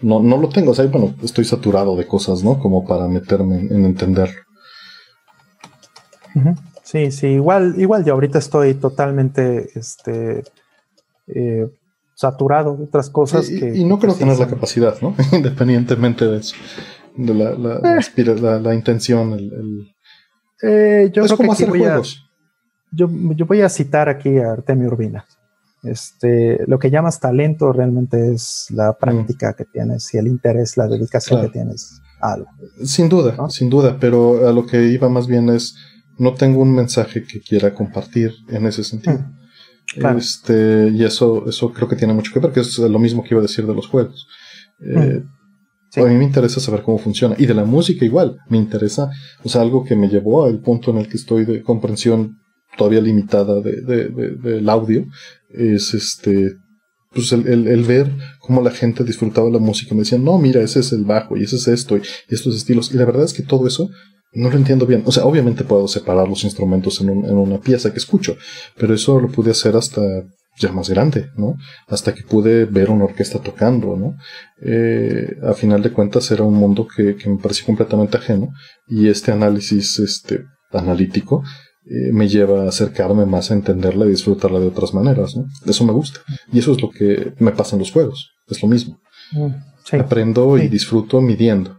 [0.00, 0.72] no, no lo tengo.
[0.72, 2.58] O sea, bueno, estoy saturado de cosas, ¿no?
[2.58, 4.30] Como para meterme en, entender.
[6.84, 10.44] Sí, sí, igual, igual yo ahorita estoy totalmente este,
[11.26, 11.68] eh,
[12.14, 13.50] saturado de otras cosas.
[13.50, 15.14] Y, que, y no creo tener la capacidad, ¿no?
[15.32, 16.56] Independientemente de eso.
[17.16, 18.60] De la, la, eh.
[18.60, 19.88] la, intención, el,
[20.62, 22.24] eh, yo es como hacer juegos.
[22.92, 25.24] yo, yo, voy a citar aquí a Artemio Urbina.
[25.82, 30.88] Este, lo que llamas talento realmente es la práctica que tienes y el interés, la
[30.88, 32.48] dedicación que tienes a algo.
[32.84, 35.76] Sin duda, sin duda, pero a lo que iba más bien es,
[36.18, 39.20] no tengo un mensaje que quiera compartir en ese sentido.
[39.96, 43.22] Mm, este, y eso, eso creo que tiene mucho que ver, que es lo mismo
[43.22, 44.26] que iba a decir de los juegos.
[44.80, 45.22] Eh,
[45.96, 47.34] a mí me interesa saber cómo funciona.
[47.38, 49.10] Y de la música igual, me interesa,
[49.42, 52.38] o sea, algo que me llevó al punto en el que estoy de comprensión
[52.76, 55.06] todavía limitada de, de, del audio,
[55.50, 56.54] es este,
[57.12, 58.10] pues el, ver
[58.40, 59.94] cómo la gente disfrutaba la música.
[59.94, 62.92] Me decían, no, mira, ese es el bajo y ese es esto y, estos estilos.
[62.92, 63.88] Y la verdad es que todo eso
[64.32, 65.02] no lo entiendo bien.
[65.06, 68.36] O sea, obviamente puedo separar los instrumentos en, en una pieza que escucho,
[68.76, 70.02] pero eso lo pude hacer hasta
[70.58, 71.56] ya más grande, ¿no?
[71.86, 74.16] Hasta que pude ver una orquesta tocando, ¿no?
[74.60, 78.50] Eh, a final de cuentas era un mundo que, que me pareció completamente ajeno
[78.86, 81.42] y este análisis, este, analítico,
[81.90, 85.34] eh, me lleva a acercarme más a entenderla y disfrutarla de otras maneras.
[85.34, 85.46] ¿no?
[85.64, 86.20] Eso me gusta.
[86.52, 88.32] Y eso es lo que me pasa en los juegos.
[88.46, 89.00] Es lo mismo.
[89.32, 91.78] Mm, Aprendo y disfruto midiendo.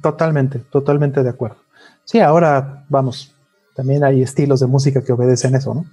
[0.00, 1.56] Totalmente, totalmente de acuerdo.
[2.04, 3.34] Sí, ahora vamos.
[3.74, 5.84] También hay estilos de música que obedecen eso, ¿no?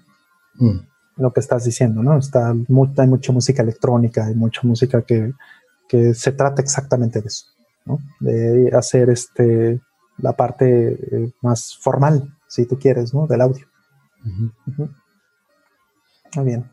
[0.55, 0.85] Mm.
[1.17, 2.17] Lo que estás diciendo, ¿no?
[2.17, 5.33] Está, hay mucha música electrónica, hay mucha música que,
[5.89, 7.45] que se trata exactamente de eso,
[7.85, 7.99] ¿no?
[8.21, 9.81] De hacer este
[10.17, 13.27] la parte eh, más formal si tú quieres, ¿no?
[13.27, 13.65] Del audio.
[16.35, 16.69] Muy bien.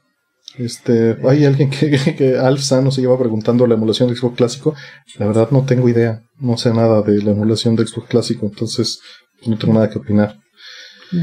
[0.56, 4.74] Este, hay alguien que, que, Alf Sano se lleva preguntando la emulación de Xbox clásico.
[5.18, 9.00] La verdad no tengo idea, no sé nada de la emulación de Xbox clásico, entonces
[9.46, 10.36] no tengo nada que opinar.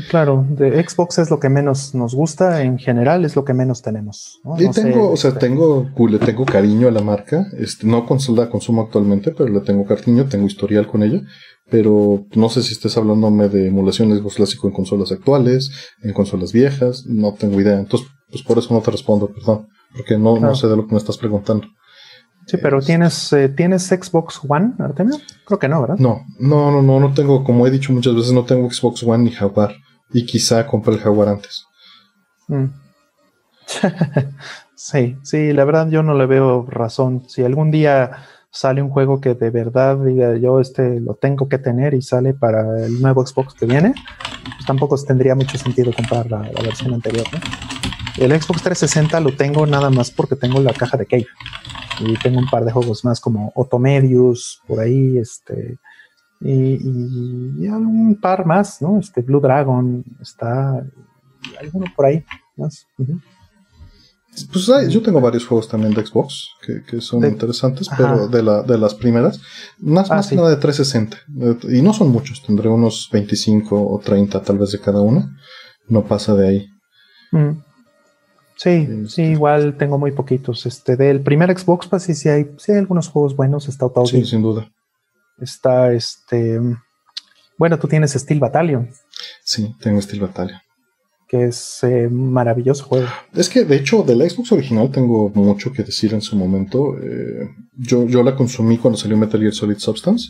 [0.09, 3.81] Claro, de Xbox es lo que menos nos gusta, en general es lo que menos
[3.81, 4.39] tenemos.
[4.57, 8.05] Y tengo, o sea, este, tengo, le tengo cariño a la marca, este, no
[8.35, 11.21] la consumo actualmente, pero le tengo cariño, tengo historial con ella,
[11.69, 16.13] pero no sé si estés hablándome de emulación de Xbox clásico en consolas actuales, en
[16.13, 20.39] consolas viejas, no tengo idea, entonces, pues por eso no te respondo, perdón, porque no,
[20.39, 21.67] no sé de lo que me estás preguntando.
[22.45, 25.17] Sí, pero ¿tienes, eh, ¿tienes Xbox One, Artemio?
[25.45, 25.97] Creo que no, ¿verdad?
[25.97, 29.23] No, no, no, no, no tengo, como he dicho muchas veces, no tengo Xbox One
[29.23, 29.75] ni Jaguar.
[30.13, 31.65] Y quizá compré el Jaguar antes.
[32.47, 32.65] Mm.
[34.75, 37.23] sí, sí, la verdad yo no le veo razón.
[37.27, 38.11] Si algún día
[38.51, 42.33] sale un juego que de verdad diga yo este lo tengo que tener y sale
[42.33, 43.93] para el nuevo Xbox que viene,
[44.43, 47.25] pues tampoco tendría mucho sentido comprar la, versión anterior.
[48.17, 51.27] El Xbox 360 lo tengo nada más porque tengo la caja de Cave
[51.99, 55.77] y tengo un par de juegos más como Otomedius, por ahí, este,
[56.41, 58.99] y, y, un par más, ¿no?
[58.99, 60.85] Este Blue Dragon, está
[61.59, 62.23] alguno por ahí
[62.57, 62.87] más.
[64.51, 66.49] Pues yo tengo varios juegos también de Xbox
[66.87, 69.39] que, son interesantes, pero de, la, de las primeras,
[69.79, 71.17] más, ah, más que nada de 360.
[71.69, 75.37] Y no son muchos, tendré unos 25 o 30 tal vez de cada una.
[75.87, 76.67] No pasa de ahí.
[77.31, 77.61] Mm.
[78.55, 79.23] Sí, sí, este.
[79.23, 80.65] igual tengo muy poquitos.
[80.65, 83.67] Este, del primer Xbox, pues sí, sí hay, sí hay algunos juegos buenos.
[83.67, 84.71] Está Auto Sí, sin duda.
[85.39, 86.59] Está este.
[87.57, 88.89] Bueno, tú tienes Steel Battalion.
[89.43, 90.59] Sí, tengo Steel Battalion.
[91.27, 93.07] Que es eh, maravilloso juego.
[93.33, 96.97] Es que, de hecho, de la Xbox original tengo mucho que decir en su momento.
[97.01, 100.29] Eh, yo, yo la consumí cuando salió Metal Gear Solid Substance.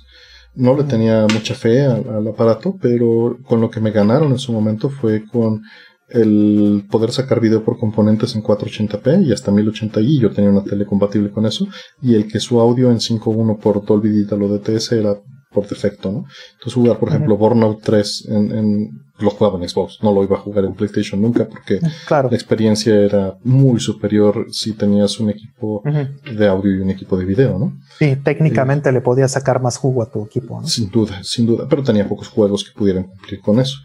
[0.55, 4.53] No le tenía mucha fe al aparato, pero con lo que me ganaron en su
[4.53, 5.61] momento fue con
[6.09, 10.85] el poder sacar video por componentes en 480p y hasta 1080i, yo tenía una tele
[10.85, 11.67] compatible con eso,
[12.01, 15.15] y el que su audio en 5.1 por Dolby Digital o DTS era
[15.55, 16.25] por defecto, ¿no?
[16.53, 20.35] Entonces jugar, por ejemplo, Burnout 3 en, en, lo jugaba en Xbox, no lo iba
[20.35, 25.81] a jugar en PlayStation nunca porque la experiencia era muy superior si tenías un equipo
[25.85, 27.79] de audio y un equipo de video, ¿no?
[27.97, 30.67] Sí, técnicamente le podías sacar más jugo a tu equipo, ¿no?
[30.67, 33.77] Sin duda, sin duda, pero tenía pocos juegos que pudieran cumplir con eso.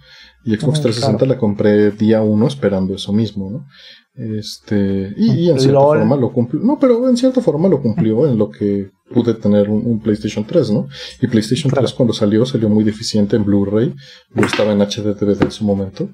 [0.44, 3.67] Y Xbox 360 la compré día uno esperando eso mismo, ¿no?
[4.15, 6.62] Este, y, en cierta forma lo cumplió.
[6.62, 10.70] No, pero en cierta forma lo cumplió en lo que pude tener un, PlayStation 3,
[10.73, 10.89] ¿no?
[11.20, 13.94] Y PlayStation 3 cuando salió, salió muy deficiente en Blu-ray.
[14.35, 16.09] Yo estaba en HD DVD en su momento.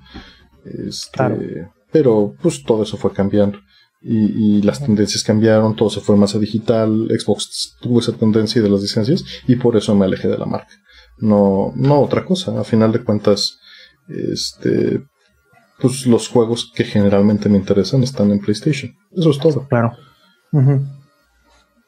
[0.65, 3.59] Este, Pero pues todo eso fue cambiando.
[4.03, 8.63] Y, y, las tendencias cambiaron, todo se fue más a digital, Xbox tuvo esa tendencia
[8.63, 10.71] de las licencias y por eso me alejé de la marca.
[11.19, 13.59] No, no otra cosa, a final de cuentas,
[14.09, 15.03] este,
[15.79, 18.95] pues los juegos que generalmente me interesan están en PlayStation.
[19.13, 19.67] Eso es todo.
[19.69, 19.93] Claro.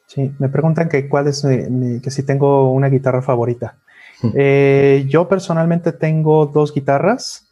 [0.05, 3.77] Sí, me preguntan que cuál es que si tengo una guitarra favorita.
[4.21, 4.31] Hmm.
[4.35, 7.47] Eh, yo personalmente tengo dos guitarras.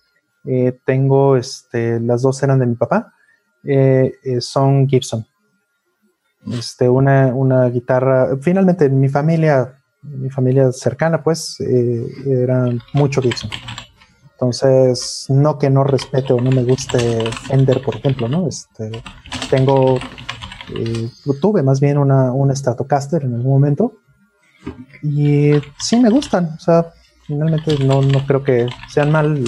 [0.45, 3.13] Eh, tengo, este, las dos eran de mi papá.
[3.63, 5.25] Eh, son Gibson.
[6.51, 8.37] Este, una, una guitarra.
[8.41, 13.49] Finalmente, mi familia, mi familia cercana, pues, era mucho Gibson.
[14.37, 18.47] Entonces, no que no respete o no me guste Fender, por ejemplo, ¿no?
[18.47, 19.01] Este,
[19.49, 19.97] tengo,
[20.75, 21.09] eh,
[21.41, 23.93] tuve más bien una, un Stratocaster en algún momento
[25.01, 26.93] y sí me gustan, o sea,
[27.25, 29.43] finalmente no, no creo que sean mal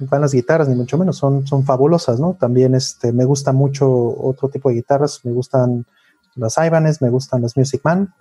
[0.00, 2.36] van las guitarras, ni mucho menos, son, son fabulosas, ¿no?
[2.38, 5.86] También este, me gusta mucho otro tipo de guitarras, me gustan
[6.34, 8.12] las Ibanez, me gustan las Music Man,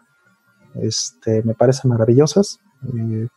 [0.76, 2.60] este, me parecen maravillosas.
[2.96, 3.28] Eh,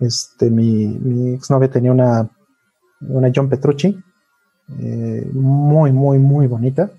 [0.00, 2.28] este, mi, mi exnovia tenía una,
[3.00, 3.98] una John Petrucci,
[4.80, 6.90] eh, muy, muy, muy bonita.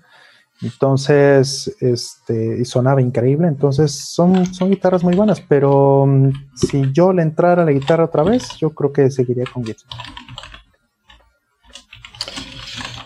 [0.60, 3.46] Entonces, este, y sonaba increíble.
[3.46, 8.04] Entonces, son, son guitarras muy buenas, pero mm, si yo le entrara a la guitarra
[8.04, 9.88] otra vez, yo creo que seguiría con Gibson.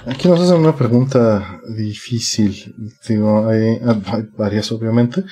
[0.06, 2.74] Aquí nos hacen una pregunta difícil.
[3.06, 5.22] Digo, hay, hay varias, obviamente,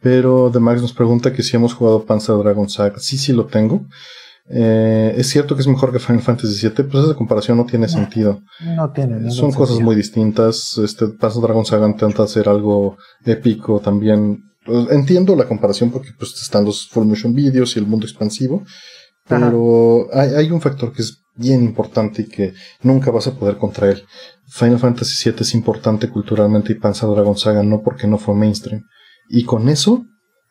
[0.00, 2.98] pero The Max nos pregunta que si hemos jugado Panzer Dragon Saga.
[2.98, 3.86] Sí, sí lo tengo.
[4.52, 7.88] Eh, es cierto que es mejor que Final Fantasy VII, pero esa comparación no tiene
[7.88, 8.40] sentido.
[8.76, 9.30] No tiene.
[9.30, 10.76] Son cosas muy distintas.
[10.78, 14.42] Este Panzer Dragon Saga intenta hacer algo épico también.
[14.64, 18.64] Pues, entiendo la comparación porque pues están los full motion videos y el mundo expansivo,
[19.26, 23.56] pero hay, hay, un factor que es bien importante y que nunca vas a poder
[23.56, 24.02] contra él.
[24.48, 28.82] Final Fantasy VII es importante culturalmente y Panzer Dragon Saga no porque no fue mainstream.
[29.30, 30.04] Y con eso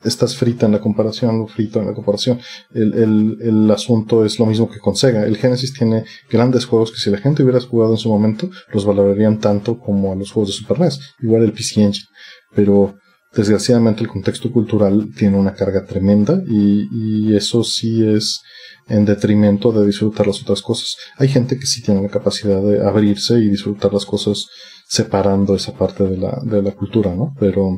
[0.03, 2.40] estás frita en la comparación, frito en la comparación.
[2.74, 5.25] El, el, el, asunto es lo mismo que con Sega.
[5.25, 8.85] El Genesis tiene grandes juegos que si la gente hubiera jugado en su momento, los
[8.85, 10.99] valorarían tanto como a los juegos de Super NES.
[11.22, 12.08] Igual el PC Engine.
[12.56, 12.95] Pero
[13.33, 18.41] desgraciadamente el contexto cultural tiene una carga tremenda y, y eso sí es
[18.88, 20.95] en detrimento de disfrutar las otras cosas.
[21.17, 24.48] Hay gente que sí tiene la capacidad de abrirse y disfrutar las cosas
[24.88, 27.33] separando esa parte de la, de la cultura, ¿no?
[27.40, 27.77] Pero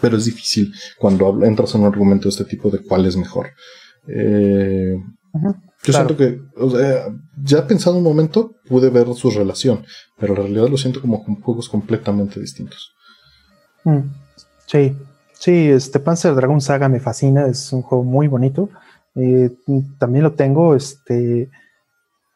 [0.00, 3.50] pero es difícil cuando entras en un argumento de este tipo de cuál es mejor.
[4.06, 4.96] Eh,
[5.82, 7.06] yo siento que, o sea,
[7.42, 9.84] ya pensado un momento, pude ver su relación,
[10.18, 12.92] pero en realidad lo siento como juegos completamente distintos.
[13.84, 14.10] Mm,
[14.66, 14.96] sí,
[15.32, 18.68] sí, este Panzer Dragon Saga me fascina, es un juego muy bonito.
[19.14, 19.50] Eh,
[19.98, 21.50] también lo tengo, este,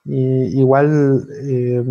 [0.04, 1.84] igual eh,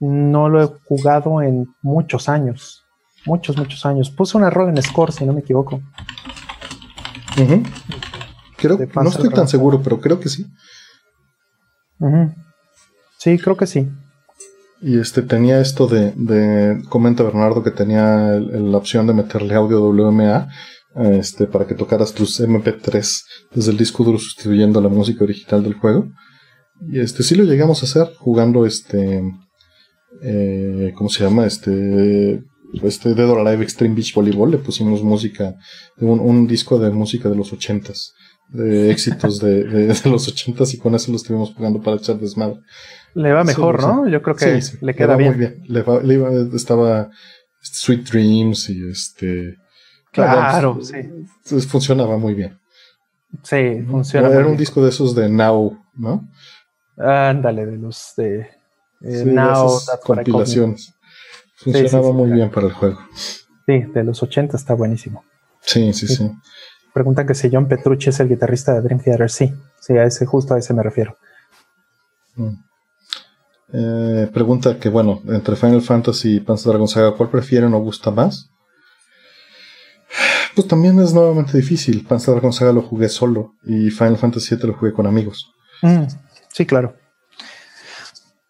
[0.00, 2.85] no lo he jugado en muchos años
[3.26, 4.10] muchos, muchos años.
[4.10, 5.80] Puse un error en Score, si no me equivoco.
[8.56, 10.46] Creo, no estoy tan seguro, pero creo que sí.
[13.18, 13.88] Sí, creo que sí.
[14.80, 19.82] Y este tenía esto de, de comenta Bernardo que tenía la opción de meterle audio
[19.88, 20.48] WMA
[20.96, 23.22] este, para que tocaras tus MP3
[23.52, 26.08] desde el disco duro sustituyendo la música original del juego.
[26.90, 29.22] Y este sí lo llegamos a hacer jugando este
[30.22, 31.46] eh, ¿cómo se llama?
[31.46, 32.42] Este
[32.82, 35.54] este Dead or Alive Extreme Beach Volleyball le pusimos música,
[35.98, 38.14] un, un disco de música de los ochentas,
[38.48, 42.60] de éxitos de, de, los ochentas y con eso lo estuvimos jugando para echar desmadre.
[43.14, 44.08] Le va mejor, ¿no?
[44.08, 45.30] Yo creo que le queda bien.
[45.30, 45.62] muy bien.
[45.66, 47.10] Le, va, le iba, estaba
[47.60, 49.56] Sweet Dreams y este...
[50.12, 50.96] Claro, sí.
[51.60, 52.58] Funcionaba muy bien.
[53.42, 54.28] Sí, funciona.
[54.28, 56.28] Era un disco de esos de Now, ¿no?
[56.96, 58.48] Ándale, de los de
[59.02, 59.78] eh, Now.
[60.02, 60.94] compilaciones.
[61.56, 62.98] Funcionaba muy bien para el juego.
[63.14, 65.24] Sí, de los 80 está buenísimo.
[65.60, 66.30] Sí, sí, sí.
[66.92, 69.30] Preguntan que si John Petrucci es el guitarrista de Dream Theater.
[69.30, 71.16] Sí, sí, a ese, justo a ese me refiero.
[72.36, 72.54] Mm.
[73.72, 78.10] Eh, pregunta que, bueno, entre Final Fantasy y Panzer Dragon Saga, ¿cuál prefieren o gusta
[78.10, 78.50] más?
[80.54, 82.06] Pues también es nuevamente difícil.
[82.06, 85.52] Panzer Dragon Saga lo jugué solo y Final Fantasy VII lo jugué con amigos.
[85.82, 86.04] Mm,
[86.50, 86.96] sí, claro.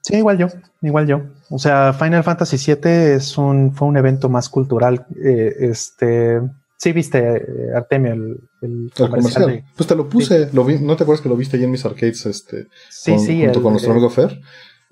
[0.07, 0.47] Sí, igual yo,
[0.83, 1.23] igual yo.
[1.51, 5.05] O sea, Final Fantasy VII es un, fue un evento más cultural.
[5.21, 6.41] Eh, este,
[6.77, 7.45] sí, viste, eh,
[7.75, 9.65] Artemio, el, el, comercial.
[9.75, 11.85] pues te lo puse, lo vi, ¿no te acuerdas que lo viste ahí en mis
[11.85, 12.25] arcades?
[12.25, 13.43] Este, sí, sí.
[13.43, 14.41] Junto con nuestro amigo Fer.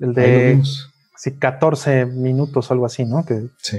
[0.00, 0.60] El de
[1.16, 3.24] sí, 14 minutos o algo así, ¿no?
[3.24, 3.78] Que, sí.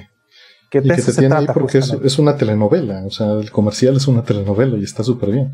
[0.71, 3.03] Que, y que te tiene ahí porque es, es, una telenovela.
[3.05, 5.51] O sea, el comercial es una telenovela y está súper bien.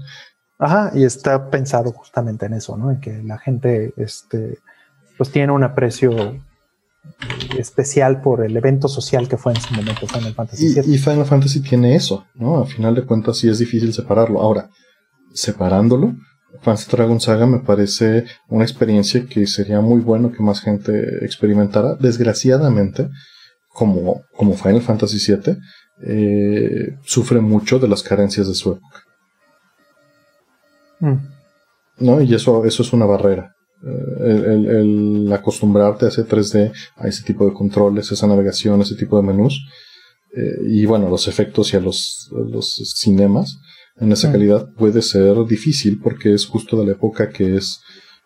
[0.60, 2.92] Ajá, y está pensado justamente en eso, ¿no?
[2.92, 4.60] En que la gente, este
[5.22, 6.41] pues tiene un aprecio
[7.56, 11.25] especial por el evento social que fue en su momento Final Fantasy y, y, Final
[11.27, 12.58] Fantasy tiene eso, ¿no?
[12.58, 14.41] A final de cuentas sí es difícil separarlo.
[14.41, 14.72] Ahora,
[15.32, 16.16] separándolo,
[16.64, 21.93] Fantasy Dragon Saga me parece una experiencia que sería muy bueno que más gente experimentara.
[22.00, 23.08] Desgraciadamente,
[23.67, 25.56] como, como Final Fantasy VII,
[26.01, 29.03] eh, sufre mucho de las carencias de su época.
[31.00, 31.17] Mm.
[32.00, 32.22] ¿No?
[32.22, 33.53] Y eso, eso es una barrera.
[33.84, 39.24] El, acostumbrarte a ese 3D, a ese tipo de controles, esa navegación, ese tipo de
[39.24, 39.66] menús,
[40.35, 43.60] eh, y bueno, los efectos y a los, los cinemas
[43.98, 44.32] en esa mm.
[44.32, 47.82] calidad puede ser difícil porque es justo de la época que es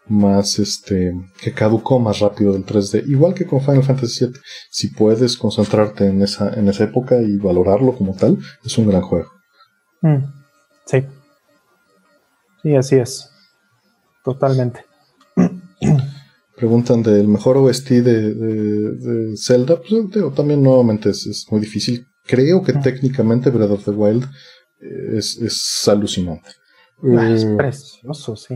[0.07, 4.35] más este que caducó más rápido del 3D igual que con Final Fantasy VII
[4.69, 9.01] si puedes concentrarte en esa en esa época y valorarlo como tal es un gran
[9.01, 9.31] juego.
[10.01, 10.23] Mm.
[10.85, 11.03] sí.
[12.61, 13.31] Sí así es.
[14.23, 14.85] Totalmente
[16.55, 22.07] preguntan del mejor OST de, Zelda pues, también nuevamente es, muy difícil.
[22.25, 24.23] Creo que técnicamente Breath of the Wild
[24.81, 26.49] eh, es, alucinante.
[27.17, 28.55] Ah, es eh, precioso sí.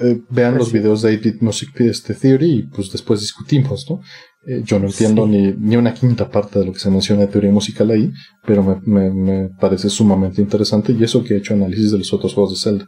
[0.00, 4.00] eh, vean los videos de 8 Music este, Theory y pues después discutimos, ¿no?
[4.46, 7.28] Eh, yo no entiendo ni, ni, una quinta parte de lo que se menciona de
[7.28, 8.12] teoría musical ahí,
[8.46, 12.34] pero me, me, parece sumamente interesante y eso que he hecho análisis de los otros
[12.34, 12.86] juegos de Zelda.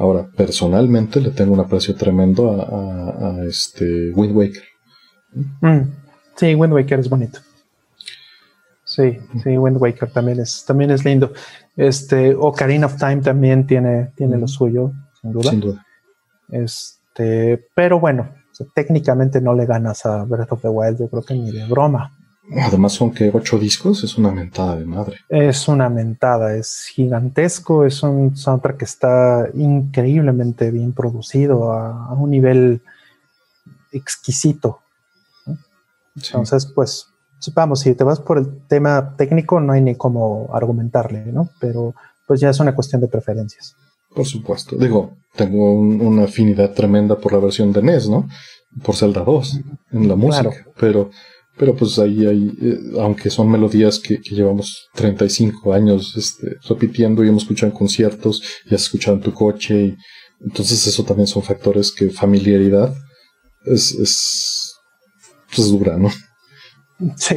[0.00, 4.62] Ahora, personalmente le tengo un aprecio tremendo a, a, este Wind Waker.
[5.60, 5.92] Mm,
[6.36, 7.40] sí, Wind Waker es bonito.
[8.82, 11.34] Sí, sí, Wind Waker también es, también es lindo.
[11.76, 15.50] Este, Ocarina of Time también tiene, tiene lo suyo, sin duda.
[15.50, 15.86] Sin duda.
[16.48, 18.30] Este, pero bueno,
[18.74, 22.16] técnicamente no le ganas a Breath of the Wild, yo creo que ni de broma.
[22.56, 25.18] Además son que ocho discos, es una mentada de madre.
[25.28, 32.30] Es una mentada, es gigantesco, es un soundtrack que está increíblemente bien producido a, un
[32.30, 32.82] nivel
[33.92, 34.80] exquisito.
[36.16, 37.06] Entonces, pues,
[37.54, 41.48] vamos, si te vas por el tema técnico, no hay ni cómo argumentarle, ¿no?
[41.60, 41.94] Pero
[42.26, 43.74] pues ya es una cuestión de preferencias.
[44.14, 44.76] Por supuesto.
[44.76, 48.28] Digo, tengo una afinidad tremenda por la versión de NES, ¿no?
[48.84, 49.60] Por Zelda 2
[49.92, 50.50] en la música.
[50.78, 51.10] Pero,
[51.60, 57.28] pero pues ahí hay, eh, aunque son melodías que, llevamos 35 años este, repitiendo y
[57.28, 59.78] hemos escuchado en conciertos y has escuchado en tu coche.
[59.78, 59.96] Y,
[60.40, 62.94] entonces eso también son factores que familiaridad
[63.66, 64.72] es, es,
[65.54, 66.10] pues dura, ¿no?
[67.16, 67.36] Sí.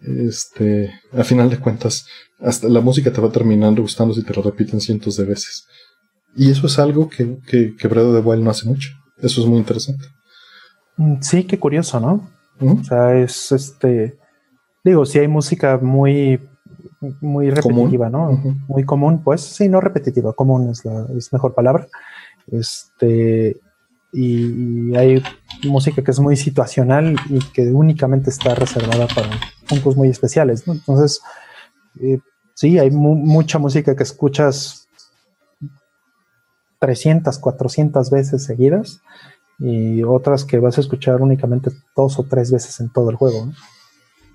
[0.00, 2.06] Este, a final de cuentas,
[2.40, 5.64] hasta la música te va terminando gustando si te lo repiten cientos de veces.
[6.34, 8.88] Y eso es algo que, que, que Breath of Wild no hace mucho.
[9.18, 10.06] Eso es muy interesante.
[10.96, 12.36] Mm, sí, qué curioso, ¿no?
[12.60, 14.18] O sea, es este.
[14.84, 16.40] Digo, si hay música muy,
[17.20, 18.32] muy repetitiva, ¿no?
[18.68, 21.86] Muy común, pues sí, no repetitiva, común es la es mejor palabra.
[22.50, 23.56] Este.
[24.12, 25.22] Y, hay
[25.64, 29.28] música que es muy situacional y que únicamente está reservada para
[29.68, 30.72] puntos muy especiales, ¿no?
[30.72, 31.20] Entonces,
[32.00, 32.18] eh,
[32.54, 34.88] sí, hay mucha música que escuchas
[36.78, 39.02] 300, 400 veces seguidas
[39.58, 43.50] y otras que vas a escuchar únicamente dos o tres veces en todo el juego.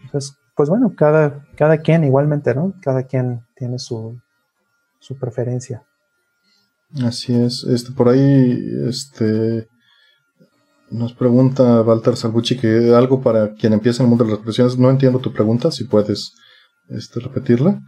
[0.03, 2.73] Entonces, pues bueno, cada, cada quien igualmente, ¿no?
[2.81, 4.19] Cada quien tiene su,
[4.99, 5.83] su preferencia.
[7.03, 7.63] Así es.
[7.63, 9.67] Este, por ahí, este,
[10.91, 14.77] nos pregunta Walter Salvucci que algo para quien empieza en el mundo de las expresiones.
[14.77, 16.33] No entiendo tu pregunta, si puedes
[16.89, 17.81] este, repetirla.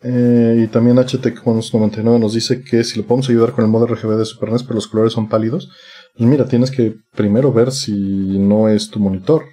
[0.00, 4.16] Eh, y también HT99 nos dice que si lo podemos ayudar con el modo RGB
[4.16, 5.70] de Super NES, pero los colores son pálidos.
[6.16, 7.92] Pues mira, tienes que primero ver si
[8.38, 9.44] no es tu monitor,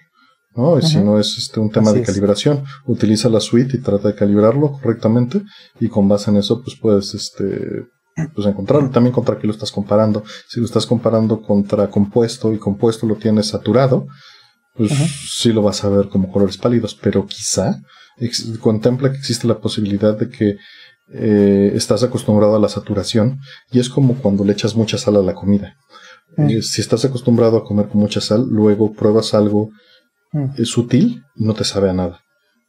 [0.56, 0.80] ¿no?
[0.80, 2.64] Y si no es este, un tema de calibración.
[2.86, 5.42] Utiliza la suite y trata de calibrarlo correctamente.
[5.80, 7.86] Y con base en eso, pues puedes este,
[8.34, 8.90] pues encontrarlo.
[8.90, 10.24] También contra qué lo estás comparando.
[10.48, 14.08] Si lo estás comparando contra compuesto y compuesto lo tienes saturado,
[14.76, 14.92] pues
[15.30, 17.80] sí lo vas a ver como colores pálidos, pero quizá
[18.60, 20.58] contempla que existe la posibilidad de que
[21.14, 23.40] eh, estás acostumbrado a la saturación
[23.72, 25.76] y es como cuando le echas mucha sal a la comida.
[26.38, 26.62] Mm.
[26.62, 29.70] Si estás acostumbrado a comer con mucha sal, luego pruebas algo
[30.32, 30.64] mm.
[30.64, 32.22] sutil y no te sabe a nada.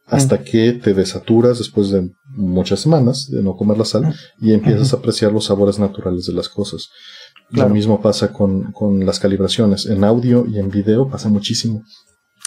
[0.07, 0.45] Hasta mm.
[0.45, 4.99] que te desaturas después de muchas semanas de no comer la sal y empiezas a
[4.99, 6.89] apreciar los sabores naturales de las cosas.
[7.51, 9.87] Lo mismo pasa con, con las calibraciones.
[9.87, 11.83] En audio y en video pasa muchísimo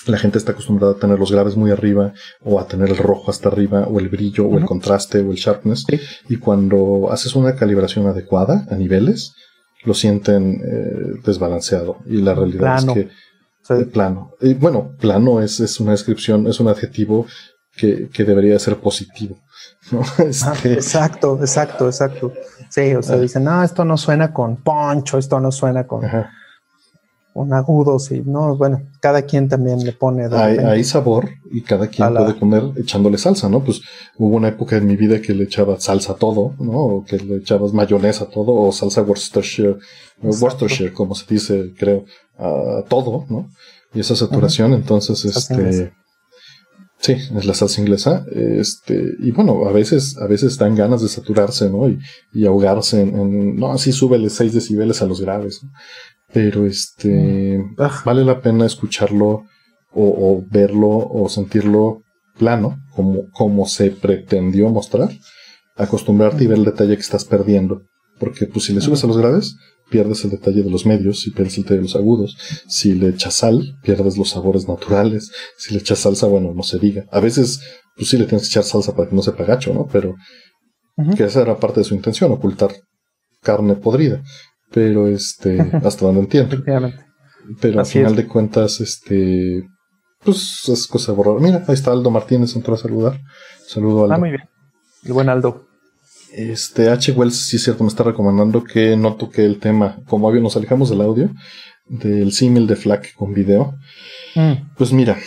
[0.06, 3.32] la gente está acostumbrada a tener los graves muy arriba o a tener el rojo
[3.32, 5.86] hasta arriba o el brillo o el contraste o el sharpness
[6.30, 9.34] y cuando haces una calibración adecuada a niveles
[9.84, 11.98] lo sienten eh, desbalanceado.
[12.06, 13.10] Y la realidad es que
[13.70, 14.32] eh, plano.
[14.42, 17.28] Y bueno plano es, es una descripción es un adjetivo
[17.76, 19.38] que, que debería ser positivo
[19.92, 22.34] ah, este exacto exacto exacto.
[22.70, 23.20] Sí o sea ah.
[23.20, 26.02] dicen no esto no suena con poncho esto no suena con
[27.34, 30.28] con agudos y no, bueno, cada quien también le pone.
[30.36, 33.64] Hay, sabor y cada quien puede comer echándole salsa, ¿no?
[33.64, 33.82] Pues
[34.18, 36.72] hubo una época en mi vida que le echaba salsa a todo, ¿no?
[36.72, 39.78] O que le echabas mayonesa a todo, o salsa Worcestershire,
[40.22, 42.06] Worcestershire, como se dice, creo,
[42.38, 43.50] a todo, ¿no?
[43.94, 45.92] Y esa saturación, entonces, este,
[47.02, 48.26] Sí, es la salsa inglesa.
[48.30, 51.88] Este, y bueno, a veces, a veces dan ganas de saturarse, ¿no?
[52.34, 55.62] Y, ahogarse en, no, así súbele 6 decibeles a los graves.
[56.34, 57.76] Pero este, mm.
[58.06, 59.44] vale la pena escucharlo
[59.92, 62.04] o, verlo o sentirlo
[62.38, 65.10] plano, como, como se pretendió mostrar.
[65.76, 67.84] Acostumbrarte y ver el detalle que estás perdiendo.
[68.20, 69.56] Porque pues si le subes a los graves,
[69.90, 72.38] pierdes el detalle de los medios y pierdes el detalle de los agudos.
[72.68, 75.32] Si le echas sal, pierdes los sabores naturales.
[75.58, 77.06] Si le echas salsa, bueno, no se diga.
[77.12, 77.62] A veces,
[77.96, 79.88] pues sí le tienes que echar salsa para que no sepa gacho, ¿no?
[79.92, 80.16] Pero
[81.16, 82.72] que esa era parte de su intención, ocultar
[83.42, 84.22] carne podrida.
[84.72, 86.58] Pero este, hasta donde entiendo.
[87.62, 89.68] Pero al final de cuentas, este,
[90.24, 91.40] pues es cosa borrar.
[91.40, 93.20] Mira, ahí está Aldo Martínez, entró a saludar.
[93.68, 94.16] Saludo Aldo.
[94.16, 94.44] Ah, muy bien.
[95.04, 95.66] El buen Aldo.
[96.32, 97.12] Este H.
[97.14, 99.98] Wells, sí es cierto, me está recomendando que no toque el tema.
[100.08, 101.32] Como nos alejamos del audio,
[101.88, 103.76] del símil de FLAC con video.
[104.36, 104.76] Mm.
[104.78, 105.18] Pues mira,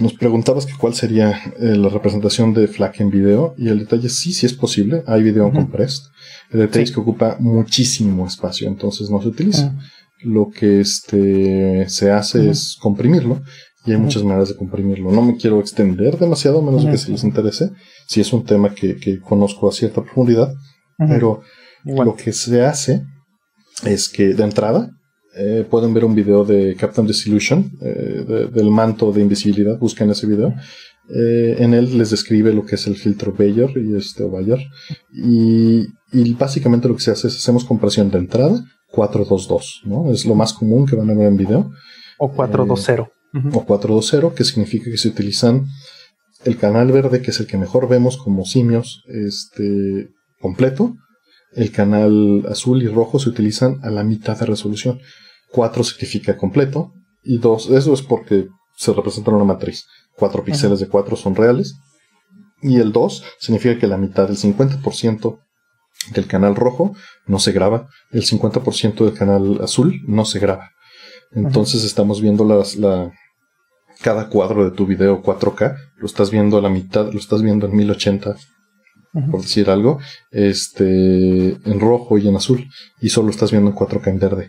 [0.00, 3.54] nos preguntabas que cuál sería eh, la representación de FLAC en video.
[3.58, 5.02] Y el detalle sí, sí es posible.
[5.06, 6.04] Hay video en compressed.
[6.50, 9.70] El detalle es que ocupa muchísimo espacio, entonces no se utiliza.
[9.70, 9.78] Mm.
[10.32, 13.40] Lo que este se hace es comprimirlo
[13.86, 15.10] y hay muchas maneras de comprimirlo.
[15.10, 17.70] No me quiero extender demasiado, menos de que se les interese,
[18.06, 20.52] si es un tema que, conozco a cierta profundidad,
[20.98, 21.42] pero
[21.84, 23.02] lo que se hace
[23.84, 24.90] es que de entrada
[25.38, 30.26] eh, pueden ver un video de Captain Disillusion, eh, del manto de invisibilidad, busquen ese
[30.26, 30.52] video.
[31.08, 34.58] Eh, en él les describe lo que es el filtro Bayer y este Bayer.
[35.12, 40.10] Y, y básicamente lo que se hace es hacemos compresión de entrada 422, ¿no?
[40.10, 41.70] Es lo más común que van a ver en video.
[42.18, 43.10] O 420
[43.54, 45.66] o 420, que significa que se utilizan
[46.44, 50.08] el canal verde, que es el que mejor vemos como simios, este,
[50.40, 50.96] completo.
[51.52, 54.98] El canal azul y rojo se utilizan a la mitad de resolución.
[55.50, 59.86] 4 significa completo y 2, eso es porque se representa en una matriz.
[60.16, 61.76] 4 píxeles de 4 son reales.
[62.60, 65.38] Y el 2 significa que la mitad, el 50%
[66.12, 66.94] del canal rojo
[67.26, 70.70] no se graba, el 50% del canal azul no se graba.
[71.32, 73.12] Entonces estamos viendo las, la,
[74.02, 77.66] cada cuadro de tu video 4K, lo estás viendo a la mitad, lo estás viendo
[77.66, 78.36] en 1080,
[79.30, 79.98] por decir algo,
[80.30, 82.66] este, en rojo y en azul,
[83.00, 84.48] y solo estás viendo en 4K en verde.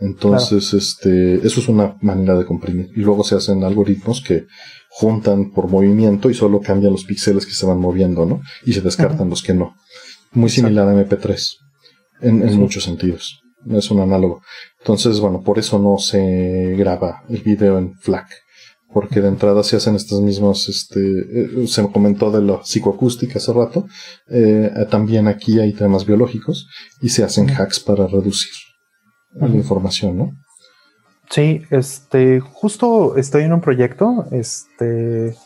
[0.00, 2.90] Entonces, este, eso es una manera de comprimir.
[2.94, 4.46] Y luego se hacen algoritmos que
[4.90, 8.40] juntan por movimiento y solo cambian los píxeles que se van moviendo, ¿no?
[8.64, 9.74] Y se descartan los que no.
[10.32, 11.50] Muy similar a MP3,
[12.20, 13.40] en, en muchos sentidos
[13.76, 14.42] es un análogo.
[14.80, 18.26] Entonces, bueno, por eso no se graba el video en FLAC.
[18.90, 23.36] Porque de entrada se hacen estas mismas, este, eh, se me comentó de la psicoacústica
[23.36, 23.86] hace rato,
[24.30, 26.66] eh, también aquí hay temas biológicos
[27.02, 28.50] y se hacen hacks para reducir
[29.34, 30.32] la información, ¿no?
[31.30, 35.36] Sí, este, justo estoy en un proyecto, este,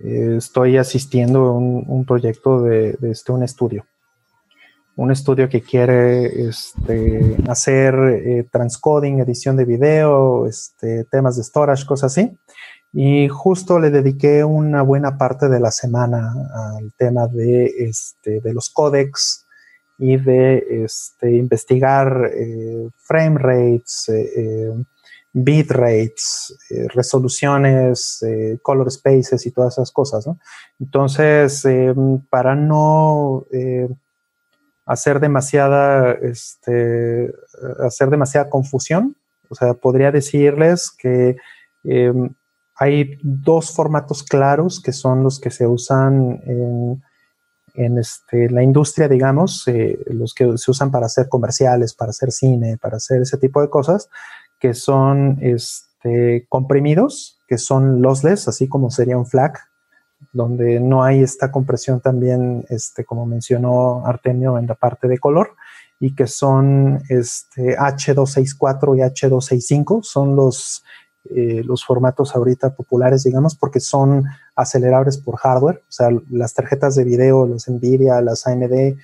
[0.00, 3.84] estoy asistiendo a un, proyecto de, de este, un estudio
[4.98, 11.86] un estudio que quiere este, hacer eh, transcoding, edición de video, este, temas de storage,
[11.86, 12.36] cosas así.
[12.92, 16.32] Y justo le dediqué una buena parte de la semana
[16.76, 19.46] al tema de, este, de los códecs
[19.98, 24.72] y de este, investigar eh, frame rates, eh,
[25.32, 26.56] bit rates,
[26.94, 28.24] resoluciones,
[28.62, 30.26] color spaces y todas esas cosas.
[30.80, 31.64] Entonces,
[32.30, 33.44] para no
[34.86, 37.32] hacer demasiada, este,
[37.86, 39.16] hacer demasiada confusión.
[39.50, 41.36] O sea, podría decirles que
[42.74, 47.02] hay dos formatos claros que son los que se usan en,
[47.78, 52.32] en este, la industria, digamos, eh, los que se usan para hacer comerciales, para hacer
[52.32, 54.10] cine, para hacer ese tipo de cosas,
[54.58, 59.60] que son este, comprimidos, que son lossless, así como sería un FLAC,
[60.32, 65.54] donde no hay esta compresión también, este, como mencionó Artemio en la parte de color,
[66.00, 70.84] y que son este, H264 y H265, son los,
[71.30, 74.24] eh, los formatos ahorita populares, digamos, porque son
[74.58, 78.96] acelerables por hardware, o sea, las tarjetas de video, los Nvidia, las AMD, eh,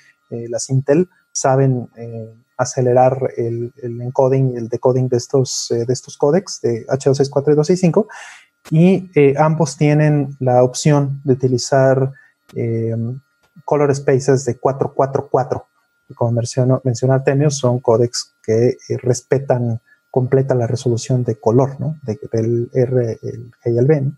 [0.48, 6.60] las Intel, saben eh, acelerar el, encoding y el decoding de estos, de estos códecs
[6.60, 8.08] de H264 y 265
[8.70, 12.12] y eh, ambos tienen la opción de utilizar
[12.54, 12.94] eh,
[13.64, 15.66] color spaces de 444.
[16.14, 21.98] Como mencionó, mencionó Artemio, son códecs que eh, respetan completa la resolución de color, ¿no?
[22.04, 24.12] del R, el G y el B.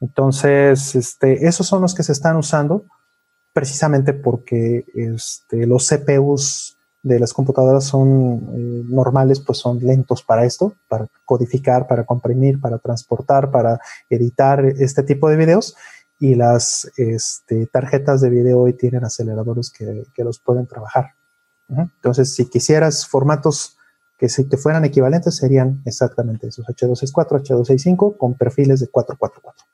[0.00, 2.84] Entonces, este, esos son los que se están usando
[3.52, 10.44] precisamente porque este, los CPUs de las computadoras son eh, normales, pues son lentos para
[10.44, 15.76] esto, para codificar, para comprimir, para transportar, para editar este tipo de videos.
[16.20, 21.14] Y las este, tarjetas de video hoy tienen aceleradores que, los pueden trabajar.
[21.68, 23.76] Entonces, si quisieras formatos
[24.22, 29.64] que, si, que fueran equivalentes, serían exactamente esos H264, H265 con perfiles de 444.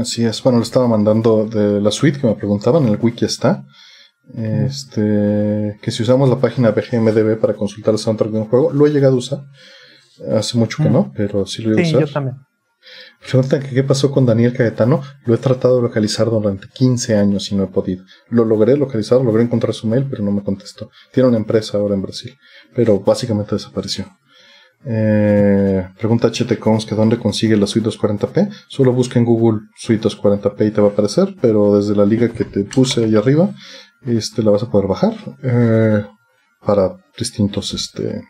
[0.00, 3.66] Así es, bueno, le estaba mandando de la suite que me preguntaban, el wiki está.
[4.34, 8.86] Este, que si usamos la página BGMDB para consultar el soundtrack de un juego, lo
[8.86, 9.44] he llegado a usar.
[10.34, 12.00] Hace mucho que no, pero sí lo he usado.
[12.00, 12.36] Sí, yo también.
[13.20, 15.02] Preguntan que qué pasó con Daniel Caetano.
[15.24, 18.04] Lo he tratado de localizar durante 15 años y no he podido.
[18.28, 20.90] Lo logré localizar, logré encontrar su mail, pero no me contestó.
[21.12, 22.36] Tiene una empresa ahora en Brasil,
[22.74, 24.06] pero básicamente desapareció.
[24.84, 28.50] Eh, pregunta HT que dónde consigue la suite 240p.
[28.68, 32.28] Solo busca en Google suite 240p y te va a aparecer, pero desde la liga
[32.28, 33.54] que te puse ahí arriba,
[34.04, 36.04] este, la vas a poder bajar eh,
[36.64, 38.22] para distintos, este,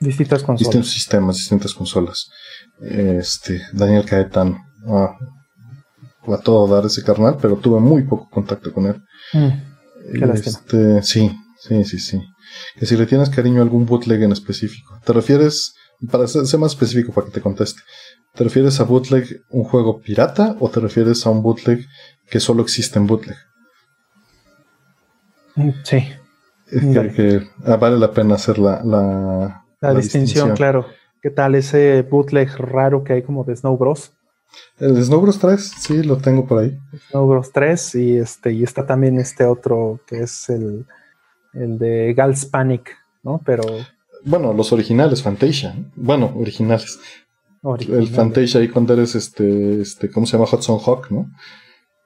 [0.00, 0.60] distintas consolas.
[0.60, 2.30] distintos sistemas, distintas consolas.
[2.80, 5.16] Este, Daniel Caetano, ah,
[6.26, 9.02] a todo dar ese carnal, pero tuve muy poco contacto con él.
[9.32, 12.20] Mm, este, sí, sí, sí, sí.
[12.76, 15.00] Que si le tienes cariño a algún bootleg en específico.
[15.04, 15.74] ¿Te refieres
[16.10, 17.80] para ser, más específico, para que te conteste,
[18.34, 21.84] ¿te refieres a bootleg un juego pirata o te refieres a un bootleg
[22.30, 23.36] que solo existe en bootleg?
[25.56, 26.08] Mm, sí.
[26.70, 30.86] Que, ah, vale la pena hacer la, la, distinción, claro.
[31.22, 34.12] ¿Qué tal ese bootleg raro que hay como de Snow Bros?
[34.78, 36.78] El de Snow Bros 3, sí, lo tengo por ahí.
[37.10, 40.86] Snow Bros 3 y este y está también este otro que es el,
[41.54, 43.42] el de Gals Panic, ¿no?
[43.44, 43.64] Pero
[44.24, 45.74] bueno, los originales, Fantasia.
[45.94, 46.98] Bueno, originales.
[47.88, 50.48] El Fantasia ahí cuando eres este, este, ¿cómo se llama?
[50.50, 51.30] Hudson Hawk, ¿no?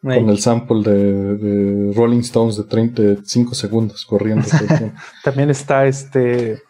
[0.02, 4.46] Con el sample de, Rolling Stones de 35 segundos corriendo.
[5.24, 6.60] También está este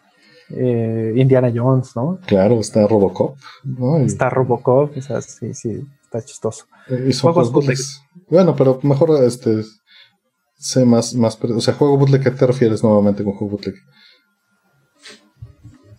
[0.55, 2.19] eh, Indiana Jones, ¿no?
[2.25, 3.37] Claro, está Robocop.
[4.05, 6.65] Está Robocop, o sea, sí, sí, está chistoso.
[6.89, 7.11] Eh,
[8.29, 9.63] bueno, pero mejor este
[10.57, 13.75] sé más, más, o sea, juego bootleg, ¿qué te refieres nuevamente con juego bootleg?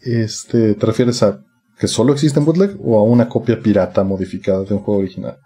[0.05, 1.41] este, ¿te refieres a
[1.79, 5.39] que solo existe en bootleg o a una copia pirata modificada de un juego original?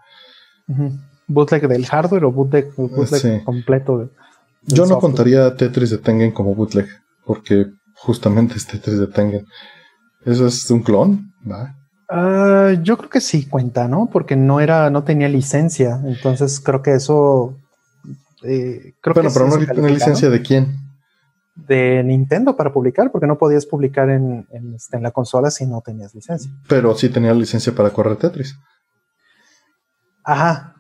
[1.27, 2.75] ¿Bootleg del hardware o bootleg,
[3.45, 4.11] completo?
[4.63, 6.87] Yo no contaría Tetris de Tengen como bootleg,
[7.25, 7.67] porque
[7.99, 9.47] justamente es Tetris de Tengen.
[10.25, 11.33] ¿Eso es un clon?
[12.09, 14.09] Ah, yo creo que sí cuenta, ¿no?
[14.13, 16.01] Porque no era, no tenía licencia.
[16.05, 17.57] Entonces creo que eso.
[18.45, 20.89] Eh, creo bueno, pero no, licencia de quién?
[21.67, 26.15] de Nintendo para publicar, porque no podías publicar en, este, la consola si no tenías
[26.15, 26.51] licencia.
[26.69, 28.57] Pero sí tenía licencia para correr Tetris.
[30.25, 30.75] Ajá.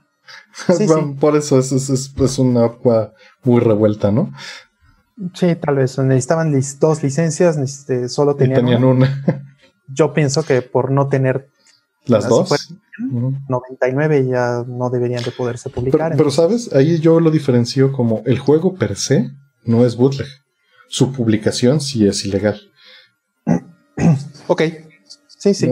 [1.21, 4.33] Por eso es, una agua muy revuelta, ¿no?
[5.35, 5.99] Sí, tal vez.
[5.99, 9.25] Necesitaban dos licencias, este, solo tenían, tenían una.
[9.89, 11.49] Yo pienso que por no tener
[12.07, 12.79] las dos,
[13.49, 16.15] 99 ya no deberían de poderse publicar.
[16.17, 19.31] pero, sabes, ahí yo lo diferencio como el juego per se
[19.65, 20.27] no es bootleg
[20.89, 22.61] su publicación sí es ilegal.
[24.51, 24.63] Ok.
[25.27, 25.71] Sí, sí.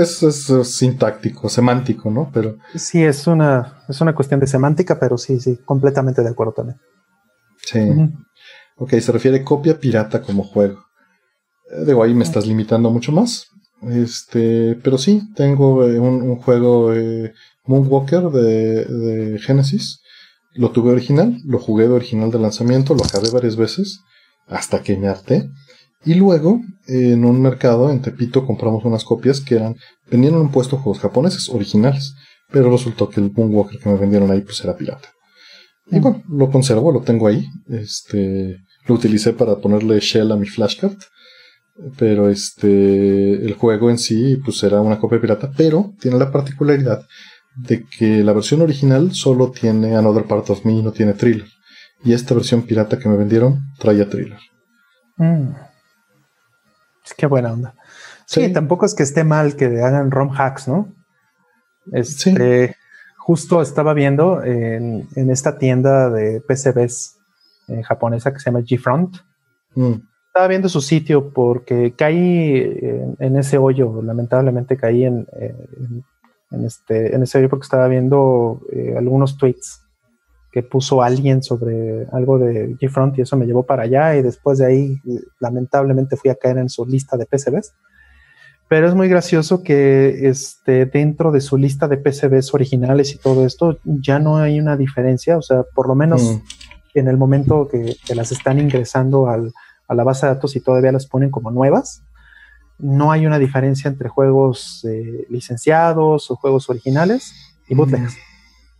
[0.00, 2.28] es, es, sintáctico, semántico, ¿no?
[2.34, 2.58] Pero.
[2.74, 6.80] Sí, es una, es una cuestión de semántica, pero sí, sí, completamente de acuerdo también.
[7.64, 7.78] Sí.
[8.78, 10.84] Ok, se refiere copia pirata como juego.
[11.70, 13.46] Eh, digo, ahí me estás limitando mucho más.
[13.82, 17.32] Este, pero sí, tengo eh, un, juego eh,
[17.64, 20.00] Moonwalker de, de Genesis.
[20.54, 24.00] Lo tuve original, lo jugué de original de lanzamiento, lo acabé varias veces
[24.46, 25.48] hasta que me harté.
[26.04, 29.76] Y luego, en un mercado en Tepito, compramos unas copias que eran,
[30.10, 32.14] venían en un puesto juegos japoneses originales,
[32.50, 35.08] pero resultó que el Moonwalker que me vendieron ahí pues era pirata.
[35.90, 37.46] Y bueno, lo conservo, lo tengo ahí.
[37.68, 40.96] Este, lo utilicé para ponerle shell a mi flashcard.
[41.96, 47.06] Pero este, el juego en sí pues era una copia pirata, pero tiene la particularidad
[47.54, 51.46] de que la versión original solo tiene Another Part of Me y no tiene thriller.
[52.02, 54.38] Y esta versión pirata que me vendieron traía thriller.
[55.16, 55.50] Mm.
[57.16, 57.74] Qué buena onda.
[58.26, 60.92] Sí, tampoco es que esté mal que hagan ROM hacks, ¿no?
[61.92, 62.74] Este,
[63.28, 67.17] Justo estaba viendo en, esta tienda de PCBs
[67.68, 69.16] eh, japonesa que se llama G-Front.
[69.74, 69.94] Mm.
[70.28, 72.62] Estaba viendo su sitio porque caí
[73.18, 75.26] en, ese hoyo, lamentablemente caí en,
[76.64, 79.82] este, en ese hoyo porque estaba viendo eh, algunos tweets
[80.52, 84.58] que puso alguien sobre algo de GFront y eso me llevó para allá y después
[84.58, 85.00] de ahí
[85.40, 87.74] lamentablemente fui a caer en su lista de PCBs.
[88.68, 93.44] pero es muy gracioso que este, dentro de su lista de PCBs originales y todo
[93.44, 96.42] esto ya no hay una diferencia, o sea, por lo menos mm.
[96.94, 99.52] En el momento que, las están ingresando al,
[99.86, 102.02] a la base de datos y todavía las ponen como nuevas,
[102.78, 107.78] no hay una diferencia entre juegos eh, licenciados o juegos originales y mm.
[107.78, 108.16] bootlegs.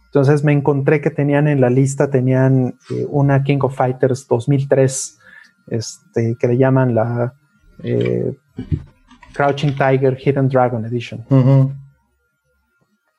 [0.06, 5.18] Entonces me encontré que tenían en la lista, tenían eh, una King of Fighters 2003,
[5.66, 7.34] este, que le llaman la
[7.82, 8.34] eh,
[9.34, 11.24] Crouching Tiger Hidden Dragon Edition.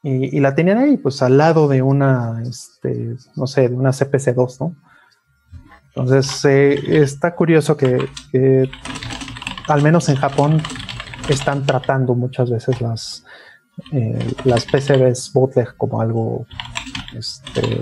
[0.01, 4.59] Y, la tenían ahí, pues al lado de una, este, no sé, de una CPC2,
[4.61, 4.75] ¿no?
[5.87, 8.07] Entonces, eh, está curioso que,
[9.67, 10.61] al menos en Japón,
[11.27, 13.25] están tratando muchas veces las,
[13.91, 16.45] eh, las PCBs bootleg como algo,
[17.13, 17.81] este,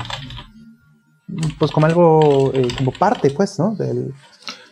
[1.59, 3.75] pues como algo, eh, como parte, pues, ¿no?
[3.75, 4.11] Del,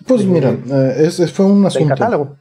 [0.08, 0.58] pues mira,
[0.98, 1.90] ese fue un asunto.
[1.90, 2.38] catálogo.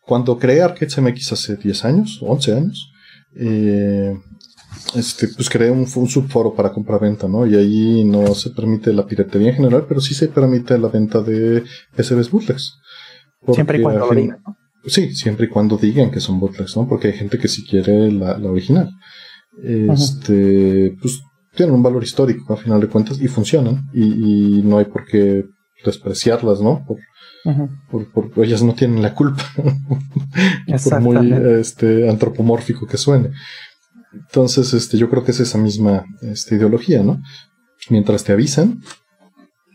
[0.00, 2.92] Cuando creé Arcade MX hace 10 años, 11 años,
[3.38, 4.18] eh,
[4.94, 7.46] este, pues creé un, subforo para compra-venta, ¿no?
[7.46, 11.20] Y ahí no se permite la piratería en general, pero sí se permite la venta
[11.20, 11.62] de
[11.96, 12.78] PCBs bootlegs.
[13.52, 14.56] Siempre y cuando lo digan, ¿no?
[14.86, 16.88] Sí, siempre y cuando digan que son bootlegs, ¿no?
[16.88, 18.90] Porque hay gente que sí quiere la, original.
[19.62, 21.20] Este, pues
[21.54, 25.04] tienen un valor histórico a final de cuentas y funcionan y, y no hay por
[25.04, 25.44] qué
[25.84, 26.84] despreciarlas, ¿no?
[26.86, 26.98] Por,
[27.90, 29.42] por, ellas no tienen la culpa,
[30.84, 33.30] por muy este, antropomórfico que suene.
[34.12, 37.20] Entonces, este, yo creo que es esa misma este, ideología, ¿no?
[37.90, 38.80] Mientras te avisan,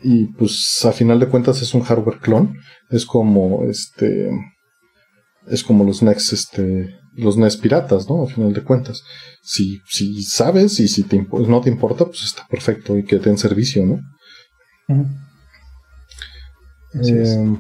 [0.04, 2.58] y pues a final de cuentas es un hardware clon,
[2.90, 4.30] es como este
[5.48, 8.24] es como los NES este los NES piratas, ¿no?
[8.24, 9.04] A final de cuentas.
[9.42, 13.30] Si, si sabes y si te no te importa, pues está perfecto y que te
[13.30, 14.00] den servicio, ¿no?
[17.02, 17.58] Eh,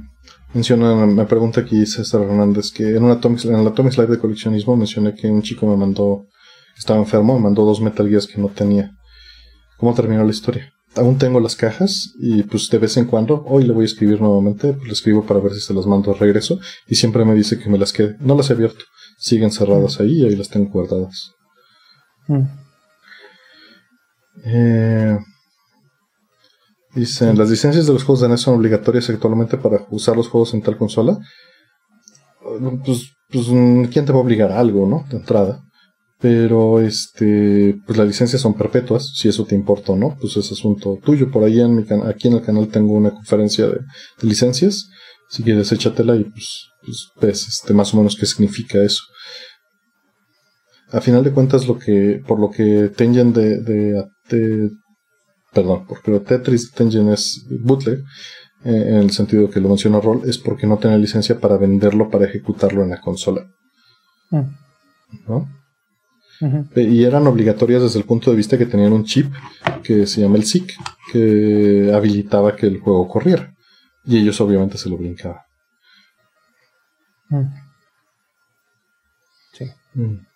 [0.53, 4.19] menciona, me pregunta aquí César Hernández que en, una Atomic, en la Atomic Live de
[4.19, 6.27] coleccionismo mencioné que un chico me mandó,
[6.77, 8.91] estaba enfermo, me mandó dos Metal Gears que no tenía.
[9.77, 10.71] ¿Cómo terminó la historia?
[10.95, 14.21] Aún tengo las cajas y pues de vez en cuando, hoy le voy a escribir
[14.21, 17.33] nuevamente, pues le escribo para ver si se las mando de regreso y siempre me
[17.33, 18.15] dice que me las quede.
[18.19, 18.85] No las he abierto,
[19.17, 21.31] siguen cerradas ahí y ahí las tengo guardadas.
[22.27, 22.43] Mm.
[24.45, 25.17] Eh,
[26.95, 30.53] Dicen, las licencias de los juegos de NES son obligatorias actualmente para usar los juegos
[30.53, 31.17] en tal consola.
[32.85, 33.47] Pues, pues,
[33.91, 35.05] ¿quién te va a obligar a algo, no?
[35.09, 35.63] De entrada.
[36.19, 40.51] Pero, este, pues las licencias son perpetuas, si eso te importa o no, pues es
[40.51, 41.31] asunto tuyo.
[41.31, 43.80] Por ahí en mi aquí en el canal tengo una conferencia de,
[44.22, 44.88] licencias.
[45.30, 49.01] Si quieres, échatela y pues, pues, ves este, más o menos qué significa eso.
[50.91, 54.69] A final de cuentas, lo que, por lo que Tengen de, de, de
[55.53, 57.99] perdón, porque Tetris Tengen es bootleg,
[58.65, 62.09] eh, en el sentido que lo menciona Roll, es porque no tiene licencia para venderlo,
[62.09, 63.45] para ejecutarlo en la consola.
[64.30, 64.41] Mm.
[65.27, 65.49] ¿No?
[66.75, 69.32] Y eran obligatorias desde el punto de vista que tenían un chip
[69.82, 70.73] que se llama el SIC,
[71.11, 73.53] que habilitaba que el juego corriera.
[74.03, 75.40] Y ellos obviamente se lo brincaban.
[77.30, 77.45] Mm.
[79.53, 79.65] Sí.
[79.93, 80.32] Mm.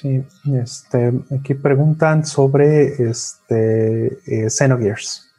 [0.00, 5.30] Sí, este, aquí preguntan sobre este, eh, Xenogears.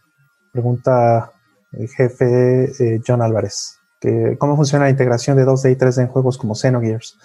[0.52, 1.32] Pregunta
[1.72, 3.80] el jefe eh, John Álvarez.
[4.00, 7.18] Que, ¿Cómo funciona la integración de 2D y 3D en juegos como Xenogears?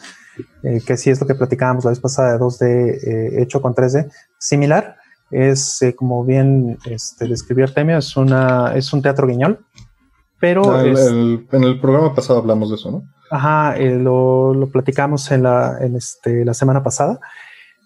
[0.63, 3.75] Eh, que si es lo que platicábamos la vez pasada de 2D eh, hecho con
[3.75, 4.11] 3D.
[4.39, 4.97] Similar,
[5.31, 9.63] es como bien este, describió Artemio, es, una, es un teatro guiñol.
[10.41, 13.16] Pero ah, en el programa pasado hablamos de eso, ¿no?
[13.31, 17.19] Ajá, eh, lo, lo, platicamos en la, en este, la semana pasada.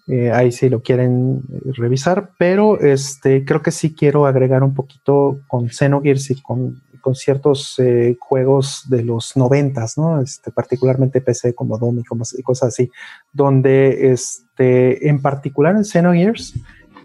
[0.07, 4.73] Eh, ahí sí lo quieren eh, revisar, pero este, creo que sí quiero agregar un
[4.73, 7.79] poquito con Xenogears y con, con ciertos
[8.19, 10.21] juegos de los noventas, ¿no?
[10.21, 12.91] Este, particularmente PC como Doom y, cosas así,
[13.31, 16.53] donde este, en particular en Xenogears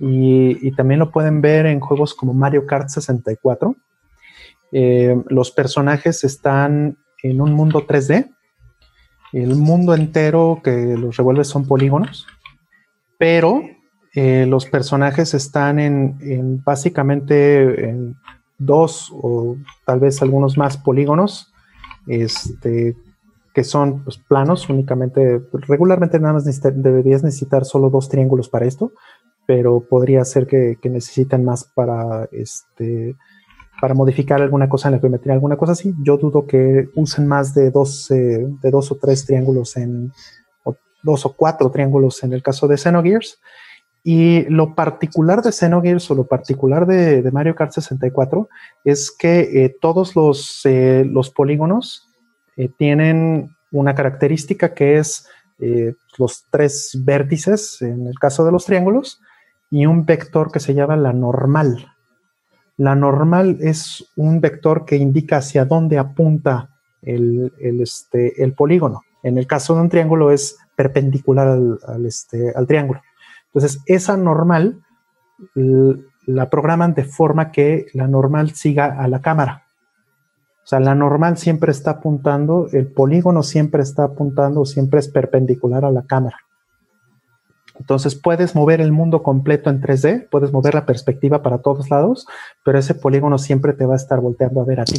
[0.00, 3.76] y, y también lo pueden ver en juegos como Mario Kart 64,
[4.72, 8.30] los personajes están en un mundo 3D.
[9.32, 12.26] El mundo entero que los revuelve son polígonos,
[13.18, 13.62] pero
[14.14, 18.16] eh, los personajes están en, básicamente en
[18.58, 21.52] dos o tal vez algunos más polígonos,
[22.06, 22.96] este,
[23.52, 25.42] que son pues, planos únicamente.
[25.52, 28.92] Regularmente nada más deberías necesitar solo dos triángulos para esto,
[29.46, 33.16] pero podría ser que, que necesiten más para este,
[33.80, 35.94] para modificar alguna cosa en la geometría, alguna cosa así.
[36.02, 40.12] Yo dudo que usen más de dos, de dos o tres triángulos en,
[40.64, 43.38] o dos o cuatro triángulos en el caso de Xenogears.
[44.08, 48.48] Y lo particular de Xenogears o lo particular de, Mario Kart 64
[48.84, 52.06] es que eh, todos los, eh, los polígonos
[52.56, 55.26] eh, tienen una característica que es
[56.18, 59.20] los tres vértices, en el caso de los triángulos,
[59.70, 61.95] y un vector que se llama la normal.
[62.76, 66.70] La normal es un vector que indica hacia dónde apunta
[67.02, 69.02] el, este, el polígono.
[69.22, 73.00] En el caso de un triángulo es perpendicular al, este, al triángulo.
[73.46, 74.82] Entonces, esa normal
[76.26, 79.64] la programan de forma que la normal siga a la cámara.
[80.64, 85.84] O sea, la normal siempre está apuntando, el polígono siempre está apuntando, siempre es perpendicular
[85.84, 86.38] a la cámara.
[87.78, 92.26] Entonces puedes mover el mundo completo en 3D, puedes mover la perspectiva para todos lados,
[92.64, 94.98] pero ese polígono siempre te va a estar volteando a ver a ti.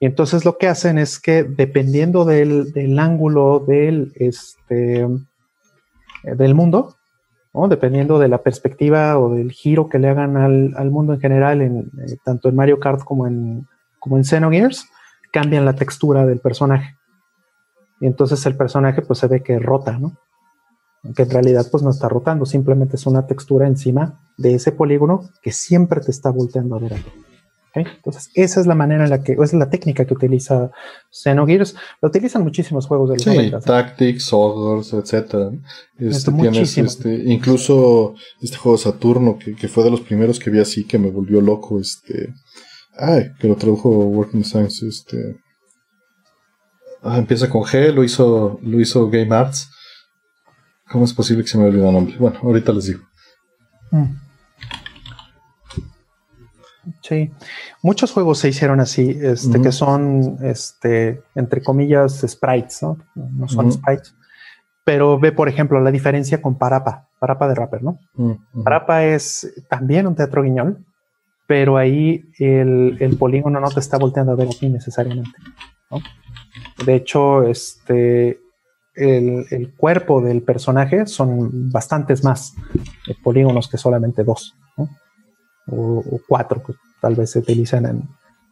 [0.00, 5.06] Y entonces lo que hacen es que dependiendo del, ángulo del, este,
[6.24, 6.96] del mundo,
[7.68, 11.90] dependiendo de la perspectiva o del giro que le hagan al, mundo en general, en,
[12.06, 13.66] eh, tanto en Mario Kart como en,
[13.98, 14.88] como en Xenogears,
[15.32, 16.96] cambian la textura del personaje.
[18.00, 20.12] Y entonces el personaje pues se ve que rota, ¿no?
[21.04, 25.30] Aunque en realidad pues no está rotando, simplemente es una textura encima de ese polígono
[25.42, 27.10] que siempre te está volteando a ver a ti.
[27.74, 30.70] Entonces, esa es la manera en la que, esa es la técnica que utiliza
[31.10, 31.76] Xenogears.
[32.00, 35.52] Lo utilizan muchísimos juegos de los sí, Tactics, Ogres, etc.
[35.98, 40.84] Este, tienes este, incluso este juego Saturno, que, fue de los primeros que vi así,
[40.84, 42.34] que me volvió loco, este,
[42.96, 45.36] ay, que lo tradujo Working Science, este,
[47.02, 49.70] ah, empieza con G, lo hizo, lo hizo Game Arts.
[50.90, 52.16] ¿Cómo es posible que se me olvide el nombre?
[52.18, 53.00] Bueno, ahorita les digo.
[53.90, 54.28] Mm.
[57.02, 57.30] Sí,
[57.82, 62.98] muchos juegos se hicieron así, este, que son, este, entre comillas, sprites, ¿no?
[63.14, 64.14] No son sprites.
[64.84, 67.98] Pero ve, por ejemplo, la diferencia con Parapa, Parapa de Rapper, ¿no?
[68.64, 70.84] Parapa es también un teatro guiñol,
[71.46, 75.36] pero ahí el, polígono no te está volteando a ver a ti necesariamente,
[75.90, 76.00] ¿no?
[76.84, 78.40] De hecho, este,
[78.98, 82.54] el, cuerpo del personaje son bastantes más
[83.22, 84.88] polígonos que solamente dos, ¿no?
[85.70, 88.08] o, cuatro que tal vez se utilizan en,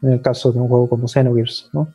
[0.08, 1.88] el caso de un juego como Xenogears, ¿no?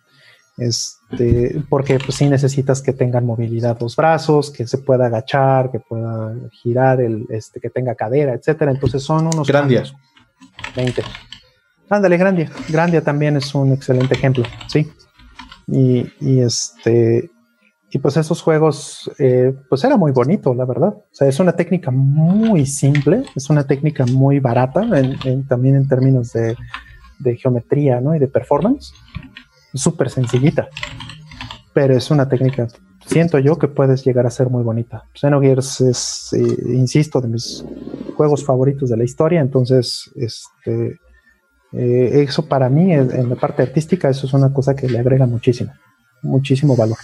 [0.58, 5.80] Este, porque pues sí necesitas que tengan movilidad los brazos, que se pueda agachar, que
[5.80, 8.72] pueda girar, el, este, que tenga cadera, etcétera.
[8.72, 9.84] Entonces son unos Grandia.
[10.76, 11.04] 20.
[11.90, 12.52] Ándale, Grandia.
[12.68, 14.92] Grandia también es un excelente ejemplo, sí.
[15.68, 17.30] Y, y este
[17.94, 20.94] y pues esos juegos, eh, pues era muy bonito, la verdad.
[20.96, 24.88] O sea, es una técnica muy simple, es una técnica muy barata,
[25.50, 26.56] también en términos de,
[27.36, 28.16] geometría ¿no?
[28.16, 28.94] y de performance.
[29.74, 30.70] Súper sencillita,
[31.74, 32.68] pero es una técnica,
[33.06, 35.04] siento yo, que puedes llegar a ser muy bonita.
[35.14, 37.66] Xenogears es, eh, insisto, de mis
[38.16, 40.98] juegos favoritos de la historia, entonces, este,
[41.74, 45.26] eh, eso para mí, en la parte artística, eso es una cosa que le agrega
[45.26, 45.74] muchísimo,
[46.22, 46.98] muchísimo valor.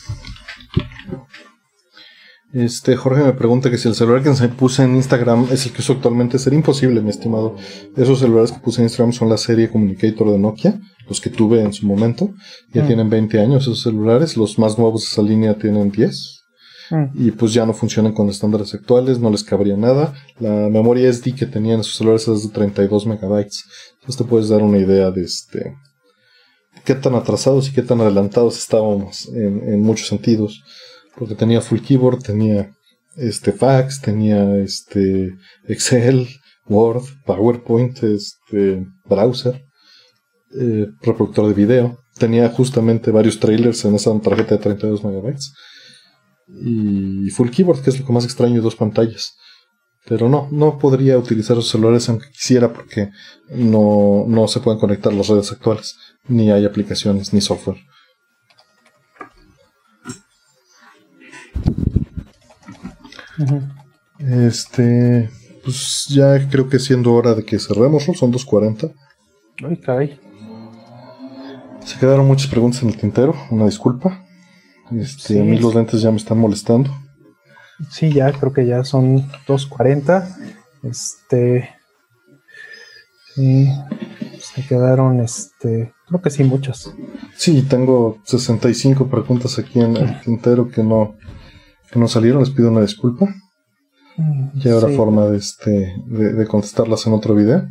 [2.53, 5.73] Este Jorge me pregunta que si el celular que se puse en Instagram es el
[5.73, 6.39] que uso actualmente.
[6.39, 7.57] Sería imposible, mi estimado.
[7.97, 11.61] Esos celulares que puse en Instagram son la serie Communicator de Nokia, los que tuve
[11.61, 12.33] en su momento.
[12.73, 12.87] Ya mm.
[12.87, 14.37] tienen 20 años esos celulares.
[14.37, 16.43] Los más nuevos de esa línea tienen 10.
[16.91, 17.05] Mm.
[17.15, 20.13] Y pues ya no funcionan con estándares actuales, no les cabría nada.
[20.39, 23.65] La memoria SD que tenían esos celulares es de 32 megabytes.
[23.95, 25.75] Entonces te puedes dar una idea de este
[26.85, 30.63] qué tan atrasados y qué tan adelantados estábamos en muchos sentidos
[31.17, 32.71] porque tenía full keyboard, tenía
[33.15, 35.35] este fax, tenía este
[35.67, 36.27] Excel,
[36.67, 39.65] Word, PowerPoint, este browser,
[40.59, 41.97] eh, reproductor de video.
[42.17, 45.53] Tenía justamente varios trailers en esa tarjeta de 32 megabytes.
[46.47, 49.35] Y full keyboard, que es lo que más extraño, dos pantallas.
[50.05, 53.09] Pero no, no podría utilizar los celulares aunque quisiera porque
[53.49, 55.95] no, no se pueden conectar las redes actuales,
[56.27, 57.77] ni hay aplicaciones, ni software.
[64.19, 65.29] Este,
[65.63, 68.03] pues ya creo que siendo hora de que cerremos.
[68.03, 68.93] Son 2.40.
[69.67, 70.19] Ay, caray.
[71.83, 74.25] Se quedaron muchas preguntas en el tintero, una disculpa.
[74.91, 76.91] Este, A mí los lentes ya me están molestando.
[77.89, 80.35] Sí, ya creo que ya son 2.40.
[80.83, 81.69] Este.
[83.35, 83.69] Sí,
[84.39, 85.93] se quedaron, este.
[86.07, 86.93] Creo que sí, muchas.
[87.35, 91.15] Sí, tengo 65 preguntas aquí en el tintero que no,
[91.91, 93.27] que no salieron, les pido una disculpa.
[94.17, 97.67] Mm, ya habrá forma de, este, de, contestarlas en otro video.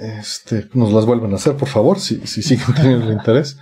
[0.00, 3.58] Este, nos las vuelven a hacer, por favor, si, si siguen teniendo interés.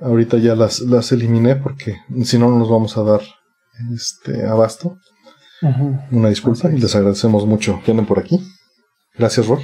[0.00, 3.20] Ahorita ya las, las eliminé porque si no, no nos vamos a dar
[3.94, 4.98] este abasto.
[6.10, 8.38] Una disculpa y les agradecemos mucho que anden por aquí.
[9.16, 9.60] Gracias, Rol.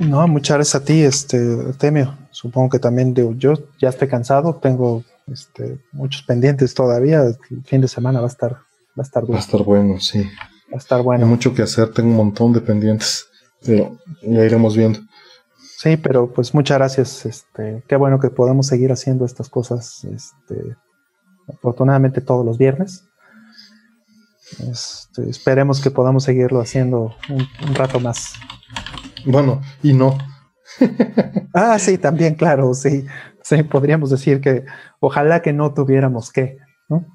[0.00, 1.38] No, muchas gracias a ti, este,
[1.78, 2.16] Temio.
[2.30, 7.22] Supongo que también digo, yo ya estoy cansado, tengo este, muchos pendientes todavía.
[7.22, 8.62] El fin de semana va a estar, va
[8.98, 10.22] a estar Va a estar bueno, sí.
[10.70, 11.24] Va a estar bueno.
[11.24, 13.26] Hay mucho que hacer, tengo un montón de pendientes,
[13.64, 15.00] pero ya iremos viendo.
[15.78, 17.24] Sí, pero pues muchas gracias.
[17.26, 20.76] Este, qué bueno que podamos seguir haciendo estas cosas, este,
[21.48, 23.04] afortunadamente todos los viernes.
[24.70, 28.34] Este, esperemos que podamos seguirlo haciendo un rato más.
[29.24, 30.18] Bueno, y no.
[31.54, 33.06] ah, sí, también, claro, sí.
[33.42, 34.64] Sí, podríamos decir que
[35.00, 37.06] ojalá que no tuviéramos que, ¿no?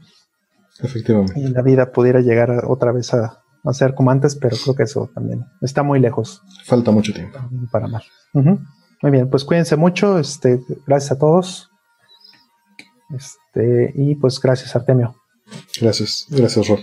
[0.80, 1.40] Efectivamente.
[1.40, 5.10] Y la vida pudiera llegar otra vez a, ser como antes, pero creo que eso
[5.14, 6.44] también está muy lejos.
[6.66, 7.40] Falta mucho tiempo.
[7.72, 8.04] Para mal.
[8.34, 10.20] Muy bien, pues cuídense mucho.
[10.20, 11.72] Este, gracias a todos.
[13.16, 15.16] Este, y pues gracias, Artemio.
[15.80, 16.80] Gracias, gracias, Rol.